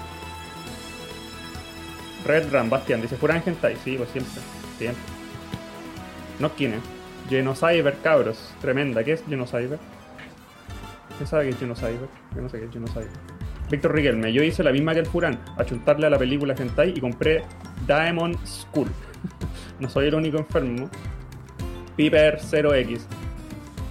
Red 2.27 2.53
Ram, 2.53 2.71
Bastian, 2.71 3.03
dice, 3.03 3.17
¿furan 3.17 3.43
hentai? 3.45 3.77
Sí, 3.83 3.97
pues 3.97 4.11
siempre, 4.11 4.41
siempre. 4.79 5.03
No 6.39 6.51
quién 6.51 6.75
Genocyber, 7.29 7.97
cabros. 8.03 8.53
Tremenda, 8.61 9.03
¿qué 9.03 9.13
es 9.13 9.25
Genocyber? 9.29 9.79
¿Quién 11.17 11.27
sabe 11.27 11.45
qué 11.45 11.51
es 11.51 11.59
Genocyber? 11.59 12.09
Yo 12.35 12.43
no 12.43 12.49
sé 12.49 12.59
qué 12.59 12.67
es 12.67 12.73
Genocyber. 12.73 13.09
Víctor 13.71 13.95
Riquelme, 13.95 14.33
yo 14.33 14.43
hice 14.43 14.63
la 14.63 14.73
misma 14.73 14.93
que 14.93 15.01
el 15.01 15.07
Furán, 15.07 15.39
achuntarle 15.57 16.07
a 16.07 16.11
la 16.11 16.19
película 16.19 16.55
Hentai 16.57 16.93
y 16.97 17.01
compré 17.01 17.43
Diamond 17.87 18.37
School. 18.45 18.89
no 19.81 19.89
soy 19.89 20.09
el 20.09 20.15
único 20.15 20.39
enfermo. 20.39 20.91
Piper 21.97 22.39
0X. 22.39 23.01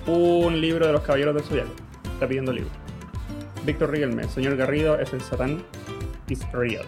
Un 0.08 0.60
libro 0.60 0.88
de 0.88 0.94
los 0.94 1.02
caballeros 1.02 1.36
del 1.36 1.44
Zodiaco. 1.44 1.72
Está 2.14 2.28
pidiendo 2.28 2.52
libro. 2.52 2.81
Víctor 3.66 3.92
Riquelme, 3.92 4.24
señor 4.26 4.56
Garrido 4.56 5.00
es 5.00 5.14
el 5.14 5.22
Satán 5.22 5.64
is 6.30 6.46
real. 6.52 6.84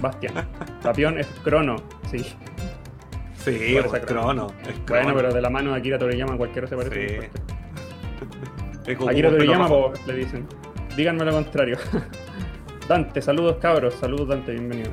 Bastián. 0.00 0.46
Tapión 0.82 1.18
es 1.18 1.26
Crono. 1.44 1.76
Sí. 2.10 2.18
Sí, 3.34 3.76
esa 3.76 4.00
crono. 4.00 4.48
es 4.62 4.74
Bueno, 4.86 5.04
crono. 5.04 5.14
pero 5.14 5.32
de 5.34 5.40
la 5.40 5.50
mano 5.50 5.72
de 5.72 5.78
Akira 5.78 5.98
Toriyama 5.98 6.36
cualquiera 6.36 6.66
se 6.66 6.76
parece. 6.76 7.20
Sí. 7.20 7.26
Es 8.86 8.98
Akira 9.00 9.30
Toriyama, 9.30 9.68
po, 9.68 9.92
le 10.06 10.14
dicen. 10.14 10.46
Díganme 10.96 11.24
lo 11.24 11.32
contrario. 11.32 11.76
Dante, 12.88 13.20
saludos 13.20 13.56
cabros. 13.60 13.94
Saludos 13.94 14.28
Dante, 14.28 14.52
bienvenido. 14.52 14.92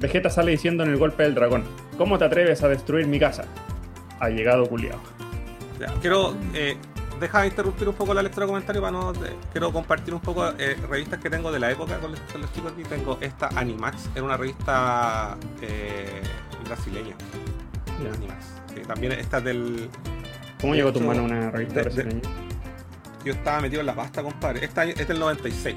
Vegeta 0.00 0.28
sale 0.28 0.50
diciendo 0.52 0.82
en 0.84 0.90
el 0.90 0.96
golpe 0.96 1.22
del 1.22 1.34
dragón. 1.34 1.64
¿Cómo 1.96 2.18
te 2.18 2.24
atreves 2.24 2.62
a 2.62 2.68
destruir 2.68 3.06
mi 3.06 3.18
casa? 3.18 3.44
Ha 4.20 4.28
llegado 4.28 4.66
culiao. 4.66 4.98
Ya, 5.80 5.86
Quiero, 6.00 6.34
eh, 6.54 6.76
deja 7.20 7.40
de 7.42 7.48
interrumpir 7.48 7.88
un 7.88 7.94
poco 7.94 8.12
la 8.14 8.22
lectura 8.22 8.46
de 8.46 8.50
comentarios 8.52 8.82
para 8.82 8.92
no. 8.92 9.12
de- 9.12 9.36
quiero 9.52 9.72
compartir 9.72 10.12
un 10.14 10.20
poco 10.20 10.48
eh, 10.58 10.76
revistas 10.88 11.18
que 11.20 11.30
tengo 11.30 11.50
de 11.52 11.58
la 11.58 11.70
época 11.70 11.98
con 11.98 12.10
los, 12.12 12.20
con 12.32 12.40
los 12.42 12.52
chicos 12.52 12.72
aquí. 12.72 12.82
Tengo 12.84 13.18
esta 13.20 13.48
Animax, 13.54 14.08
era 14.14 14.24
una 14.24 14.36
revista 14.36 15.36
eh, 15.62 16.22
brasileña. 16.64 17.16
Animax. 18.14 18.44
Sí, 18.74 18.82
también 18.86 19.12
esta 19.12 19.40
del. 19.40 19.88
¿Cómo 20.60 20.74
llegó 20.74 20.88
a 20.90 20.92
tu 20.92 21.00
mano 21.00 21.22
una 21.24 21.50
revista 21.50 21.74
de- 21.76 21.82
brasileña? 21.82 22.20
Yo 23.24 23.32
estaba 23.32 23.60
metido 23.60 23.80
en 23.80 23.86
la 23.86 23.94
pasta, 23.94 24.22
compadre. 24.22 24.64
Esta 24.64 24.84
es 24.84 25.08
del 25.08 25.18
96. 25.18 25.74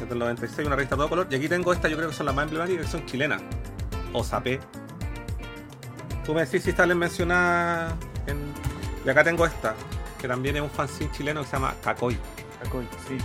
Es 0.00 0.08
del 0.08 0.18
96, 0.18 0.66
una 0.66 0.76
revista 0.76 0.94
a 0.94 0.98
todo 0.98 1.08
color. 1.08 1.26
Y 1.30 1.34
aquí 1.34 1.48
tengo 1.48 1.72
esta, 1.72 1.88
yo 1.88 1.96
creo 1.96 2.08
que 2.10 2.14
son 2.14 2.26
las 2.26 2.34
más 2.34 2.44
emblemáticas, 2.44 2.86
que 2.86 2.92
son 2.92 3.06
chilenas. 3.06 3.42
O 4.12 4.22
Sapé. 4.22 4.60
Tú 6.24 6.34
me 6.34 6.44
decís 6.44 6.62
si 6.62 6.70
salen 6.72 6.98
mencionadas 6.98 7.94
en... 8.26 8.38
Y 9.04 9.08
acá 9.10 9.24
tengo 9.24 9.44
esta, 9.44 9.74
que 10.22 10.28
también 10.28 10.56
es 10.56 10.62
un 10.62 10.70
fanzine 10.70 11.10
chileno 11.10 11.42
que 11.42 11.48
se 11.48 11.56
llama 11.56 11.74
Cacoy. 11.82 12.16
Cacoy, 12.62 12.86
sí. 13.08 13.18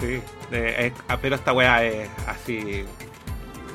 Sí, 0.00 0.22
eh, 0.50 0.92
ah, 1.08 1.18
pero 1.20 1.36
esta 1.36 1.52
weá 1.52 1.84
es 1.84 2.08
así. 2.26 2.86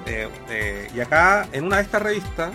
Eh, 0.06 0.28
eh, 0.50 0.91
y 0.94 1.00
acá, 1.00 1.48
en 1.52 1.66
una 1.66 1.78
de 1.78 1.84
estas 1.84 2.02
revistas, 2.02 2.52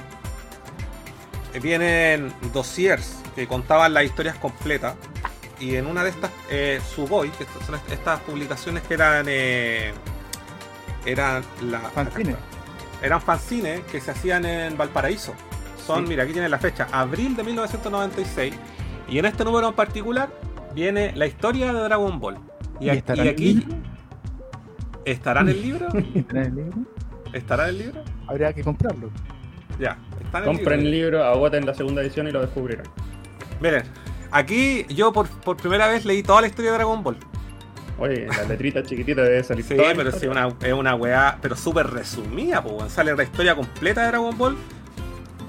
vienen 1.63 2.33
dossiers 2.53 3.17
que 3.37 3.47
contaban 3.47 3.95
las 3.95 4.05
historias 4.05 4.37
completas. 4.37 4.97
Y 5.61 5.77
en 5.77 5.87
una 5.87 6.03
de 6.03 6.11
estas, 6.11 6.31
Sugoi, 6.95 7.31
que 7.31 7.45
son 7.65 7.81
estas 7.91 8.21
publicaciones 8.21 8.83
que 8.85 8.95
eran. 8.95 9.29
eran 11.05 11.45
la, 11.63 11.81
fanzines. 11.95 12.37
Eran 13.03 13.23
fanzines 13.23 13.83
que 13.85 14.01
se 14.01 14.11
hacían 14.11 14.45
en 14.45 14.77
Valparaíso. 14.77 15.35
Son, 15.87 16.09
mira, 16.09 16.25
aquí 16.25 16.33
tiene 16.33 16.49
la 16.49 16.59
fecha, 16.59 16.89
abril 16.91 17.37
de 17.37 17.45
1996. 17.45 18.55
Y 19.09 19.19
en 19.19 19.25
este 19.25 19.45
número 19.45 19.69
en 19.69 19.75
particular 19.75 20.31
viene 20.75 21.13
la 21.17 21.27
historia 21.27 21.73
de 21.73 21.81
Dragon 21.81 22.21
Ball. 22.21 22.39
Y, 22.81 22.91
aquí. 22.91 23.67
¿Estará 25.05 25.41
en 25.41 25.49
el 25.49 25.63
libro? 25.63 25.89
¿Estará 26.15 26.45
en 26.45 26.47
el 26.47 26.57
libro? 26.57 26.79
¿Estará 27.33 27.65
en 27.65 27.71
el 27.71 27.79
libro? 27.79 28.05
Habría 28.27 28.53
que 28.53 28.63
comprarlo. 28.63 29.11
Ya, 29.81 29.99
está 30.25 30.39
en 30.39 30.45
el 30.45 30.57
Compren 30.57 30.81
el 30.81 30.91
libro, 30.91 31.25
agoten 31.25 31.65
la 31.65 31.75
segunda 31.75 32.03
edición 32.03 32.29
y 32.29 32.31
lo 32.31 32.41
descubrirán. 32.41 32.87
Miren, 33.61 33.83
aquí 34.31 34.85
yo 34.89 35.13
por, 35.13 35.29
primera 35.57 35.89
vez 35.89 36.05
leí 36.05 36.23
toda 36.23 36.43
la 36.43 36.47
historia 36.49 36.73
de 36.73 36.77
Dragon 36.79 37.03
Ball. 37.03 37.17
Oye, 37.99 38.27
la 38.27 38.45
letrita 38.45 38.83
chiquitita 38.83 39.23
debe 39.23 39.43
salir. 39.43 39.65
Sí, 39.65 39.75
pero 39.77 40.13
sí, 40.13 40.27
una, 40.27 40.55
es 40.63 40.73
una 40.73 40.95
weá, 40.95 41.39
pero 41.43 41.57
súper 41.57 41.89
resumida, 41.89 42.63
pues, 42.63 42.93
sale 42.93 43.17
la 43.17 43.25
historia 43.25 43.57
completa 43.57 44.03
de 44.03 44.09
Dragon 44.09 44.37
Ball. 44.39 44.57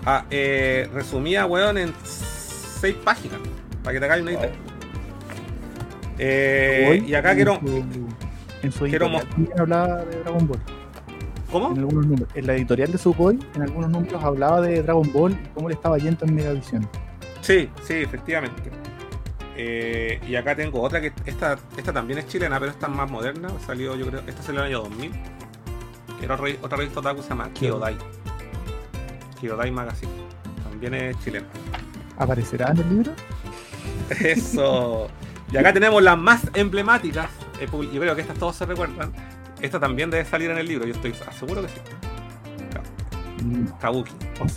Ah, 0.06 0.26
eh, 0.32 0.90
resumida, 0.94 1.46
weón, 1.46 1.78
en 1.78 1.94
seis 2.80 2.96
páginas. 3.04 3.40
Para 3.84 3.94
que 3.94 4.00
te 4.00 4.06
hagáis 4.06 4.22
una 4.22 4.32
idea. 4.32 4.52
Eh, 6.18 7.04
y 7.06 7.14
acá 7.14 7.34
quiero. 7.34 7.60
En 8.62 8.72
su, 8.74 8.86
editorial 8.86 9.26
también 9.30 9.60
hablaba 9.60 10.04
de 10.04 10.18
Dragon 10.18 10.48
Ball. 10.48 10.60
¿Cómo? 11.50 11.72
En, 11.72 11.80
algunos 11.80 12.06
números. 12.06 12.30
en 12.36 12.46
la 12.46 12.56
editorial 12.56 12.92
de 12.92 12.98
Sugoi, 12.98 13.40
en 13.56 13.62
algunos 13.62 13.90
números 13.90 14.24
hablaba 14.24 14.62
de 14.62 14.84
Dragon 14.84 15.10
Ball 15.14 15.32
y 15.32 15.48
cómo 15.54 15.70
le 15.70 15.76
estaba 15.76 15.98
yendo 15.98 16.26
en 16.26 16.36
Megavisión. 16.36 16.90
Sí, 17.42 17.70
sí, 17.82 17.94
efectivamente. 17.94 18.70
Eh, 19.56 20.20
y 20.28 20.36
acá 20.36 20.56
tengo 20.56 20.82
otra 20.82 21.02
que 21.02 21.12
esta, 21.26 21.58
esta 21.78 21.92
también 21.92 22.20
es 22.20 22.28
chilena, 22.28 22.60
pero 22.60 22.72
esta 22.72 22.88
es 22.88 22.94
más 22.94 23.10
moderna. 23.10 23.50
Salió, 23.66 23.96
yo 23.96 24.08
creo, 24.08 24.22
esta 24.28 24.44
salió 24.44 24.62
en 24.62 24.68
el 24.68 24.76
año 24.76 24.84
2000. 24.84 25.12
Era 26.22 26.36
otra 26.36 26.78
revista 26.78 27.00
otaku 27.00 27.22
se 27.22 27.30
llama 27.30 27.50
Kyodai. 27.54 27.98
Kyodai 29.40 29.72
Magazine. 29.72 30.12
También 30.64 30.94
es 30.94 31.20
chilena. 31.24 31.48
¿Aparecerá 32.20 32.72
en 32.72 32.78
el 32.78 32.90
libro? 32.90 33.12
Eso. 34.10 35.10
Y 35.52 35.58
acá 35.58 35.74
tenemos 35.74 36.04
las 36.04 36.18
más 36.18 36.42
emblemáticas. 36.54 37.30
Eh, 37.60 37.68
yo 37.72 38.02
creo 38.02 38.16
que 38.16 38.22
estas 38.22 38.38
todos 38.38 38.56
se 38.56 38.66
recuerdan. 38.66 39.12
Esta 39.62 39.80
también 39.80 40.10
debe 40.10 40.26
salir 40.26 40.52
en 40.52 40.58
el 40.58 40.68
libro, 40.68 40.86
yo 40.86 40.94
estoy 40.94 41.14
seguro 41.38 41.62
que 41.62 41.70
sí. 41.70 41.76
Kabuki. 43.80 44.12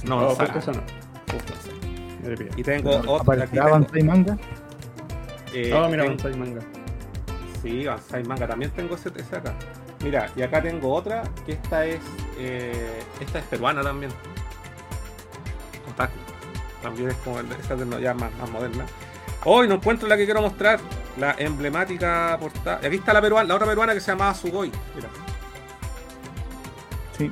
No, 0.04 0.20
no, 0.20 0.36
no, 0.36 0.42
Y 2.56 2.62
tengo 2.62 3.02
otra. 3.06 3.44
Aquí 3.44 3.58
Banzai 3.58 4.02
Manga? 4.02 4.36
Eh, 5.54 5.72
oh, 5.72 5.88
mira, 5.88 6.04
Banzai 6.04 6.36
Manga. 6.36 6.60
Sí, 7.62 7.84
Banzai 7.84 8.24
Manga. 8.24 8.46
También 8.48 8.70
tengo 8.72 8.96
ese, 8.96 9.08
acá. 9.36 9.54
Mira, 10.02 10.28
y 10.36 10.42
acá 10.42 10.60
tengo 10.62 10.92
otra, 10.92 11.22
que 11.46 11.52
esta 11.52 11.86
es. 11.86 12.00
Eh, 12.38 13.02
esta 13.20 13.38
es 13.38 13.44
peruana 13.46 13.82
también. 13.82 14.10
También 16.82 17.10
es 17.10 17.16
como 17.18 17.40
esa 17.40 17.76
de 17.76 18.02
ya 18.02 18.14
más, 18.14 18.32
más 18.38 18.50
moderna. 18.50 18.86
Hoy 19.44 19.68
no 19.68 19.76
encuentro 19.76 20.08
la 20.08 20.16
que 20.16 20.24
quiero 20.24 20.42
mostrar. 20.42 20.80
La 21.18 21.34
emblemática 21.38 22.36
portada. 22.40 22.78
Aquí 22.78 22.96
está 22.96 23.12
la 23.12 23.20
peruana, 23.20 23.48
la 23.48 23.54
otra 23.54 23.66
peruana 23.66 23.92
que 23.92 24.00
se 24.00 24.12
llamaba 24.12 24.34
Sugoi. 24.34 24.72
Mira. 24.94 25.08
Sí. 27.18 27.30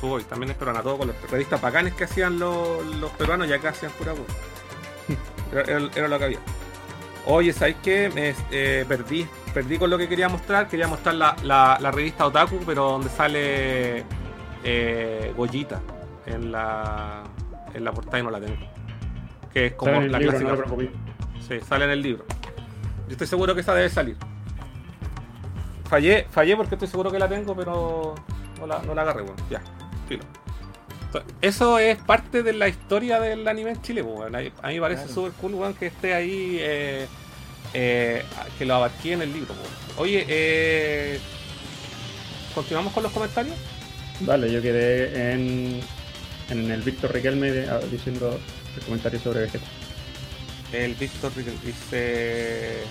Sugoi, 0.00 0.24
también 0.24 0.50
es 0.50 0.56
peruana, 0.56 0.82
todo 0.82 0.98
con 0.98 1.08
las 1.08 1.30
revistas 1.30 1.60
bacanes 1.60 1.92
que 1.94 2.04
hacían 2.04 2.38
los, 2.38 3.10
peruanos 3.18 3.48
y 3.48 3.52
acá 3.52 3.70
hacían 3.70 3.92
pura 3.92 4.14
era, 5.52 5.90
era, 5.94 6.08
lo 6.08 6.18
que 6.18 6.24
había. 6.24 6.38
Oye, 7.26 7.52
¿sabéis 7.52 7.76
qué? 7.82 8.10
Me 8.14 8.34
eh, 8.50 8.84
perdí, 8.88 9.26
perdí 9.52 9.78
con 9.78 9.90
lo 9.90 9.98
que 9.98 10.08
quería 10.08 10.28
mostrar. 10.28 10.68
Quería 10.68 10.88
mostrar 10.88 11.14
la, 11.14 11.36
la, 11.42 11.90
revista 11.90 12.26
Otaku, 12.26 12.60
pero 12.64 12.84
donde 12.92 13.10
sale 13.10 14.04
eh, 14.62 15.32
Goyita 15.36 15.80
en 16.26 16.52
la, 16.52 17.22
en 17.74 17.84
la 17.84 17.92
portada 17.92 18.18
y 18.18 18.22
no 18.22 18.30
la 18.30 18.40
tengo. 18.40 18.56
Que 19.52 19.66
es 19.66 19.72
como 19.74 20.00
la 20.00 20.18
clásica. 20.18 20.56
Sí, 21.46 21.60
sale 21.60 21.84
en 21.84 21.90
el 21.90 22.02
libro. 22.02 22.24
Yo 23.06 23.12
estoy 23.12 23.26
seguro 23.26 23.54
que 23.54 23.60
esa 23.60 23.74
debe 23.74 23.88
salir. 23.90 24.16
Fallé, 25.88 26.26
fallé 26.30 26.56
porque 26.56 26.74
estoy 26.76 26.88
seguro 26.88 27.10
que 27.10 27.18
la 27.18 27.28
tengo, 27.28 27.54
pero 27.54 28.14
no 28.58 28.66
la, 28.66 28.80
no 28.80 28.94
la 28.94 29.02
agarré, 29.02 29.22
bueno. 29.22 29.36
Ya, 29.50 29.62
filo. 30.08 30.24
Eso 31.40 31.78
es 31.78 31.98
parte 31.98 32.42
de 32.42 32.52
la 32.52 32.68
historia 32.68 33.20
del 33.20 33.46
anime 33.46 33.70
en 33.70 33.82
Chile, 33.82 34.02
bueno. 34.02 34.38
A 34.38 34.68
mí 34.68 34.74
me 34.74 34.80
parece 34.80 35.08
súper 35.08 35.32
cool, 35.32 35.74
que 35.78 35.86
esté 35.86 36.14
ahí, 36.14 36.58
eh, 36.60 37.06
eh, 37.74 38.24
que 38.58 38.64
lo 38.64 38.74
abarqué 38.74 39.12
en 39.12 39.22
el 39.22 39.32
libro, 39.32 39.54
Oye, 39.96 40.24
eh, 40.28 41.20
¿continuamos 42.54 42.92
con 42.92 43.04
los 43.04 43.12
comentarios? 43.12 43.56
Vale, 44.20 44.50
yo 44.50 44.60
quedé 44.60 45.32
en, 45.32 45.80
en 46.50 46.70
el 46.70 46.82
Víctor 46.82 47.12
Riquelme 47.12 47.66
ah, 47.68 47.80
diciendo 47.90 48.38
el 48.76 48.82
comentario 48.84 49.20
sobre 49.20 49.40
Vegeta. 49.40 49.66
El 50.72 50.94
Víctor 50.94 51.32
dice. 51.64 52.82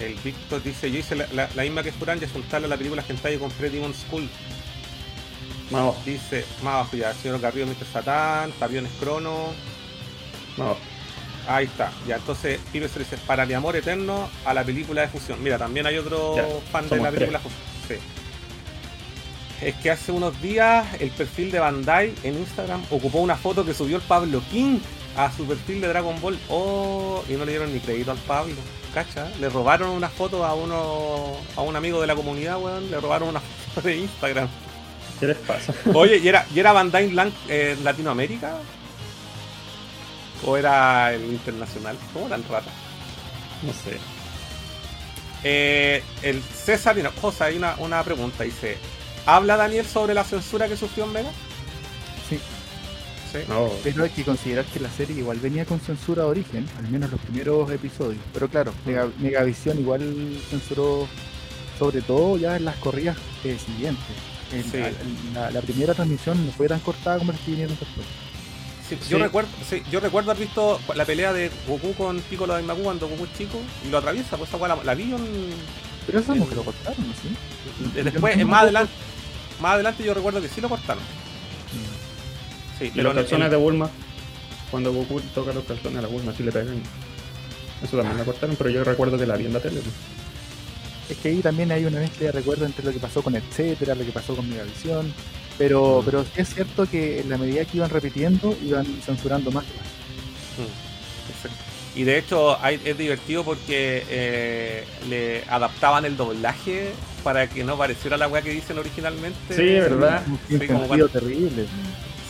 El 0.00 0.14
Víctor 0.22 0.62
dice: 0.62 0.90
Yo 0.90 0.98
hice 0.98 1.16
la, 1.16 1.62
misma 1.62 1.82
que 1.82 1.92
Furan, 1.92 2.20
ya 2.20 2.28
juntarle 2.28 2.66
a 2.66 2.70
la 2.70 2.76
película 2.76 3.02
Gentai 3.02 3.34
y 3.34 3.38
compré 3.38 3.70
Demon 3.70 3.94
School. 3.94 4.28
Más 5.70 5.80
abajo. 5.80 6.02
Dice, 6.04 6.44
más 6.62 6.74
abajo 6.74 6.96
ya, 6.96 7.12
señor 7.14 7.40
Garrido, 7.40 7.66
Mr. 7.66 7.86
Satán, 7.92 8.52
Taviones 8.52 8.92
Crono. 9.00 9.52
No. 10.56 10.76
Ahí 11.48 11.66
está. 11.66 11.92
Ya, 12.06 12.16
entonces 12.16 12.60
Pibe 12.72 12.88
se 12.88 12.98
dice, 12.98 13.16
para 13.18 13.46
mi 13.46 13.54
amor 13.54 13.76
eterno 13.76 14.28
a 14.44 14.52
la 14.52 14.64
película 14.64 15.02
de 15.02 15.08
fusión. 15.08 15.42
Mira, 15.42 15.58
también 15.58 15.86
hay 15.86 15.96
otro 15.96 16.62
fan 16.70 16.88
de 16.88 16.96
la 16.98 17.10
película 17.10 17.38
fusión. 17.38 17.60
Sí 17.88 17.94
es 19.62 19.74
que 19.76 19.90
hace 19.90 20.12
unos 20.12 20.40
días 20.42 20.86
el 21.00 21.10
perfil 21.10 21.50
de 21.50 21.58
Bandai 21.58 22.14
en 22.22 22.36
Instagram 22.38 22.82
ocupó 22.90 23.20
una 23.20 23.36
foto 23.36 23.64
que 23.64 23.74
subió 23.74 23.96
el 23.96 24.02
Pablo 24.02 24.42
King 24.50 24.78
a 25.16 25.32
su 25.32 25.46
perfil 25.46 25.80
de 25.80 25.88
Dragon 25.88 26.20
Ball. 26.20 26.38
Oh, 26.48 27.24
y 27.28 27.32
no 27.32 27.44
le 27.44 27.52
dieron 27.52 27.72
ni 27.72 27.80
crédito 27.80 28.10
al 28.10 28.18
Pablo. 28.18 28.54
¿Cacha? 28.92 29.30
Le 29.40 29.48
robaron 29.48 29.90
una 29.90 30.08
foto 30.08 30.44
a 30.44 30.54
uno 30.54 31.36
a 31.56 31.62
un 31.62 31.76
amigo 31.76 32.00
de 32.00 32.06
la 32.06 32.14
comunidad, 32.14 32.60
weón. 32.60 32.90
Le 32.90 33.00
robaron 33.00 33.28
una 33.30 33.40
foto 33.74 33.88
de 33.88 33.96
Instagram. 33.96 34.48
¿Qué 35.18 35.26
les 35.26 35.38
pasa? 35.38 35.72
Oye, 35.94 36.18
¿y 36.18 36.28
era, 36.28 36.46
¿y 36.54 36.60
era 36.60 36.72
Bandai 36.72 37.06
en 37.06 37.32
eh, 37.48 37.76
Latinoamérica? 37.82 38.58
¿O 40.44 40.56
era 40.56 41.14
el 41.14 41.24
internacional? 41.24 41.96
¿Cómo 42.12 42.28
tan 42.28 42.42
rata? 42.48 42.70
No 43.62 43.72
sé. 43.72 43.98
Eh, 45.42 46.02
el 46.22 46.42
César, 46.42 46.96
no, 46.98 47.10
Cosa, 47.12 47.46
hay 47.46 47.56
una, 47.56 47.76
una 47.78 48.02
pregunta. 48.02 48.44
Dice: 48.44 48.76
¿Habla 49.26 49.56
Daniel 49.56 49.84
sobre 49.84 50.14
la 50.14 50.22
censura 50.22 50.68
que 50.68 50.76
sufrió 50.76 51.04
en 51.04 51.12
Mega? 51.12 51.30
Sí. 52.28 52.38
¿Sí? 53.32 53.38
Pero 53.82 54.04
hay 54.04 54.10
que 54.10 54.24
considerar 54.24 54.64
que 54.66 54.78
la 54.78 54.88
serie 54.88 55.16
igual 55.16 55.38
venía 55.38 55.64
con 55.64 55.80
censura 55.80 56.22
de 56.22 56.28
origen, 56.28 56.66
al 56.78 56.88
menos 56.88 57.10
los 57.10 57.20
primeros 57.20 57.70
episodios. 57.72 58.22
Pero 58.32 58.48
claro, 58.48 58.72
mm. 58.84 59.22
Megavisión 59.22 59.78
igual 59.80 60.40
censuró 60.48 61.08
sobre 61.76 62.02
todo 62.02 62.38
ya 62.38 62.56
en 62.56 62.64
las 62.64 62.76
corridas 62.76 63.16
eh, 63.44 63.58
siguientes. 63.64 64.04
la, 65.34 65.60
primera 65.60 65.92
transmisión 65.92 66.46
no 66.46 66.52
fue 66.52 66.68
tan 66.68 66.80
cortada 66.80 67.18
como 67.18 67.32
las 67.32 67.40
que 67.40 67.50
vinieron 67.50 67.76
después. 67.78 68.06
Sí, 68.88 68.96
Yo, 69.10 69.18
recuerdo, 69.18 69.50
yo 69.90 69.98
recuerdo 69.98 70.30
haber 70.30 70.44
visto 70.44 70.78
la 70.94 71.04
pelea 71.04 71.32
de 71.32 71.50
Goku 71.66 71.92
con 71.94 72.20
Piccolo 72.20 72.54
de 72.54 72.62
Magu 72.62 72.84
cuando 72.84 73.08
Goku 73.08 73.24
es 73.24 73.36
chico 73.36 73.58
y 73.84 73.90
lo 73.90 73.98
atraviesa, 73.98 74.36
pues 74.36 74.48
esa 74.48 74.68
la, 74.68 74.76
la 74.76 74.94
vi 74.94 75.12
en, 75.12 75.50
Pero 76.06 76.20
eso 76.20 76.32
es 76.32 76.48
que 76.48 76.54
lo 76.54 76.62
cortaron, 76.62 77.04
¿sí? 77.20 78.00
Después, 78.00 78.46
más 78.46 78.62
adelante, 78.62 78.92
más 79.60 79.74
adelante 79.74 80.04
yo 80.04 80.14
recuerdo 80.14 80.40
que 80.40 80.48
sí 80.48 80.60
lo 80.60 80.68
cortaron. 80.68 81.02
Sí, 82.78 82.92
y 82.94 83.00
los 83.00 83.14
calzones 83.14 83.50
de 83.50 83.56
Bulma, 83.56 83.90
cuando 84.70 84.92
Goku 84.92 85.20
toca 85.34 85.52
los 85.52 85.64
calzones 85.64 85.98
a 85.98 86.02
la 86.02 86.08
Bulma, 86.08 86.32
sí 86.36 86.42
le 86.42 86.52
pegan. 86.52 86.82
Eso 87.82 87.96
también 87.96 88.18
lo 88.18 88.24
cortaron, 88.24 88.56
pero 88.56 88.70
yo 88.70 88.84
recuerdo 88.84 89.18
que 89.18 89.26
la 89.26 89.36
vi 89.36 89.46
en 89.46 89.52
la 89.52 89.60
tele. 89.60 89.80
Es 91.08 91.16
que 91.18 91.28
ahí 91.28 91.40
también 91.40 91.70
hay 91.70 91.84
una 91.84 92.00
mezcla 92.00 92.26
de 92.26 92.32
recuerdo 92.32 92.66
entre 92.66 92.84
lo 92.84 92.92
que 92.92 92.98
pasó 92.98 93.22
con 93.22 93.36
Etcétera, 93.36 93.94
lo 93.94 94.04
que 94.04 94.12
pasó 94.12 94.34
con 94.34 94.48
Megavisión. 94.48 95.12
Pero, 95.58 96.02
pero 96.04 96.22
sí 96.24 96.30
es 96.36 96.54
cierto 96.54 96.86
que 96.86 97.20
en 97.20 97.30
la 97.30 97.38
medida 97.38 97.64
que 97.64 97.78
iban 97.78 97.90
repitiendo, 97.90 98.56
iban 98.62 98.84
censurando 99.02 99.50
más. 99.50 99.64
Y 101.96 102.04
de 102.04 102.18
hecho 102.18 102.58
es 102.64 102.98
divertido 102.98 103.42
porque 103.42 104.04
eh, 104.08 104.84
le 105.08 105.42
adaptaban 105.48 106.04
el 106.04 106.16
doblaje 106.16 106.90
para 107.24 107.48
que 107.48 107.64
no 107.64 107.76
pareciera 107.78 108.16
la 108.18 108.28
weá 108.28 108.42
que 108.42 108.50
dicen 108.50 108.78
originalmente. 108.78 109.38
Sí, 109.54 109.62
¿verdad? 109.80 110.22
Un 110.28 110.38
Sí, 110.60 110.66
como 110.66 110.80
sentido 110.80 110.86
cuando- 110.86 111.08
terrible. 111.08 111.62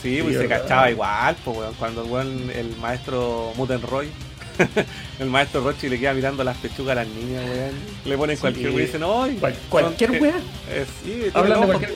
Sí, 0.02 0.18
Sí, 0.18 0.22
pues 0.22 0.38
se 0.38 0.47
cachaba 0.47 0.88
igual, 0.90 1.36
pues 1.44 1.56
weón, 1.59 1.74
cuando 1.74 2.05
el 2.05 2.10
weón, 2.10 2.51
el 2.55 2.76
maestro 2.76 3.52
Mutenroy, 3.56 4.09
el 5.18 5.26
maestro 5.28 5.62
Rochi 5.62 5.88
le 5.88 5.98
queda 5.98 6.14
mirando 6.14 6.44
las 6.44 6.56
pechugas 6.59 6.93
a 6.97 7.01
las 7.02 7.09
niñas, 7.09 7.43
weón. 7.44 7.74
Le 8.05 8.16
ponen 8.16 8.36
Sí. 8.36 8.40
cualquier 8.43 8.68
weón 8.68 8.80
y 8.82 8.84
dicen, 8.86 9.02
¡ay! 9.05 9.36
Cual- 9.40 9.56
cualquier 9.68 10.10
son- 10.12 10.22
wea. 10.22 10.36
eh, 10.70 10.86
sí, 11.02 11.10
tiene, 11.32 11.48
los 11.48 11.56
ojos, 11.59 11.66
cualquier. 11.66 11.94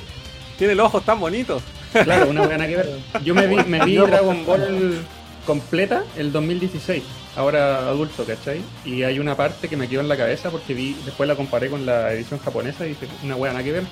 tiene 0.59 0.75
los 0.75 0.87
ojos 0.87 1.05
tan 1.05 1.21
bonitos. 1.21 1.63
Claro, 1.93 2.31
una 2.31 2.43
buena 2.47 2.67
que 2.67 2.77
ver. 2.77 2.89
Yo 3.25 3.35
me 3.35 3.47
vi, 3.47 3.57
me 3.65 3.85
vi 3.85 3.97
Dragon 4.09 4.45
Ball 4.45 4.99
completa 5.47 6.05
el 6.17 6.33
2016, 6.33 7.03
ahora 7.37 7.89
adulto, 7.89 8.25
¿cachai? 8.25 8.61
Y 8.85 9.03
hay 9.03 9.19
una 9.19 9.37
parte 9.37 9.69
que 9.69 9.77
me 9.77 9.89
quedó 9.89 10.01
en 10.01 10.09
la 10.09 10.17
cabeza 10.17 10.51
porque 10.51 10.75
vi, 10.75 10.97
después 11.05 11.29
la 11.29 11.37
comparé 11.37 11.69
con 11.69 11.85
la 11.87 12.13
edición 12.13 12.41
japonesa 12.41 12.87
y 12.87 12.91
dije, 12.91 13.07
una 13.25 13.35
buena 13.37 13.55
nada 13.55 13.65
que 13.65 13.73
ver. 13.73 13.85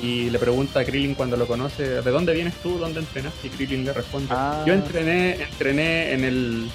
Y 0.00 0.30
le 0.30 0.38
pregunta 0.38 0.80
a 0.80 0.84
Krillin 0.84 1.14
cuando 1.14 1.36
lo 1.36 1.46
conoce, 1.48 1.82
¿de 2.02 2.10
dónde 2.10 2.32
vienes 2.32 2.54
tú? 2.62 2.78
¿Dónde 2.78 3.00
entrenaste? 3.00 3.48
Y 3.48 3.50
Krillin 3.50 3.84
le 3.84 3.92
responde, 3.92 4.28
Ah. 4.30 4.62
yo 4.66 4.72
entrené, 4.72 5.34
entrené 5.42 6.12
en 6.12 6.24
el 6.24 6.70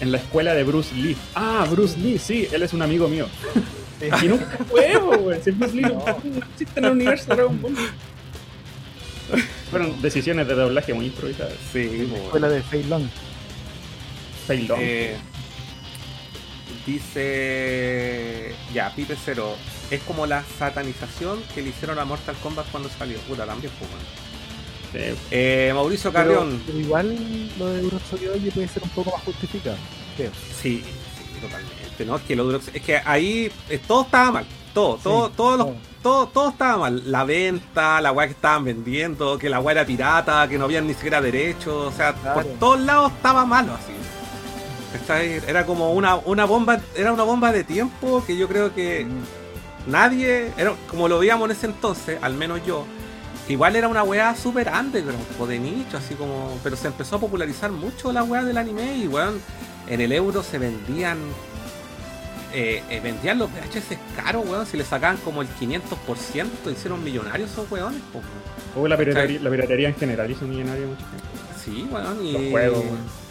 en 0.00 0.10
la 0.12 0.18
escuela 0.18 0.54
de 0.54 0.64
Bruce 0.64 0.94
Lee. 0.94 1.16
Ah, 1.34 1.66
Bruce 1.70 1.98
Lee, 1.98 2.18
sí, 2.18 2.48
él 2.52 2.62
es 2.62 2.72
un 2.72 2.82
amigo 2.82 3.08
mío. 3.08 3.26
Y 4.22 4.26
nunca 4.28 4.58
fue, 4.68 4.96
güey. 4.98 5.40
Si 5.42 5.50
Bruce 5.52 5.74
Lee 5.76 5.82
no, 5.82 5.90
no 6.04 6.38
existe 6.52 6.78
en 6.80 6.84
el 6.84 6.90
universo 6.92 7.26
de 7.30 7.36
Dragon 7.36 7.62
Ball. 7.62 7.74
Fueron 9.70 10.02
decisiones 10.02 10.46
de 10.46 10.54
doblaje 10.54 10.92
muy 10.92 11.06
improvisadas. 11.06 11.54
Sí, 11.72 12.10
Escuela 12.24 12.48
de 12.48 12.62
Fei 12.62 12.82
Long. 12.84 13.04
Eh, 14.48 15.16
dice. 17.24 18.54
Ya, 18.72 18.90
Pipe 18.94 19.16
Cero. 19.24 19.54
Es 19.90 20.00
como 20.02 20.26
la 20.26 20.42
satanización 20.58 21.42
que 21.54 21.62
le 21.62 21.70
hicieron 21.70 21.98
a 21.98 22.04
Mortal 22.04 22.36
Kombat 22.42 22.66
cuando 22.70 22.88
salió. 22.88 23.18
Puta, 23.20 23.46
también. 23.46 23.72
Sí. 24.92 24.98
Eh, 25.30 25.72
Mauricio 25.74 26.12
Carrión. 26.12 26.62
pero 26.66 26.78
igual 26.78 27.50
lo 27.58 27.66
de 27.66 27.82
Urotsuki 27.84 28.26
Oji 28.28 28.50
puede 28.50 28.68
ser 28.68 28.82
un 28.82 28.90
poco 28.90 29.10
más 29.12 29.22
justificado. 29.24 29.76
creo. 30.16 30.30
Sí, 30.62 30.82
sí, 30.84 31.40
totalmente. 31.40 32.04
¿no? 32.06 32.16
Es 32.16 32.22
que, 32.22 32.36
lo 32.36 32.44
duro- 32.44 32.60
es 32.72 32.82
que 32.82 32.96
ahí 33.04 33.50
eh, 33.68 33.80
todo 33.86 34.02
estaba 34.02 34.30
mal. 34.30 34.46
Todo, 34.72 34.96
todo, 34.96 35.26
Sí, 35.28 35.32
todo, 35.36 35.56
los- 35.56 35.66
todo. 35.66 35.76
todo, 36.02 36.26
todo 36.28 36.48
estaba 36.50 36.76
mal. 36.78 37.02
La 37.10 37.24
venta, 37.24 38.00
la 38.00 38.12
weá 38.12 38.26
que 38.26 38.32
estaban 38.34 38.64
vendiendo, 38.64 39.36
que 39.38 39.48
la 39.48 39.58
weá 39.60 39.72
era 39.72 39.86
pirata, 39.86 40.46
que 40.48 40.58
no 40.58 40.64
habían 40.64 40.86
ni 40.86 40.94
siquiera 40.94 41.20
derechos. 41.20 41.92
O 41.92 41.96
sea, 41.96 42.12
Claro. 42.14 42.34
por 42.42 42.44
todos 42.58 42.80
lados 42.80 43.12
estaba 43.12 43.44
malo 43.44 43.74
así. 43.74 43.92
¿Cachai? 44.94 45.40
Era 45.48 45.66
como 45.66 45.92
una, 45.92 46.14
una 46.14 46.44
bomba, 46.44 46.80
era 46.94 47.12
una 47.12 47.24
bomba 47.24 47.50
de 47.50 47.64
tiempo 47.64 48.22
que 48.24 48.36
yo 48.36 48.46
creo 48.48 48.72
que 48.74 49.04
Mm. 49.04 49.90
nadie, 49.90 50.52
era, 50.56 50.72
como 50.88 51.08
lo 51.08 51.18
veíamos 51.18 51.46
en 51.50 51.56
ese 51.56 51.66
entonces, 51.66 52.18
al 52.22 52.34
menos 52.34 52.64
yo, 52.64 52.86
igual 53.48 53.74
era 53.74 53.88
una 53.88 54.04
weá 54.04 54.36
super 54.36 54.70
underground, 54.72 55.20
o 55.38 55.46
de 55.46 55.58
nicho, 55.58 55.96
así 55.96 56.14
como, 56.14 56.56
pero 56.62 56.76
se 56.76 56.86
empezó 56.86 57.16
a 57.16 57.20
popularizar 57.20 57.72
mucho 57.72 58.12
la 58.12 58.22
weá 58.22 58.44
del 58.44 58.56
anime 58.56 58.96
y 58.96 59.08
weón, 59.08 59.40
en 59.88 60.00
el 60.00 60.12
euro 60.12 60.42
se 60.44 60.58
vendían, 60.58 61.18
eh, 62.52 62.80
eh, 62.88 63.00
vendían 63.02 63.38
los 63.40 63.50
VHS 63.50 63.98
caros, 64.16 64.46
weón, 64.48 64.64
si 64.64 64.76
le 64.76 64.84
sacaban 64.84 65.16
como 65.18 65.42
el 65.42 65.48
500%, 65.60 66.70
hicieron 66.72 67.02
millonarios 67.02 67.50
esos 67.50 67.68
weones, 67.70 68.00
po. 68.12 68.20
Hubo 68.76 68.86
la 68.86 68.96
piratería, 68.96 69.40
la 69.40 69.50
piratería 69.50 69.88
en 69.88 69.96
general 69.96 70.30
hizo 70.30 70.46
millonario 70.46 70.86
mucha 70.86 71.04
gente. 71.10 71.24
Sí, 71.64 71.88
weón, 71.90 72.24
y... 72.24 72.32
Los 72.32 72.50
juegos, 72.52 72.78
weón. 72.78 73.23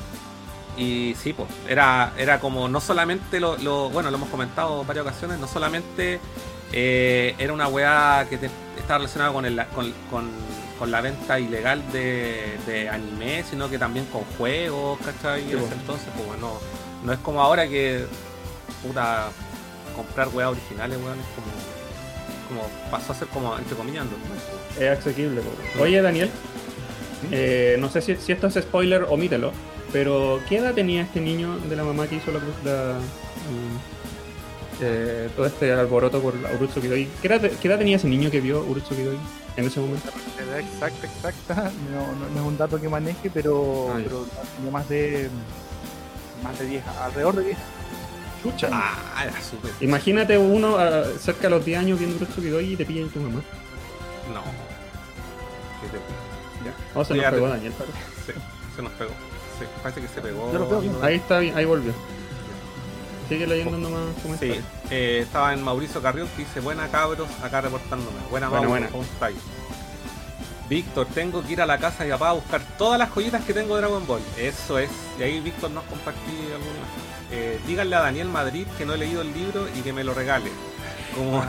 Y 0.78 1.16
sí, 1.22 1.34
pues, 1.34 1.48
era, 1.68 2.14
era 2.18 2.40
como 2.40 2.68
no 2.68 2.82
solamente 2.82 3.40
lo, 3.40 3.58
lo- 3.58 3.90
bueno, 3.90 4.10
lo 4.10 4.18
hemos 4.18 4.30
comentado 4.30 4.82
en 4.82 4.88
varias 4.88 5.06
ocasiones, 5.06 5.38
no 5.40 5.48
solamente 5.48 6.20
eh, 6.72 7.36
era 7.38 7.54
una 7.54 7.68
weá 7.68 8.26
que 8.30 8.38
te- 8.38 8.50
estaba 8.78 8.98
relacionada 9.00 9.32
con, 9.32 9.45
el, 9.45 9.56
con, 9.76 9.94
con- 10.10 10.32
con 10.80 10.90
la 10.90 11.02
venta 11.02 11.40
ilegal 11.40 11.84
de, 11.91 12.58
de 12.66 12.90
anime, 12.90 13.44
sino 13.48 13.70
que 13.70 13.78
también 13.78 14.06
con 14.08 14.24
juegos, 14.38 14.98
¿cachai? 15.06 15.41
En 15.44 15.50
Sí, 15.50 15.56
ese 15.58 15.66
po. 15.68 15.74
entonces, 15.74 16.08
pues 16.16 16.28
bueno, 16.28 16.54
no 17.04 17.14
es 17.14 17.20
como 17.20 17.41
ahora 17.41 17.68
que, 17.68 18.06
puta, 18.82 19.28
comprar 19.95 20.30
weas 20.30 20.50
originales, 20.50 20.98
weón, 20.98 21.20
es 21.20 21.26
como, 21.36 22.64
como 22.66 22.90
pasó 22.90 23.12
a 23.14 23.16
ser 23.16 23.28
como, 23.28 23.56
entre 23.58 23.76
comillas, 23.78 24.06
normal, 24.06 24.40
po. 24.76 24.82
Es 24.84 24.98
asequible. 25.00 25.41
po. 25.41 25.84
Oye, 25.84 26.02
Daniel, 26.02 26.32
eh, 27.32 27.78
no 27.80 27.90
sé 27.90 28.02
si, 28.02 28.16
si 28.18 28.32
esto 28.32 28.48
es 28.48 28.56
spoiler, 28.56 29.04
omítelo. 29.08 29.52
Pero, 29.94 30.41
¿qué 30.49 30.57
edad 30.57 30.74
tenía 30.74 31.03
este 31.03 31.22
niño 31.22 31.57
de 31.60 31.76
la 31.76 31.84
mamá 31.84 32.07
que 32.07 32.15
hizo 32.15 32.32
la, 32.32 32.40
la- 32.65 32.95
mm, 32.99 34.82
eh, 34.82 35.30
todo 35.36 35.45
este 35.45 35.72
alboroto 35.72 36.20
por 36.22 36.36
la 36.36 36.52
Urutsuki 36.53 36.88
Doi? 36.88 37.07
¿Qué 37.22 37.28
edad, 37.28 37.41
qué 37.61 37.68
edad 37.68 37.78
tenía 37.78 37.98
ese 37.98 38.07
niño 38.07 38.32
que 38.32 38.41
vio 38.41 38.64
Urutsuki 38.64 39.03
Doi 39.03 39.18
en 39.56 39.65
ese 39.65 39.80
momento? 39.80 40.10
La 40.38 40.44
edad 40.44 40.60
exacta, 40.60 41.06
exacta, 41.07 41.72
no, 41.91 41.99
no- 42.20 42.30
no 42.34 42.41
es 42.41 42.45
un 42.48 42.57
dato 42.57 42.82
que 42.82 42.90
maneje, 42.90 43.30
pero, 43.32 43.91
Ah, 43.94 43.99
pero 44.03 44.26
tenía 44.57 44.72
más 44.72 44.90
de 44.90 45.30
más 46.44 46.57
de 46.60 46.65
10, 46.65 46.84
alrededor 47.02 47.36
de 47.36 47.44
10. 47.45 47.57
Chucha. 48.41 48.70
Ah. 48.74 49.24
Imagínate 49.80 50.38
uno 50.38 50.76
ah, 50.78 51.03
cerca 51.22 51.44
de 51.44 51.49
los 51.52 51.64
10 51.64 51.78
años 51.80 51.99
viendo 51.99 52.18
Urutsuki 52.18 52.48
Doi 52.49 52.74
y 52.74 52.76
te 52.76 52.84
pilla 52.86 53.06
tu 53.14 53.20
mamá. 53.20 53.41
No. 54.34 54.41
¿Qué 55.82 55.88
te 55.90 55.98
Ya. 56.65 56.99
O 56.99 57.06
se 57.06 57.14
Sí, 57.14 57.20
nos 57.22 57.30
pegó 57.32 57.48
Daniel. 57.48 57.74
Sí, 58.26 58.32
se 58.76 58.82
nos 58.82 58.91
pegó. 58.94 59.11
Parece 59.82 60.02
que 60.02 60.08
se 60.08 60.22
pegó. 60.22 60.52
Ahí 61.02 61.16
está, 61.16 61.40
bien, 61.40 61.58
ahí 61.58 61.66
volvió. 61.66 61.94
Sigue 63.30 63.48
leyendo 63.48 63.78
nomás 63.78 64.02
Sí, 64.40 64.60
eh, 64.90 65.20
estaba 65.24 65.54
en 65.54 65.64
Mauricio 65.64 66.02
Carrión 66.02 66.28
que 66.36 66.44
dice, 66.44 66.60
buena 66.60 66.88
cabros, 66.90 67.30
acá 67.42 67.62
reportándome. 67.62 68.18
Buena, 68.30 68.50
Buena, 68.50 68.68
Mauro. 68.68 68.88
¿cómo 68.92 69.04
estáis? 69.04 69.38
Víctor, 70.70 71.08
tengo 71.14 71.44
que 71.44 71.54
ir 71.54 71.62
a 71.62 71.66
la 71.66 71.78
casa 71.78 72.04
de 72.04 72.12
papá 72.12 72.30
a 72.30 72.34
buscar 72.34 72.62
todas 72.78 73.00
las 73.00 73.10
joyitas 73.10 73.44
que 73.44 73.54
tengo 73.54 73.76
de 73.76 73.82
Dragon 73.82 74.06
Ball. 74.06 74.22
Eso 74.38 74.80
es. 74.80 74.90
Y 75.20 75.24
ahí 75.24 75.40
Víctor 75.40 75.72
nos 75.72 75.84
compartí 75.86 76.32
alguna 76.52 76.78
imagen. 76.78 77.04
Eh, 77.32 77.60
díganle 77.66 77.96
a 77.96 78.02
Daniel 78.02 78.30
Madrid 78.30 78.68
que 78.78 78.86
no 78.86 78.94
he 78.94 78.98
leído 78.98 79.22
el 79.22 79.34
libro 79.34 79.68
y 79.76 79.82
que 79.82 79.94
me 79.94 80.04
lo 80.04 80.14
regale. 80.14 80.52
Como, 81.16 81.44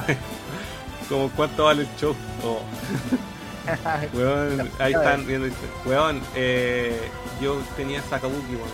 como 1.08 1.30
cuánto 1.30 1.64
vale 1.64 1.82
el 1.82 1.88
show. 1.96 2.14
Oh. 2.44 2.60
Weón, 4.14 4.70
ahí 4.78 4.92
están 4.92 5.26
viendo. 5.26 5.46
dice, 5.46 5.58
Weón, 5.84 6.20
eh, 6.34 7.08
yo 7.40 7.60
tenía 7.76 7.98
esa 8.00 8.20
kabuki, 8.20 8.54
weón. 8.56 8.68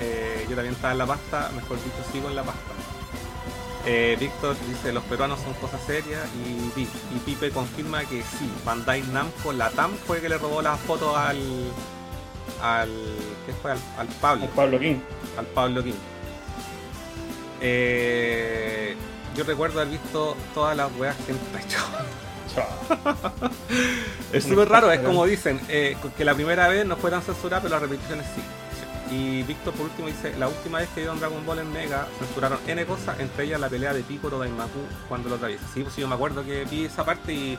eh, 0.00 0.46
yo 0.48 0.54
también 0.56 0.74
estaba 0.74 0.92
en 0.92 0.98
la 0.98 1.06
pasta, 1.06 1.50
mejor 1.54 1.76
dicho, 1.78 1.96
sigo 2.12 2.28
en 2.28 2.36
la 2.36 2.42
pasta. 2.42 2.60
Eh, 3.84 4.16
Víctor 4.20 4.54
dice, 4.68 4.92
los 4.92 5.02
peruanos 5.04 5.40
son 5.40 5.54
cosas 5.54 5.80
serias 5.84 6.22
y, 6.46 6.82
y 6.82 7.18
Pipe 7.26 7.50
confirma 7.50 8.00
que 8.04 8.22
sí, 8.22 8.48
Bandai 8.64 9.02
Namco, 9.02 9.52
la 9.52 9.70
TAM 9.70 9.90
fue 10.06 10.20
que 10.20 10.28
le 10.28 10.38
robó 10.38 10.62
las 10.62 10.78
fotos 10.80 11.16
al... 11.16 11.38
al... 12.62 12.88
¿qué 13.44 13.52
fue? 13.60 13.72
Al, 13.72 13.78
al 13.98 14.06
Pablo, 14.20 14.46
Pablo 14.54 14.78
King. 14.78 14.96
al 15.36 15.46
Pablo 15.46 15.82
King. 15.82 15.94
Eh, 17.60 18.94
yo 19.36 19.44
recuerdo 19.44 19.80
haber 19.80 19.92
visto 19.92 20.36
todas 20.54 20.76
las 20.76 20.90
weas 20.96 21.16
que 21.26 21.32
han 21.32 21.38
hecho. 21.64 21.78
Es 24.32 24.44
súper 24.44 24.68
raro, 24.68 24.90
es 24.90 25.00
como 25.00 25.26
dicen, 25.26 25.60
eh, 25.68 25.96
que 26.16 26.24
la 26.24 26.34
primera 26.34 26.68
vez 26.68 26.86
no 26.86 26.96
fue 26.96 27.10
tan 27.10 27.22
censurada, 27.22 27.62
pero 27.62 27.74
las 27.74 27.82
repeticiones 27.82 28.26
sí. 28.34 28.42
Y 29.14 29.42
Víctor 29.42 29.74
por 29.74 29.86
último 29.86 30.08
dice, 30.08 30.34
la 30.38 30.48
última 30.48 30.78
vez 30.78 30.88
que 30.94 31.00
dieron 31.00 31.20
Dragon 31.20 31.44
Ball 31.44 31.58
en 31.58 31.70
Mega 31.70 32.06
censuraron 32.18 32.58
N 32.66 32.86
cosas, 32.86 33.20
entre 33.20 33.44
ellas 33.44 33.60
la 33.60 33.68
pelea 33.68 33.92
de 33.92 34.02
Piccolo 34.02 34.38
Daimaku 34.38 34.80
cuando 35.06 35.28
lo 35.28 35.34
atraviesa. 35.34 35.64
Sí, 35.74 35.82
pues 35.82 35.94
sí, 35.94 36.00
yo 36.00 36.08
me 36.08 36.14
acuerdo 36.14 36.42
que 36.44 36.64
vi 36.64 36.86
esa 36.86 37.04
parte 37.04 37.34
y, 37.34 37.58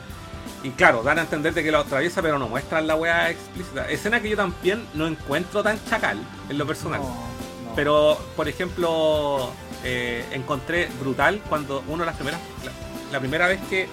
y 0.64 0.70
claro, 0.70 1.04
dan 1.04 1.20
a 1.20 1.22
entender 1.22 1.54
de 1.54 1.62
que 1.62 1.70
lo 1.70 1.78
atraviesa, 1.78 2.22
pero 2.22 2.40
no 2.40 2.48
muestran 2.48 2.88
la 2.88 2.96
wea 2.96 3.30
explícita. 3.30 3.88
Escena 3.88 4.20
que 4.20 4.30
yo 4.30 4.36
también 4.36 4.84
no 4.94 5.06
encuentro 5.06 5.62
tan 5.62 5.78
chacal 5.84 6.18
en 6.48 6.58
lo 6.58 6.66
personal. 6.66 7.00
No, 7.00 7.06
no. 7.06 7.74
Pero, 7.76 8.18
por 8.34 8.48
ejemplo, 8.48 9.52
eh, 9.84 10.24
encontré 10.32 10.88
brutal 10.98 11.40
cuando 11.48 11.84
uno 11.86 12.02
de 12.02 12.06
las 12.06 12.16
primeras, 12.16 12.40
la, 12.64 12.72
la 13.12 13.20
primera 13.20 13.46
vez 13.46 13.60
que, 13.70 13.88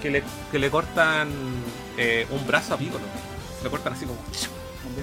que, 0.00 0.10
le, 0.10 0.22
que 0.50 0.58
le 0.58 0.70
cortan 0.70 1.28
eh, 1.96 2.26
un 2.30 2.46
brazo 2.46 2.74
a 2.74 2.76
Piccolo. 2.78 3.04
Se 3.58 3.64
lo 3.64 3.70
cortan 3.70 3.92
así 3.92 4.06
como. 4.06 4.18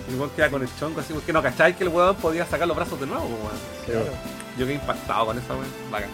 Y 0.09 0.21
el 0.21 0.29
queda 0.31 0.49
con 0.49 0.61
el 0.61 0.69
chonco 0.79 0.99
así, 0.99 1.13
porque 1.13 1.31
no 1.31 1.41
cacháis 1.41 1.75
que 1.75 1.83
el 1.83 1.89
weón 1.89 2.15
podía 2.15 2.45
sacar 2.45 2.67
los 2.67 2.75
brazos 2.75 2.99
de 2.99 3.05
nuevo, 3.05 3.25
weón. 3.25 3.57
Claro. 3.85 4.17
Yo 4.57 4.65
quedé 4.65 4.75
impactado 4.75 5.27
con 5.27 5.37
esa 5.37 5.53
weón. 5.53 5.67
Bacán. 5.91 6.09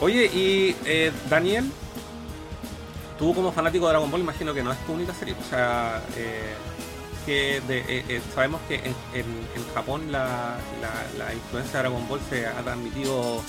Oye, 0.00 0.26
y 0.26 0.76
eh, 0.84 1.12
Daniel, 1.30 1.70
tú 3.18 3.34
como 3.34 3.52
fanático 3.52 3.86
de 3.86 3.92
Dragon 3.92 4.10
Ball, 4.10 4.20
imagino 4.20 4.52
que 4.52 4.62
no 4.62 4.72
es 4.72 4.78
tu 4.86 4.92
única 4.92 5.14
serie. 5.14 5.34
O 5.40 5.48
sea, 5.48 6.02
eh, 6.16 6.54
que 7.24 7.62
de- 7.66 7.84
eh, 7.88 8.20
sabemos 8.34 8.60
que 8.68 8.74
en, 8.76 8.94
en- 9.14 9.48
en 9.54 9.74
Japón 9.74 10.12
la, 10.12 10.56
la- 10.82 11.24
la 11.24 11.32
influencia 11.32 11.78
de 11.78 11.88
Dragon 11.88 12.06
Ball 12.08 12.20
se 12.28 12.46
ha 12.46 12.60
transmitido 12.62 13.40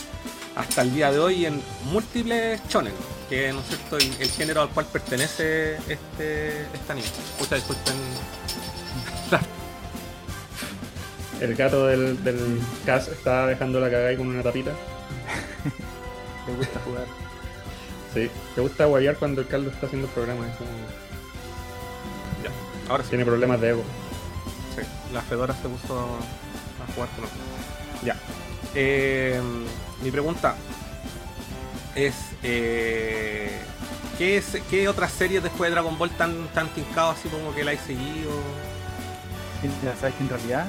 hasta 0.56 0.82
el 0.82 0.94
día 0.94 1.12
de 1.12 1.20
hoy 1.20 1.46
en 1.46 1.62
múltiples 1.92 2.62
shonen, 2.70 2.94
que 3.30 3.52
no 3.52 3.60
es 3.60 3.68
cierto 3.68 3.98
el, 3.98 4.10
el 4.20 4.30
género 4.30 4.62
al 4.62 4.70
cual 4.70 4.86
pertenece 4.86 5.76
este, 5.88 6.62
este 6.62 6.92
anime. 6.92 7.08
Pucha, 7.38 7.56
disculpen. 7.56 7.96
El 11.42 11.54
gato 11.56 11.88
del, 11.88 12.24
del 12.24 12.62
Cas 12.86 13.10
está 13.10 13.46
dejando 13.46 13.82
la 13.82 13.88
cagada 13.90 14.08
ahí 14.08 14.16
con 14.16 14.28
una 14.28 14.42
tapita. 14.42 14.72
Le 16.48 16.56
gusta 16.56 16.80
jugar. 16.86 17.06
Sí, 18.14 18.30
te 18.56 18.62
gusta 18.62 18.86
guayar 18.86 19.18
cuando 19.18 19.42
el 19.42 19.48
caldo 19.48 19.70
está 19.70 19.88
haciendo 19.88 20.08
el 20.08 20.14
programa. 20.14 20.48
Eso... 20.48 20.64
Ya, 22.42 22.90
ahora 22.90 23.04
sí. 23.04 23.10
Tiene 23.10 23.26
problemas 23.26 23.60
de 23.60 23.72
ego. 23.72 23.84
Sí, 24.78 24.82
la 25.14 25.22
Fedora 25.24 25.54
se 25.54 25.68
puso 25.68 25.94
a 25.96 26.94
jugar 26.94 27.10
con 27.10 27.22
nosotros. 27.24 27.46
Ya. 28.06 28.16
Eh, 28.74 29.42
mi 30.04 30.12
pregunta 30.12 30.56
es: 31.96 32.14
eh, 32.44 33.50
¿qué, 34.18 34.38
es, 34.38 34.58
¿qué 34.70 34.88
otras 34.88 35.12
series 35.12 35.44
después 35.44 35.70
de 35.70 35.76
Dragon 35.76 35.98
Ball 35.98 36.10
tan, 36.12 36.48
tan 36.50 36.68
tincado 36.70 37.12
así 37.12 37.30
como 37.30 37.54
que 37.54 37.64
la 37.64 37.74
he 37.74 37.78
seguido? 37.78 38.32
Ya 39.84 39.96
sabes 39.96 40.14
que 40.16 40.24
en 40.24 40.30
realidad 40.30 40.68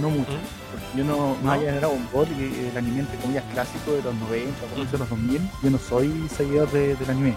no 0.00 0.08
mucho. 0.08 0.30
¿Mm? 0.32 0.96
Yo 0.98 1.04
no, 1.04 1.16
¿No? 1.16 1.36
más 1.42 1.58
allá 1.58 1.72
de 1.72 1.78
Dragon 1.80 2.08
Ball 2.12 2.28
y 2.38 2.68
el 2.70 2.76
anime 2.78 3.00
entre 3.00 3.18
comillas 3.18 3.44
clásico 3.52 3.92
de 3.92 4.02
los 4.02 4.14
90, 4.14 4.50
de 4.90 4.98
los 4.98 5.08
2000, 5.10 5.50
yo 5.62 5.70
no 5.70 5.78
soy 5.78 6.28
seguidor 6.34 6.70
de- 6.70 6.94
del 6.96 7.10
anime. 7.10 7.34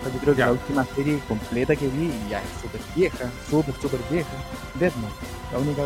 O 0.00 0.04
sea, 0.04 0.12
yo 0.12 0.18
creo 0.20 0.34
que 0.34 0.38
Ya. 0.40 0.46
la 0.46 0.52
última 0.52 0.84
serie 0.94 1.18
completa 1.26 1.74
que 1.74 1.88
vi 1.88 2.06
y 2.26 2.30
ya 2.30 2.38
es 2.40 2.60
súper 2.60 2.80
vieja, 2.94 3.30
súper, 3.48 3.74
súper 3.80 4.00
vieja, 4.10 4.28
Death 4.78 4.94
Note. 4.96 5.14
La 5.52 5.58
única 5.58 5.82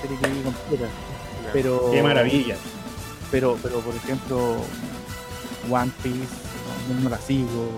serie 0.00 0.16
que 0.18 0.28
vi 0.28 0.40
completa. 0.42 0.86
Pero, 1.52 1.90
Qué 1.90 2.02
maravilla. 2.02 2.56
Pero, 3.30 3.56
pero 3.62 3.80
por 3.80 3.94
ejemplo, 3.94 4.56
One 5.70 5.92
Piece, 6.02 6.34
no, 6.88 7.00
no 7.00 7.10
la 7.10 7.18
sigo, 7.18 7.68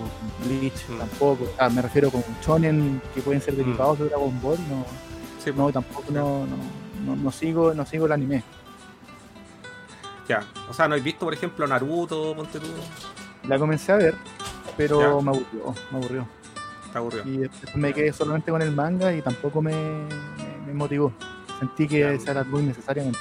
Bleach 0.45 0.87
Mm. 0.89 0.97
tampoco. 0.97 1.47
Ah, 1.59 1.69
me 1.69 1.81
refiero 1.81 2.09
con 2.09 2.23
Shonen 2.45 3.01
que 3.13 3.21
pueden 3.21 3.41
ser 3.41 3.53
Mm. 3.53 3.57
derivados 3.57 3.99
de 3.99 4.05
Dragon 4.09 4.41
Ball, 4.41 4.57
no, 4.69 4.85
Sí, 5.43 5.51
no 5.55 5.69
tampoco 5.73 6.05
no, 6.09 6.45
no, 6.45 6.55
no, 7.05 7.15
no 7.21 7.31
sigo, 7.31 7.73
no 7.73 7.85
sigo 7.85 8.05
el 8.05 8.13
anime. 8.13 8.43
Ya. 10.27 10.43
O 10.69 10.73
sea, 10.73 10.87
¿no 10.87 10.95
has 10.95 11.03
visto, 11.03 11.25
por 11.25 11.33
ejemplo, 11.33 11.67
Naruto, 11.67 12.33
ponte 12.35 12.59
tú? 12.59 12.67
La 13.47 13.59
comencé 13.59 13.91
a 13.91 13.97
ver, 13.97 14.15
pero 14.77 14.99
Ya. 15.01 15.07
me 15.23 15.31
aburrió, 15.31 15.75
me 15.91 15.97
aburrió. 15.97 16.27
Te 16.93 16.97
aburrió. 16.97 17.23
Y 17.25 17.37
después 17.39 17.75
me 17.75 17.93
quedé 17.93 18.13
solamente 18.13 18.51
con 18.51 18.61
el 18.61 18.71
manga 18.71 19.13
y 19.13 19.21
tampoco 19.21 19.61
me, 19.61 19.73
me, 19.73 20.67
me 20.67 20.73
motivó. 20.73 21.11
Sentí 21.59 21.87
que 21.89 21.99
Ya. 21.99 22.19
se 22.19 22.31
alargó 22.31 22.59
innecesariamente. 22.61 23.19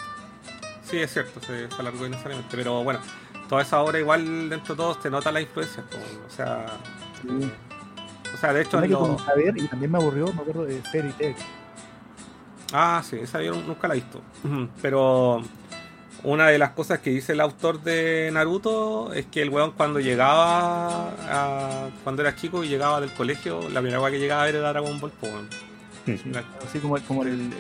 Sí, 0.93 0.99
es 0.99 1.11
cierto, 1.11 1.41
se, 1.41 1.71
se 1.71 1.81
alargó 1.81 2.05
innecesariamente. 2.07 2.55
Pero 2.55 2.85
bueno, 2.85 3.01
toda 3.49 3.63
esa 3.63 3.81
obra 3.81 3.99
igual 3.99 4.51
dentro 4.51 4.75
de 4.75 4.77
todo 4.77 4.95
te 4.97 5.09
nota 5.11 5.33
la 5.33 5.41
influencia. 5.41 5.83
O 6.27 6.31
sea, 6.31 6.67
Sí. 7.23 7.51
o 8.35 8.37
sea, 8.37 8.53
de 8.53 8.61
hecho, 8.61 8.79
lo- 8.81 9.17
a 9.21 9.35
ver 9.35 9.57
y 9.57 9.67
también 9.69 9.91
me 9.91 9.97
aburrió, 9.97 10.27
me 10.27 10.43
acuerdo 10.43 10.67
de 10.67 10.83
Fairy 10.83 11.13
Tail. 11.13 11.35
Ah, 12.75 13.03
sí, 13.09 13.17
esa 13.23 13.41
yo 13.43 13.55
nunca 13.55 13.89
la 13.89 13.95
he 13.95 14.01
visto. 14.01 14.21
Pero 14.83 15.43
una 16.25 16.49
de 16.49 16.59
las 16.59 16.73
cosas 16.73 16.99
que 16.99 17.09
dice 17.09 17.33
el 17.33 17.41
autor 17.41 17.83
de 17.83 18.29
Naruto 18.31 19.15
es 19.15 19.25
que 19.27 19.41
el 19.41 19.49
weón 19.49 19.71
cuando 19.73 19.99
llegaba, 19.99 21.09
a- 21.29 21.89
cuando 22.05 22.21
era 22.21 22.37
chico 22.37 22.65
y 22.65 22.69
llegaba 22.69 23.01
del 23.01 23.13
colegio, 23.15 23.69
la 23.71 23.81
primera 23.81 23.99
cosa 23.99 24.11
que 24.11 24.19
llegaba 24.19 24.47
era 24.47 24.59
Dragon 24.69 25.01
Ball. 25.01 25.11
po, 25.13 25.27
Era- 26.07 26.45
Así 26.69 26.79
como, 26.81 26.99
como 27.03 27.23
el, 27.23 27.29
el- 27.31 27.53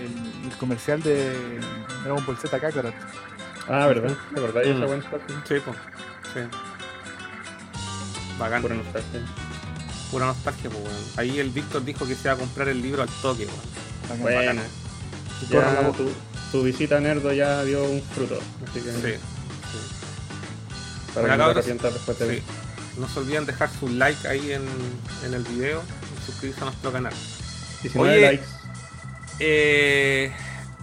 el 0.50 0.56
comercial 0.58 1.02
de 1.02 1.60
Dragon 2.04 2.24
Ball 2.26 2.36
Z 2.36 2.58
Kakarot. 2.58 2.94
Ah, 3.68 3.86
¿verdad? 3.86 4.16
¿Te 4.34 4.40
acordás 4.40 4.64
de 4.64 4.74
Mm. 4.74 4.76
esa 4.76 4.86
buena 4.86 5.10
parte? 5.10 5.34
Sí, 5.48 5.54
po, 5.64 5.72
sí. 6.34 6.40
Bacán, 8.38 8.62
Pura 8.62 8.74
pura, 8.74 8.84
nostalgia. 8.92 9.20
nostalgia, 10.26 10.70
po, 10.70 10.78
weón. 10.78 10.96
Ahí 11.16 11.38
el 11.38 11.50
Víctor 11.50 11.84
dijo 11.84 12.06
que 12.06 12.14
se 12.14 12.22
iba 12.22 12.32
a 12.32 12.36
comprar 12.36 12.68
el 12.68 12.82
libro 12.82 13.02
al 13.02 13.08
toque, 13.08 13.46
weón. 13.46 14.18
Corra 14.20 14.52
la 14.52 14.62
Ya 15.84 15.92
tu, 15.92 16.10
tu 16.50 16.62
visita 16.62 16.96
a 16.96 17.00
Nerdo 17.00 17.32
ya 17.32 17.62
dio 17.64 17.82
un 17.84 18.02
fruto. 18.02 18.38
Así 18.68 18.80
que 18.80 18.90
Sí, 18.92 19.18
para 21.14 21.26
Bueno, 21.36 21.44
que 21.62 21.74
no 21.74 21.88
después 21.90 22.18
de 22.18 22.36
sí. 22.38 22.42
No 22.98 23.08
se 23.08 23.20
olviden 23.20 23.46
dejar 23.46 23.70
su 23.70 23.88
like 23.88 24.26
ahí 24.28 24.52
en, 24.52 24.62
en 25.24 25.34
el 25.34 25.42
video 25.44 25.82
y 25.82 26.26
suscribirse 26.26 26.60
a 26.62 26.64
nuestro 26.64 26.92
canal. 26.92 27.12
19 27.82 28.10
Oye, 28.12 28.20
likes. 28.22 28.44
Eh, 29.38 30.32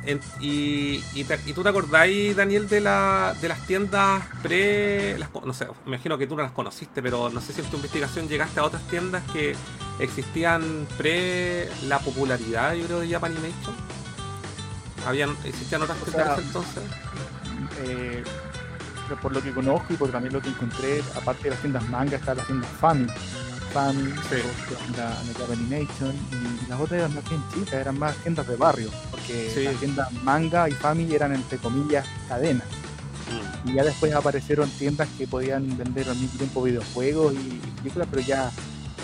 en- 0.05 0.21
y, 0.39 1.03
y, 1.13 1.23
te- 1.23 1.39
y 1.45 1.53
tú 1.53 1.61
te 1.63 1.69
acordáis, 1.69 2.35
Daniel, 2.35 2.67
de, 2.67 2.81
la, 2.81 3.35
de 3.41 3.47
las 3.47 3.59
tiendas 3.67 4.23
pre. 4.41 5.17
las 5.19 5.29
no 5.45 5.53
sé, 5.53 5.65
me 5.85 5.95
imagino 5.95 6.17
que 6.17 6.27
tú 6.27 6.35
no 6.35 6.41
las 6.43 6.51
conociste, 6.51 7.01
pero 7.01 7.29
no 7.29 7.41
sé 7.41 7.53
si 7.53 7.61
en 7.61 7.67
tu 7.67 7.75
investigación 7.77 8.27
llegaste 8.27 8.59
a 8.59 8.63
otras 8.63 8.81
tiendas 8.87 9.23
que 9.31 9.55
existían 9.99 10.87
pre 10.97 11.69
la 11.87 11.99
popularidad, 11.99 12.73
yo 12.73 12.85
creo, 12.85 12.99
de 13.01 13.09
Japanimation. 13.09 13.75
Habían, 15.05 15.31
existían 15.45 15.81
otras 15.83 15.97
O 16.01 16.05
tiendas 16.05 16.35
sea, 16.35 16.43
entonces. 16.45 16.83
Eh, 17.85 18.23
por 19.21 19.33
lo 19.33 19.41
que 19.41 19.51
conozco 19.51 19.93
y 19.93 19.97
por 19.97 20.11
también 20.11 20.33
lo 20.33 20.41
que 20.41 20.49
encontré, 20.49 21.01
aparte 21.15 21.43
de 21.45 21.49
las 21.51 21.59
tiendas 21.61 21.87
manga, 21.89 22.17
están 22.17 22.37
las 22.37 22.45
tiendas 22.45 22.69
Fami. 22.79 23.07
Fami, 23.73 24.11
Sí. 24.29 24.37
la, 24.97 25.09
la 25.09 25.53
Animation, 25.53 26.15
y 26.65 26.69
las 26.69 26.79
otras 26.79 26.99
eran 26.99 27.15
más 27.15 27.29
bien 27.29 27.41
chicas, 27.53 27.73
eran 27.73 27.97
más 27.99 28.15
tiendas 28.17 28.47
de 28.47 28.55
barrio, 28.55 28.89
porque 29.11 29.51
Sí. 29.53 29.63
las 29.63 29.75
tiendas 29.75 30.11
manga 30.23 30.67
y 30.69 30.71
Fami 30.73 31.13
eran 31.13 31.33
entre 31.33 31.57
comillas 31.57 32.05
cadenas. 32.27 32.65
Y 33.65 33.73
ya 33.73 33.83
después 33.83 34.13
aparecieron 34.13 34.69
tiendas 34.71 35.07
que 35.17 35.27
podían 35.27 35.77
vender 35.77 36.09
al 36.09 36.15
mismo 36.17 36.37
tiempo 36.37 36.63
videojuegos 36.63 37.33
y 37.33 37.59
películas, 37.77 38.07
pero 38.09 38.21
ya 38.23 38.51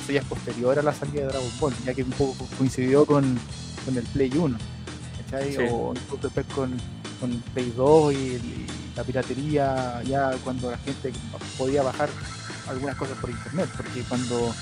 eso 0.02 0.12
ya 0.12 0.20
es 0.22 0.26
posterior 0.26 0.80
a 0.80 0.82
la 0.82 0.94
salida 0.94 1.22
de 1.22 1.28
Dragon 1.28 1.52
Ball, 1.60 1.74
ya 1.86 1.94
que 1.94 2.04
un 2.04 2.12
poco 2.12 2.48
coincidió 2.58 3.06
con, 3.06 3.38
con 3.86 3.98
el 3.98 4.04
Play 4.06 4.32
1, 4.36 4.58
¿cachai? 5.30 5.52
Sí. 5.54 5.60
O 5.70 5.94
después 6.22 6.46
con, 6.56 6.72
con 7.20 7.32
Play 7.54 7.72
2 7.76 8.14
y, 8.14 8.16
el- 8.16 8.46
y 8.46 8.66
la 8.96 9.04
piratería, 9.04 10.02
ya 10.04 10.32
cuando 10.44 10.72
la 10.72 10.78
gente 10.80 11.12
podía 11.58 11.84
bajar 11.84 12.10
algunas 12.68 12.96
cosas 12.96 13.18
por 13.20 13.30
internet, 13.30 13.70
porque 13.78 14.02
cuando 14.04 14.54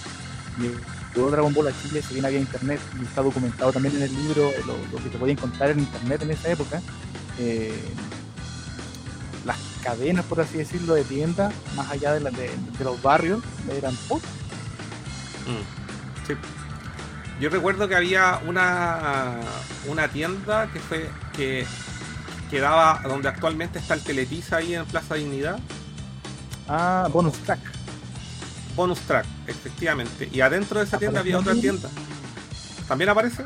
llegó 1.14 1.32
Dragon 1.32 1.54
Ball 1.54 1.68
a 1.68 1.82
Chile, 1.82 2.02
si 2.02 2.14
bien 2.14 2.26
había 2.26 2.40
internet, 2.40 2.80
y 3.02 3.06
está 3.06 3.22
documentado 3.22 3.72
también 3.72 3.96
en 3.96 4.04
el 4.04 4.14
libro 4.14 4.52
lo, 4.66 4.78
lo 4.92 5.04
que 5.04 5.10
te 5.10 5.18
podía 5.18 5.34
encontrar 5.34 5.72
en 5.72 5.80
internet 5.80 6.22
en 6.24 6.32
esa 6.32 6.50
época, 6.50 6.82
eh, 7.40 7.82
las 9.46 9.58
cadenas, 9.84 10.26
por 10.26 10.40
así 10.42 10.58
decirlo, 10.58 10.94
de 10.94 11.04
tiendas, 11.04 11.54
más 11.76 11.90
allá 11.92 12.14
de, 12.14 12.20
las 12.22 12.34
de, 12.34 12.50
de 12.78 12.84
los 12.84 13.02
barrios, 13.02 13.42
eran 13.72 13.96
pocas. 14.08 14.30
Mm, 15.48 16.28
Sí. 16.28 16.34
Yo 17.42 17.50
recuerdo 17.50 17.90
que 17.90 17.96
había 17.96 18.40
una, 18.48 19.40
una 19.88 20.08
tienda 20.08 20.68
que 20.72 20.80
fue 20.80 21.10
que 21.36 21.66
quedaba 22.50 23.02
donde 23.06 23.28
actualmente 23.28 23.80
está 23.80 23.96
el 23.96 24.02
Teletiza 24.02 24.58
ahí 24.58 24.76
en 24.76 24.86
Plaza 24.86 25.16
Dignidad. 25.16 25.60
Ah, 26.70 27.10
bonus 27.12 27.34
track. 27.40 27.60
Bonus 28.76 29.00
Track, 29.02 29.26
efectivamente. 29.48 30.30
Y 30.32 30.42
adentro 30.42 30.80
de 30.80 30.86
esa 30.86 30.98
tienda 30.98 31.20
había 31.20 31.36
¿Apareció 31.38 31.52
otra 31.62 31.70
en 31.72 31.80
tienda. 31.80 31.90
¿También 32.88 33.10
aparece? 33.10 33.44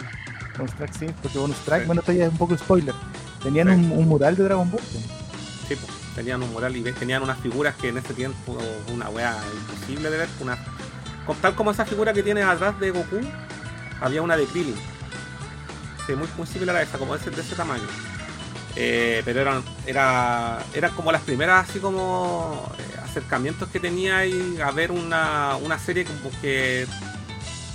Bonus 0.58 0.74
track, 0.76 0.91
sí, 0.98 1.06
porque 1.22 1.38
bonus 1.38 1.58
track, 1.58 1.82
Sí. 1.82 1.86
bueno, 1.86 2.02
esto 2.02 2.12
ya 2.14 2.26
es 2.26 2.32
un 2.32 2.38
poco 2.38 2.58
spoiler. 2.58 2.95
Tenían 3.44 3.68
Sí. 3.68 3.74
un, 3.74 3.91
un 3.99 4.08
mural 4.08 4.36
de 4.36 4.44
Dragon 4.44 4.70
Ball. 4.72 4.82
pues. 4.91 5.04
Sí, 5.68 5.76
pues, 5.76 5.88
tenían 6.16 6.41
un 6.41 6.52
mural 6.52 6.76
y 6.76 6.82
tenían 6.94 7.22
unas 7.22 7.38
figuras 7.40 7.76
que 7.76 7.90
en 7.90 7.98
ese 7.98 8.14
tiempo 8.16 8.58
una 8.94 9.10
wea 9.10 9.38
imposible 9.54 10.10
de 10.10 10.18
ver. 10.18 10.30
Una, 10.40 10.58
con- 11.28 11.36
tal 11.38 11.54
como 11.56 11.70
esa 11.72 11.86
figura 11.86 12.12
que 12.14 12.24
tiene 12.24 12.41
atrás 12.41 12.80
de 12.80 12.90
Goku, 12.91 13.20
había 14.02 14.22
una 14.24 14.36
de 14.36 14.45
Krillin. 14.45 14.76
Sí, 16.08 16.14
muy, 16.14 16.28
muy 16.38 16.48
similar 16.48 16.76
a 16.78 16.82
esa, 16.82 16.98
como 16.98 17.14
de 17.16 17.20
ese, 17.22 17.30
de 17.32 17.41
ese 17.41 17.54
tamaño. 17.56 17.84
Eh, 18.76 19.22
pero 19.26 19.41
eran, 19.41 19.62
era, 19.86 20.60
eran 20.74 20.91
como 20.95 21.12
las 21.12 21.22
primeras 21.22 21.70
así 21.70 21.80
como 21.80 22.72
acercamientos 23.09 23.69
que 23.69 23.79
tenía 23.79 24.17
ahí 24.17 24.59
a 24.63 24.71
ver 24.71 24.91
una, 24.91 25.55
una 25.57 25.79
serie 25.79 26.05
como 26.05 26.29
que, 26.41 26.85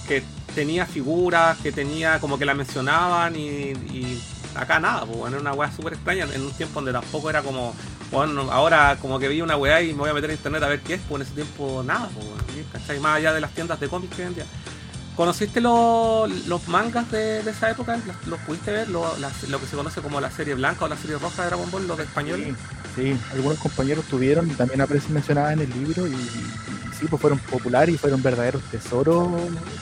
que 0.07 0.23
tenía 0.55 0.87
figuras, 0.87 1.59
que 1.59 1.73
tenía 1.73 2.21
como 2.21 2.39
que 2.39 2.45
la 2.45 2.55
mencionaban 2.55 3.37
y, 3.37 3.73
y 3.73 4.23
acá 4.55 4.79
nada, 4.81 5.05
pues 5.07 5.19
bueno, 5.19 5.37
era 5.37 5.41
una 5.41 5.53
weá 5.55 5.73
súper 5.73 5.95
extraña 5.95 6.27
en 6.33 6.43
un 6.43 6.53
tiempo 6.53 6.75
donde 6.75 6.93
tampoco 6.93 7.31
era 7.31 7.43
como, 7.43 7.75
bueno, 8.11 8.51
ahora 8.53 8.97
como 9.01 9.19
que 9.19 9.29
vi 9.29 9.41
una 9.41 9.57
weá 9.57 9.83
y 9.83 9.93
me 9.93 10.01
voy 10.01 10.11
a 10.11 10.15
meter 10.15 10.31
a 10.31 10.35
internet 10.35 10.63
a 10.63 10.69
ver 10.69 10.81
qué 10.81 10.95
es, 10.95 11.01
pues 11.09 11.21
en 11.21 11.27
ese 11.27 11.35
tiempo 11.35 11.83
nada, 11.85 12.09
pues. 12.15 13.01
Más 13.01 13.17
allá 13.17 13.33
de 13.33 13.41
las 13.41 13.53
tiendas 13.53 13.81
de 13.81 13.89
cómics 13.89 14.15
que 14.15 14.25
vendían. 14.25 14.47
¿Conociste 15.17 15.61
los, 15.61 16.31
los 16.47 16.69
mangas 16.69 17.11
de, 17.11 17.43
de 17.43 17.51
esa 17.51 17.71
época? 17.71 17.99
¿Los, 18.07 18.27
los 18.27 18.39
pudiste 18.41 18.73
ver? 18.73 18.89
Lo, 18.89 19.17
las- 19.19 19.47
lo 19.49 19.61
que 19.61 19.67
se 19.67 19.77
conoce 19.77 20.01
como 20.01 20.21
la 20.21 20.31
serie 20.31 20.55
blanca 20.55 20.87
o 20.87 20.89
la 20.89 20.97
serie 20.97 21.19
roja 21.19 21.43
de 21.43 21.49
Dragon 21.49 21.71
Ball, 21.71 21.87
los 21.87 21.99
de 21.99 22.05
español. 22.05 22.41
Sí, 22.43 22.55
sí, 22.97 23.21
algunos 23.33 23.59
compañeros 23.59 24.05
tuvieron 24.07 24.51
y 24.51 24.55
también 24.55 24.81
aparece 24.81 25.11
mencionada 25.11 25.53
en 25.53 25.61
el 25.61 25.71
libro 25.71 26.07
y, 26.07 26.13
y 26.13 26.41
sí, 26.99 27.07
pues 27.11 27.21
fueron 27.21 27.39
populares 27.41 27.95
y 27.95 27.99
fueron 27.99 28.23
verdaderos 28.23 28.63
tesoros 28.71 29.29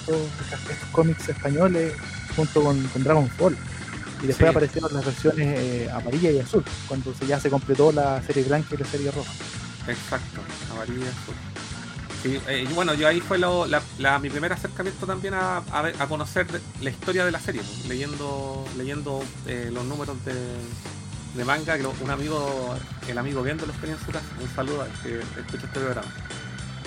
estos, 0.01 0.17
estos 0.17 0.89
cómics 0.91 1.29
españoles 1.29 1.95
junto 2.35 2.63
con, 2.65 2.83
con 2.89 3.05
Dragon 3.05 3.31
Ball. 3.39 3.57
Y 4.23 4.27
después 4.27 4.49
Sí. 4.51 4.51
aparecieron 4.51 4.93
las 4.93 5.05
versiones 5.05 5.59
eh, 5.61 5.91
amarilla 5.95 6.31
y 6.33 6.41
azul, 6.41 6.63
cuando 6.89 7.15
ya 7.27 7.39
se 7.41 7.49
completó 7.51 7.91
la 7.93 8.21
serie 8.23 8.43
blanca 8.45 8.75
y 8.75 8.79
la 8.79 8.87
serie 8.87 9.11
roja. 9.13 9.31
Exacto, 9.87 10.41
amarilla 10.73 11.07
azul. 11.09 11.35
Sí, 12.23 12.39
eh, 12.49 12.69
bueno, 12.75 12.93
yo 12.95 13.09
ahí 13.09 13.21
fue 13.21 13.39
lo- 13.39 13.67
la- 13.67 14.19
mi 14.19 14.29
primer 14.29 14.53
acercamiento 14.53 15.07
también 15.07 15.33
a, 15.35 15.63
conocer 16.09 16.47
la 16.83 16.91
historia 16.91 17.25
de 17.25 17.31
la 17.31 17.41
serie, 17.41 17.63
pues, 17.63 17.87
leyendo 17.89 18.65
leyendo 18.77 19.23
eh, 19.47 19.71
los 19.73 19.85
números 19.85 20.17
de, 20.27 21.45
manga, 21.45 21.79
que 21.79 21.87
un 21.87 22.11
amigo, 22.11 22.75
el 23.09 23.17
amigo 23.17 23.43
Gendo 23.43 23.65
los 23.65 23.77
tenía 23.77 23.97
en 23.97 24.05
su 24.05 24.13
casa. 24.13 24.27
Un 24.41 24.55
saludo 24.55 24.83
al 24.83 24.91
que 25.03 25.21
escucha 25.41 25.67
este 25.67 25.81
programa. 25.81 26.09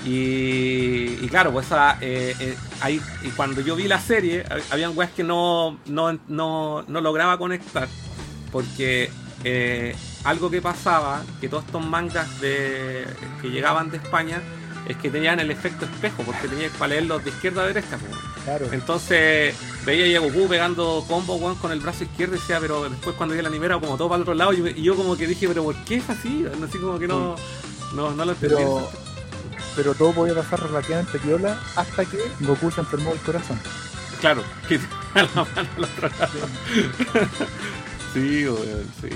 Y, 0.06 1.16
claro, 1.30 1.52
pues 1.54 1.68
eh, 2.02 2.58
ahí, 2.82 3.02
cuando 3.38 3.62
yo 3.62 3.76
vi 3.76 3.88
la 3.88 4.00
serie, 4.00 4.46
hab- 4.46 4.62
habían 4.70 4.96
weas 4.98 5.12
que 5.12 5.24
no, 5.24 5.80
no, 5.88 6.20
no, 6.28 6.84
no 6.88 7.02
lograba 7.02 7.38
conectar. 7.40 7.88
Porque 8.52 9.10
algo 10.26 10.52
que 10.52 10.62
pasaba, 10.62 11.24
que 11.42 11.50
todos 11.50 11.66
estos 11.66 11.84
mangas 11.86 12.40
de, 12.42 13.06
que 13.42 13.50
llegaban 13.50 13.90
de 13.90 13.98
España, 13.98 14.42
es 14.88 14.98
que 14.98 15.10
tenían 15.10 15.40
el 15.40 15.50
efecto 15.52 15.86
espejo, 15.86 16.24
porque 16.24 16.48
tenías 16.48 16.72
para 16.74 16.90
leerlos 16.90 17.24
de 17.24 17.30
izquierda 17.30 17.64
a 17.64 17.68
derecha. 17.68 17.98
pues. 17.98 18.12
Claro. 18.44 18.68
Entonces 18.74 19.56
veía 19.86 20.18
a 20.18 20.22
Goku 20.22 20.48
pegando 20.50 21.06
combo 21.08 21.36
weón, 21.36 21.56
con 21.56 21.72
el 21.72 21.80
brazo 21.80 22.04
izquierdo 22.04 22.36
y 22.36 22.40
decía, 22.40 22.60
pero 22.60 22.90
después 22.90 23.16
cuando 23.16 23.34
vi 23.34 23.40
el 23.40 23.46
anime 23.46 23.66
era 23.68 23.80
como 23.80 23.96
todo 23.98 24.10
para 24.10 24.18
el 24.18 24.22
otro 24.24 24.34
lado 24.34 24.52
y, 24.54 24.62
me- 24.62 24.72
y 24.72 24.84
yo 24.84 24.96
como 24.96 25.16
que 25.16 25.26
dije, 25.28 25.48
pero 25.48 25.64
¿por 25.64 25.76
qué 25.86 25.96
es 25.96 26.10
así? 26.10 26.46
Así 26.68 26.78
como 26.78 27.00
que 27.00 27.08
no, 27.08 27.36
no, 27.94 28.12
no 28.12 28.26
lo 28.26 28.32
entendí. 28.34 28.56
Pero, 28.56 28.90
pero 29.76 29.94
todo 29.96 30.12
podía 30.14 30.36
pasar 30.36 30.62
relativamente 30.62 31.18
piola 31.20 31.58
hasta 31.76 32.04
que 32.06 32.18
Goku 32.42 32.70
se 32.72 32.82
enfermó 32.82 33.12
del 33.12 33.20
corazón. 33.22 33.60
Claro, 34.20 34.44
que 34.68 34.78
la 35.16 35.24
mano 35.36 35.48
al 35.56 35.84
otro 35.86 36.10
lado. 36.20 36.32
sí, 38.14 38.46
weón, 38.48 38.92
sí. 39.02 39.10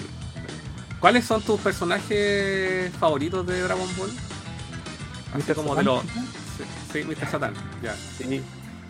¿Cuáles 1.00 1.26
son 1.26 1.42
tus 1.44 1.60
personajes 1.60 2.92
favoritos 3.00 3.46
de 3.46 3.62
Dragon 3.62 3.88
Ball? 3.98 4.10
Así 5.34 5.54
como 5.54 5.76
de 5.76 5.84
Satan, 5.84 5.86
los... 5.86 6.02
quizás. 6.04 6.26
Sí, 6.58 6.64
sí, 6.94 7.04
Mr. 7.08 7.28
Satan, 7.30 7.54
ya, 7.84 7.96
Sí. 8.18 8.42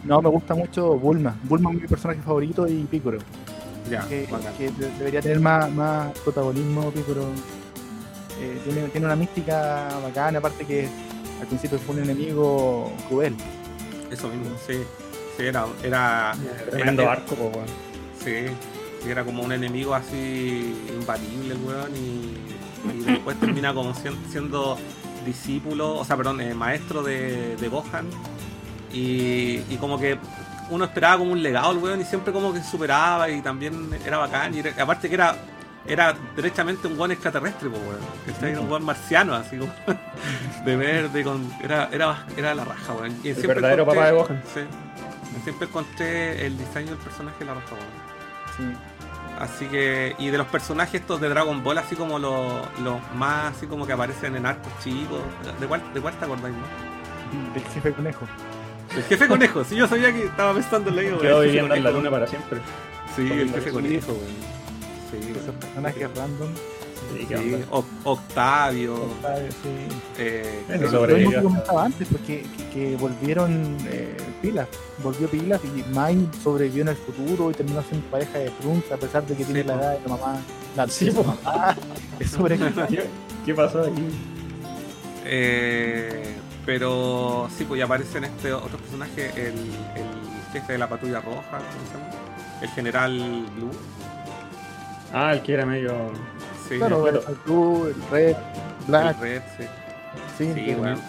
No, 0.03 0.21
me 0.21 0.29
gusta 0.29 0.53
mucho 0.55 0.95
Bulma. 0.95 1.35
Bulma 1.43 1.71
es 1.73 1.81
mi 1.81 1.87
personaje 1.87 2.21
favorito 2.21 2.67
y 2.67 2.83
Piccolo. 2.83 3.17
ya, 3.89 4.05
que, 4.07 4.27
de- 4.71 4.91
debería 4.99 5.21
tener 5.21 5.39
más, 5.39 5.69
más 5.71 6.11
protagonismo, 6.19 6.91
Piccolo. 6.91 7.25
Eh, 8.39 8.61
tiene, 8.63 8.87
tiene 8.89 9.07
una 9.07 9.15
mística 9.15 9.89
bacana, 10.03 10.37
aparte 10.39 10.63
que 10.65 10.87
al 11.41 11.47
principio 11.47 11.79
fue 11.79 11.95
un 11.95 12.03
enemigo 12.03 12.91
cruel. 13.09 13.35
Eso 14.11 14.29
mismo, 14.29 14.55
sí. 14.65 14.75
Sí, 15.37 15.43
era, 15.43 15.65
era, 15.83 16.33
Tremendo 16.69 17.01
era- 17.01 17.11
arco, 17.13 17.35
weón. 17.35 17.65
Sí, 18.23 18.33
sí, 19.03 19.09
era 19.09 19.23
como 19.25 19.43
un 19.43 19.51
enemigo 19.51 19.93
así 19.95 20.75
imbatible, 20.99 21.55
weón, 21.55 21.91
y, 21.95 22.37
y 22.95 23.03
después 23.05 23.39
termina 23.39 23.73
como 23.73 23.93
sien- 23.95 24.17
siendo 24.31 24.77
discípulo, 25.27 25.95
o 25.95 26.03
sea, 26.05 26.17
perdón, 26.17 26.41
eh, 26.41 26.53
maestro 26.55 27.03
de, 27.03 27.55
de 27.57 27.67
Gohan, 27.67 28.07
y, 28.91 29.59
y 29.69 29.77
como 29.79 29.99
que 29.99 30.17
uno 30.69 30.85
esperaba 30.85 31.17
como 31.19 31.31
un 31.31 31.43
legado 31.43 31.71
el 31.71 31.77
weón, 31.77 32.01
y 32.01 32.05
siempre 32.05 32.33
como 32.33 32.53
que 32.53 32.63
superaba, 32.63 33.29
y 33.29 33.41
también 33.41 33.89
era 34.05 34.17
bacán, 34.17 34.53
y 34.55 34.59
era- 34.59 34.73
aparte 34.83 35.07
que 35.09 35.15
era 35.15 35.35
era 35.89 36.13
derechamente 36.35 36.85
un 36.87 36.99
weón 36.99 37.11
extraterrestre, 37.13 37.69
pues, 37.69 37.81
weón. 37.81 37.99
¿cachai? 38.25 38.51
Era 38.51 38.59
un 38.59 38.69
weón 38.69 38.83
marciano, 38.83 39.33
así 39.35 39.57
como 39.57 39.71
de 40.65 40.75
verde, 40.75 41.23
con, 41.23 41.49
era, 41.63 41.87
era, 41.93 42.25
era 42.35 42.53
la 42.55 42.65
raja, 42.65 42.91
weón. 42.93 43.11
Y 43.23 43.33
siempre 43.33 43.47
verdadero 43.47 43.83
encontré- 43.83 43.95
papá 43.95 44.05
de 44.07 44.11
Gohan. 44.11 44.43
Sí. 44.53 44.61
Siempre 45.45 45.67
encontré 45.67 46.45
el 46.45 46.57
diseño 46.57 46.87
del 46.89 46.97
personaje 46.97 47.39
de 47.39 47.45
la 47.45 47.53
raja, 47.53 47.67
weón. 47.75 47.87
Sí. 48.73 48.77
Así 49.37 49.65
que, 49.65 50.15
y 50.17 50.29
de 50.29 50.37
los 50.37 50.47
personajes 50.47 51.01
estos 51.01 51.21
de 51.21 51.29
Dragon 51.29 51.63
Ball, 51.63 51.77
así 51.77 51.95
como 51.95 52.17
los, 52.17 52.53
los 52.83 52.95
más, 53.15 53.55
así 53.55 53.67
como 53.67 53.85
que 53.85 53.93
aparecen 53.93 54.35
en 54.35 54.45
arcos 54.45 54.71
chicos, 54.83 55.19
¿de 55.59 55.67
cuál, 55.67 55.81
de 55.93 56.01
cuál 56.01 56.15
te 56.15 56.25
acordáis 56.25 56.55
más? 56.55 57.53
Del 57.53 57.63
jefe 57.63 57.93
conejo. 57.93 58.25
El 58.95 59.03
jefe 59.03 59.27
conejo, 59.27 59.63
sí, 59.63 59.75
yo 59.75 59.87
sabía 59.87 60.11
que 60.11 60.25
estaba 60.25 60.53
pensando 60.53 60.89
en 60.89 60.95
la 60.95 61.19
Quedó 61.19 61.41
viviendo 61.41 61.75
en 61.75 61.83
la 61.83 61.91
luna 61.91 62.09
para 62.09 62.25
siempre. 62.25 62.61
Sí, 63.15 63.29
el 63.31 63.51
jefe 63.51 63.71
conejo, 63.71 64.11
weón. 64.13 64.57
Sí, 65.11 65.31
Esos 65.31 65.55
personajes 65.55 66.09
random. 66.15 66.49
Sí, 67.13 67.63
Octavio, 68.03 68.95
¿sabes? 69.21 69.53
Sí. 69.63 69.69
eh, 70.19 70.63
Lo 70.79 70.89
sobrevivió 70.91 71.37
que 71.39 71.43
comentaba 71.43 71.85
antes, 71.85 72.07
porque 72.09 72.45
que, 72.57 72.69
que 72.69 72.95
volvieron 72.97 73.77
eh, 73.87 74.17
pilas, 74.41 74.67
volvió 75.03 75.27
pilas 75.29 75.61
y 75.63 75.93
Mai 75.93 76.27
sobrevivió 76.43 76.81
en 76.83 76.89
el 76.89 76.95
futuro 76.97 77.51
y 77.51 77.53
terminó 77.53 77.81
siendo 77.83 78.07
pareja 78.09 78.39
de 78.39 78.49
Trunks 78.51 78.91
a 78.91 78.97
pesar 78.97 79.25
de 79.25 79.35
que 79.35 79.43
Sí, 79.43 79.53
tiene 79.53 79.63
la 79.67 79.73
po. 79.75 79.79
edad 79.81 79.97
de 79.99 80.09
la 80.09 80.15
mamá. 80.17 80.39
La 80.75 80.87
Sí, 80.87 81.05
de 81.05 81.11
su 81.11 81.17
po. 81.23 81.23
mamá. 81.43 81.75
Es 82.19 82.31
sobre 82.31 82.57
¿Qué, 82.57 83.05
qué 83.45 83.53
pasó 83.53 83.81
aquí? 83.81 84.03
eh, 85.25 86.35
pero 86.65 87.47
sí, 87.57 87.63
pues 87.65 87.79
ya 87.79 87.85
aparecen 87.85 88.23
este 88.25 88.51
otro 88.53 88.77
personaje, 88.77 89.31
el, 89.35 89.53
el 89.95 90.51
jefe 90.51 90.73
de 90.73 90.77
la 90.79 90.89
patrulla 90.89 91.21
roja, 91.21 91.57
¿cómo 91.57 91.87
se 91.87 91.93
llama? 91.97 92.61
El 92.61 92.69
general 92.69 93.45
Blue. 93.55 93.71
Ah, 95.13 95.33
el 95.33 95.41
que 95.41 95.53
era 95.53 95.65
medio. 95.65 95.93
Sí, 96.67 96.77
Claro, 96.77 97.07
el, 97.09 97.15
el 97.15 97.35
Blue, 97.45 97.87
el 97.87 98.09
Red, 98.11 98.35
Black, 98.87 99.19
Red, 99.21 99.41
sí. 99.57 99.63
sí, 100.37 100.53
Sí, 100.53 100.75
weón. 100.75 100.99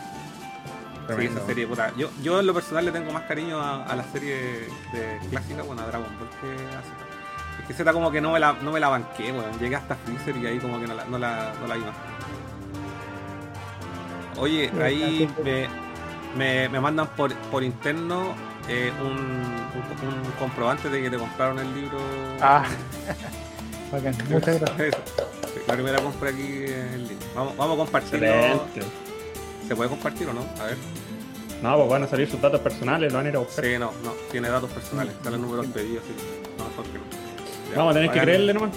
Sí, 1.18 1.24
esa 1.24 1.46
serie, 1.46 1.66
puta. 1.66 1.90
Yo, 1.96 2.10
yo 2.22 2.40
en 2.40 2.46
lo 2.46 2.52
personal 2.52 2.84
le 2.84 2.92
tengo 2.92 3.10
más 3.12 3.22
cariño 3.22 3.58
a, 3.58 3.82
a 3.84 3.96
la 3.96 4.04
serie 4.12 4.68
de 4.92 5.18
clásica, 5.30 5.62
bueno, 5.62 5.80
a 5.82 5.86
Dragon 5.86 6.06
Ball 6.18 6.28
que 6.28 6.56
Z. 6.58 6.82
Es 7.60 7.66
que 7.66 7.72
Z 7.72 7.92
como 7.94 8.10
que 8.10 8.20
no 8.20 8.32
me 8.32 8.38
la, 8.38 8.52
no 8.52 8.70
me 8.72 8.78
la 8.78 8.88
banqué, 8.88 9.32
weón. 9.32 9.58
Llegué 9.58 9.76
hasta 9.76 9.94
Freezer 9.96 10.36
y 10.36 10.46
ahí 10.46 10.58
como 10.58 10.78
que 10.78 10.86
no 10.86 10.94
la, 10.94 11.04
no 11.06 11.18
la, 11.18 11.54
no 11.60 11.66
la 11.66 11.74
vi 11.76 11.80
más. 11.80 11.94
Oye, 14.38 14.70
ahí 14.82 15.28
me, 15.42 15.66
me, 16.36 16.68
me 16.68 16.78
mandan 16.80 17.06
por, 17.16 17.34
por 17.50 17.64
interno 17.64 18.34
eh, 18.68 18.92
un, 19.00 19.08
un, 19.16 20.14
un 20.26 20.32
comprobante 20.38 20.90
de 20.90 21.02
que 21.02 21.10
te 21.10 21.16
compraron 21.16 21.58
el 21.58 21.74
libro. 21.74 21.98
Ah, 22.42 22.64
bacán, 23.92 24.14
muchas 24.30 24.60
gracias. 24.60 24.94
La 25.66 25.74
primera 25.74 25.98
compra 25.98 26.30
aquí 26.30 26.42
es 26.64 26.70
el 26.94 27.02
libro. 27.08 27.26
Vamos, 27.34 27.56
vamos 27.56 27.74
a 27.74 27.78
compartirlo. 27.84 28.26
Excelente. 28.26 28.80
¿Se 29.66 29.76
puede 29.76 29.90
compartir 29.90 30.28
o 30.28 30.32
no? 30.32 30.40
A 30.60 30.66
ver. 30.66 30.76
No, 31.62 31.76
pues 31.76 31.88
van 31.88 32.02
a 32.04 32.06
salir 32.06 32.30
sus 32.30 32.40
datos 32.40 32.60
personales, 32.60 33.12
lo 33.12 33.18
van 33.18 33.26
a 33.26 33.28
ir 33.30 33.36
a 33.36 33.40
buscar. 33.40 33.64
Sí, 33.64 33.72
no, 33.78 33.90
no, 34.04 34.12
tiene 34.30 34.48
datos 34.48 34.70
personales, 34.70 35.14
sale 35.22 35.36
el 35.36 35.42
número 35.42 35.62
del 35.62 35.70
pedido, 35.72 36.00
sí. 36.02 36.14
No, 36.56 36.64
mejor 36.68 36.84
que 36.84 36.98
no. 36.98 37.04
Ya, 37.72 37.76
Vamos 37.78 37.90
a 37.90 37.94
tener 37.94 38.10
que 38.12 38.20
creerle 38.20 38.54
nomás. 38.54 38.70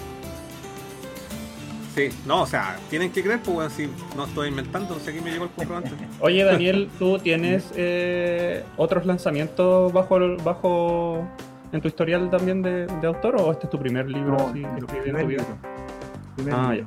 Sí, 1.94 2.08
no, 2.26 2.42
o 2.42 2.46
sea, 2.46 2.78
tienen 2.88 3.12
que 3.12 3.22
creer, 3.22 3.40
pues, 3.44 3.56
weón, 3.56 3.70
si 3.70 3.88
no 4.16 4.24
estoy 4.24 4.48
inventando, 4.48 4.94
no 4.94 5.00
sé 5.00 5.10
aquí 5.10 5.20
me 5.20 5.30
llegó 5.30 5.44
el 5.44 5.50
comprobante. 5.50 5.90
Oye, 6.20 6.42
Daniel, 6.42 6.88
¿tú 6.98 7.18
tienes 7.18 7.66
eh, 7.76 8.64
otros 8.78 9.04
lanzamientos 9.04 9.92
bajo, 9.92 10.16
el- 10.16 10.38
bajo 10.38 11.22
en 11.70 11.80
tu 11.82 11.88
historial 11.88 12.30
también 12.30 12.62
de, 12.62 12.86
de 12.86 13.06
autor 13.06 13.36
o 13.36 13.52
este 13.52 13.66
es 13.66 13.70
tu 13.70 13.78
primer 13.78 14.08
libro 14.08 14.36
No, 14.38 14.48
así, 14.48 14.62
en 14.64 14.86
primer 14.86 15.26
libro. 15.26 15.44
Primer 16.36 16.54
Ah, 16.54 16.74
ya. 16.74 16.84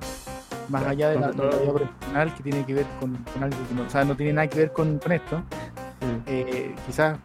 Más 0.69 0.81
Ya, 0.84 0.89
allá 0.89 1.09
de 1.09 1.19
la, 1.19 1.27
vida 1.31 1.49
profesional 1.73 2.34
que 2.34 2.43
tiene 2.43 2.65
que 2.65 2.73
ver 2.73 2.85
con, 2.99 3.15
con 3.34 3.43
algo 3.43 3.57
que 3.67 3.76
no, 3.76 3.84
o 3.84 3.89
sea, 3.89 4.03
no 4.03 4.15
tiene 4.15 4.34
nada 4.34 4.47
que 4.47 4.57
ver 4.57 4.73
con, 4.73 4.97
con 4.97 5.11
esto. 5.11 5.38
Mm. 5.38 6.23
Eh, 6.27 6.76
quizás 6.88 7.17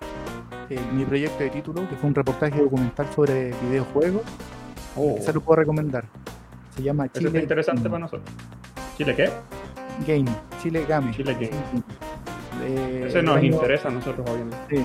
eh, 0.68 0.78
mi 0.92 1.04
proyecto 1.04 1.42
de 1.42 1.50
título, 1.50 1.88
que 1.88 1.96
fue 1.96 2.08
un 2.08 2.14
reportaje 2.14 2.60
documental 2.60 3.06
sobre 3.14 3.52
videojuegos, 3.68 4.22
Oh, 4.96 5.14
quizás 5.16 5.34
lo 5.34 5.40
puedo 5.40 5.60
recomendar. 5.60 6.04
Se 6.76 6.82
llama 6.82 7.06
eso 7.06 7.14
Chile 7.14 7.28
está 7.28 7.38
interesante 7.40 7.80
Game. 7.82 7.90
para 7.90 8.00
nosotros. 8.00 8.28
¿Chile 8.98 9.14
qué? 9.16 9.30
Game, 10.06 10.28
Chile 10.60 10.84
Game. 10.88 11.12
Chile 11.14 11.32
Game. 11.34 11.82
Eh, 12.64 13.04
Ese 13.08 13.22
nos 13.22 13.36
año- 13.38 13.46
interesa 13.54 13.88
a 13.88 13.92
nosotros, 13.92 14.28
obviamente. 14.28 14.56
Sí. 14.68 14.84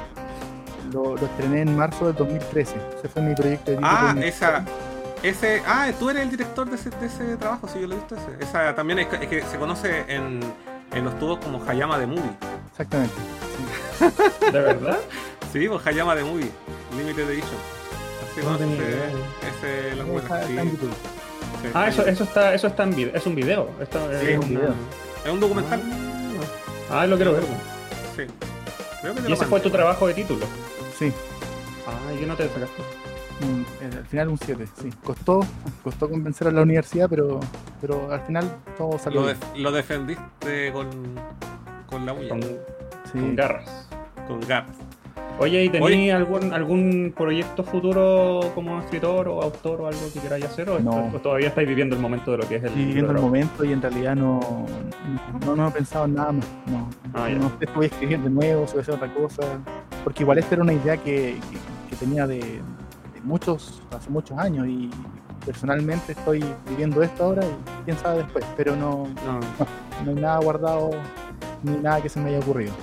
Lo, 0.93 1.15
lo 1.15 1.25
estrené 1.25 1.61
en 1.61 1.75
marzo 1.75 2.05
del 2.07 2.15
2013. 2.15 2.75
Ese 2.99 3.09
fue 3.09 3.21
mi 3.23 3.33
proyecto 3.35 3.71
de 3.71 3.77
título. 3.77 3.91
Ah, 3.97 4.15
esa, 4.23 4.63
ese, 5.29 5.61
ah, 5.65 5.89
tú 5.97 6.09
eres 6.09 6.23
el 6.23 6.29
director 6.31 6.69
de 6.69 6.75
ese, 6.75 6.89
de 6.91 7.05
ese 7.07 7.37
trabajo, 7.37 7.67
sí, 7.67 7.79
yo 7.81 7.87
lo 7.87 7.95
he 7.95 7.97
visto 7.97 8.15
ese. 8.15 8.43
Esa 8.43 8.75
también 8.75 8.99
es, 8.99 9.07
que- 9.07 9.15
es 9.17 9.27
que 9.27 9.41
se 9.43 9.57
conoce 9.57 10.05
en, 10.07 10.39
en 10.93 11.03
los 11.05 11.17
tubos 11.19 11.39
como 11.39 11.63
Hayama 11.67 11.97
de 11.99 12.07
Movie. 12.07 12.31
Exactamente. 12.71 13.13
¿De 14.51 14.59
verdad? 14.59 14.99
Sí, 15.53 15.67
pues 15.67 15.85
Hayama 15.87 16.15
de 16.15 16.23
Movie, 16.23 16.51
Limited 16.97 17.29
Edition. 17.29 17.55
Así 18.31 18.41
No 18.41 18.57
conoce 18.57 18.65
ese 19.47 19.95
la 19.95 20.03
Sí, 20.47 20.51
sí. 21.61 21.69
Ah, 21.73 21.87
eso, 21.87 22.05
eso 22.05 22.23
está, 22.25 22.53
eso 22.53 22.67
está 22.67 22.83
en 22.83 22.95
video, 22.95 23.15
es 23.15 23.25
un 23.25 23.35
video. 23.35 23.69
Esto 23.81 23.99
Sí, 24.21 24.27
es 24.31 24.37
un 24.37 24.45
una- 24.51 24.59
video. 24.59 24.73
Es 25.25 25.31
un 25.31 25.39
documental. 25.39 25.81
Ah, 26.91 27.07
lo 27.07 27.15
quiero 27.15 27.33
ver. 27.33 27.43
Sí. 28.15 28.23
Creo 29.01 29.15
que 29.15 29.21
te 29.21 29.27
¿Y 29.27 29.29
lo 29.29 29.35
ese 29.35 29.45
fue 29.45 29.59
tu 29.61 29.69
trabajo 29.69 30.07
de 30.07 30.13
título? 30.13 30.45
Sí. 30.99 31.11
Ah, 31.87 32.13
¿y 32.13 32.17
qué 32.19 32.25
no 32.25 32.35
te 32.35 32.43
sacaste? 32.49 32.83
Eh, 33.41 33.89
al 33.97 34.05
final 34.05 34.29
un 34.29 34.37
7, 34.37 34.65
sí. 34.81 34.89
Costó, 35.03 35.41
costó 35.83 36.09
convencer 36.09 36.47
a 36.47 36.51
la 36.51 36.61
universidad, 36.61 37.07
pero, 37.09 37.39
pero 37.81 38.11
al 38.11 38.21
final 38.21 38.49
todo 38.77 38.97
salió 38.97 39.21
Lo, 39.21 39.25
bien. 39.27 39.39
def- 39.39 39.57
lo 39.61 39.71
defendiste 39.71 40.71
con, 40.71 40.87
con 41.87 42.05
la 42.05 42.13
uña, 42.13 42.29
Con, 42.29 42.41
Sí. 42.41 43.19
con 43.19 43.35
garras. 43.35 43.87
garras. 44.47 44.75
Oye, 45.37 45.65
¿y 45.65 45.69
tenías 45.69 46.15
algún, 46.15 46.53
algún 46.53 47.13
proyecto 47.15 47.61
futuro 47.61 48.39
como 48.55 48.79
escritor 48.79 49.27
o 49.27 49.41
autor 49.41 49.81
o 49.81 49.87
algo 49.87 49.99
que 50.13 50.21
queráis 50.21 50.45
hacer? 50.45 50.69
¿O, 50.69 50.79
No. 50.79 51.11
o 51.13 51.19
todavía 51.19 51.49
estáis 51.49 51.67
viviendo 51.67 51.93
el 51.97 52.01
momento 52.01 52.31
de 52.31 52.37
lo 52.37 52.47
que 52.47 52.55
es 52.55 52.61
el 52.63 52.69
Estoy 52.69 52.85
viviendo 52.85 53.11
el 53.11 53.19
momento 53.19 53.65
y 53.65 53.73
en 53.73 53.81
realidad 53.81 54.15
no, 54.15 54.39
no, 55.45 55.55
no 55.57 55.67
he 55.67 55.71
pensado 55.71 56.05
en 56.05 56.13
nada 56.15 56.31
más. 56.31 56.45
No, 56.67 56.89
Ah, 57.13 57.27
no 57.29 57.51
si 57.59 57.65
voy 57.75 57.85
a 57.85 57.87
escribir 57.89 58.19
de 58.19 58.29
nuevo, 58.29 58.65
si 58.65 58.73
voy 58.73 58.79
a 58.79 58.81
hacer 58.83 58.95
otra 58.95 59.13
cosa. 59.13 59.41
Porque 60.05 60.23
igual 60.23 60.37
esta 60.37 60.55
era 60.55 60.63
una 60.63 60.73
idea 60.73 60.95
que, 60.95 61.37
que- 61.51 61.89
que 61.89 61.95
tenía 61.97 62.25
de, 62.27 62.37
de 62.39 62.61
muchos, 63.25 63.81
hace 63.95 64.09
muchos 64.09 64.37
años 64.37 64.67
y 64.67 64.89
personalmente 65.45 66.13
estoy 66.13 66.43
viviendo 66.69 67.03
esto 67.03 67.25
ahora 67.25 67.43
y 67.45 67.83
quién 67.85 67.97
sabe 67.97 68.19
después. 68.23 68.45
Pero 68.57 68.75
no, 68.75 69.07
No. 69.25 69.39
no 70.03 70.09
hay 70.11 70.15
nada 70.15 70.37
guardado 70.39 70.91
ni 71.63 71.77
nada 71.77 72.01
que 72.01 72.09
se 72.09 72.19
me 72.19 72.29
haya 72.29 72.39
ocurrido. 72.39 72.73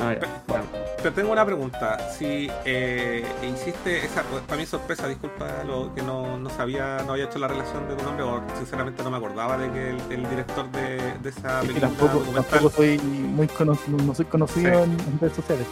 Ah, 0.00 0.14
ya. 0.20 0.42
Bueno. 0.48 0.64
Te 1.02 1.10
tengo 1.10 1.32
una 1.32 1.44
pregunta. 1.44 1.98
Si 2.16 2.48
eh, 2.64 3.24
hiciste 3.52 4.04
esa, 4.04 4.22
pues, 4.22 4.40
para 4.44 4.60
mí 4.60 4.66
sorpresa, 4.66 5.08
disculpa 5.08 5.46
lo 5.66 5.92
que 5.94 6.00
no, 6.02 6.38
no 6.38 6.48
sabía, 6.50 6.98
no 7.04 7.12
había 7.12 7.24
hecho 7.24 7.40
la 7.40 7.48
relación 7.48 7.88
de 7.88 7.96
tu 7.96 8.04
nombre, 8.04 8.22
o 8.22 8.40
sinceramente 8.56 9.02
no 9.02 9.10
me 9.10 9.16
acordaba 9.16 9.58
de 9.58 9.68
que 9.72 9.90
el, 9.90 10.00
el 10.12 10.30
director 10.30 10.70
de, 10.70 10.98
de 11.20 11.28
esa 11.28 11.60
película 11.60 11.88
tampoco, 11.88 12.70
soy 12.70 12.98
muy 13.00 13.48
conocido, 13.48 13.98
no 13.98 14.14
soy 14.14 14.26
conocido 14.26 14.70
Sí. 14.72 14.78
en, 14.90 14.90
en 14.92 15.18
redes 15.20 15.34
sociales. 15.34 15.66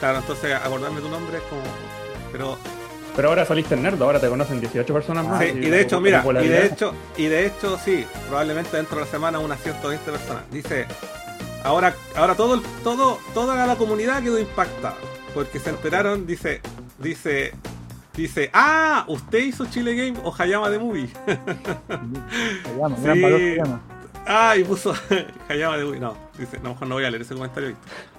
Claro, 0.00 0.18
entonces 0.18 0.54
acordarme 0.54 1.00
tu 1.00 1.08
nombre 1.08 1.38
es 1.38 1.42
como. 1.44 1.62
Pero 2.30 2.58
Pero 3.18 3.30
ahora 3.30 3.44
saliste 3.44 3.74
en 3.74 3.82
Nerdo, 3.82 4.04
ahora 4.04 4.20
te 4.20 4.28
conocen 4.28 4.60
18 4.60 4.94
personas 4.94 5.26
más. 5.26 5.42
sí, 5.42 5.50
y 5.52 5.66
y 5.66 5.70
de 5.70 5.80
hecho, 5.80 6.00
mira, 6.00 6.24
y 6.40 6.46
de 6.46 6.66
hecho, 6.66 6.94
y 7.16 7.26
de 7.26 7.46
hecho, 7.46 7.76
sí, 7.84 8.06
probablemente 8.28 8.76
dentro 8.76 8.96
de 9.00 9.04
la 9.06 9.10
semana 9.10 9.40
unas 9.40 9.60
120 9.60 10.08
personas. 10.12 10.44
Dice, 10.52 10.86
ahora, 11.64 11.96
ahora 12.14 12.36
todo, 12.36 12.54
el- 12.54 12.62
todo, 12.84 13.18
toda 13.34 13.66
la 13.66 13.74
comunidad 13.74 14.22
quedó 14.22 14.38
impactada. 14.38 14.94
Porque 15.34 15.58
se 15.58 15.70
enteraron, 15.70 16.28
dice, 16.28 16.60
dice, 16.98 17.54
dice, 18.16 18.50
ah, 18.52 19.04
usted 19.08 19.38
hizo 19.40 19.66
Chile 19.66 19.96
Game 19.96 20.16
o 20.22 20.32
Hayama 20.38 20.70
de 20.70 20.78
Movie. 20.78 21.08
Hayama, 21.88 22.96
Sí. 22.98 23.02
gran 23.02 23.20
valor 23.22 23.40
Hayama. 23.40 23.80
Ah, 24.28 24.54
y 24.56 24.62
puso 24.62 24.94
Hayama 25.48 25.76
de 25.76 25.84
Movie. 25.86 25.98
No, 25.98 26.16
dice, 26.38 26.60
no, 26.62 26.68
mejor 26.70 26.86
no 26.86 26.94
voy 26.94 27.04
a 27.04 27.10
leer 27.10 27.22
ese 27.22 27.34
comentario. 27.34 27.74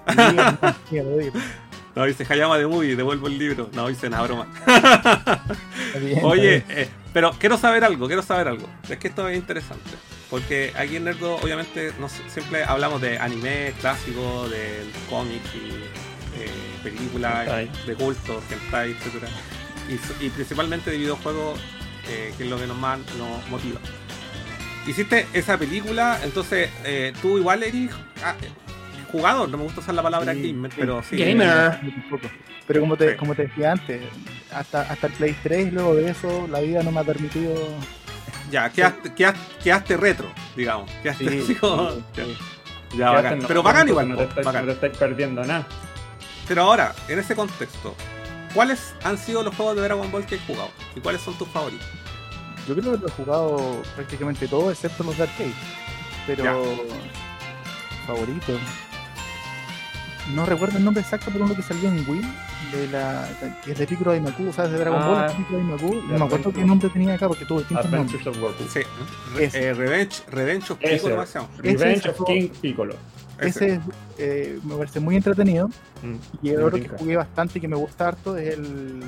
No, 1.94 2.04
dice 2.04 2.24
Hayama 2.28 2.56
de 2.56 2.66
Movie, 2.66 2.94
devuelvo 2.94 3.26
el 3.26 3.38
libro. 3.38 3.68
No, 3.72 3.88
dice 3.88 4.08
nada, 4.08 4.22
broma. 4.22 4.46
Bien, 6.00 6.20
Oye, 6.22 6.64
eh, 6.68 6.88
pero 7.12 7.32
quiero 7.32 7.56
saber 7.58 7.84
algo, 7.84 8.06
quiero 8.06 8.22
saber 8.22 8.46
algo. 8.46 8.68
Es 8.88 8.98
que 8.98 9.08
esto 9.08 9.28
es 9.28 9.36
interesante. 9.36 9.90
Porque 10.30 10.72
aquí 10.76 10.96
en 10.96 11.04
Nerdo, 11.04 11.36
obviamente, 11.36 11.92
no 11.98 12.08
siempre 12.08 12.62
hablamos 12.62 13.00
de 13.00 13.18
anime 13.18 13.74
clásico, 13.80 14.48
del 14.48 14.88
cómic 15.08 15.42
y 15.54 16.40
eh, 16.40 16.48
películas 16.84 17.48
de 17.84 17.94
culto, 17.96 18.40
hentai, 18.48 18.92
etc. 18.92 19.24
Y, 20.20 20.28
principalmente 20.28 20.92
de 20.92 20.98
videojuegos, 20.98 21.58
eh, 22.08 22.32
que 22.36 22.44
es 22.44 22.50
lo 22.50 22.58
que 22.58 22.68
nos 22.68 22.76
más 22.76 23.00
nos 23.18 23.48
motiva. 23.48 23.80
Hiciste 24.86 25.26
esa 25.32 25.58
película, 25.58 26.20
entonces 26.22 26.70
tú 27.20 27.36
igual 27.36 27.64
eres 27.64 27.90
ah, 28.24 28.34
jugador, 29.10 29.48
no 29.48 29.56
me 29.58 29.64
gusta 29.64 29.80
usar 29.80 29.94
la 29.94 30.02
palabra 30.02 30.32
Sí, 30.34 30.52
gamer, 30.52 30.70
pero 30.76 31.02
sí. 31.02 31.16
Gamer. 31.16 31.80
Pero 32.66 32.80
como 32.80 32.96
te, 32.96 33.10
Sí. 33.12 33.16
como 33.16 33.34
te 33.34 33.42
decía 33.46 33.72
antes, 33.72 34.02
hasta, 34.52 34.82
hasta 34.82 35.06
el 35.08 35.12
Play 35.14 35.36
3, 35.42 35.72
luego 35.72 35.94
de 35.96 36.10
eso, 36.10 36.46
la 36.48 36.60
vida 36.60 36.82
no 36.82 36.92
me 36.92 37.00
ha 37.00 37.04
permitido. 37.04 37.54
Ya, 38.50 38.70
quedaste, 38.70 39.12
quedaste, 39.14 39.40
quedaste 39.62 39.96
retro, 39.96 40.26
digamos. 40.56 40.90
Quedaste 41.02 41.42
Sí, 41.42 41.54
como-. 41.54 41.90
Ya, 42.96 43.10
bacán. 43.10 43.38
los 43.38 43.46
Pero 43.46 43.62
bacán 43.62 43.88
igual, 43.88 44.08
No 44.08 44.14
po, 44.16 44.22
te, 44.22 44.28
estáis, 44.28 44.44
bacán. 44.46 44.66
no 44.66 44.72
te 44.72 44.74
estáis 44.86 44.96
perdiendo 44.98 45.44
nada. 45.44 45.66
Pero 46.48 46.62
ahora, 46.62 46.92
en 47.08 47.18
ese 47.20 47.36
contexto, 47.36 47.94
¿cuáles 48.54 48.94
han 49.04 49.16
sido 49.18 49.42
los 49.44 49.54
juegos 49.54 49.76
de 49.76 49.82
Dragon 49.82 50.10
Ball 50.10 50.26
que 50.26 50.34
has 50.36 50.40
jugado? 50.42 50.70
¿Y 50.96 51.00
cuáles 51.00 51.20
son 51.22 51.34
tus 51.38 51.46
favoritos? 51.48 51.86
Yo 52.66 52.74
creo 52.76 52.92
que 52.92 52.98
lo 52.98 53.06
he 53.06 53.10
jugado 53.12 53.82
prácticamente 53.94 54.48
todo, 54.48 54.70
excepto 54.70 55.04
los 55.04 55.16
de 55.16 55.22
arcade. 55.24 55.52
Pero. 56.26 56.44
Ya. 56.44 56.54
Favorito. 58.06 58.58
No 60.34 60.46
recuerdo 60.46 60.78
el 60.78 60.84
nombre 60.84 61.02
exacto, 61.02 61.30
pero 61.32 61.44
uno 61.44 61.56
que 61.56 61.62
salió 61.62 61.88
en 61.88 62.08
Wii, 62.08 62.20
de 62.72 62.88
la, 62.92 63.28
que 63.64 63.72
es 63.72 63.78
de 63.78 63.86
Piccolo 63.86 64.12
Daimaku, 64.12 64.48
o 64.48 64.52
sea, 64.52 64.68
de 64.68 64.78
Dragon 64.78 65.00
Ah. 65.02 65.06
Ball, 65.08 65.24
es 65.26 65.32
Piccolo 65.32 65.58
Daimaku. 65.58 65.94
No 66.08 66.18
me 66.18 66.24
acuerdo 66.24 66.52
qué 66.52 66.64
nombre 66.64 66.88
tenía 66.90 67.14
acá 67.14 67.26
porque 67.28 67.44
tuvo 67.46 67.58
distintos 67.58 67.90
nombres. 67.90 68.14
Adventures 68.14 68.36
of 68.36 68.42
Goku. 68.58 68.70
Sí. 68.72 68.80
Re- 69.34 69.44
Ese. 69.44 69.68
eh, 69.68 69.74
Revenge, 69.74 70.22
Revenge 70.30 70.70
of 70.72 70.78
Ese. 70.80 70.94
Piccolo, 70.96 71.14
¿cómo 71.16 71.26
se 71.26 71.38
llama? 71.38 71.48
Revenge 71.58 71.98
Ese 71.98 72.08
of 72.10 72.24
King 72.26 72.48
Piccolo. 72.60 72.94
Ese 73.38 73.74
es, 73.74 73.80
eh, 74.18 74.58
me 74.64 74.74
parece 74.76 75.00
muy 75.00 75.16
entretenido. 75.16 75.68
Mm. 76.02 76.14
Y 76.46 76.50
el 76.50 76.62
otro 76.62 76.78
que 76.78 76.88
jugué 76.88 77.16
bastante 77.16 77.58
y 77.58 77.60
que 77.62 77.68
me 77.68 77.76
gusta 77.76 78.08
harto 78.08 78.36
es 78.36 78.54
el 78.58 79.00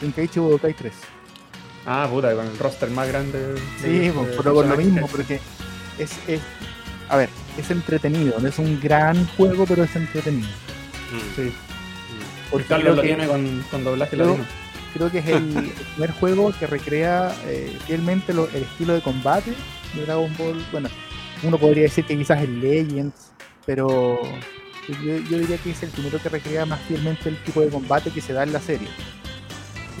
Tenkaichi 0.00 0.40
Budokai 0.40 0.74
3. 0.74 0.92
Ah, 1.86 2.06
puta, 2.10 2.34
con 2.34 2.46
el 2.46 2.58
roster 2.58 2.90
más 2.90 3.08
grande. 3.08 3.38
de- 3.54 3.60
Sí, 3.80 3.98
de 3.98 4.12
pues, 4.12 4.28
pero 4.36 4.52
por 4.54 4.66
lo 4.66 4.76
mismo, 4.76 5.06
porque 5.06 5.40
es, 5.98 6.10
es, 6.26 6.40
a 7.08 7.16
ver, 7.16 7.28
es 7.60 7.70
entretenido, 7.70 8.38
no 8.40 8.48
es 8.48 8.58
un 8.58 8.80
gran 8.80 9.26
juego, 9.36 9.66
pero 9.66 9.84
es 9.84 9.94
entretenido. 9.96 10.48
Mm, 10.48 11.36
Sí. 11.36 11.42
mm. 11.42 12.50
Porque 12.50 12.66
Carlos 12.66 12.82
creo 12.84 12.96
lo 12.96 13.02
que, 13.02 13.08
tiene 13.08 13.26
con, 13.26 13.64
con 13.70 13.84
doblaje 13.84 14.16
latino. 14.16 14.44
creo 14.94 15.10
que 15.10 15.18
es 15.18 15.26
el, 15.26 15.56
el 15.56 15.70
primer 15.94 16.10
juego 16.12 16.52
que 16.58 16.66
recrea 16.66 17.34
eh, 17.46 17.76
fielmente 17.86 18.32
lo- 18.34 18.48
el 18.48 18.62
estilo 18.62 18.94
de 18.94 19.00
combate 19.02 19.52
de 19.94 20.02
Dragon 20.06 20.30
Ball. 20.38 20.64
Bueno, 20.72 20.88
uno 21.42 21.58
podría 21.58 21.84
decir 21.84 22.04
que 22.04 22.16
quizás 22.16 22.42
el 22.42 22.60
Legends, 22.60 23.32
pero 23.66 24.20
yo, 24.88 25.16
yo 25.30 25.38
diría 25.38 25.58
que 25.58 25.70
es 25.72 25.82
el 25.82 25.90
primero 25.90 26.18
que 26.22 26.28
recrea 26.30 26.64
más 26.66 26.80
fielmente 26.88 27.28
el 27.28 27.36
tipo 27.42 27.60
de 27.60 27.68
combate 27.68 28.10
que 28.10 28.20
se 28.20 28.32
da 28.32 28.42
en 28.44 28.52
la 28.52 28.60
serie. 28.60 28.88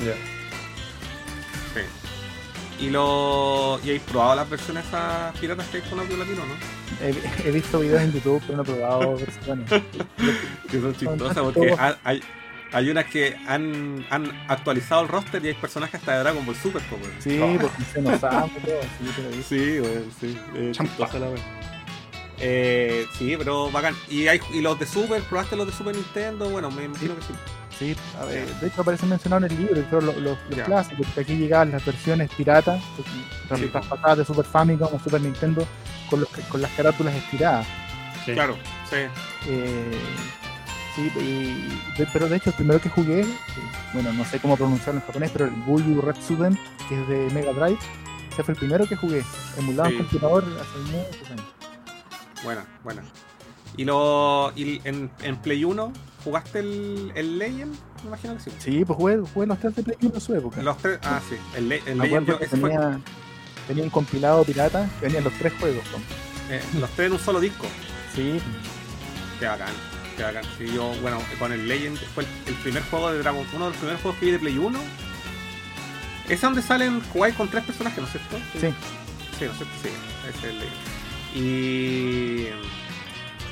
Ya. 0.04 0.14
¿Y, 2.78 2.90
lo... 2.90 3.78
¿Y 3.82 3.88
habéis 3.88 4.02
probado 4.02 4.36
las 4.36 4.48
versiones 4.48 4.86
esas 4.86 5.36
piratas 5.38 5.66
que 5.68 5.78
hay 5.78 5.82
con 5.84 6.00
audio 6.00 6.16
latino, 6.16 6.42
no? 6.46 7.04
He, 7.04 7.48
he 7.48 7.50
visto 7.50 7.80
videos 7.80 8.02
en 8.02 8.12
YouTube, 8.12 8.42
pero 8.46 8.56
no 8.58 8.62
he 8.62 8.66
probado 8.66 9.16
versiones. 9.16 9.70
Que 10.70 10.80
son 10.80 10.94
chistosas 10.94 11.34
Son 11.34 11.52
porque 11.52 11.74
hay, 12.04 12.22
hay 12.72 12.90
unas 12.90 13.06
que 13.06 13.36
han, 13.46 14.04
han 14.10 14.30
actualizado 14.48 15.02
el 15.02 15.08
roster 15.08 15.44
y 15.44 15.48
hay 15.48 15.54
personajes 15.54 15.96
hasta 15.96 16.12
de 16.12 16.18
Dragon 16.20 16.44
Ball 16.44 16.56
Super, 16.56 16.82
weón. 16.90 17.12
Sí, 17.18 17.40
porque 17.60 17.84
se 17.84 18.02
nos 18.02 18.20
sabe 18.20 18.50
todo, 18.64 19.42
sí, 19.48 19.56
digo. 19.56 19.86
Sí. 20.20 20.38
Eh, 20.54 20.72
chistosa 20.72 21.18
la. 21.18 21.28
Eh, 22.40 23.06
sí, 23.16 23.34
pero 23.36 23.70
bacán. 23.70 23.94
¿Y, 24.08 24.28
hay, 24.28 24.40
¿Y 24.52 24.60
los 24.60 24.78
de 24.78 24.86
Super? 24.86 25.22
¿Probaste 25.22 25.56
los 25.56 25.66
de 25.66 25.72
Super 25.72 25.94
Nintendo? 25.94 26.48
Bueno, 26.50 26.70
me 26.70 26.84
imagino 26.84 27.16
que 27.16 27.22
sí. 27.22 27.32
Sí, 27.78 27.94
a 28.20 28.24
ver, 28.24 28.46
de 28.56 28.66
hecho 28.66 28.80
aparece 28.80 29.06
mencionado 29.06 29.46
en 29.46 29.52
el 29.52 29.58
libro, 29.58 29.82
pero 29.88 30.00
los, 30.00 30.16
los, 30.16 30.38
los 30.48 30.56
Ya. 30.56 30.64
clásicos, 30.64 31.06
porque 31.06 31.20
aquí 31.20 31.36
llegaban 31.36 31.70
las 31.70 31.84
versiones 31.84 32.28
piratas, 32.36 32.82
las 33.48 33.60
Sí, 33.60 33.66
pasadas 33.66 34.18
de 34.18 34.24
Super 34.24 34.44
Famicom 34.44 34.88
o 34.92 34.98
Super 34.98 35.20
Nintendo, 35.20 35.64
con, 36.10 36.20
los, 36.20 36.28
con 36.48 36.60
las 36.60 36.70
carátulas 36.72 37.14
estiradas. 37.14 37.66
Sí. 38.26 38.32
Claro, 38.32 38.56
sí. 38.90 38.96
Eh, 39.46 40.00
sí, 40.96 41.10
y- 41.20 41.98
de- 41.98 42.08
pero 42.12 42.28
de 42.28 42.36
hecho 42.36 42.50
el 42.50 42.56
primero 42.56 42.80
que 42.80 42.88
jugué, 42.88 43.20
eh, 43.20 43.26
bueno, 43.92 44.12
no 44.12 44.24
sé 44.24 44.40
cómo 44.40 44.56
pronunciarlo 44.56 45.00
en 45.00 45.06
japonés, 45.06 45.30
pero 45.30 45.44
el 45.44 45.50
Buyu 45.52 46.00
Retsuden, 46.00 46.58
que 46.88 47.00
es 47.00 47.08
de 47.08 47.30
Mega 47.32 47.52
Drive, 47.52 47.78
ese 48.32 48.42
fue 48.42 48.54
el 48.54 48.58
primero 48.58 48.86
que 48.88 48.96
jugué, 48.96 49.22
emulado 49.56 49.88
Sí. 49.90 49.94
en 49.96 50.02
computador 50.02 50.44
hace 50.60 50.78
muchos 50.96 51.30
años. 51.30 51.46
Buena, 52.42 52.64
buena. 52.82 53.02
¿Y, 53.76 53.84
lo, 53.84 54.52
y 54.56 54.80
en, 54.84 55.10
en 55.22 55.36
Play 55.36 55.62
1 55.64 55.92
jugaste 56.28 56.60
el, 56.60 57.12
el 57.14 57.38
Legend? 57.38 57.74
Me 58.02 58.08
imagino 58.08 58.34
que 58.36 58.40
sí. 58.42 58.50
Sí, 58.58 58.84
pues 58.84 58.96
jugué, 58.96 59.18
jugué 59.34 59.46
los 59.46 59.58
tres 59.58 59.74
de 59.76 59.82
Play 59.82 59.96
1 60.02 60.14
en 60.14 60.20
su 60.20 60.34
época. 60.34 60.62
Los 60.62 60.78
tres, 60.78 60.98
ah, 61.02 61.20
sí. 61.28 61.36
El, 61.56 61.72
el 61.72 61.98
Legend, 61.98 62.38
que 62.38 62.44
ese 62.44 62.56
fue- 62.56 62.70
tenía, 62.70 63.00
tenía 63.66 63.84
un 63.84 63.90
compilado 63.90 64.44
pirata, 64.44 64.88
que 65.00 65.06
venían 65.06 65.24
los 65.24 65.32
tres 65.34 65.52
juegos. 65.58 65.82
con- 65.88 66.02
eh, 66.50 66.62
los 66.80 66.90
tres 66.90 67.06
en 67.08 67.12
un 67.14 67.18
solo 67.18 67.40
disco. 67.40 67.66
Sí, 68.14 68.40
Qué 69.40 69.46
bacán, 69.46 69.68
qué 70.16 70.22
bacán. 70.24 70.44
Sí, 70.58 70.66
yo, 70.74 70.92
bueno, 71.02 71.18
con 71.38 71.52
el 71.52 71.68
Legend 71.68 71.96
fue 72.14 72.24
el, 72.24 72.30
el 72.48 72.54
primer 72.56 72.82
juego 72.84 73.10
de 73.12 73.18
Dragon 73.18 73.44
uno 73.54 73.64
de 73.66 73.70
los 73.70 73.76
primeros 73.78 74.00
juegos 74.02 74.18
que 74.20 74.26
vi 74.26 74.32
de 74.32 74.38
Play 74.38 74.58
1. 74.58 74.78
Es 76.28 76.40
donde 76.40 76.60
salen 76.62 77.00
jugáis 77.12 77.34
con 77.36 77.48
tres 77.48 77.64
personajes, 77.64 77.98
¿no 77.98 78.04
es 78.06 78.12
cierto? 78.12 78.36
sí. 78.54 78.74
Sí, 79.38 79.44
no 79.44 79.52
sé, 79.54 79.64
sí, 79.82 79.88
ese 80.28 80.38
es 80.38 80.44
el 80.44 80.58
Legend. 80.58 80.76
Y, 81.36 82.48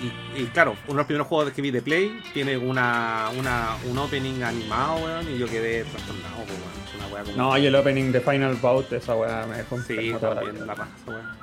y, 0.02 0.42
y 0.42 0.46
claro, 0.46 0.72
uno 0.84 0.92
de 0.94 0.96
los 0.98 1.06
primeros 1.06 1.26
juegos 1.26 1.52
que 1.52 1.62
vi 1.62 1.70
de 1.70 1.82
Play 1.82 2.20
tiene 2.34 2.56
una, 2.56 3.28
una, 3.38 3.70
un 3.90 3.96
opening 3.98 4.42
animado, 4.42 4.96
weón, 4.96 5.28
y 5.28 5.38
yo 5.38 5.46
quedé 5.46 5.84
trastornado, 5.84 6.36
weón. 6.36 6.50
Es 6.86 6.94
una 6.96 7.06
weá 7.14 7.22
como. 7.24 7.36
No, 7.36 7.58
y 7.58 7.66
el 7.66 7.74
opening 7.74 8.12
de 8.12 8.20
Final 8.20 8.54
Bout, 8.56 8.92
esa 8.92 9.14
weá 9.14 9.46
me 9.46 9.56
dejó 9.58 9.78
sí, 9.80 10.14
también 10.20 10.66
la 10.66 10.74
paja, 10.74 10.90
esa 11.02 11.10
weá. 11.12 11.36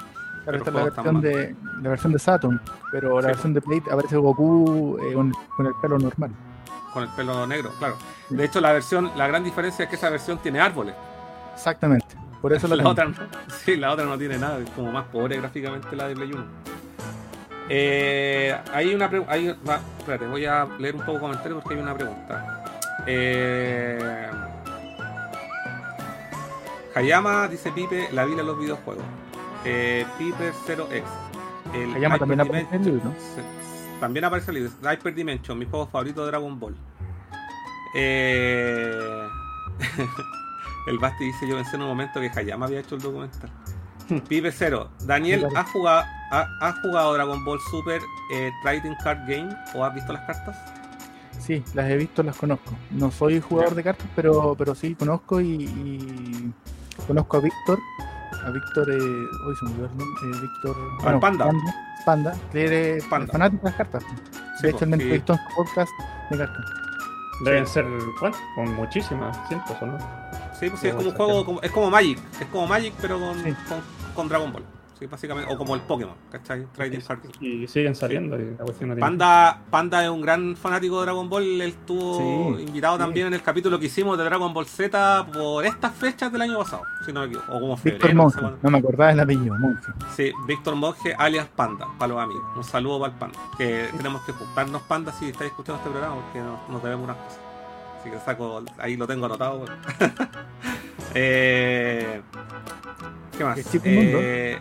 Claro, 0.44 0.58
esta 0.58 0.70
es 0.72 0.76
la 0.76 0.84
versión, 0.84 1.22
de, 1.22 1.56
la 1.82 1.90
versión 1.90 2.12
de 2.14 2.20
Saturn, 2.20 2.62
pero 2.92 3.16
la 3.22 3.22
Sí. 3.22 3.28
versión 3.28 3.54
de 3.54 3.62
Play 3.62 3.82
aparece 3.90 4.18
Goku 4.18 4.98
eh, 5.02 5.14
con, 5.14 5.32
con 5.56 5.66
el 5.68 5.74
pelo 5.82 5.98
normal. 5.98 6.32
Con 6.92 7.04
el 7.04 7.10
pelo 7.10 7.48
negro, 7.48 7.72
claro. 7.80 7.98
De 8.30 8.44
hecho, 8.44 8.60
la 8.60 8.74
versión, 8.74 9.10
la 9.16 9.28
gran 9.28 9.44
diferencia 9.44 9.84
es 9.84 9.90
que 9.90 9.96
esa 9.96 10.10
versión 10.10 10.38
tiene 10.40 10.60
árboles. 10.60 10.94
Exactamente, 11.54 12.16
por 12.42 12.52
eso 12.52 12.68
la 12.76 12.76
la 12.76 12.90
otra 12.90 13.06
no. 13.06 13.16
Sí, 13.64 13.78
la 13.78 13.92
otra 13.94 14.06
no 14.06 14.18
tiene 14.18 14.38
nada, 14.38 14.60
es 14.60 14.70
como 14.72 14.92
más 14.92 15.06
pobre 15.06 15.38
gráficamente 15.38 15.96
la 15.96 16.08
de 16.10 16.16
Play 16.16 16.34
1. 16.34 16.44
Eh, 17.69 18.56
hay 18.73 18.94
una 18.94 19.10
pregunta. 19.10 19.35
Espérate, 19.99 20.27
voy 20.27 20.45
a 20.45 20.65
leer 20.80 20.95
un 20.95 21.06
poco 21.06 21.22
comentarios 21.22 21.61
porque 21.61 21.76
hay 21.76 21.81
una 21.81 21.95
pregunta. 21.95 22.64
Eh, 23.06 24.30
Hayama 26.95 27.48
dice 27.48 27.72
Pipe, 27.72 28.10
la 28.11 28.26
vida 28.26 28.41
en 28.41 28.48
los 28.48 28.60
videojuegos. 28.60 29.03
Eh, 29.65 30.06
Piper 30.18 30.53
0x. 30.68 31.03
El 31.73 31.94
Hayama 31.95 32.19
también 32.19 32.41
aparece 32.41 32.76
en 32.76 32.81
el 32.84 32.94
libro, 32.95 33.14
También 33.99 34.26
aparece 34.26 34.52
el 34.52 34.56
libro. 34.56 34.72
Hyper 34.81 35.15
Dimension, 35.15 35.57
mi 35.57 35.65
juego 35.65 35.88
favorito 35.88 36.22
de 36.22 36.27
Dragon 36.27 36.60
Ball. 36.60 36.76
Eh, 37.95 39.27
el 40.88 40.99
Basti 40.99 41.26
dice: 41.26 41.48
Yo 41.48 41.56
pensé 41.56 41.76
en 41.77 41.84
un 41.84 41.88
momento 41.88 42.19
que 42.19 42.30
Hayama 42.30 42.65
había 42.65 42.81
hecho 42.81 42.95
el 42.95 43.02
documental. 43.02 43.49
Pipe 44.28 44.52
Cero. 44.52 44.90
Daniel. 45.06 45.48
¿has 45.56 45.70
jugado, 45.72 46.04
ha- 46.32 46.48
has 46.62 46.80
jugado 46.80 47.14
Dragon 47.14 47.44
Ball 47.46 47.60
Super 47.72 48.02
eh, 48.34 48.52
Trading 48.64 48.96
Card 49.04 49.20
Game 49.28 49.50
o 49.76 49.84
has 49.84 49.94
visto 49.94 50.14
las 50.14 50.24
cartas? 50.26 50.58
Sí, 51.40 51.64
las 51.74 51.90
he 51.90 51.98
visto, 51.98 52.24
las 52.24 52.38
conozco. 52.38 52.72
No 52.92 53.12
soy 53.12 53.42
jugador 53.42 53.76
de 53.76 53.84
cartas, 53.84 54.08
pero, 54.16 54.56
pero 54.58 54.76
sí 54.76 54.96
conozco 54.96 55.42
y, 55.42 55.64
y 55.64 56.54
conozco 57.08 57.38
a 57.38 57.40
Víctor. 57.42 57.80
A 58.46 58.50
Víctor, 58.50 58.90
eh, 58.92 58.96
hoy 58.96 59.56
se 59.60 59.66
me 59.66 59.72
olvidó 59.72 59.86
el 59.88 59.98
nombre, 59.98 60.38
eh, 60.38 60.42
Víctor. 60.42 60.76
Panda. 61.20 61.20
Panda, 61.46 61.76
Panda, 62.06 62.34
que 62.52 62.98
es 62.98 63.06
Panda. 63.06 63.32
fanático 63.32 63.64
de 63.64 63.70
las 63.70 63.78
cartas. 63.78 64.04
Sí, 64.58 64.64
De 64.64 64.70
hecho, 64.70 64.78
po, 64.80 64.84
él 64.86 64.90
me 64.92 64.98
sí. 64.98 65.04
entrevistó 65.04 65.34
en 65.34 65.40
su 65.40 65.56
podcast 65.56 65.92
de 66.30 66.38
cartas. 66.38 66.66
Deben 67.46 67.68
ser, 67.68 67.86
¿cuánto? 68.20 68.38
Con 68.56 68.76
muchísimas, 68.76 69.48
cientos 69.48 69.76
o 69.82 69.86
no. 69.86 69.98
Sí, 70.60 70.70
pues 70.70 70.82
sí, 70.82 70.88
es 70.88 70.96
como 70.96 71.10
un 71.10 71.16
juego, 71.16 71.46
como- 71.46 71.62
es 71.62 71.72
como 71.72 71.90
Magic, 71.90 72.20
es 72.40 72.48
como 72.48 72.68
Magic 72.68 72.94
pero 73.02 73.20
con, 73.20 73.36
Sí. 73.44 73.54
con, 73.68 73.80
con 74.16 74.30
Dragon 74.30 74.52
Ball. 74.54 74.64
Sí, 75.00 75.08
básicamente, 75.08 75.52
o 75.52 75.58
como 75.58 75.74
el 75.76 75.82
Pokémon, 75.82 76.14
¿cachai? 76.32 76.66
Trading 76.72 77.00
Card. 77.00 77.20
Y 77.42 77.68
siguen 77.68 77.94
saliendo 77.96 78.40
y 78.40 78.52
la 78.52 78.64
cuestión 78.64 78.90
no 78.90 78.96
tiene- 78.96 79.02
Panda, 79.02 79.60
Panda 79.70 80.04
es 80.04 80.10
un 80.10 80.22
gran 80.22 80.56
fanático 80.56 81.00
de 81.00 81.06
Dragon 81.08 81.28
Ball. 81.30 81.44
Él 81.44 81.62
estuvo 81.64 82.56
Sí, 82.58 82.64
invitado 82.64 82.98
también 83.00 83.28
en 83.28 83.34
el 83.34 83.42
capítulo 83.42 83.80
que 83.80 83.88
hicimos 83.88 84.18
de 84.18 84.24
Dragon 84.24 84.54
Ball 84.54 84.66
Z 84.68 85.28
por 85.34 85.66
estas 85.66 85.94
fechas 85.96 86.32
del 86.32 86.44
año 86.44 86.60
pasado, 86.60 86.84
si 87.06 87.12
no 87.12 87.22
me 87.22 87.26
equivoco. 87.26 87.52
O 87.52 87.60
como 87.60 87.76
Víctor 87.76 87.92
febrero. 88.12 88.30
sé 88.30 88.42
Monge, 88.42 88.58
no 88.62 88.70
me 88.72 88.78
acordaba 88.78 89.12
el 89.12 89.20
apellido, 89.20 89.56
Monge. 89.58 89.92
Sí, 90.16 90.32
Víctor 90.48 90.76
Monge, 90.76 91.14
alias 91.18 91.48
Panda, 91.54 91.88
para 91.98 92.14
los 92.14 92.24
amigos. 92.24 92.44
Un 92.56 92.64
saludo 92.64 93.00
para 93.02 93.14
el 93.14 93.20
Panda. 93.20 93.40
Que 93.58 93.90
tenemos 93.98 94.22
que 94.22 94.32
juntarnos, 94.32 94.84
Panda, 94.84 95.12
si 95.12 95.28
estáis 95.28 95.50
escuchando 95.50 95.80
este 95.80 95.90
programa, 95.90 96.16
porque 96.22 96.40
nos, 96.40 96.70
nos 96.70 96.82
debemos 96.84 97.06
unas 97.06 97.18
cosas. 97.18 97.40
Así 98.04 98.12
que 98.12 98.20
saco, 98.20 98.62
ahí 98.80 98.98
lo 98.98 99.08
tengo 99.08 99.28
anotado. 99.28 99.60
bueno. 99.60 99.76
eh, 101.16 102.22
¿Qué 103.38 103.44
más? 103.46 103.58
Eh, 103.86 104.60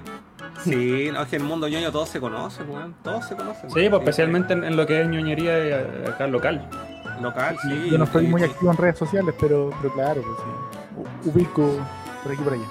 sí, 0.62 1.10
no, 1.12 1.22
es 1.22 1.28
que 1.28 1.36
en 1.36 1.42
el 1.42 1.48
mundo 1.48 1.66
ñoño 1.66 1.90
todo 1.90 2.06
se 2.06 2.20
conoce, 2.20 2.62
weón. 2.62 2.94
Todos 3.02 3.26
se 3.26 3.34
conocen. 3.34 3.68
Sí, 3.70 3.88
pues 3.88 4.00
especialmente 4.00 4.52
en, 4.52 4.62
en 4.62 4.76
lo 4.76 4.86
que 4.86 5.00
es 5.02 5.08
ñoñería 5.08 5.58
eh, 5.58 6.04
acá 6.08 6.28
local. 6.28 6.68
Local, 7.20 7.56
sí. 7.62 7.88
Yo 7.90 7.98
no 7.98 8.04
estoy 8.04 8.26
y- 8.26 8.28
muy 8.28 8.44
activo 8.44 8.70
en 8.70 8.76
redes 8.76 8.98
sociales, 8.98 9.34
pero, 9.40 9.70
pero 9.82 9.92
claro, 9.94 10.22
pues 10.22 10.36
sí. 11.24 11.30
Ubico 11.30 11.78
por 12.22 12.32
aquí 12.32 12.40
y 12.40 12.44
por 12.44 12.52
allá. 12.52 12.64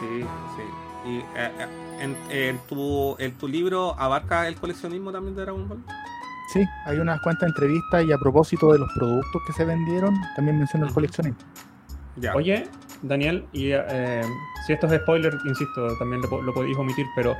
Sí, 0.00 0.24
sí. 0.56 1.10
Y 1.10 1.18
eh, 1.18 1.24
eh, 1.36 1.66
en, 2.00 2.16
en 2.30 2.58
tu, 2.60 3.14
en 3.18 3.32
tu 3.36 3.46
libro 3.46 3.94
abarca 3.98 4.48
el 4.48 4.56
coleccionismo 4.56 5.12
también 5.12 5.36
de 5.36 5.42
Dragon 5.42 5.68
Ball. 5.68 5.84
Sí, 6.52 6.68
hay 6.84 6.98
unas 6.98 7.20
cuantas 7.20 7.48
entrevistas 7.48 8.04
y 8.04 8.12
a 8.12 8.18
propósito 8.18 8.72
de 8.72 8.78
los 8.78 8.92
productos 8.92 9.42
que 9.46 9.52
se 9.54 9.64
vendieron, 9.64 10.14
también 10.36 10.58
menciono 10.58 10.86
el 10.86 10.92
coleccionismo. 10.92 11.40
Ya. 12.16 12.34
Oye, 12.34 12.68
Daniel, 13.00 13.46
y 13.52 13.70
eh, 13.72 14.22
si 14.66 14.74
esto 14.74 14.86
es 14.86 15.00
spoiler, 15.00 15.32
insisto, 15.46 15.96
también 15.96 16.20
lo, 16.20 16.42
lo 16.42 16.52
podéis 16.52 16.76
omitir, 16.76 17.06
pero 17.16 17.34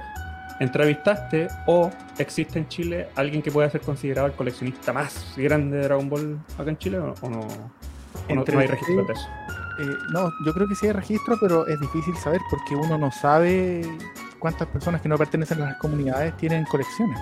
¿entrevistaste 0.61 1.49
o 1.67 1.91
existe 2.19 2.59
en 2.59 2.69
Chile 2.69 3.09
alguien 3.15 3.43
que 3.43 3.51
pueda 3.51 3.69
ser 3.69 3.83
considerado 3.83 4.29
el 4.29 4.33
coleccionista 4.33 4.95
más 4.95 5.35
grande 5.37 5.77
de 5.77 5.83
Dragon 5.85 6.09
Ball 6.09 6.39
acá 6.59 6.71
en 6.71 6.79
Chile 6.79 6.99
o, 6.99 7.15
o 7.21 7.29
no? 7.29 7.41
¿O 7.41 8.35
no, 8.35 8.45
no 8.51 8.59
hay 8.59 8.67
registro 8.67 9.05
de 9.05 9.13
eso? 9.13 9.29
Eh, 9.79 9.97
no, 10.13 10.31
yo 10.47 10.55
creo 10.55 10.69
que 10.69 10.75
sí 10.75 10.87
hay 10.87 10.93
registro, 10.93 11.37
pero 11.39 11.67
es 11.67 11.79
difícil 11.81 12.17
saber 12.17 12.41
porque 12.51 12.77
uno 12.77 12.97
no 12.97 13.11
sabe 13.11 13.83
cuántas 14.39 14.69
personas 14.69 15.03
que 15.03 15.09
no 15.09 15.19
pertenecen 15.19 15.61
a 15.61 15.67
las 15.67 15.77
comunidades 15.77 16.35
tienen 16.37 16.65
colecciones. 16.65 17.19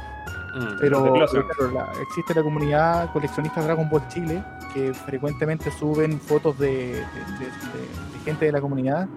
Mm. 0.54 0.76
Pero, 0.80 1.02
pero 1.32 1.46
claro, 1.46 1.70
la- 1.72 1.92
existe 2.02 2.34
la 2.34 2.42
comunidad 2.42 3.12
coleccionista 3.12 3.62
Dragon 3.62 3.88
Ball 3.88 4.06
Chile 4.08 4.42
que 4.74 4.92
frecuentemente 4.94 5.70
suben 5.70 6.20
fotos 6.20 6.58
de, 6.58 6.68
de- 6.68 6.94
de- 6.94 7.46
de- 7.46 8.12
de 8.12 8.18
gente 8.24 8.46
de 8.46 8.52
la 8.52 8.60
comunidad. 8.60 9.08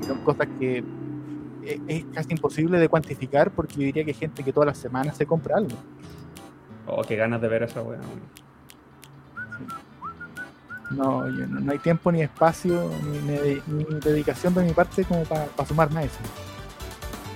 y 0.00 0.04
Son 0.04 0.18
cosas 0.24 0.48
que 0.58 0.84
e- 1.64 1.80
es 1.86 2.04
casi 2.12 2.32
imposible 2.32 2.78
de 2.78 2.88
cuantificar 2.88 3.50
porque 3.50 3.74
yo 3.74 3.80
diría 3.82 4.04
que 4.04 4.10
hay 4.10 4.16
gente 4.18 4.42
que 4.42 4.52
todas 4.52 4.66
las 4.66 4.78
semanas 4.78 5.16
se 5.16 5.24
compra 5.26 5.56
algo. 5.56 5.76
Oh, 6.86 7.02
qué 7.02 7.16
ganas 7.16 7.40
de 7.40 7.48
ver 7.48 7.62
esa 7.62 7.80
weá. 7.82 7.98
No, 10.90 11.26
yo- 11.28 11.46
no, 11.46 11.60
no 11.60 11.72
hay 11.72 11.78
tiempo 11.78 12.12
ni 12.12 12.20
espacio 12.20 12.90
ni, 13.10 13.18
ni- 13.18 13.62
ni 13.66 13.84
dedicación 14.00 14.52
de 14.54 14.62
mi 14.64 14.72
parte 14.72 15.04
como 15.04 15.24
para 15.24 15.46
sumarme 15.66 16.00
a 16.00 16.02
eso. 16.04 16.18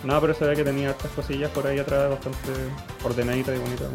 No, 0.06 0.20
pero 0.20 0.34
se 0.34 0.44
ve 0.44 0.54
que 0.54 0.64
tenía 0.64 0.90
estas 0.90 1.10
cosillas 1.10 1.50
por 1.50 1.66
ahí 1.66 1.78
atrás 1.78 2.08
bastante 2.08 2.38
ordenaditas 3.04 3.56
y 3.56 3.58
bonitas. 3.58 3.88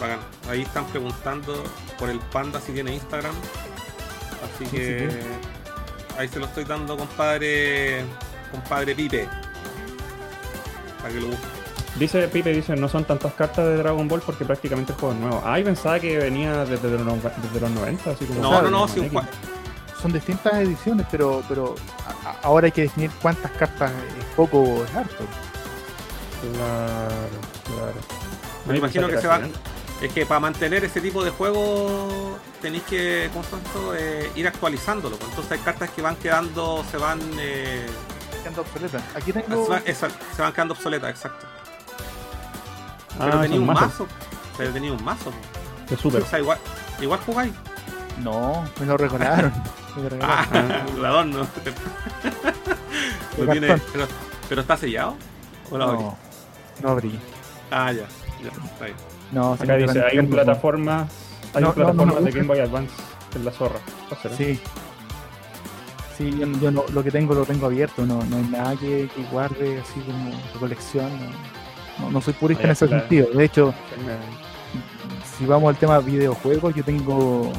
Bacán. 0.00 0.18
Ahí 0.50 0.62
están 0.62 0.84
preguntando 0.86 1.62
por 1.98 2.10
el 2.10 2.18
panda 2.18 2.60
si 2.60 2.72
tiene 2.72 2.94
Instagram. 2.94 3.34
Así 4.42 4.66
Sí, 4.66 4.76
que 4.76 5.10
sí 5.10 5.16
ahí 6.18 6.28
se 6.28 6.38
lo 6.38 6.46
estoy 6.46 6.64
dando, 6.64 6.96
compadre. 6.96 8.04
Compadre 8.50 8.94
Pipe. 8.94 9.28
Para 11.00 11.14
que 11.14 11.20
lo 11.20 11.26
busque. 11.28 11.46
Dice 11.98 12.26
Pipe, 12.28 12.52
dice, 12.52 12.74
no 12.74 12.88
son 12.88 13.04
tantas 13.04 13.34
cartas 13.34 13.64
de 13.66 13.76
Dragon 13.76 14.08
Ball 14.08 14.20
porque 14.20 14.44
prácticamente 14.44 14.92
el 14.92 14.98
juego 14.98 15.14
es 15.14 15.20
nuevo. 15.20 15.42
Ah, 15.44 15.58
yo 15.58 15.64
pensaba 15.64 16.00
que 16.00 16.18
venía 16.18 16.64
desde 16.64 16.90
los, 16.90 17.22
desde 17.22 17.60
los 17.60 17.70
90, 17.70 18.10
así 18.10 18.24
como... 18.24 18.40
No, 18.40 18.62
no, 18.62 18.70
no, 18.70 18.88
si 18.88 18.98
un 19.00 19.10
Son 20.04 20.12
distintas 20.12 20.52
ediciones, 20.56 21.06
pero, 21.10 21.42
pero 21.48 21.74
a- 22.06 22.28
a- 22.28 22.36
ahora 22.42 22.66
hay 22.66 22.72
que 22.72 22.82
definir 22.82 23.10
cuántas 23.22 23.50
cartas 23.52 23.90
es 24.18 24.24
poco 24.36 24.60
o 24.60 24.84
es 24.84 24.94
harto. 24.94 25.24
Claro, 26.42 27.14
claro. 27.64 27.94
Me 28.66 28.76
imagino 28.76 29.08
que 29.08 29.18
se 29.18 29.26
va- 29.26 29.36
así, 29.36 29.50
Es 30.02 30.12
que 30.12 30.26
para 30.26 30.40
mantener 30.40 30.84
ese 30.84 31.00
tipo 31.00 31.24
de 31.24 31.30
juego 31.30 32.36
tenéis 32.60 32.82
que, 32.82 33.30
¿cómo 33.32 33.44
se? 33.44 33.56
Eh, 34.26 34.30
ir 34.34 34.46
actualizándolo. 34.46 35.16
pues. 35.16 35.30
Entonces 35.30 35.52
hay 35.52 35.58
cartas 35.60 35.88
que 35.88 36.02
van 36.02 36.16
quedando, 36.16 36.84
se 36.90 36.98
van, 36.98 37.18
eh, 37.38 37.86
Quedando 38.42 38.60
obsoletas. 38.60 39.02
Aquí 39.16 39.32
se, 39.32 39.40
tengo. 39.40 39.66
van, 39.66 39.82
esa- 39.86 40.10
se 40.36 40.42
van 40.42 40.52
quedando 40.52 40.74
obsoletas, 40.74 41.08
exacto. 41.08 41.46
¿no? 43.18 43.24
Pero 43.24 43.38
Ah, 43.38 43.42
tenía 43.42 43.58
un 43.60 43.66
mazos 43.68 43.82
mazo. 43.90 44.06
Pero 44.58 44.70
tenía 44.70 44.92
un 44.92 45.02
mazo. 45.02 45.32
de 45.88 45.96
super. 45.96 46.20
O 46.22 46.26
sea, 46.26 46.40
igual, 46.40 46.58
igual 47.00 47.20
jugáis. 47.24 47.52
No, 48.22 48.62
me 48.78 48.84
lo 48.84 48.98
regalaron. 48.98 49.50
Regalaron. 49.96 50.20
Ah, 50.22 50.86
el 50.96 51.04
adorno. 51.04 51.38
Lo 53.38 53.46
De 53.46 53.52
tiene- 53.52 53.66
pero, 53.92 54.06
pero 54.48 54.60
está 54.60 54.76
sellado. 54.76 55.16
¿O 55.70 55.78
lo 55.78 55.84
abrí? 55.84 55.98
no, 56.04 56.16
no 56.82 56.88
abrí. 56.90 57.18
Ah, 57.70 57.92
ya. 57.92 58.04
Ya, 58.42 58.50
está 58.70 58.84
bien. 58.84 58.96
No, 59.32 59.54
Acá 59.54 59.76
dice, 59.76 60.02
hay 60.04 60.18
en 60.18 60.28
plataformas, 60.30 61.10
hay 61.54 61.62
No, 61.62 61.68
no, 61.68 61.68
no, 61.68 61.74
plataformas 61.74 62.14
no, 62.16 62.20
de. 62.22 62.30
Game 62.30 62.46
Boy 62.46 62.60
Advance 62.60 62.92
en 63.34 63.44
la 63.44 63.50
zorra. 63.50 63.78
Sí. 64.36 64.60
Sí, 66.16 66.30
yo, 66.38 66.46
yo 66.60 66.70
no, 66.70 66.84
lo 66.92 67.02
que 67.02 67.10
tengo 67.10 67.34
lo 67.34 67.44
tengo 67.44 67.66
abierto, 67.66 68.06
no, 68.06 68.22
no 68.22 68.36
hay 68.36 68.42
nada 68.44 68.76
que, 68.76 69.08
que 69.14 69.22
guarde 69.32 69.80
así 69.80 69.98
como 70.00 70.30
de 70.30 70.58
colección. 70.60 71.10
No, 71.98 72.06
no, 72.06 72.10
no 72.12 72.20
soy 72.20 72.34
purista 72.34 72.62
Ah, 72.64 72.66
en 72.66 72.72
ese 72.72 72.86
claro. 72.86 73.00
sentido. 73.02 73.26
De 73.34 73.44
hecho, 73.44 73.74
si 75.36 75.46
vamos 75.46 75.70
al 75.70 75.76
tema 75.76 75.98
videojuegos, 75.98 76.74
yo 76.74 76.84
tengo 76.84 77.52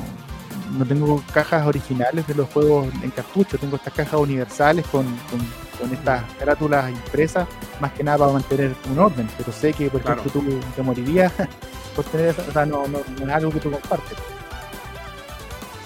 no 0.71 0.85
tengo 0.85 1.23
cajas 1.33 1.65
originales 1.67 2.25
de 2.27 2.35
los 2.35 2.49
juegos 2.49 2.87
en 3.01 3.11
cartucho, 3.11 3.57
tengo 3.57 3.75
estas 3.77 3.93
cajas 3.93 4.19
universales 4.19 4.85
con, 4.87 5.05
con, 5.29 5.39
con 5.79 5.93
estas 5.93 6.23
carátulas 6.39 6.89
impresas, 6.91 7.47
más 7.79 7.91
que 7.93 8.03
nada 8.03 8.17
para 8.19 8.31
mantener 8.33 8.75
un 8.89 8.99
orden, 8.99 9.27
pero 9.37 9.51
sé 9.51 9.73
que 9.73 9.89
por 9.89 10.01
Claro. 10.01 10.21
ejemplo 10.21 10.41
tú 10.41 10.59
te 10.75 10.81
morirías 10.81 11.31
por 11.95 12.05
tener 12.05 12.27
esa, 12.29 12.41
o 12.43 12.51
sea, 12.51 12.65
no, 12.65 12.87
no, 12.87 12.99
no 13.19 13.27
es 13.27 13.33
algo 13.33 13.51
que 13.51 13.59
tú 13.59 13.71
compartes. 13.71 14.17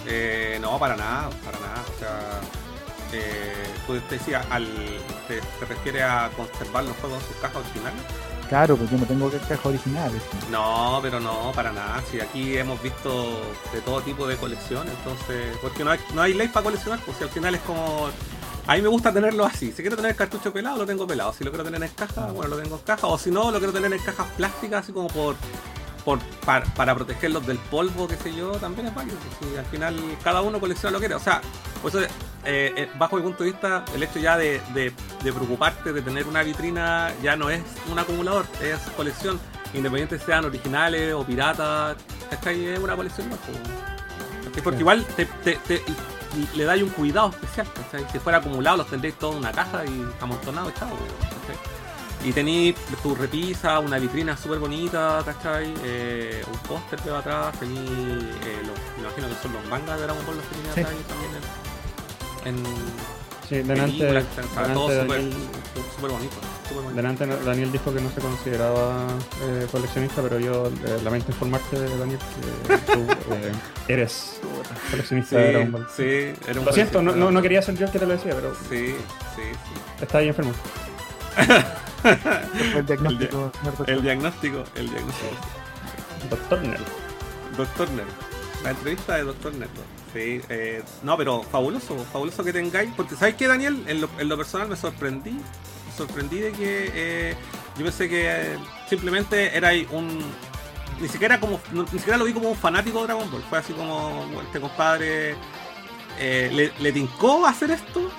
Eh, 0.08 0.58
no, 0.62 0.80
para 0.80 0.96
nada, 0.96 1.30
para 1.46 1.60
nada. 1.60 1.84
O 1.96 2.00
sea, 2.00 2.40
eh, 3.14 3.68
tú 3.86 4.00
te 4.00 4.16
decías, 4.18 4.46
al, 4.50 4.66
te, 5.28 5.40
te 5.60 5.66
refieres 5.68 6.04
a 6.04 6.30
conservar 6.36 6.84
los 6.86 6.96
juegos 6.98 7.22
en 7.22 7.28
sus 7.28 7.38
cajas 7.38 7.58
originales. 7.58 8.02
Claro, 8.50 8.76
porque 8.76 8.94
yo 8.94 9.00
no 9.00 9.06
tengo 9.06 9.30
cajas 9.30 9.64
originales. 9.64 10.22
No, 10.52 11.00
pero 11.04 11.20
no, 11.20 11.52
para 11.54 11.72
nada. 11.72 12.02
Si 12.10 12.20
aquí 12.20 12.58
hemos 12.58 12.82
visto 12.82 13.40
de 13.72 13.80
todo 13.82 14.02
tipo 14.02 14.26
de 14.26 14.38
colecciones, 14.38 14.92
entonces, 14.98 15.56
porque 15.62 15.84
no 15.84 15.92
hay, 15.92 16.00
no 16.16 16.24
hay 16.24 16.34
ley 16.34 16.48
para 16.48 16.64
coleccionar, 16.64 17.00
pues 17.06 17.18
si 17.18 17.24
al 17.24 17.30
final 17.30 17.54
es 17.54 17.62
como. 17.62 18.10
A 18.66 18.76
mí 18.76 18.82
me 18.82 18.88
gusta 18.88 19.14
tenerlo 19.14 19.46
así. 19.46 19.72
Si 19.72 19.82
quiero 19.82 19.96
tener 19.96 20.12
el 20.12 20.18
cartucho 20.18 20.52
pelado, 20.52 20.78
lo 20.78 20.86
tengo 20.86 21.06
pelado. 21.06 21.32
Si 21.34 21.44
lo 21.44 21.52
quiero 21.52 21.64
tener 21.64 21.82
en 21.84 21.90
caja, 21.90 22.28
bueno, 22.32 22.56
lo 22.56 22.62
tengo 22.62 22.76
en 22.76 22.82
caja. 22.82 23.06
O 23.08 23.18
si 23.20 23.30
no, 23.30 23.52
lo 23.52 23.60
quiero 23.60 23.74
tener 23.74 23.94
en 23.94 24.00
cajas 24.00 24.28
plásticas, 24.36 24.84
así 24.84 24.94
como 24.94 25.08
por. 25.10 25.36
Por 26.10 26.20
para, 26.46 26.66
para 26.74 26.96
protegerlos 26.96 27.46
del 27.46 27.58
polvo, 27.60 28.08
qué 28.08 28.16
sé 28.16 28.34
yo, 28.34 28.54
también 28.54 28.88
es 28.88 28.96
válido. 28.96 29.16
si 29.40 29.56
al 29.58 29.66
final 29.66 29.96
cada 30.24 30.42
uno 30.42 30.60
colecciona 30.60 30.92
lo 30.94 30.98
que 31.00 31.04
quiere. 31.08 31.14
O 31.16 31.20
sea, 31.20 31.40
por 31.84 31.90
eso, 31.92 32.02
eh, 32.02 32.10
eh, 32.46 32.90
bajo 32.98 33.16
mi 33.18 33.22
punto 33.22 33.44
de 33.44 33.52
vista, 33.52 33.86
el 33.94 34.02
hecho 34.02 34.18
ya 34.18 34.36
de, 34.36 34.60
de- 34.74 34.92
de 35.24 35.34
preocuparte 35.34 35.94
de 35.94 36.02
tener 36.02 36.26
una 36.28 36.42
vitrina 36.42 37.14
ya 37.22 37.36
no 37.36 37.52
es 37.52 37.62
un 37.92 38.00
acumulador, 38.00 38.48
es 38.62 38.80
colección. 38.98 39.40
Independiente 39.74 40.18
sean 40.18 40.46
originales 40.46 41.14
o 41.14 41.24
piratas. 41.24 41.96
Es 42.32 42.80
una 42.80 42.96
colección 42.96 43.30
más. 43.30 43.38
Porque 44.64 44.80
igual 44.80 45.06
te, 45.16 45.26
te- 45.26 45.58
te- 45.68 45.84
le 46.56 46.64
dais 46.64 46.82
un 46.82 46.90
cuidado 46.90 47.30
especial, 47.30 47.68
¿cachai? 47.74 48.04
Si 48.12 48.18
fuera 48.18 48.40
acumulado 48.40 48.78
los 48.78 48.88
tendréis 48.88 49.14
todo 49.20 49.34
en 49.34 49.38
una 49.40 49.52
caja 49.52 49.86
y 49.86 50.06
amontonado, 50.22 50.72
chao, 50.72 50.90
¿cachai? 50.90 51.69
Y 52.26 52.34
tenéis 52.34 52.76
tu 53.02 53.16
repisa, 53.16 53.80
una 53.80 53.98
vitrina 53.98 54.36
súper 54.36 54.60
bonita, 54.60 55.22
¿cachai? 55.26 55.74
Eh, 55.86 56.44
un 56.52 56.58
póster 56.60 57.00
que 57.00 57.10
va 57.10 57.20
atrás, 57.20 57.58
tenéis, 57.60 57.80
eh, 57.80 58.62
los- 58.68 58.78
me 58.98 59.04
imagino 59.08 59.30
que 59.30 59.36
son 59.42 59.54
los 59.54 59.66
mangas 59.68 59.98
de 60.00 60.06
Dragon 60.06 60.26
Ball 60.26 60.36
los 60.36 60.46
que 60.46 60.56
tenéis 60.56 60.74
Sí. 60.76 60.82
atrás 60.82 60.96
y 61.00 61.04
también 61.04 61.32
en, 62.46 62.64
Sí, 63.48 63.56
delante, 63.64 64.04
delante 64.06 64.74
todo 64.74 64.90
súper 64.90 65.08
Daniel, 65.08 65.34
súper 65.96 66.12
bonito. 66.12 66.36
delante 66.94 67.26
Daniel 67.26 67.72
dijo 67.72 67.92
que 67.94 68.00
no 68.02 68.12
se 68.12 68.22
consideraba 68.22 69.08
eh, 69.42 69.66
coleccionista, 69.72 70.22
pero 70.22 70.40
yo 70.40 70.68
eh, 70.68 71.00
lamento 71.04 71.32
informarte, 71.32 71.80
Daniel, 71.98 72.20
que 72.68 72.78
tú 72.94 73.08
eres 73.88 74.40
coleccionista 74.92 75.30
Sí, 75.30 75.36
de 75.42 75.52
Dragon 75.52 75.72
Ball. 75.72 75.88
sí, 75.96 76.04
era 76.48 76.60
un 76.60 76.66
Lo 76.66 76.74
siento, 76.74 77.02
no, 77.02 77.16
no, 77.16 77.32
no 77.32 77.42
quería 77.42 77.62
ser 77.64 77.76
yo 77.76 77.86
el 77.88 77.92
que 77.92 77.98
te 78.00 78.06
lo 78.06 78.12
decía, 78.12 78.36
pero 78.36 78.54
Sí, 78.70 78.94
sí, 79.36 79.42
sí. 79.42 80.02
está 80.02 80.18
ahí 80.20 80.28
enfermo. 80.28 80.52
El 82.76 82.86
diagnóstico. 82.86 83.52
El 83.88 84.02
diagnóstico, 84.02 84.64
el 84.76 84.90
diagnóstico. 84.90 85.32
Doctor 86.30 86.62
Nerd. 86.62 86.82
Doctor 87.58 87.90
Nerd. 87.92 88.08
La 88.64 88.72
entrevista 88.72 89.16
de 89.16 89.24
Doctor 89.24 89.54
Nerd. 89.56 89.70
Sí, 90.14 90.42
eh, 90.50 90.84
no, 91.04 91.16
pero 91.18 91.44
fabuloso, 91.44 91.96
fabuloso 92.12 92.44
que 92.44 92.52
tengáis. 92.54 92.90
Porque, 92.96 93.16
¿sabes 93.16 93.36
qué, 93.36 93.48
Daniel? 93.48 93.84
En 93.88 94.02
lo, 94.02 94.10
en 94.18 94.28
lo 94.28 94.38
personal 94.38 94.68
me 94.68 94.76
sorprendí. 94.76 95.32
Me 95.32 95.94
sorprendí 95.96 96.40
de 96.40 96.52
que 96.52 96.92
eh, 96.94 97.36
yo 97.78 97.84
pensé 97.84 98.10
que 98.10 98.24
eh, 98.54 98.58
simplemente 98.90 99.56
era 99.56 99.72
un. 99.92 100.20
Ni 101.00 101.08
siquiera 101.08 101.40
como. 101.40 101.60
no- 101.72 101.84
ni 101.84 102.00
siquiera 102.00 102.18
lo 102.18 102.26
vi 102.26 102.34
como 102.34 102.50
un 102.50 102.58
fanático 102.58 103.00
de 103.02 103.08
Dragon 103.08 103.30
Ball. 103.32 103.44
Fue 103.50 103.60
así 103.60 103.74
como 103.74 104.26
este 104.44 104.60
compadre. 104.60 105.36
eh, 106.20 106.50
le, 106.52 106.72
le 106.80 106.92
tincó 106.92 107.46
hacer 107.46 107.72
esto. 107.72 108.10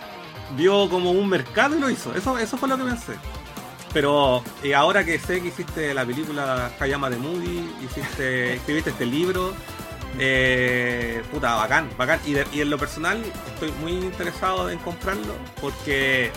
Vio 0.57 0.89
como 0.89 1.11
un 1.12 1.28
mercado 1.28 1.77
y 1.77 1.81
lo 1.81 1.90
hizo. 1.90 2.15
Eso, 2.15 2.36
eso 2.39 2.57
fue 2.57 2.69
lo 2.69 2.77
que 2.77 2.85
pensé. 2.85 3.12
Pero 3.92 4.42
eh, 4.62 4.74
ahora 4.74 5.04
que 5.04 5.18
sé 5.18 5.40
que 5.42 5.48
hiciste 5.48 5.92
la 5.94 6.04
película 6.04 6.70
Hayama 6.78 7.10
de 7.10 7.16
Moody, 7.16 7.68
hiciste, 7.84 8.54
escribiste 8.56 8.90
este 8.90 9.06
libro, 9.06 9.52
eh, 10.18 11.22
puta, 11.32 11.54
bacán, 11.56 11.88
bacán. 11.98 12.20
Y, 12.24 12.32
de- 12.34 12.46
y 12.52 12.60
en 12.60 12.70
lo 12.70 12.78
personal 12.78 13.20
estoy 13.54 13.72
muy 13.80 13.92
interesado 13.92 14.70
en 14.70 14.78
comprarlo 14.78 15.34
porque, 15.60 16.30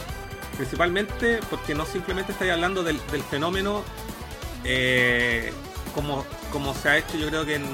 principalmente, 0.57 1.39
porque 1.49 1.75
no 1.75 1.85
simplemente 1.85 2.31
estáis 2.31 2.51
hablando 2.51 2.83
del, 2.83 2.99
del 3.11 3.21
fenómeno 3.23 3.83
eh, 4.63 5.51
como, 5.93 6.25
como 6.51 6.73
se 6.73 6.89
ha 6.89 6.97
hecho 6.97 7.17
yo 7.17 7.27
creo 7.27 7.45
que 7.45 7.55
en, 7.55 7.65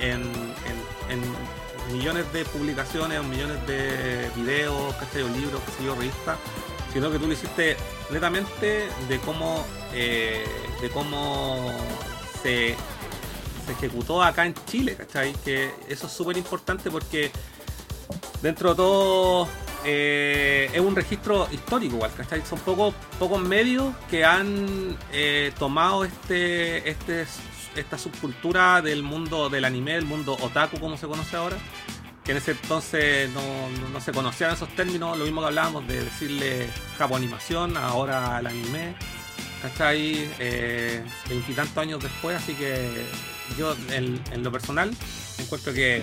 en, 0.00 0.22
en- 0.22 0.84
en 1.10 1.94
millones 1.96 2.32
de 2.32 2.44
publicaciones, 2.46 3.22
millones 3.24 3.66
de 3.66 4.30
videos, 4.36 4.72
o 4.72 5.36
libros, 5.36 5.60
qué 5.66 5.72
sé 5.78 5.84
yo, 5.84 5.94
revistas, 5.94 6.38
sino 6.94 7.10
que 7.10 7.18
tú 7.18 7.26
lo 7.26 7.32
hiciste 7.32 7.76
netamente 8.10 8.88
de 9.08 9.18
cómo 9.18 9.66
eh, 9.92 10.44
de 10.80 10.88
cómo 10.90 11.70
se, 12.40 12.76
ejecutó 13.68 14.22
acá 14.22 14.46
en 14.46 14.54
Chile, 14.66 14.94
¿cachai? 14.94 15.32
Que 15.44 15.72
eso 15.88 16.06
es 16.06 16.12
súper 16.12 16.36
importante 16.36 16.90
porque 16.90 17.32
dentro 18.42 18.70
de 18.70 18.76
todo 18.76 19.48
eh, 19.84 20.70
es 20.72 20.80
un 20.80 20.94
registro 20.94 21.48
histórico 21.50 21.96
igual, 21.96 22.12
¿cachai? 22.16 22.42
Son 22.46 22.60
pocos 22.60 22.94
pocos 23.18 23.40
medios 23.40 23.92
que 24.08 24.24
han 24.24 24.96
eh, 25.12 25.52
tomado 25.58 26.04
este, 26.04 26.88
este 26.88 27.26
esta 27.74 27.98
subcultura 27.98 28.82
del 28.82 29.02
mundo 29.02 29.48
del 29.48 29.64
anime, 29.64 29.96
el 29.96 30.04
mundo 30.04 30.36
otaku 30.40 30.78
como 30.78 30.96
se 30.96 31.08
conoce 31.08 31.34
ahora, 31.36 31.56
que 32.24 32.32
en 32.32 32.38
ese 32.38 32.52
entonces 32.52 33.30
no, 33.32 33.40
no- 33.80 33.88
no 33.90 34.00
se 34.00 34.12
conocían 34.12 34.52
esos 34.52 34.68
términos, 34.70 35.16
lo 35.18 35.24
mismo 35.24 35.40
que 35.42 35.48
hablábamos 35.48 35.86
de 35.86 36.02
decirle 36.04 36.66
capo 36.98 37.16
animación, 37.16 37.76
ahora 37.76 38.38
el 38.40 38.46
anime, 38.46 38.94
¿cachai? 39.62 40.28
Eh, 40.38 41.02
Veintitantos 41.28 41.76
años 41.78 42.02
después, 42.02 42.36
así 42.36 42.54
que 42.54 43.04
yo 43.58 43.74
en, 43.92 44.20
en 44.32 44.42
lo 44.42 44.50
personal 44.50 44.90
encuentro 45.38 45.72
que 45.74 46.02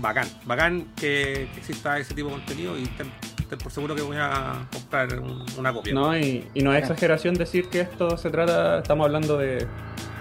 bacán, 0.00 0.28
bacán 0.46 0.86
que, 0.94 1.48
que 1.52 1.58
exista 1.60 1.98
ese 1.98 2.14
tipo 2.14 2.28
de 2.28 2.34
contenido 2.36 2.78
y 2.78 2.84
ten, 2.86 3.10
ten 3.48 3.58
por 3.58 3.72
seguro 3.72 3.94
que 3.96 4.02
voy 4.02 4.16
a 4.20 4.64
comprar 4.72 5.18
un- 5.18 5.44
una 5.56 5.72
copia. 5.72 5.92
No, 5.92 6.16
y, 6.16 6.46
y 6.54 6.62
no 6.62 6.72
es 6.72 6.78
exageración 6.82 7.34
decir 7.34 7.68
que 7.68 7.80
esto 7.80 8.16
se 8.16 8.30
trata, 8.30 8.78
estamos 8.78 9.06
hablando 9.06 9.36
de, 9.38 9.66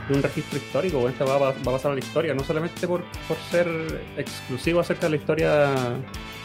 de 0.07 0.15
un 0.15 0.23
registro 0.23 0.57
histórico, 0.57 1.07
esta 1.09 1.25
va, 1.25 1.37
va- 1.37 1.51
va 1.51 1.57
a 1.71 1.75
pasar 1.75 1.91
a 1.91 1.93
la 1.95 1.99
historia, 1.99 2.33
no 2.33 2.43
solamente 2.43 2.87
por, 2.87 3.03
por 3.27 3.37
ser 3.51 3.67
exclusivo 4.17 4.79
acerca 4.79 5.07
de 5.07 5.09
la 5.11 5.15
historia 5.17 5.73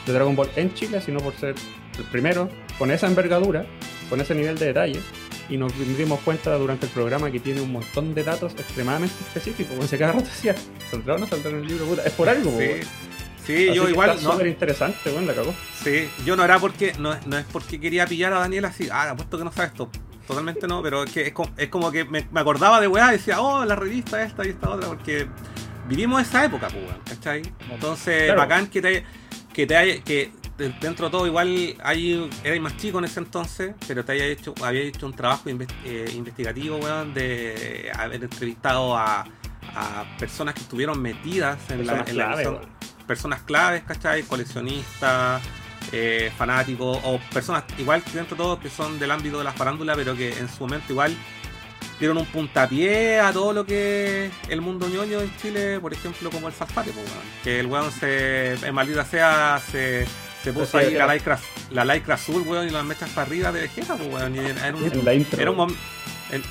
de 0.06 0.12
Dragon 0.12 0.34
Ball 0.34 0.50
en 0.56 0.74
Chile, 0.74 1.00
sino 1.00 1.20
por 1.20 1.34
ser 1.36 1.54
el 1.98 2.04
primero, 2.04 2.48
con 2.78 2.90
esa 2.90 3.06
envergadura, 3.06 3.64
con 4.10 4.20
ese 4.20 4.34
nivel 4.34 4.58
de 4.58 4.66
detalle, 4.66 5.00
y 5.48 5.56
nos 5.56 5.72
dimos 5.98 6.20
cuenta 6.20 6.54
durante 6.56 6.86
el 6.86 6.92
programa 6.92 7.30
que 7.30 7.38
tiene 7.40 7.60
un 7.60 7.72
montón 7.72 8.14
de 8.14 8.24
datos 8.24 8.52
extremadamente 8.54 9.14
específicos, 9.26 9.74
como 9.76 9.86
se 9.86 9.98
cada 9.98 10.12
rato 10.12 10.24
decía, 10.24 10.54
¿saldrá 10.90 11.14
o 11.14 11.18
no 11.18 11.26
saldrá 11.26 11.50
en 11.50 11.56
el 11.58 11.66
libro? 11.66 11.84
Puta, 11.86 12.02
es 12.04 12.12
por 12.12 12.28
algo, 12.28 12.50
Sí, 12.58 12.66
sí 13.46 13.68
Así 13.68 13.74
yo 13.74 13.88
igual 13.88 14.10
está 14.10 14.22
no, 14.22 14.32
súper 14.32 14.46
interesante, 14.46 15.10
weón, 15.10 15.26
la 15.26 15.34
cagó. 15.34 15.52
Sí, 15.82 16.08
yo 16.24 16.36
no 16.36 16.44
era 16.44 16.58
porque, 16.58 16.94
no, 16.98 17.16
no 17.26 17.38
es 17.38 17.44
porque 17.52 17.78
quería 17.80 18.06
pillar 18.06 18.32
a 18.32 18.38
Daniel 18.38 18.64
así, 18.64 18.88
ah, 18.90 19.10
apuesto 19.10 19.36
que 19.38 19.44
no 19.44 19.52
sabe 19.52 19.68
esto. 19.68 19.90
Totalmente 20.26 20.66
no, 20.66 20.82
pero 20.82 21.02
es 21.04 21.10
que 21.12 21.26
es 21.26 21.32
como, 21.32 21.50
es 21.56 21.68
como 21.68 21.90
que 21.90 22.04
me, 22.04 22.26
me 22.30 22.40
acordaba 22.40 22.80
de 22.80 22.88
weá 22.88 23.08
y 23.10 23.18
decía, 23.18 23.40
oh, 23.40 23.64
la 23.64 23.74
revista 23.76 24.22
esta 24.22 24.44
y 24.46 24.50
esta 24.50 24.70
otra, 24.70 24.88
porque 24.88 25.26
vivimos 25.88 26.22
esa 26.22 26.44
época, 26.44 26.68
pues, 26.68 26.84
weón, 26.84 27.00
¿cachai? 27.04 27.42
Entonces, 27.70 28.24
Claro. 28.24 28.40
bacán 28.40 28.66
que 28.68 28.80
te, 28.80 29.04
que 29.52 29.66
te 29.66 29.76
haya, 29.76 30.02
que 30.02 30.30
de- 30.56 30.68
dentro 30.80 31.06
de 31.06 31.10
todo 31.10 31.26
igual 31.26 31.74
hay, 31.82 32.30
erais 32.44 32.60
más 32.60 32.76
chico 32.76 32.98
en 32.98 33.04
ese 33.06 33.18
entonces, 33.20 33.74
pero 33.88 34.04
te 34.04 34.12
haya 34.12 34.24
hecho, 34.26 34.54
había 34.62 34.82
hecho 34.82 35.06
un 35.06 35.12
trabajo 35.14 35.48
eh, 35.84 36.12
investigativo, 36.14 36.76
weón, 36.76 37.12
de 37.14 37.90
haber 37.98 38.22
entrevistado 38.22 38.96
a, 38.96 39.24
a 39.74 40.16
personas 40.18 40.54
que 40.54 40.60
estuvieron 40.60 41.00
metidas 41.02 41.58
en 41.70 41.86
la, 41.86 42.04
Personas 42.04 42.08
en 42.10 42.16
la 42.16 42.24
clave, 42.26 42.42
edición- 42.42 42.54
weón. 42.58 43.06
personas 43.06 43.42
claves, 43.42 43.82
¿cachai? 43.82 44.22
Coleccionistas, 44.22 45.42
eh, 45.90 46.30
fanáticos, 46.36 46.98
o 47.04 47.18
personas 47.32 47.64
igual 47.78 48.02
que 48.02 48.12
dentro 48.12 48.36
de 48.36 48.42
todo 48.42 48.60
que 48.60 48.70
son 48.70 48.98
del 48.98 49.10
ámbito 49.10 49.38
de 49.38 49.44
la 49.44 49.52
farándula, 49.52 49.94
pero 49.94 50.16
que 50.16 50.38
en 50.38 50.48
su 50.48 50.60
momento 50.60 50.92
igual 50.92 51.16
dieron 51.98 52.18
un 52.18 52.26
puntapié 52.26 53.20
a 53.20 53.32
todo 53.32 53.52
lo 53.52 53.64
que 53.64 54.30
el 54.48 54.60
mundo 54.60 54.88
ñoño 54.88 55.20
en 55.20 55.36
Chile, 55.36 55.78
por 55.80 55.92
ejemplo, 55.92 56.30
como 56.30 56.48
el 56.48 56.54
Salfate, 56.54 56.90
pues, 56.90 57.06
que 57.44 57.60
el 57.60 57.66
weón 57.66 57.90
se, 57.92 58.54
en 58.54 58.74
maldita 58.74 59.04
sea, 59.04 59.60
se, 59.70 60.06
se 60.42 60.52
puso 60.52 60.78
Sí, 60.78 60.86
ahí 60.86 60.94
la 60.94 61.12
lycra, 61.14 61.38
la 61.70 61.84
lycra 61.84 62.14
azul, 62.14 62.42
weón, 62.46 62.66
y 62.66 62.70
las 62.70 62.84
mechas 62.84 63.10
para 63.10 63.26
arriba 63.26 63.52
de 63.52 63.62
Vegeta, 63.62 63.96
pues, 63.96 64.12
weón, 64.12 64.34
y 64.34 64.38
era 64.40 64.74
un, 64.74 65.20
era 65.38 65.50
un 65.50 65.76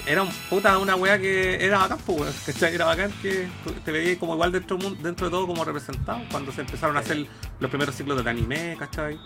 era 0.06 0.22
un 0.22 0.30
puta 0.50 0.78
una 0.78 0.96
weá 0.96 1.18
que 1.18 1.64
era 1.64 1.80
bacán, 1.80 1.98
pues, 2.06 2.22
weón, 2.22 2.34
¿cachai? 2.46 2.76
Era 2.76 2.86
bacán 2.86 3.12
que 3.22 3.48
te 3.84 3.92
veías 3.92 4.18
como 4.18 4.36
igual 4.36 4.52
dentro, 4.52 4.78
del 4.78 5.02
dentro 5.02 5.28
de 5.28 5.32
todo 5.32 5.48
como 5.48 5.66
representado 5.66 6.22
cuando 6.30 6.52
se 6.52 6.62
empezaron 6.62 6.96
a 6.98 7.00
hacer 7.00 7.26
los 7.60 7.70
primeros 7.70 7.96
ciclos 7.96 8.24
de 8.24 8.30
anime, 8.30 8.76
¿cachai? 8.78 9.20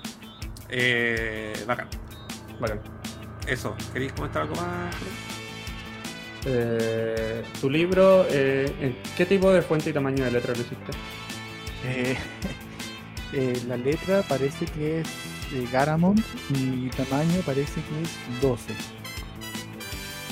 Eh, 0.69 1.53
bacán. 1.67 1.89
Bacán. 2.59 2.79
Eso, 3.47 3.75
¿queréis 3.93 4.13
comentar 4.13 4.43
algo 4.43 4.55
más? 4.55 4.95
Eh, 6.45 7.43
tu 7.59 7.69
libro, 7.69 8.25
eh, 8.29 8.71
¿en 8.79 8.97
qué 9.17 9.25
tipo 9.25 9.51
de 9.51 9.61
fuente 9.61 9.89
y 9.89 9.93
tamaño 9.93 10.23
de 10.23 10.31
letra 10.31 10.53
lo 10.53 10.61
hiciste? 10.61 10.91
Eh, 11.85 12.17
eh, 13.33 13.61
la 13.67 13.77
letra 13.77 14.23
parece 14.23 14.65
que 14.65 15.01
es 15.01 15.07
eh, 15.53 15.67
Garamond 15.71 16.23
y 16.49 16.89
tamaño 16.89 17.41
parece 17.45 17.81
que 17.81 18.01
es 18.01 18.41
12. 18.41 18.73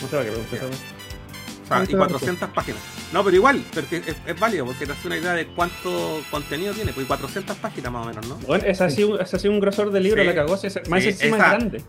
No 0.03 0.07
sé 0.07 0.15
para 0.17 0.23
qué 0.25 0.31
pregunté 0.31 0.55
eso. 0.57 0.65
O 0.67 1.65
sea, 1.67 1.83
y 1.83 1.87
te 1.87 1.95
400 1.97 2.49
páginas. 2.49 2.81
No, 3.13 3.23
pero 3.23 3.35
igual, 3.37 3.63
porque 3.73 3.97
es, 3.97 4.15
es 4.27 4.39
válido, 4.39 4.65
porque 4.65 4.85
te 4.85 4.91
hace 4.91 5.07
una 5.07 5.17
idea 5.17 5.33
de 5.33 5.47
cuánto 5.47 6.21
contenido 6.29 6.73
tiene, 6.73 6.91
pues 6.93 7.05
y 7.05 7.07
400 7.07 7.55
páginas 7.57 7.91
más 7.91 8.05
o 8.05 8.09
menos, 8.09 8.27
¿no? 8.27 8.35
Bueno, 8.47 8.65
es 8.67 8.81
así, 8.81 9.03
un- 9.03 9.19
es 9.21 9.33
así 9.33 9.47
un 9.47 9.59
grosor 9.59 9.91
de 9.91 10.01
libro, 10.01 10.21
Sí. 10.21 10.27
la 10.27 10.35
cagó, 10.35 10.55
es, 10.55 10.89
más 10.89 11.01
Sí, 11.03 11.09
encima 11.09 11.37
esa- 11.37 11.45
es 11.45 11.51
grande. 11.59 11.81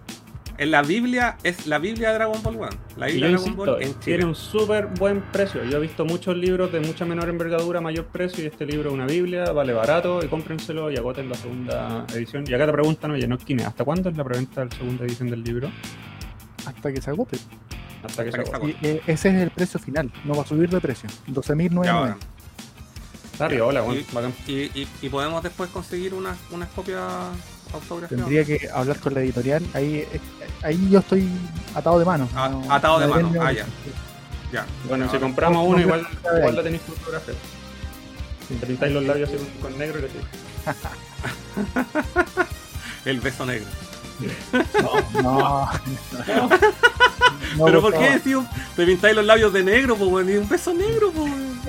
En 0.57 0.71
la 0.71 0.83
Biblia, 0.83 1.37
es 1.43 1.67
la 1.67 1.79
Biblia 1.81 2.11
de 2.11 2.15
Dragon 2.15 2.41
Ball, 2.41 2.55
weón. 2.55 2.71
La 2.97 3.07
Biblia 3.07 3.23
yo 3.23 3.27
de 3.27 3.33
Dragon 3.33 3.49
insisto, 3.49 3.73
Ball 3.73 3.83
en 3.83 3.95
tiene 3.95 4.19
Chile. 4.21 4.25
un 4.29 4.35
súper 4.37 4.87
buen 4.87 5.21
precio. 5.33 5.65
Yo 5.65 5.79
he 5.79 5.81
visto 5.81 6.05
muchos 6.05 6.37
libros 6.37 6.71
de 6.71 6.79
mucha 6.79 7.05
menor 7.05 7.29
envergadura, 7.29 7.81
mayor 7.81 8.05
precio, 8.07 8.45
y 8.45 8.47
este 8.47 8.65
libro 8.65 8.91
es 8.91 8.95
una 8.95 9.07
Biblia, 9.07 9.51
vale 9.51 9.73
barato, 9.73 10.21
y 10.25 10.29
cómprenselo 10.29 10.93
y 10.93 10.97
agoten 10.97 11.29
la 11.29 11.35
segunda 11.35 12.07
edición. 12.15 12.45
Y 12.47 12.55
acá 12.55 12.67
te 12.67 12.73
preguntan, 12.73 13.11
oye, 13.11 13.27
no 13.27 13.37
Kine, 13.39 13.65
¿hasta 13.65 13.85
cuándo 13.85 14.09
es 14.11 14.17
la 14.17 14.23
preventa 14.23 14.61
de 14.61 14.71
la 14.71 14.77
segunda 14.77 15.05
edición 15.05 15.29
del 15.29 15.43
libro? 15.43 15.69
Hasta 16.65 16.93
que 16.93 17.01
se 17.03 17.11
agote. 17.11 17.37
Hasta 18.07 18.23
que 18.25 18.31
Hasta 18.31 18.39
se 18.39 18.45
que 18.45 18.51
se 18.51 18.57
agote. 18.57 18.77
Y, 18.83 18.87
eh, 18.87 19.03
ese 19.07 19.29
es 19.31 19.35
el 19.43 19.51
precio 19.51 19.81
final, 19.81 20.13
no 20.25 20.35
va 20.35 20.43
a 20.43 20.47
subir 20.47 20.69
de 20.69 20.81
precio. 20.81 21.09
Ya, 21.27 21.35
12.990. 21.35 22.01
bacán. 22.01 22.19
Está 23.33 23.49
riola, 23.49 23.83
weón, 23.83 23.99
Y- 23.99 24.07
bacán. 24.13 24.35
Y, 24.47 24.53
y, 24.53 24.89
y 25.03 25.09
podemos 25.09 25.43
después 25.43 25.71
conseguir 25.71 26.15
unas, 26.15 26.37
unas 26.51 26.69
copias 26.71 27.01
autografiadas. 27.73 28.27
Tendría 28.27 28.45
que 28.45 28.69
hablar 28.73 28.99
con 29.01 29.15
la 29.15 29.21
editorial. 29.21 29.65
Ahí, 29.75 30.07
eh, 30.13 30.21
ahí 30.63 30.89
yo 30.91 31.01
estoy 31.01 31.29
atado 31.75 31.99
de 31.99 32.05
mano. 32.05 32.29
Ah, 32.35 32.49
No- 32.49 32.73
atado 32.73 33.01
de 33.01 33.07
no 33.09 33.15
mano, 33.15 33.33
ah, 33.43 33.53
ya. 33.53 33.67
Ya. 34.53 34.65
Bueno, 34.89 35.11
si 35.11 35.19
compramos 35.19 35.63
no, 35.65 35.69
uno, 35.69 35.79
no, 35.79 35.83
igual, 35.83 36.07
igual 36.39 36.57
la 36.57 36.63
tenéis 36.63 36.83
te 38.61 38.67
pintáis 38.67 38.93
los 38.93 39.05
labios 39.05 39.29
así 39.29 39.39
con, 39.39 39.47
con 39.71 39.79
negro 39.79 39.99
y 39.99 40.03
le 40.03 40.09
El 43.11 43.21
beso 43.21 43.47
negro. 43.47 43.67
No, 44.83 45.23
no. 45.23 45.71
No, 47.57 47.67
pero 47.67 47.81
por 47.81 47.93
¿por 47.93 48.01
qué 48.03 48.11
decís, 48.11 48.35
un- 48.35 48.49
te 48.75 48.85
pintáis 48.85 49.15
los 49.15 49.25
labios 49.25 49.53
de 49.53 49.63
negro, 49.63 49.95
pues, 49.97 50.11
weón? 50.11 50.29
Y 50.29 50.37
un 50.37 50.49
beso 50.49 50.75
negro, 50.75 51.13
pues, 51.13 51.31
weón. 51.31 51.61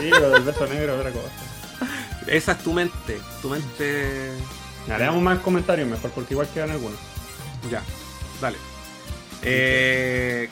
Sí, 0.00 0.08
pero 0.10 0.34
el 0.36 0.42
beso 0.44 0.66
negro 0.66 0.94
es 0.94 0.98
otra 1.00 1.10
cosa. 1.12 1.28
Esa 2.26 2.52
es 2.52 2.58
tu 2.58 2.72
mente. 2.72 3.20
Tu 3.42 3.50
mente. 3.50 4.32
Ya, 4.88 4.96
le 4.98 5.04
damos 5.04 5.22
más 5.22 5.38
comentarios 5.40 5.86
mejor, 5.88 6.10
porque 6.12 6.32
igual 6.34 6.48
quedan 6.54 6.70
algunos. 6.70 6.98
Ya, 7.70 7.82
dale. 8.40 8.56
Eh, 9.42 10.48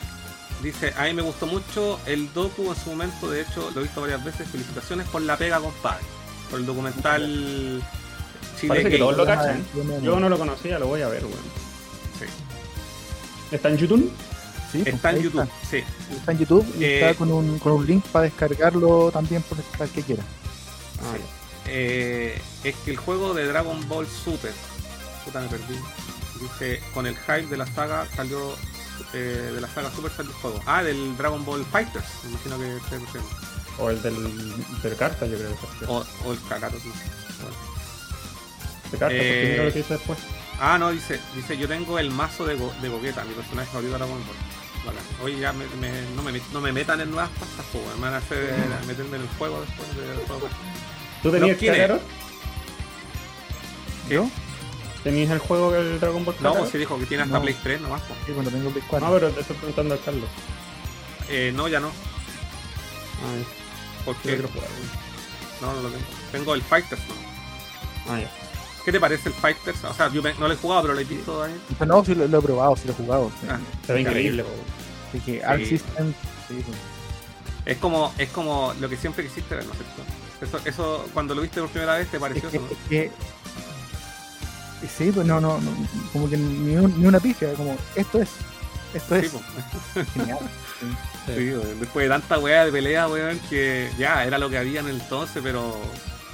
dice, 0.61 0.93
a 0.97 1.03
mí 1.05 1.13
me 1.13 1.21
gustó 1.23 1.47
mucho 1.47 1.99
el 2.05 2.31
docu 2.33 2.69
en 2.69 2.75
su 2.75 2.89
momento, 2.91 3.29
de 3.29 3.41
hecho 3.41 3.71
lo 3.73 3.79
he 3.79 3.83
visto 3.83 4.01
varias 4.01 4.23
veces. 4.23 4.47
Felicitaciones 4.47 5.07
por 5.07 5.21
la 5.23 5.35
pega, 5.37 5.59
compadre. 5.59 6.03
Por 6.51 6.59
el 6.59 6.65
documental 6.67 7.83
Chile 8.59 8.69
Parece 8.69 8.89
que 8.89 8.97
todos 8.97 9.17
lo 9.17 9.23
Ah, 9.23 9.25
cachan. 9.27 9.65
yo 9.75 9.83
no- 9.83 9.99
Yo 9.99 10.19
no 10.19 10.29
lo 10.29 10.37
conocía, 10.37 10.79
lo 10.79 10.87
voy 10.87 11.01
a 11.01 11.07
ver, 11.07 11.23
weón. 11.25 11.37
Sí. 12.19 12.25
¿Está 13.51 13.69
en 13.69 13.77
YouTube? 13.77 14.11
Sí, 14.71 14.79
pues, 14.83 14.95
Está 14.95 15.11
en 15.11 15.21
YouTube, 15.21 15.49
sí. 15.69 15.83
Está 16.11 16.31
en 16.31 16.37
YouTube 16.39 16.75
y 16.79 16.83
Eh, 16.83 16.99
está 17.01 17.17
con 17.17 17.31
un, 17.31 17.59
con 17.59 17.71
un 17.73 17.85
link 17.85 18.03
para 18.07 18.23
descargarlo 18.25 19.11
también 19.11 19.41
por 19.43 19.57
el 19.57 19.89
que 19.91 20.01
quiera. 20.03 20.23
Ah, 21.01 21.13
Sí. 21.15 21.21
Eh, 21.67 22.41
es 22.63 22.75
que 22.83 22.91
el 22.91 22.97
juego 22.97 23.33
de 23.33 23.47
Dragon 23.47 23.87
Ball 23.87 24.07
Super, 24.07 24.51
puta 25.23 25.41
me 25.41 25.47
perdí, 25.47 25.75
dice, 26.39 26.79
con 26.93 27.07
el 27.07 27.15
hype 27.17 27.47
de 27.47 27.57
la 27.57 27.65
saga 27.65 28.07
salió, 28.15 28.55
eh, 29.13 29.51
de 29.53 29.61
la 29.61 29.67
saga 29.69 29.89
Super 29.91 30.11
salió 30.11 30.31
el 30.31 30.37
juego. 30.37 30.61
Ah, 30.65 30.83
del 30.83 31.15
Dragon 31.17 31.43
Ball 31.45 31.65
Fighters, 31.65 32.05
me 32.23 32.31
imagino 32.31 32.57
que 32.59 32.65
diciendo. 32.97 33.29
O 33.79 33.89
el 33.89 34.01
del, 34.01 34.53
del 34.83 34.95
carta, 34.95 35.25
yo 35.25 35.37
creo 35.37 35.49
que 35.49 35.83
es. 35.85 35.89
O, 35.89 36.05
o 36.25 36.31
el. 36.33 36.39
Bueno. 36.39 36.69
De 36.69 37.24
carta, 38.91 39.07
eh, 39.11 39.55
lo 39.65 39.71
que 39.73 39.79
dice 39.79 39.93
después. 39.93 40.19
Ah, 40.59 40.77
no, 40.77 40.91
dice, 40.91 41.19
dice, 41.35 41.57
yo 41.57 41.67
tengo 41.67 41.99
el 41.99 42.11
mazo 42.11 42.45
de, 42.45 42.55
Go- 42.55 42.73
de 42.81 42.89
Gogeta, 42.89 43.23
mi 43.25 43.33
personaje 43.33 43.67
favorito 43.67 43.93
de 43.93 43.97
Dragon 43.99 44.23
Ball. 44.25 44.35
Bacán. 44.85 45.03
Oye, 45.23 45.39
ya 45.39 45.51
me- 45.51 45.65
me- 45.81 46.01
no, 46.15 46.21
me, 46.21 46.39
no 46.53 46.61
me 46.61 46.71
metan 46.71 47.01
en 47.01 47.09
nuevas 47.11 47.29
pastas, 47.39 47.65
weón. 47.73 47.95
me 47.95 48.01
van 48.05 48.13
a 48.13 48.17
hacer 48.17 48.53
a 48.53 48.85
meterme 48.85 49.17
en 49.17 49.23
el 49.23 49.29
juego 49.37 49.61
después 49.61 49.95
del 49.97 50.17
juego. 50.27 50.47
¿Tú 51.23 51.31
tenías. 51.31 51.57
Kakarot? 51.57 52.01
¿Yo? 54.09 54.29
¿Tenías 55.03 55.31
el 55.31 55.39
juego 55.39 55.71
del 55.71 55.99
Dragon 55.99 56.23
Ball 56.23 56.35
No, 56.35 56.39
Kakarot? 56.41 56.59
pues 56.59 56.71
se 56.71 56.77
dijo 56.77 56.99
que 56.99 57.05
tiene 57.05 57.23
hasta 57.23 57.35
No. 57.37 57.41
Play 57.41 57.55
3 57.63 57.81
nomás, 57.81 58.01
po. 58.03 58.13
Sí, 58.25 58.31
cuando 58.31 58.51
tengo 58.51 58.69
Play 58.69 58.83
4. 58.87 59.07
No, 59.07 59.13
pero 59.13 59.31
te 59.31 59.41
estoy 59.41 59.55
preguntando 59.57 59.93
al 59.95 60.01
Carlos. 60.03 60.29
Eh, 61.29 61.51
no, 61.55 61.67
ya 61.67 61.79
no. 61.79 61.87
Ah, 61.89 63.43
Yo 64.05 64.13
quiero 64.21 64.47
jugar, 64.47 64.69
weón. 64.69 65.05
no, 65.61 65.73
no 65.73 65.81
lo 65.81 65.89
tengo. 65.89 66.05
Tengo 66.31 66.53
el 66.55 66.61
Fighters, 66.61 67.01
no. 67.07 68.13
Ah, 68.13 68.19
ya. 68.19 68.31
¿Qué 68.85 68.91
te 68.91 68.99
parece 68.99 69.29
el 69.29 69.35
Fighters? 69.35 69.83
O 69.83 69.93
sea, 69.95 70.09
yo 70.11 70.21
me- 70.21 70.33
no 70.35 70.47
lo 70.47 70.53
he 70.53 70.57
jugado, 70.57 70.83
pero 70.83 70.93
lo 70.93 70.99
he 70.99 71.03
visto, 71.05 71.39
Daniel. 71.39 71.59
No, 71.87 72.05
sí 72.05 72.13
lo, 72.15 72.27
lo 72.27 72.37
he 72.39 72.41
probado, 72.41 72.75
sí 72.75 72.83
lo 72.85 72.93
he 72.93 72.95
jugado. 72.95 73.31
sí. 73.41 73.47
Ah, 73.49 73.59
Se 73.85 73.93
ve 73.93 74.01
increíble, 74.01 74.43
weón. 74.43 74.55
Así 75.09 75.19
que 75.21 75.43
Arc 75.43 75.59
Sí. 75.63 75.65
System, 75.65 76.13
sí. 76.47 76.63
Es 77.65 77.77
como, 77.77 78.13
es 78.19 78.29
como 78.29 78.73
lo 78.79 78.87
que 78.87 78.95
siempre 78.97 79.23
quisiste 79.25 79.55
ver, 79.55 79.65
¿no 79.65 79.71
es 79.73 79.79
cierto? 79.79 80.03
Eso, 80.59 80.69
eso, 80.69 81.09
cuando 81.13 81.33
lo 81.33 81.41
viste 81.41 81.59
por 81.61 81.69
primera 81.69 81.95
vez, 81.97 82.07
te 82.11 82.17
Es 82.17 82.21
pareció 82.21 82.49
que, 82.51 82.57
eso, 82.57 82.65
¿no? 82.67 82.71
es 82.71 82.77
que- 82.89 83.11
sí, 84.87 85.11
pues 85.11 85.25
no, 85.25 85.41
no, 85.41 85.59
no, 85.59 85.71
como 86.13 86.29
que 86.29 86.37
ni, 86.37 86.75
un- 86.75 86.99
ni 87.01 87.07
una 87.07 87.19
pifia, 87.19 87.53
como 87.53 87.75
esto 87.95 88.21
es, 88.21 88.29
esto 88.93 89.19
Sí, 89.19 89.25
es 89.25 89.31
po. 89.31 89.41
genial. 90.13 90.37
sí. 91.25 91.33
Después 91.79 92.03
de 92.05 92.09
tanta 92.09 92.37
weá 92.37 92.65
de 92.65 92.71
pelea, 92.71 93.07
weón, 93.07 93.39
que 93.49 93.89
ya 93.97 94.23
era 94.25 94.37
lo 94.37 94.49
que 94.49 94.57
había 94.59 94.81
en 94.81 94.87
el 94.89 95.01
entonces, 95.01 95.41
pero 95.43 95.75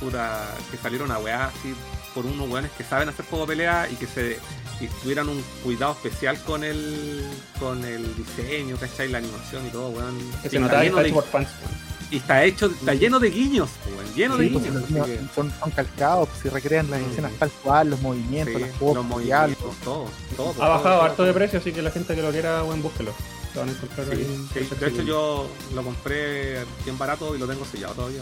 puta, 0.01 0.49
que 0.69 0.77
salieron 0.77 1.11
a 1.11 1.19
weá 1.19 1.45
así 1.45 1.73
por 2.13 2.25
unos 2.25 2.49
weones 2.49 2.71
que 2.71 2.83
saben 2.83 3.09
hacer 3.09 3.25
juego 3.25 3.45
de 3.45 3.53
pelea 3.53 3.87
y 3.91 3.95
que 3.95 4.07
se 4.07 4.37
y 4.79 4.87
tuvieran 5.03 5.29
un 5.29 5.43
cuidado 5.63 5.91
especial 5.93 6.41
con 6.43 6.63
el 6.63 7.23
con 7.59 7.83
el 7.85 8.03
diseño, 8.15 8.77
¿cachai? 8.77 9.09
La 9.09 9.19
animación 9.19 9.65
y 9.67 9.69
todo, 9.69 9.89
weón. 9.89 10.17
Que 10.41 10.47
Y 10.47 10.49
se 10.51 10.57
está 10.57 10.59
notaba 10.59 10.81
que 10.81 10.85
lleno 10.87 10.97
está 10.97 11.01
de- 11.03 11.07
hecho 11.09 11.15
por 11.15 11.25
fans, 11.25 11.49
weón. 11.61 11.91
y 12.11 12.17
está 12.17 12.43
hecho, 12.43 12.65
está 12.65 12.93
lleno 12.95 13.19
de 13.19 13.29
guiños, 13.29 13.69
weón, 13.95 14.13
lleno 14.15 14.37
de 14.37 14.47
Sí, 14.49 14.53
guiños. 14.55 15.05
que- 15.07 15.19
son, 15.35 15.53
son 15.59 15.71
calcados, 15.71 16.29
si 16.41 16.49
recrean 16.49 16.89
las 16.89 16.99
Mm. 17.01 17.11
escenas 17.11 17.31
tal 17.39 17.51
cual, 17.63 17.89
los 17.91 18.01
movimientos, 18.01 18.55
sí, 18.55 18.61
las 18.61 18.81
los 18.95 19.05
movimientos, 19.05 19.75
todo, 19.83 20.09
todo. 20.35 20.49
Ha 20.49 20.53
todo, 20.55 20.69
bajado 20.69 20.81
todo, 20.83 21.01
harto 21.03 21.15
todo. 21.17 21.27
de 21.27 21.33
precio, 21.33 21.59
así 21.59 21.71
que 21.71 21.81
la 21.81 21.91
gente 21.91 22.15
que 22.15 22.21
lo 22.21 22.31
quiera, 22.31 22.61
buen 22.63 22.81
búsquelo. 22.81 23.13
Lo 23.53 23.59
van 23.59 23.69
a 23.69 23.71
encontrar 23.73 24.07
ahí. 24.11 24.47
En 24.55 24.79
de 24.79 24.87
hecho 24.87 25.01
yo 25.03 25.47
lo 25.75 25.83
compré 25.83 26.63
bien 26.85 26.97
barato 26.97 27.35
y 27.35 27.37
lo 27.37 27.45
tengo 27.47 27.65
sellado 27.65 27.93
todavía. 27.93 28.21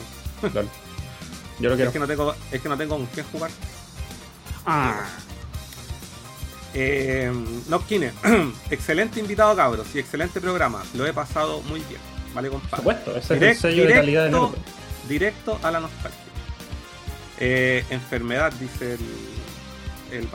Lol. 0.54 0.68
Yo 1.60 1.70
lo 1.70 1.76
Es 1.76 1.90
que 1.92 2.00
no 2.00 2.08
tengo, 2.08 2.36
es 2.52 2.62
que 2.62 2.70
no 2.70 2.78
tengo 2.78 2.96
con 2.98 3.06
quién 3.08 3.26
jugar. 3.32 3.52
Ah, 4.66 5.06
Eh, 6.74 7.32
no, 7.68 7.86
Kine, 7.86 8.12
excelente 8.70 9.20
invitado 9.20 9.56
cabros 9.56 9.88
y 9.96 10.00
excelente 10.00 10.40
programa. 10.40 10.84
Lo 10.94 11.06
he 11.08 11.14
pasado 11.14 11.62
muy 11.64 11.80
bien. 11.82 12.00
Vale, 12.34 12.50
por 12.52 12.60
compadre. 12.62 12.78
supuesto, 12.84 13.16
ese 13.18 13.36
Direct- 13.40 13.50
es 13.52 13.64
el 13.66 13.72
sello 13.72 13.88
de 13.88 13.94
calidad 13.94 14.24
de 14.26 14.30
directo, 14.30 14.50
Nerdo. 14.52 14.64
directo 15.08 15.60
a 15.64 15.72
la 15.72 15.80
nostalgia. 15.80 16.20
Eh, 17.40 17.84
enfermedad, 17.90 18.54
dice 18.60 18.94
el, 18.94 19.00
el. 20.20 20.28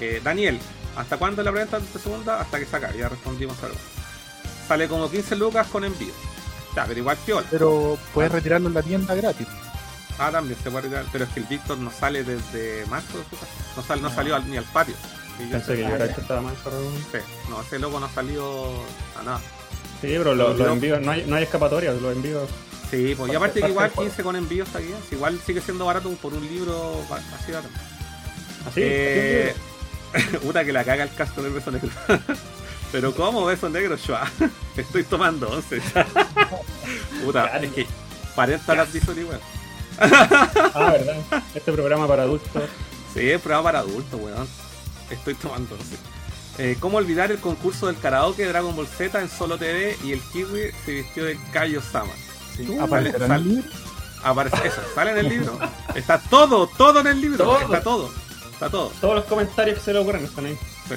Eh, 0.00 0.20
Daniel, 0.22 0.58
¿hasta 0.96 1.16
cuándo 1.16 1.40
es 1.40 1.46
la 1.46 1.52
preventa 1.52 1.78
de 1.80 1.86
segunda? 1.98 2.40
Hasta 2.40 2.58
que 2.58 2.66
saca, 2.66 2.92
ya 2.94 3.08
respondimos 3.08 3.56
algo. 3.62 3.76
Sale 4.66 4.88
como 4.88 5.10
15 5.10 5.36
lucas 5.36 5.66
con 5.68 5.84
envío. 5.84 6.12
Ya, 6.76 6.84
pero 6.84 7.00
igual 7.00 7.16
piola. 7.24 7.46
Pero 7.50 7.98
puedes 8.12 8.30
retirarlo 8.30 8.68
en 8.68 8.74
la 8.74 8.82
tienda 8.82 9.14
gratis. 9.14 9.46
Ah, 10.18 10.30
también 10.32 10.58
se 10.62 10.70
puede 10.70 10.82
retirar, 10.84 11.04
pero 11.12 11.24
es 11.24 11.30
que 11.30 11.40
el 11.40 11.46
Víctor 11.46 11.78
no 11.78 11.90
sale 11.90 12.24
desde 12.24 12.84
marzo 12.86 13.18
de 13.18 13.24
su 13.24 13.30
casa. 13.30 13.52
No, 13.76 13.82
sale, 13.82 14.02
no 14.02 14.08
No. 14.08 14.14
salió 14.14 14.34
al- 14.36 14.50
ni 14.50 14.56
al 14.56 14.64
patio. 14.64 14.94
Y 15.38 15.44
Pensé 15.50 15.66
sé- 15.66 15.76
que 15.76 15.82
yo 15.82 15.94
era 15.94 16.04
el 16.06 16.14
que 16.14 16.20
estaba 16.20 16.40
más 16.40 16.54
cerrado. 16.62 16.90
Sí, 17.12 17.18
no, 17.48 17.60
ese 17.62 17.78
loco 17.78 18.00
no 18.00 18.06
ha 18.06 18.10
salido 18.10 18.72
a 19.18 19.22
nada. 19.22 19.38
Sí, 20.00 20.08
pero 20.18 20.34
los 20.34 20.58
envíos, 20.60 21.00
no 21.00 21.12
hay, 21.12 21.24
no 21.26 21.36
hay 21.36 21.44
escapatoria, 21.44 21.92
los 21.92 22.16
envíos. 22.16 22.48
Sí, 22.90 23.14
pues 23.16 23.30
y 23.30 23.32
Parte- 23.32 23.36
aparte 23.36 23.60
que 23.60 23.68
igual 23.68 23.86
del 23.88 23.94
juego. 23.94 24.10
15 24.10 24.22
con 24.24 24.36
envío 24.36 24.64
está 24.64 24.78
si 24.80 25.14
Igual 25.14 25.38
sigue 25.44 25.60
siendo 25.60 25.84
barato 25.84 26.08
por 26.14 26.32
un 26.34 26.46
libro 26.48 27.04
así 27.10 27.52
barato. 27.52 27.68
Así, 28.66 28.80
Eh, 28.82 29.54
puta 30.42 30.64
que 30.64 30.72
la 30.72 30.82
caga 30.84 31.04
el 31.04 31.14
casco 31.14 31.42
del 31.42 31.52
beso 31.52 31.70
negro. 31.70 31.90
Pero 32.90 33.14
¿cómo 33.14 33.44
beso 33.44 33.68
negro? 33.68 33.96
Ah, 34.14 34.28
estoy 34.76 35.04
tomando 35.04 35.48
11. 35.50 35.80
puta, 37.24 37.58
es 37.58 37.72
que 37.72 37.86
parenta 38.34 38.74
la 38.74 38.82
advisory, 38.82 39.24
weón. 39.24 39.40
Ah, 40.00 40.90
verdad. 40.92 41.16
Este 41.54 41.72
programa 41.72 42.06
para 42.06 42.22
adultos. 42.24 42.50
Sí, 43.14 43.30
es 43.30 43.40
programa 43.40 43.64
para 43.64 43.78
adultos, 43.80 44.20
weón. 44.20 44.46
Estoy 45.10 45.34
tomando 45.34 45.74
11. 45.74 45.96
Eh, 46.58 46.76
¿Cómo 46.80 46.98
olvidar 46.98 47.30
el 47.30 47.38
concurso 47.38 47.86
del 47.86 47.98
karaoke 47.98 48.42
de 48.42 48.48
Dragon 48.48 48.74
Ball 48.74 48.86
Z 48.86 49.20
en 49.20 49.28
Solo 49.30 49.58
TV 49.58 49.96
y 50.04 50.12
el 50.12 50.20
Kiwi 50.20 50.72
se 50.84 50.92
vistió 50.92 51.24
de 51.24 51.38
Kaio 51.52 51.80
Sama? 51.80 52.12
Sí. 52.56 52.76
¿Aparecerá 52.78 53.24
en 53.26 53.30
sale- 53.30 53.42
el 53.42 53.48
libro? 53.56 53.70
Aparece 54.24 54.66
eso, 54.68 54.80
sale 54.94 55.12
en 55.12 55.18
el 55.18 55.28
libro. 55.28 55.58
Está 55.94 56.18
todo, 56.18 56.66
todo 56.66 57.00
en 57.00 57.06
el 57.06 57.20
libro. 57.20 57.44
Todo. 57.44 57.60
Está 57.60 57.80
todo. 57.80 58.10
Está 58.52 58.68
todo. 58.70 58.92
Todos 59.00 59.14
los 59.14 59.24
comentarios 59.26 59.78
que 59.78 59.84
se 59.84 59.92
le 59.92 60.00
ocurren 60.00 60.24
están 60.24 60.46
ahí. 60.46 60.58
Sí. 60.88 60.94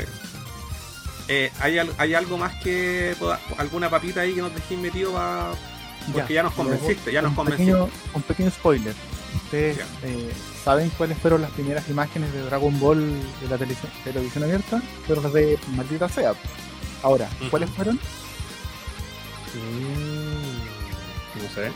Eh, 1.28 1.52
¿hay, 1.60 1.78
¿Hay 1.98 2.14
algo 2.16 2.38
más 2.38 2.56
que 2.64 3.16
alguna 3.58 3.90
papita 3.90 4.22
ahí 4.22 4.34
que 4.34 4.42
nos 4.42 4.54
dejéis 4.54 4.80
metido 4.80 5.14
pa- 5.14 5.54
porque 6.14 6.34
ya, 6.34 6.44
nos 6.44 6.54
convenciste, 6.54 7.12
ya 7.12 7.22
nos 7.22 7.30
un 7.32 7.36
convenciste? 7.36 7.72
pequeño, 7.72 7.90
un 8.14 8.22
pequeño 8.24 8.52
spoiler. 8.52 8.96
¿Ustedes 9.36 9.78
Ya. 9.78 9.86
eh, 10.04 10.32
saben 10.64 10.90
cuáles 10.98 11.18
fueron 11.18 11.42
las 11.42 11.52
primeras 11.52 11.88
imágenes 11.90 12.34
de 12.34 12.42
Dragon 12.42 12.78
Ball 12.80 13.00
de 13.42 13.48
la 13.50 13.58
televisión, 13.58 13.92
televisión 14.04 14.44
abierta? 14.44 14.82
Fueron 15.06 15.24
las 15.24 15.34
de 15.34 15.58
Maldita 15.76 16.10
Sea. 16.10 16.34
Ahora. 17.04 17.30
¿cuáles 17.50 17.70
fueron? 17.70 18.00
No 21.36 21.50
sé. 21.54 21.72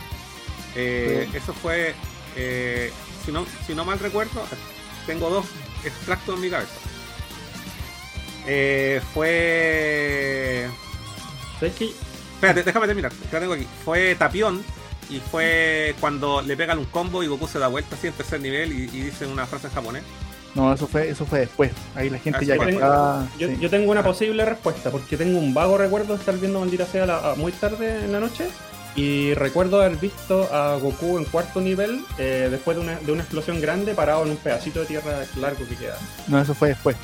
Eh, 0.75 1.29
eso 1.33 1.53
fue, 1.53 1.93
eh, 2.35 2.91
si, 3.25 3.31
no, 3.31 3.45
si 3.65 3.73
no 3.73 3.85
mal 3.85 3.99
recuerdo, 3.99 4.45
tengo 5.05 5.29
dos 5.29 5.45
extractos 5.83 6.35
en 6.35 6.41
mi 6.41 6.49
cabeza. 6.49 6.73
Eh, 8.47 9.01
fue... 9.13 10.69
¿Sabes 11.59 11.75
qué? 11.75 11.91
Espérate, 12.35 12.63
déjame 12.63 12.87
terminar, 12.87 13.11
que 13.11 13.33
la 13.33 13.39
tengo 13.39 13.53
aquí. 13.53 13.67
Fue 13.83 14.15
Tapión 14.15 14.63
y 15.09 15.19
fue 15.19 15.95
cuando 15.99 16.41
le 16.41 16.55
pegan 16.57 16.77
un 16.79 16.85
combo 16.85 17.23
y 17.23 17.27
Goku 17.27 17.47
se 17.47 17.59
da 17.59 17.67
vuelta 17.67 17.95
así 17.95 18.07
en 18.07 18.13
tercer 18.13 18.39
nivel 18.41 18.71
y, 18.71 18.83
y 18.85 19.01
dice 19.03 19.25
una 19.25 19.45
frase 19.45 19.67
en 19.67 19.73
japonés. 19.73 20.03
No, 20.55 20.73
eso 20.73 20.87
fue, 20.87 21.09
eso 21.09 21.25
fue 21.25 21.39
después. 21.39 21.71
Ahí 21.95 22.09
la 22.09 22.17
gente 22.19 22.39
Ah, 22.81 23.25
ya. 23.37 23.37
Yo, 23.37 23.47
sí. 23.49 23.57
yo 23.59 23.69
tengo 23.69 23.91
una 23.91 24.03
posible 24.03 24.45
respuesta, 24.45 24.89
porque 24.89 25.17
tengo 25.17 25.37
un 25.37 25.53
vago 25.53 25.77
recuerdo 25.77 26.13
de 26.13 26.19
estar 26.19 26.37
viendo 26.37 26.59
Maldita 26.61 26.85
Sea 26.85 27.05
la- 27.05 27.31
a- 27.31 27.35
muy 27.35 27.51
tarde 27.51 28.05
en 28.05 28.11
la 28.13 28.19
noche. 28.21 28.47
Y 28.95 29.33
recuerdo 29.33 29.81
haber 29.81 29.97
visto 29.97 30.47
a 30.53 30.77
Goku 30.77 31.17
en 31.17 31.25
cuarto 31.25 31.59
nivel 31.59 32.05
eh, 32.17 32.47
después 32.49 32.77
de 32.77 32.83
una, 32.83 32.95
de 32.99 33.11
una 33.11 33.23
explosión 33.23 33.59
grande 33.59 33.93
parado 33.93 34.23
en 34.23 34.29
un 34.31 34.37
pedacito 34.37 34.79
de 34.79 34.85
tierra 34.85 35.25
largo 35.37 35.67
que 35.67 35.75
queda. 35.75 35.97
No, 36.29 36.39
eso 36.39 36.55
fue 36.55 36.69
después. 36.69 36.95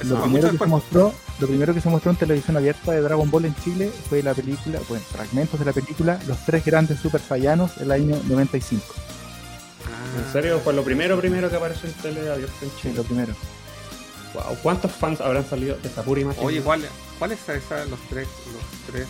Eso 0.00 0.14
Lo 0.16 0.22
primero, 0.22 0.50
que 0.52 0.58
se 0.58 0.66
mostró, 0.66 1.12
lo 1.40 1.46
primero 1.46 1.74
que 1.74 1.80
se 1.80 1.88
mostró 1.88 2.10
en 2.12 2.16
televisión 2.16 2.56
abierta 2.56 2.92
de 2.92 3.00
Dragon 3.00 3.30
Ball 3.30 3.46
en 3.46 3.54
Chile 3.56 3.90
fue 4.08 4.22
la 4.22 4.32
película, 4.34 4.78
bueno, 4.88 5.04
fragmentos 5.10 5.58
de 5.58 5.66
la 5.66 5.72
película 5.72 6.18
Los 6.26 6.44
tres 6.46 6.64
grandes 6.64 7.00
super 7.00 7.20
saiyanos 7.20 7.76
el 7.78 7.90
año 7.90 8.16
95. 8.28 8.84
Ah, 8.94 10.24
En 10.26 10.32
serio, 10.32 10.60
fue 10.62 10.72
lo 10.74 10.82
primero 10.84 11.18
primero 11.18 11.50
que 11.50 11.56
apareció 11.56 11.88
en 11.88 11.94
tele 11.96 12.30
abierto 12.30 12.54
en 12.62 12.70
Sí, 12.70 12.76
Chile. 12.82 12.94
lo 12.96 13.04
primero. 13.04 13.34
Wow, 14.34 14.56
¿cuántos 14.62 14.92
fans 14.92 15.20
habrán 15.20 15.48
salido 15.48 15.76
de 15.82 15.88
esa 15.88 16.02
pura 16.02 16.20
imagen? 16.20 16.44
Oye, 16.44 16.60
¿cuál, 16.60 16.82
¿cuál 17.18 17.32
es 17.32 17.40
esa, 17.48 17.84
los 17.86 17.98
tres, 18.10 18.28
los 18.52 18.92
tres 18.94 19.06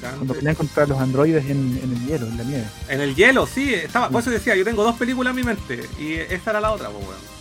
grandes? 0.00 0.36
pelean 0.38 0.56
contra 0.56 0.86
los 0.86 0.98
androides 0.98 1.44
en, 1.44 1.78
en 1.82 1.92
el 1.92 2.06
hielo, 2.06 2.26
en 2.26 2.38
la 2.38 2.44
nieve. 2.44 2.64
En 2.88 3.00
el 3.02 3.14
hielo, 3.14 3.46
sí, 3.46 3.74
estaba, 3.74 4.08
por 4.08 4.22
eso 4.22 4.30
decía, 4.30 4.56
yo 4.56 4.64
tengo 4.64 4.82
dos 4.82 4.96
películas 4.96 5.30
en 5.32 5.36
mi 5.36 5.42
mente 5.44 5.88
y 5.98 6.14
esta 6.14 6.50
era 6.50 6.60
la 6.62 6.72
otra, 6.72 6.88
pues, 6.88 7.04
weón. 7.06 7.33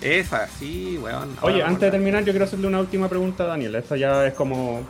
Esa, 0.00 0.46
sí, 0.46 0.98
weón. 1.02 1.36
Oye, 1.42 1.62
antes 1.62 1.80
de 1.80 1.90
terminar, 1.90 2.22
yo 2.24 2.32
quiero 2.32 2.44
hacerle 2.44 2.66
una 2.68 2.78
última 2.80 3.08
pregunta 3.08 3.44
a 3.44 3.46
Daniel. 3.48 3.74
Esta 3.74 3.96
ya 3.96 4.26
es 4.26 4.34
como. 4.34 4.82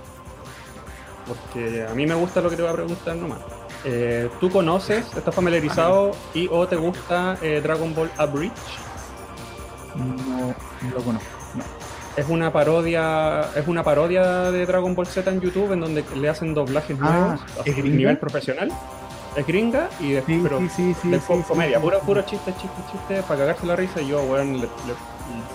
Porque 1.26 1.86
a 1.86 1.94
mí 1.94 2.06
me 2.06 2.14
gusta 2.14 2.40
lo 2.40 2.50
que 2.50 2.56
te 2.56 2.62
voy 2.62 2.70
a 2.70 2.74
preguntar 2.74 3.16
nomás. 3.16 3.38
Eh, 3.84 4.28
¿Tú 4.40 4.50
conoces, 4.50 5.04
estás 5.16 5.34
familiarizado 5.34 6.12
y 6.34 6.48
o 6.50 6.66
te 6.66 6.76
gusta 6.76 7.38
eh, 7.42 7.60
Dragon 7.62 7.94
Ball 7.94 8.10
Abridge? 8.16 8.52
No, 9.94 10.04
no 10.82 10.94
lo 10.94 11.02
conozco. 11.02 11.28
No. 11.54 11.64
Es 12.16 12.26
una 12.28 12.52
parodia, 12.52 13.42
es 13.54 13.68
una 13.68 13.84
parodia 13.84 14.50
de 14.50 14.66
Dragon 14.66 14.94
Ball 14.94 15.06
Z 15.06 15.30
en 15.30 15.40
YouTube 15.40 15.72
en 15.72 15.80
donde 15.80 16.04
le 16.16 16.28
hacen 16.28 16.52
doblajes 16.54 16.96
Ah, 17.00 17.36
nuevos 17.46 17.66
¿es 17.66 17.76
a 17.78 17.80
nivel 17.82 18.18
profesional. 18.18 18.72
Es 19.38 19.46
gringa 19.46 19.88
y 20.00 20.12
después 20.12 20.36
Sí, 20.36 20.40
pero 20.42 20.58
sí, 20.74 20.96
sí, 21.00 21.08
después 21.10 21.46
comedia, 21.46 21.76
sí. 21.78 21.82
puro, 21.82 22.00
puro 22.00 22.22
chiste, 22.22 22.52
chiste, 22.60 22.82
chiste, 22.90 23.22
para 23.22 23.40
cagarse 23.40 23.66
la 23.66 23.76
risa 23.76 24.00
y 24.00 24.08
yo, 24.08 24.20
weón, 24.22 24.54
le- 24.54 24.62
le- 24.62 24.68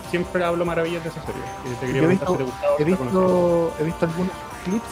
siempre 0.09 0.43
hablo 0.45 0.63
maravillas 0.63 1.03
de 1.03 1.09
esa 1.09 1.21
serie. 1.25 1.41
Y 1.65 1.73
te 1.75 1.85
quería 1.87 2.01
he 2.01 2.05
preguntar 2.05 2.27
si 2.29 2.37
te 2.37 2.43
visto, 2.43 2.45
gustaba 2.45 2.73
o 2.73 2.79
he 2.79 2.83
visto, 2.85 3.73
he 3.79 3.83
visto 3.83 4.05
algunos 4.05 4.31
clips 4.63 4.85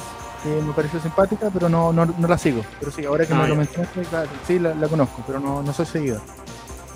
que 0.43 0.49
me 0.49 0.73
pareció 0.73 0.99
simpática, 0.99 1.49
pero 1.53 1.69
no, 1.69 1.93
no, 1.93 2.05
no 2.05 2.27
la 2.27 2.38
sigo. 2.38 2.63
Pero 2.80 2.91
sí, 2.91 3.05
ahora 3.05 3.26
que 3.26 3.34
Ah, 3.34 3.38
me 3.38 3.43
ya. 3.43 3.47
lo 3.49 3.55
mencionaste, 3.55 4.01
claro, 4.01 4.30
sí 4.45 4.59
la, 4.59 4.73
la 4.73 4.88
conozco, 4.89 5.23
pero 5.26 5.39
no, 5.39 5.61
no 5.63 5.72
soy 5.73 5.85
seguidor. 5.85 6.22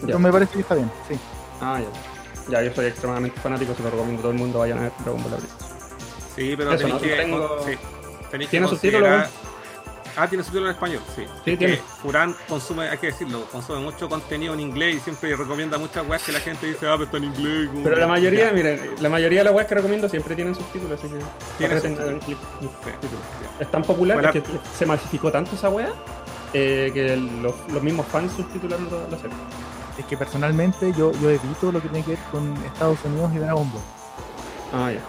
Pero 0.02 0.14
Ya. 0.14 0.20
me 0.20 0.32
parece 0.32 0.54
que 0.54 0.60
está 0.62 0.76
bien, 0.76 0.92
sí. 1.08 1.18
Ah, 1.62 1.80
ya. 1.80 2.52
Ya, 2.52 2.62
yo 2.68 2.74
soy 2.76 2.88
extremadamente 2.88 3.40
fanático, 3.40 3.74
se 3.74 3.84
lo 3.84 3.90
recomiendo 3.90 4.20
a 4.20 4.24
todo 4.24 4.32
el 4.34 4.38
mundo, 4.38 4.60
vayan 4.60 4.80
a 4.80 4.82
ver 4.82 4.92
Dragon 5.00 5.24
Ball. 5.24 5.40
Sí, 6.36 6.56
pero 6.58 6.74
Eso, 6.74 6.78
tenéis 6.88 6.94
¿no? 6.96 7.00
que. 7.02 7.16
Tengo- 7.16 7.58
sí, 7.66 7.72
tenéis 8.32 8.50
¿Tiene 8.50 8.66
que 8.66 8.70
subtítulos, 8.76 9.10
considerar- 9.10 9.30
Ah, 10.18 10.28
tiene 10.30 10.44
subtítulos 10.44 10.70
en 10.70 10.76
español, 10.76 11.02
sí. 11.16 11.24
Sí, 11.44 11.52
Es 11.52 11.58
tiene. 11.60 11.76
que 11.76 11.82
Furán 12.02 12.36
consume, 12.48 12.88
hay 12.90 12.98
que 12.98 13.08
decirlo, 13.08 13.46
consume 13.52 13.80
mucho 13.82 14.08
contenido 14.08 14.54
en 14.54 14.62
inglés 14.62 14.96
y 14.96 15.00
siempre 15.00 15.36
recomienda 15.36 15.78
muchas 15.78 16.08
weas 16.08 16.24
que 16.24 16.32
la 16.32 16.40
gente 16.40 16.68
dice, 16.68 16.88
ah, 16.88 16.92
pero 16.94 17.04
está 17.04 17.18
en 17.18 17.24
inglés. 17.26 17.70
como- 17.70 17.84
Pero 17.84 17.96
la 17.98 18.08
mayoría, 18.08 18.46
Ya. 18.48 18.52
miren, 18.54 18.80
la 19.02 19.10
mayoría 19.10 19.40
de 19.42 19.44
las 19.46 19.54
webs 19.54 19.68
que 19.68 19.76
recomiendo 19.76 20.08
siempre 20.10 20.36
tienen 20.36 20.56
subtítulos, 20.56 21.00
así 21.00 21.10
que 21.10 21.20
Tiene 21.58 21.82
subtítulos. 21.82 22.24
Sí. 22.24 22.36
Es 23.60 23.72
tan 23.72 23.84
popular 23.84 24.18
Bueno, 24.18 24.32
que 24.32 24.44
se 24.78 24.86
masificó 24.86 25.32
tanto 25.32 25.56
esa 25.56 25.70
wea 25.70 25.90
eh, 26.54 26.92
que 26.94 27.18
los, 27.42 27.54
los 27.74 27.84
mismos 27.84 28.06
fans 28.08 28.32
subtitularon 28.34 28.88
la 28.90 29.10
la 29.10 29.18
serie. 29.18 29.36
Es 29.98 30.06
que 30.06 30.16
personalmente 30.18 30.94
yo, 30.98 31.12
yo 31.14 31.30
evito 31.30 31.72
lo 31.72 31.82
que 31.82 31.90
tiene 31.90 32.06
que 32.06 32.12
ver 32.12 32.20
con 32.32 32.54
Estados 32.66 33.00
Unidos 33.06 33.32
y 33.34 33.38
Dragon 33.40 33.70
Ball. 33.72 33.82
Ah, 34.74 34.92
ya. 34.92 35.00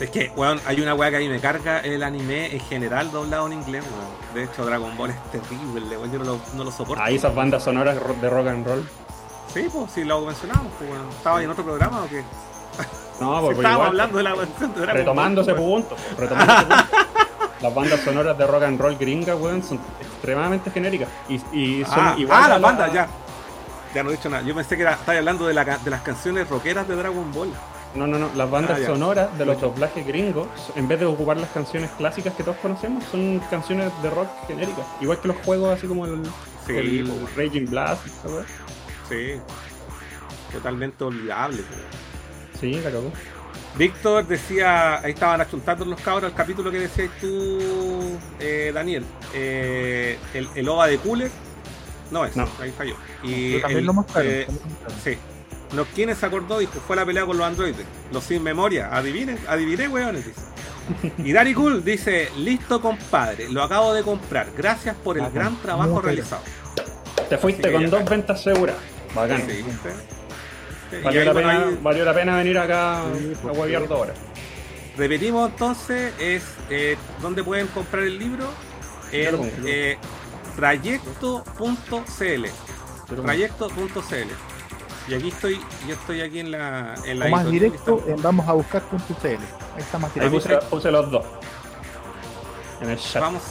Es 0.00 0.10
que, 0.10 0.32
weón, 0.34 0.58
hay 0.66 0.80
una 0.80 0.94
wea 0.94 1.10
que 1.10 1.16
a 1.16 1.20
mí 1.20 1.28
me 1.28 1.40
carga 1.40 1.80
el 1.80 2.02
anime 2.02 2.54
en 2.54 2.60
general 2.60 3.10
doblado 3.12 3.46
en 3.46 3.52
inglés, 3.54 3.84
weón. 3.84 4.34
De 4.34 4.44
hecho, 4.44 4.64
Dragon 4.64 4.96
Ball 4.96 5.10
es 5.10 5.16
terrible, 5.30 5.96
weón. 5.98 6.10
Yo 6.12 6.18
no 6.18 6.24
lo, 6.24 6.40
no 6.54 6.64
lo 6.64 6.70
soporto. 6.72 7.02
Ahí 7.02 7.16
esas 7.16 7.34
bandas 7.34 7.62
sonoras 7.62 7.96
de 8.20 8.30
rock 8.30 8.46
and 8.48 8.66
roll. 8.66 8.88
Sí, 9.52 9.66
pues, 9.70 9.90
sí, 9.92 10.04
lo 10.04 10.22
mencionamos, 10.22 10.72
pues, 10.78 10.90
weón. 10.90 11.08
¿Estaba 11.10 11.38
ahí 11.38 11.44
en 11.44 11.50
otro 11.50 11.64
programa 11.64 12.02
o 12.04 12.08
qué? 12.08 12.22
No, 13.20 13.40
porque 13.42 13.56
estábamos 13.58 13.62
igual, 13.62 13.86
hablando 13.88 14.16
de 14.16 14.22
la 14.24 14.34
versión 14.34 14.72
de 14.74 14.80
Dragon 14.80 14.96
retomando 14.96 15.40
ese 15.42 15.54
punto, 15.54 15.96
retomando 16.16 16.52
ese 16.54 16.64
punto. 16.64 16.96
Las 17.60 17.74
bandas 17.74 18.00
sonoras 18.00 18.38
de 18.38 18.46
rock 18.46 18.62
and 18.62 18.80
roll 18.80 18.96
gringas, 18.96 19.38
weón, 19.38 19.62
son 19.62 19.78
extremadamente 20.00 20.70
genéricas. 20.70 21.10
Y, 21.28 21.34
y 21.52 21.84
son 21.84 21.94
Ah, 21.98 22.14
igual 22.16 22.38
ah, 22.40 22.44
a 22.46 22.48
la 22.48 22.58
la- 22.58 22.66
banda, 22.66 22.88
ya. 22.90 23.06
Ya 23.94 24.02
no 24.02 24.08
he 24.08 24.12
dicho 24.12 24.30
nada. 24.30 24.42
Yo 24.44 24.54
pensé 24.54 24.76
que 24.76 24.82
era, 24.82 24.92
estaba 24.92 25.18
hablando 25.18 25.46
de, 25.46 25.52
la, 25.52 25.64
de 25.64 25.90
las 25.90 26.00
canciones 26.00 26.48
rockeras 26.48 26.88
de 26.88 26.94
Dragon 26.96 27.30
Ball. 27.32 27.50
No, 27.94 28.06
no, 28.06 28.18
no. 28.18 28.30
Las 28.36 28.48
bandas 28.50 28.78
Ah, 28.82 28.86
sonoras 28.86 29.36
de 29.36 29.44
los 29.44 29.60
doblajes 29.60 30.06
gringos, 30.06 30.46
en 30.76 30.86
vez 30.86 31.00
de 31.00 31.06
ocupar 31.06 31.36
las 31.36 31.50
canciones 31.50 31.90
clásicas 31.98 32.34
que 32.34 32.42
todos 32.44 32.56
conocemos, 32.58 33.02
son 33.10 33.40
canciones 33.50 33.90
de 34.02 34.10
rock 34.10 34.28
genéricas. 34.46 34.86
Igual 35.00 35.20
que 35.20 35.28
los 35.28 35.36
juegos 35.38 35.76
así 35.76 35.86
como 35.88 36.06
el, 36.06 36.22
Sí, 36.66 36.76
el. 36.76 37.12
Raging 37.36 37.66
Blast. 37.66 38.06
esa 38.06 38.28
weá. 38.28 38.44
Sí. 39.08 39.40
Totalmente 40.52 41.02
olvidable. 41.04 41.62
Sí, 42.60 42.74
la 42.74 42.90
cagó. 42.90 43.10
Víctor 43.76 44.26
decía, 44.26 44.98
ahí 45.00 45.12
estaban 45.12 45.40
achuntando 45.40 45.84
los 45.84 46.00
cabros 46.00 46.30
el 46.30 46.36
capítulo 46.36 46.70
que 46.70 46.80
decías 46.80 47.08
tú, 47.20 48.18
eh, 48.40 48.72
Daniel. 48.74 49.04
Eh, 49.32 50.18
el, 50.34 50.48
el 50.54 50.68
OVA 50.68 50.88
de 50.88 50.98
Cooler. 50.98 51.30
No 52.10 52.24
es, 52.24 52.36
No. 52.36 52.48
ahí 52.60 52.72
falló. 52.76 52.94
Y 53.22 53.50
Pero 53.52 53.60
también 53.62 53.78
el, 53.80 53.86
lo 53.86 53.92
mostraron. 53.94 54.30
eh. 54.32 54.46
Sí. 55.04 55.16
No, 55.72 55.84
¿quién 55.94 56.14
se 56.16 56.26
acordó? 56.26 56.58
Dijo, 56.58 56.72
fue 56.86 56.96
la 56.96 57.06
pelea 57.06 57.24
con 57.26 57.36
los 57.38 57.46
androides. 57.46 57.86
Los 58.12 58.24
sin 58.24 58.42
memoria. 58.42 58.88
Adivinen, 58.94 59.38
adiviné, 59.48 59.88
weones, 59.88 60.26
dice. 60.26 60.40
Y 61.18 61.32
Dari 61.32 61.54
Cool 61.54 61.84
dice, 61.84 62.28
listo 62.36 62.80
compadre, 62.80 63.48
lo 63.48 63.62
acabo 63.62 63.94
de 63.94 64.02
comprar. 64.02 64.48
Gracias 64.56 64.96
por 64.96 65.16
el 65.18 65.30
gran 65.30 65.56
trabajo 65.62 66.00
realizado. 66.00 66.42
Te 67.28 67.38
fuiste 67.38 67.70
con 67.70 67.88
dos 67.88 68.04
ventas 68.04 68.42
seguras. 68.42 68.76
Bacán. 69.14 69.42
Sí. 69.46 69.64
Sí, 70.90 70.96
Valió, 71.04 71.24
la 71.24 71.32
pena, 71.34 71.50
ahí 71.68 71.78
valió 71.80 72.04
la 72.04 72.12
pena 72.12 72.36
venir 72.36 72.58
acá 72.58 73.02
Sí, 73.16 73.32
a 73.48 73.52
huevear 73.52 73.86
dos 73.86 74.00
horas. 74.00 74.16
repetimos 74.96 75.48
entonces, 75.50 76.12
es 76.18 76.42
eh, 76.68 76.96
dónde 77.22 77.44
pueden 77.44 77.68
comprar 77.68 78.02
el 78.02 78.18
libro. 78.18 78.48
En 79.12 79.32
lo 79.32 79.44
eh, 79.64 79.98
trayecto.cl. 80.56 82.46
Trayecto.cl. 83.22 84.30
Y 85.10 85.14
aquí 85.14 85.28
estoy, 85.28 85.60
yo 85.88 85.94
estoy 85.94 86.20
aquí 86.20 86.38
en 86.38 86.52
la, 86.52 86.94
en 87.04 87.18
la 87.18 87.26
O 87.26 87.28
más 87.30 87.50
directo 87.50 87.98
está- 87.98 88.10
en 88.12 88.22
vamos 88.22 88.46
a 88.48 88.52
buscar.cl. 88.52 89.26
Ahí 89.26 89.38
está 89.78 89.98
más 89.98 90.10
Ahí 90.16 90.28
directo. 90.28 90.38
puse, 90.60 90.66
puse 90.70 90.90
los 90.92 91.10
dos. 91.10 91.24
En 92.80 92.90
el 92.90 92.98
chat. 92.98 93.20
Vamos, 93.20 93.42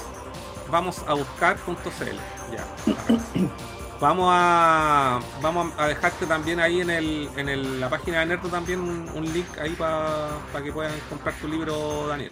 vamos 0.72 1.04
a 1.06 1.14
buscar.cl. 1.14 2.16
Ya. 2.56 2.66
Vamos 4.02 4.30
a 4.32 5.20
vamos 5.42 5.74
a 5.78 5.88
dejarte 5.88 6.26
también 6.26 6.62
ahí 6.62 6.80
en 6.80 6.90
el 6.90 7.30
en 7.36 7.50
el- 7.50 7.82
la 7.82 7.90
página 7.90 8.22
de 8.22 8.28
Nerdo 8.28 8.48
también 8.48 8.80
un, 8.80 9.10
un 9.14 9.34
link 9.34 9.46
ahí 9.62 9.72
para 9.72 10.30
que 10.64 10.72
puedan 10.72 10.94
comprar 11.10 11.36
tu 11.36 11.50
libro, 11.50 12.08
Daniel. 12.08 12.32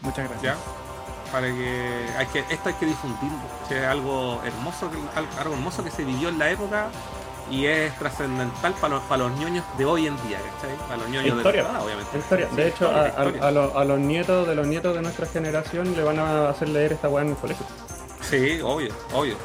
Muchas 0.00 0.26
gracias. 0.30 0.56
¿Ya? 0.56 1.30
Para 1.30 1.48
que, 1.48 2.06
hay 2.16 2.26
que 2.28 2.38
esto 2.48 2.70
hay 2.70 2.74
que 2.76 2.86
difundirlo. 2.86 3.38
Es 3.68 3.84
algo 3.84 4.40
hermoso, 4.42 4.90
algo 5.38 5.52
hermoso 5.52 5.84
que 5.84 5.90
se 5.90 6.02
vivió 6.02 6.30
en 6.30 6.38
la 6.38 6.48
época 6.50 6.86
y 7.52 7.66
es 7.66 7.96
trascendental 7.98 8.72
para 8.80 8.94
los, 8.94 9.02
para 9.04 9.24
los 9.24 9.38
ñoños 9.38 9.64
de 9.76 9.84
hoy 9.84 10.06
en 10.06 10.16
día, 10.26 10.38
¿cachai? 10.38 10.76
Para 10.88 10.96
los 10.96 11.08
ñoños 11.10 11.36
Historia. 11.36 11.62
de 11.62 11.68
verdad, 11.68 11.84
obviamente. 11.84 12.18
Historia. 12.18 12.48
Sí, 12.50 12.56
De 12.56 12.68
hecho, 12.68 12.86
a, 12.88 12.88
historia, 12.88 13.02
a- 13.04 13.08
historia. 13.26 13.46
a 13.46 13.50
los, 13.50 13.76
a 13.76 13.84
los 13.84 13.98
nietos 14.00 14.48
de 14.48 14.54
los 14.54 14.66
nietos 14.66 14.94
de 14.94 15.02
nuestra 15.02 15.26
generación 15.26 15.94
le 15.94 16.02
van 16.02 16.18
a 16.18 16.48
hacer 16.48 16.68
leer 16.70 16.92
esta 16.94 17.08
weá 17.08 17.22
en 17.24 17.30
el 17.30 17.36
colegio. 17.36 17.66
Sí, 18.22 18.60
obvio, 18.62 18.92
obvio. 19.12 19.36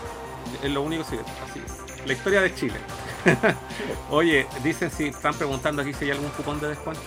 Es 0.64 0.72
lo 0.72 0.82
único 0.82 1.04
que 1.04 1.10
sí, 1.10 1.20
así. 1.50 1.62
La 2.06 2.14
historia 2.14 2.42
de 2.42 2.56
Chile. 2.56 2.80
Oye, 4.10 4.48
dicen 4.64 4.90
si 4.90 5.08
están 5.10 5.34
preguntando 5.34 5.82
aquí 5.82 5.94
si 5.94 6.06
hay 6.06 6.12
algún 6.12 6.30
cupón 6.30 6.60
de 6.62 6.70
descuento. 6.70 7.02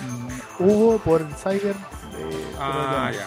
Mm, 0.00 0.62
Hubo 0.64 0.98
por 0.98 1.26
Cyber. 1.34 1.74
eh, 2.18 2.54
Ah, 2.60 3.10
ya. 3.14 3.26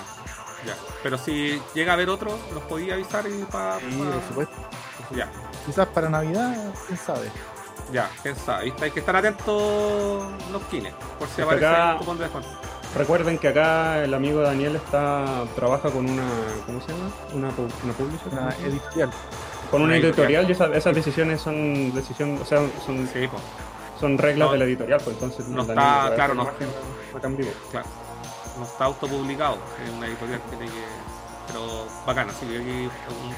Ya. 0.65 0.75
Pero 1.01 1.17
si 1.17 1.61
llega 1.73 1.91
a 1.91 1.95
haber 1.95 2.09
otro, 2.09 2.37
nos 2.53 2.63
podía 2.63 2.93
avisar 2.95 3.25
y 3.27 3.43
para. 3.45 3.79
Sí, 3.79 3.85
por 4.13 4.23
supuesto. 4.27 4.55
Ya, 5.15 5.29
Quizás 5.65 5.87
para 5.87 6.09
Navidad, 6.09 6.55
quién 6.87 6.97
sabe. 6.99 7.29
ya, 7.91 8.09
quién 8.21 8.35
sabe. 8.35 8.73
Hay 8.81 8.91
que 8.91 8.99
estar 8.99 9.15
atentos 9.15 10.23
los 10.51 10.61
kines, 10.69 10.93
por 11.19 11.27
si 11.29 11.41
aparece 11.41 11.65
acá- 11.65 11.93
un 11.93 11.99
cupón 11.99 12.17
de 12.17 12.23
descuento. 12.23 12.49
Recuerden 12.95 13.37
que 13.39 13.47
acá 13.47 14.03
el 14.03 14.13
amigo 14.13 14.41
Daniel 14.41 14.75
está 14.75 15.45
trabaja 15.55 15.89
con 15.89 16.07
una 16.09 16.23
¿cómo 16.65 16.79
se 16.81 16.91
llama? 16.91 17.09
Una, 17.33 17.49
una 17.83 17.93
publisher. 17.93 18.27
Una 18.31 18.49
editorial. 18.65 19.11
Con 19.71 19.81
una 19.81 19.95
Una 19.95 20.05
editorial 20.05 20.47
y 20.47 20.51
esas, 20.51 20.71
esas 20.75 20.93
decisiones 20.95 21.41
son 21.41 21.93
decisión, 21.93 22.39
o 22.41 22.45
sea, 22.45 22.59
son, 22.85 23.07
Sí, 23.11 23.27
pues, 23.27 23.41
son 23.99 24.17
reglas 24.19 24.47
No. 24.47 24.51
de 24.53 24.59
la 24.59 24.65
editorial, 24.65 25.01
pues 25.03 25.15
entonces 25.15 25.47
No 25.47 25.61
está- 25.61 26.11
claro, 26.15 26.33
no. 26.35 26.43
acá 26.43 27.27
en 27.27 27.37
vivo. 27.37 27.51
claro. 27.71 27.87
No 28.57 28.65
está 28.65 28.85
autopublicado, 28.85 29.57
es 29.83 29.89
una 29.91 30.07
editorial 30.07 30.41
que 30.41 30.55
tiene 30.57 30.71
que. 30.71 30.83
Pero 31.47 31.85
bacana, 32.05 32.31
así 32.31 32.45
que 32.45 32.57
aquí 32.57 32.89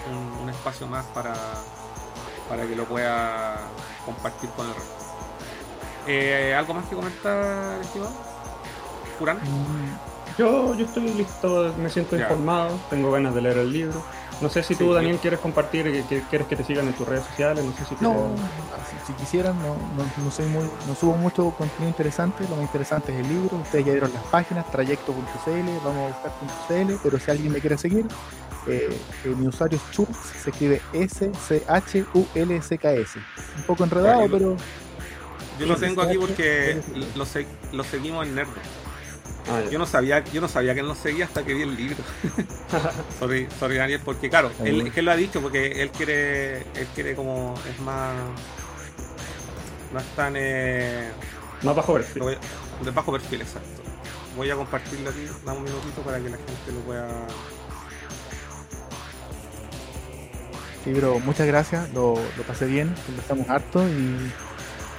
un, 0.08 0.14
un- 0.16 0.38
un 0.44 0.50
espacio 0.50 0.86
más 0.88 1.04
para, 1.08 1.34
para 2.48 2.66
que 2.68 2.76
lo 2.76 2.86
pueda 2.86 3.56
compartir 4.06 4.50
con 4.52 4.68
el 4.68 4.74
resto. 4.76 4.94
Eh, 6.08 6.54
¿Algo 6.56 6.76
más 6.76 6.86
que 6.86 6.96
comentar, 6.96 7.82
estimado? 7.82 8.12
Furán. 9.18 9.38
Mm, 9.38 9.98
Yo, 10.38 10.76
yo 10.76 10.86
estoy 10.86 11.10
listo, 11.14 11.74
me 11.78 11.90
siento 11.90 12.16
Ya. 12.18 12.24
informado, 12.24 12.78
tengo 12.90 13.10
ganas 13.12 13.34
de 13.34 13.42
leer 13.42 13.58
el 13.58 13.72
libro. 13.72 14.02
No 14.42 14.50
sé 14.50 14.62
si 14.64 14.74
Sí, 14.76 14.84
tú, 14.84 14.94
Daniel, 14.94 15.18
quieres 15.20 15.40
compartir, 15.40 15.86
que, 15.86 16.04
que- 16.06 16.22
quieres 16.30 16.48
que 16.48 16.56
te 16.58 16.64
sigan 16.66 16.88
en 16.88 16.94
tus 16.94 17.08
redes 17.08 17.24
sociales, 17.26 17.64
no 17.64 17.72
sé 17.74 17.86
si 17.86 17.96
No, 18.02 18.12
quieres- 18.14 18.42
si, 18.90 19.08
si 19.08 19.14
quisieran, 19.14 19.58
no, 19.60 19.76
no, 19.96 20.06
no 20.24 20.30
soy 20.32 20.46
muy, 20.48 20.70
no 20.88 20.94
subo 20.96 21.16
mucho 21.16 21.52
contenido 21.52 21.88
interesante, 21.88 22.44
lo 22.50 22.56
más 22.58 22.64
interesante 22.66 23.14
es 23.14 23.20
el 23.26 23.30
libro, 23.30 23.58
ustedes 23.58 23.86
ya 23.86 23.92
vieron 23.94 24.12
las 24.14 24.24
páginas, 24.24 24.70
trayecto.cl, 24.72 25.70
vamos 25.84 26.12
a 26.12 26.16
buscar.cl, 26.16 26.94
pero 27.02 27.18
si 27.20 27.32
alguien 27.32 27.54
me 27.54 27.60
quiere 27.62 27.78
seguir, 27.78 28.06
eh, 28.68 28.90
eh, 29.24 29.28
mi 29.38 29.48
usuario 29.48 29.78
es 29.78 29.92
Chulz, 29.96 30.18
se 30.44 30.50
escribe 30.50 30.82
S-C-H-U-L-S-K-S. 31.96 33.20
Un 33.58 33.64
poco 33.64 33.84
enredado, 33.84 34.28
pero 34.30 34.58
Yo 35.60 35.66
lo 35.66 35.76
tengo 35.78 36.02
aquí 36.02 36.18
porque 36.18 36.82
lo, 37.16 37.26
se- 37.26 37.46
lo 37.72 37.84
seguimos 37.84 38.26
en 38.28 38.36
Nerdo. 38.36 38.52
Ah. 39.48 39.62
Yo 39.72 39.78
no 39.78 39.86
sabía, 39.86 40.24
yo 40.24 40.42
no 40.42 40.48
sabía 40.48 40.74
que 40.74 40.80
él 40.80 40.88
nos 40.88 40.98
seguía 40.98 41.26
hasta 41.26 41.44
que 41.46 41.54
vi 41.54 41.62
el 41.62 41.76
libro. 41.76 41.98
sorry, 43.20 43.48
sorry 43.60 43.76
Daniel, 43.78 44.02
porque 44.04 44.30
claro, 44.30 44.52
Ahí. 44.60 44.70
él, 44.70 44.88
es 44.88 44.94
que 44.94 45.02
él 45.02 45.06
lo 45.06 45.12
ha 45.12 45.16
dicho 45.16 45.40
porque 45.42 45.82
él 45.84 45.92
quiere, 45.92 46.58
él 46.62 46.88
quiere 46.96 47.16
como 47.16 47.54
es 47.70 47.80
más 47.82 48.14
No 49.94 50.00
están. 50.00 50.34
Eh, 50.36 51.10
más 51.62 51.76
bajo 51.76 51.94
perfil. 51.94 52.38
de 52.84 52.92
bajo 52.92 53.12
perfil, 53.12 53.42
exacto. 53.42 53.70
Voy 54.36 54.50
a 54.50 54.56
compartirlo 54.56 55.10
aquí, 55.12 55.26
dame 55.46 55.60
un 55.60 55.64
minutito 55.64 56.02
para 56.02 56.18
que 56.18 56.30
la 56.30 56.38
gente 56.38 56.72
lo 56.74 56.80
pueda. 56.82 57.08
Sí, 60.84 60.92
pero 60.94 61.20
muchas 61.20 61.48
gracias, 61.48 61.92
lo, 61.94 62.14
lo 62.38 62.44
pasé 62.44 62.66
bien, 62.66 62.94
conversamos 63.08 63.50
harto 63.50 63.88
y 63.88 64.32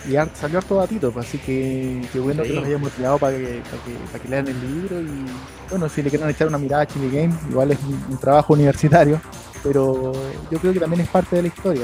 y 0.08 0.14
salió 0.36 0.58
harto 0.58 0.76
datito, 0.76 1.10
pues, 1.10 1.26
así 1.26 1.38
que 1.38 2.02
qué 2.12 2.20
bueno 2.20 2.42
que 2.42 2.50
nos 2.50 2.64
hayamos 2.64 2.90
motivado 2.92 3.18
para 3.18 3.36
que, 3.36 3.62
para, 4.10 4.22
que, 4.22 4.28
lean 4.28 4.46
el 4.48 4.60
libro 4.60 5.00
y 5.00 5.24
bueno, 5.68 5.88
si 5.88 6.02
le 6.02 6.10
quieren 6.10 6.28
echar 6.28 6.46
una 6.48 6.58
mirada 6.58 6.82
a 6.82 6.86
Chile 6.86 7.10
Game, 7.10 7.34
igual 7.50 7.72
es 7.72 7.78
un, 7.82 8.16
trabajo 8.18 8.54
universitario, 8.54 9.20
pero 9.62 10.12
yo 10.50 10.58
creo 10.58 10.72
que 10.72 10.80
también 10.80 11.02
es 11.02 11.08
parte 11.08 11.36
de 11.36 11.42
la 11.42 11.48
historia. 11.48 11.82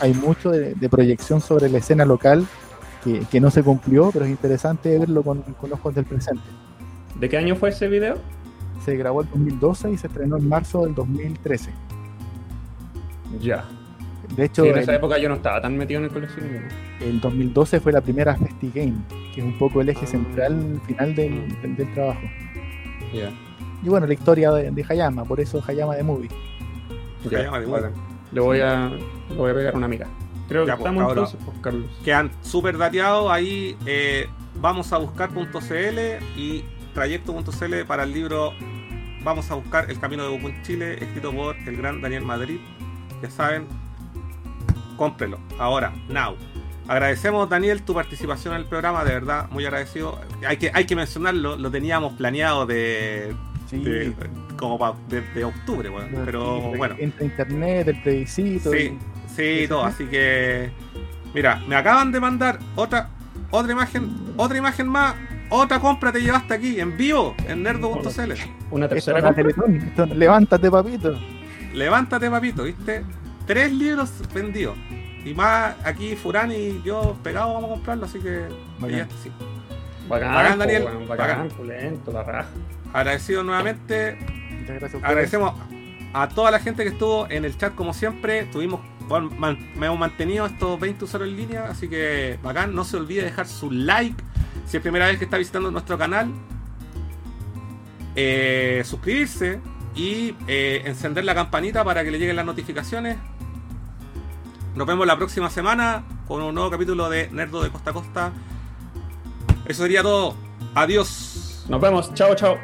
Hay, 0.00 0.14
mucho 0.14 0.50
de, 0.50 0.88
proyección 0.88 1.40
sobre 1.40 1.68
la 1.68 1.78
escena 1.78 2.04
local 2.04 2.46
que, 3.02 3.40
no 3.40 3.50
se 3.50 3.62
cumplió, 3.62 4.10
pero 4.12 4.24
es 4.24 4.30
interesante 4.30 4.98
verlo 4.98 5.22
con, 5.22 5.42
con 5.42 5.72
ojos 5.72 5.94
del 5.94 6.04
presente. 6.04 6.44
¿De 7.18 7.28
qué 7.28 7.38
año 7.38 7.56
fue 7.56 7.70
ese 7.70 7.88
video? 7.88 8.16
Se 8.84 8.96
grabó 8.96 9.22
en 9.22 9.30
2012 9.30 9.92
y 9.92 9.96
se 9.96 10.06
estrenó 10.06 10.36
en 10.36 10.48
marzo 10.48 10.84
del 10.84 10.94
2013. 10.94 11.70
Ya. 13.40 13.64
De 14.36 14.46
hecho, 14.46 14.64
en 14.64 14.78
esa 14.78 14.94
época 14.94 15.18
yo 15.18 15.28
no 15.28 15.36
estaba 15.36 15.60
tan 15.60 15.76
metido 15.76 15.98
en 15.98 16.04
el 16.04 16.10
coleccionismo. 16.10 16.60
El 17.00 17.20
2012 17.20 17.80
fue 17.80 17.92
la 17.92 18.00
primera 18.00 18.34
FestiGame, 18.36 18.96
que 19.34 19.40
es 19.40 19.46
un 19.46 19.58
poco 19.58 19.80
el 19.80 19.88
eje 19.88 20.06
central 20.06 20.80
final 20.86 21.14
del, 21.14 21.92
trabajo. 21.94 22.20
Y 23.82 23.88
bueno, 23.88 24.06
la 24.06 24.14
historia 24.14 24.50
de, 24.50 24.86
Hayama, 24.88 25.24
por 25.24 25.40
eso 25.40 25.62
Hayama 25.66 25.96
de 25.96 26.02
Movie. 26.02 26.30
Hayama 27.30 27.60
de 27.60 27.66
Movie. 27.66 27.90
Le 28.32 28.40
voy 28.40 28.60
a, 28.60 28.88
le 29.28 29.36
voy 29.36 29.50
a 29.50 29.54
pegar 29.54 29.76
una 29.76 29.86
amiga. 29.86 30.06
Creo 30.48 30.64
que 30.64 30.72
pues, 30.72 30.78
estamos 30.78 31.08
entonces, 31.10 31.40
pues, 31.44 31.58
Carlos. 31.60 31.90
Quedan 32.04 32.30
súper 32.40 32.78
dateados 32.78 33.30
ahí. 33.30 33.76
Eh, 33.84 34.28
vamos 34.60 34.92
a 34.92 34.98
buscar.cl 34.98 35.98
y 36.36 36.64
trayecto.cl 36.94 37.84
para 37.86 38.04
el 38.04 38.12
libro 38.12 38.52
Vamos 39.24 39.48
a 39.52 39.54
buscar 39.54 39.88
El 39.88 40.00
Camino 40.00 40.24
de 40.24 40.30
Goku 40.30 40.48
en 40.48 40.62
Chile, 40.62 40.94
escrito 40.94 41.32
por 41.32 41.56
el 41.56 41.76
gran 41.76 42.00
Daniel 42.00 42.24
Madrid. 42.24 42.58
Ya 43.22 43.30
saben, 43.30 43.66
cómprelo. 45.02 45.40
Ahora, 45.58 45.92
now. 46.08 46.36
Agradecemos, 46.86 47.48
Daniel, 47.48 47.82
tu 47.82 47.92
participación 47.92 48.54
en 48.54 48.60
el 48.60 48.66
programa, 48.66 49.04
de 49.04 49.14
verdad, 49.14 49.48
muy 49.50 49.64
agradecido. 49.64 50.20
Hay 50.46 50.58
que, 50.58 50.70
hay 50.72 50.84
que 50.84 50.94
mencionarlo, 50.94 51.56
lo 51.56 51.70
teníamos 51.72 52.12
planeado 52.14 52.66
de. 52.66 53.34
como 54.56 54.96
de, 55.08 55.44
octubre, 55.44 55.88
bueno, 55.88 56.22
pero 56.24 56.60
bueno. 56.76 56.94
Entre 56.98 57.26
internet, 57.26 57.88
el 57.88 58.02
plebiscito. 58.02 58.70
Sí, 58.70 58.96
sí, 59.34 59.66
todo. 59.68 59.84
Así 59.84 60.06
que. 60.06 60.70
Mira, 61.34 61.60
me 61.66 61.74
acaban 61.74 62.12
de 62.12 62.20
mandar 62.20 62.58
otra 62.76 63.08
otra 63.50 63.72
imagen, 63.72 64.10
otra 64.36 64.58
imagen 64.58 64.88
más, 64.88 65.14
otra 65.50 65.80
compra 65.80 66.12
te 66.12 66.20
llevaste 66.20 66.54
aquí, 66.54 66.80
en 66.80 66.96
vivo, 66.96 67.34
en 67.48 67.62
nerdo.cl. 67.62 68.32
Una 68.70 68.88
tercera 68.88 69.18
Levántate, 70.14 70.70
papito. 70.70 71.18
Levántate, 71.72 72.30
papito, 72.30 72.62
¿viste? 72.64 73.02
Tres 73.46 73.72
libros 73.72 74.10
vendidos. 74.32 74.76
Y 75.24 75.34
más 75.34 75.76
aquí 75.84 76.16
Furán 76.16 76.50
y 76.50 76.82
yo 76.82 77.16
pegados 77.22 77.54
vamos 77.54 77.70
a 77.70 77.74
comprarlo, 77.74 78.06
así 78.06 78.18
que 78.18 78.46
bacán, 78.78 79.08
sí. 79.22 79.30
bacán, 80.08 80.58
Daniel. 80.58 80.88
bacán, 81.08 81.48
la 82.12 82.22
raja. 82.24 82.48
Agradecido 82.92 83.44
nuevamente. 83.44 84.18
Muchas 84.60 84.80
gracias. 84.80 85.04
Agradecemos 85.04 85.54
a 86.12 86.28
toda 86.28 86.50
la 86.50 86.58
gente 86.58 86.82
que 86.82 86.90
estuvo 86.90 87.28
en 87.30 87.44
el 87.44 87.56
chat 87.56 87.74
como 87.74 87.94
siempre. 87.94 88.44
Tuvimos, 88.46 88.80
me 89.76 89.86
hemos 89.86 89.98
mantenido 89.98 90.46
estos 90.46 90.78
20 90.78 91.04
usuarios 91.04 91.30
en 91.30 91.36
línea, 91.36 91.66
así 91.66 91.88
que 91.88 92.38
bacán. 92.42 92.74
No 92.74 92.84
se 92.84 92.96
olvide 92.96 93.22
dejar 93.22 93.46
su 93.46 93.70
like 93.70 94.22
si 94.66 94.76
es 94.76 94.82
primera 94.82 95.06
vez 95.06 95.18
que 95.18 95.24
está 95.24 95.38
visitando 95.38 95.70
nuestro 95.70 95.96
canal. 95.96 96.32
Eh, 98.14 98.82
suscribirse 98.84 99.60
y 99.94 100.34
eh, 100.46 100.82
encender 100.86 101.24
la 101.24 101.34
campanita 101.34 101.84
para 101.84 102.04
que 102.04 102.10
le 102.10 102.18
lleguen 102.18 102.36
las 102.36 102.46
notificaciones. 102.46 103.18
Nos 104.74 104.86
vemos 104.86 105.06
la 105.06 105.16
próxima 105.16 105.50
semana 105.50 106.04
con 106.26 106.42
un 106.42 106.54
nuevo 106.54 106.70
capítulo 106.70 107.10
de 107.10 107.28
Nerdo 107.30 107.62
de 107.62 107.70
Costa 107.70 107.90
a 107.90 107.92
Costa. 107.92 108.32
Eso 109.66 109.82
sería 109.82 110.02
todo. 110.02 110.34
Adiós. 110.74 111.66
Nos 111.68 111.80
vemos. 111.80 112.12
Chao, 112.14 112.34
chao. 112.34 112.58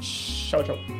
Chao, 0.00 0.62
chao. 0.62 0.99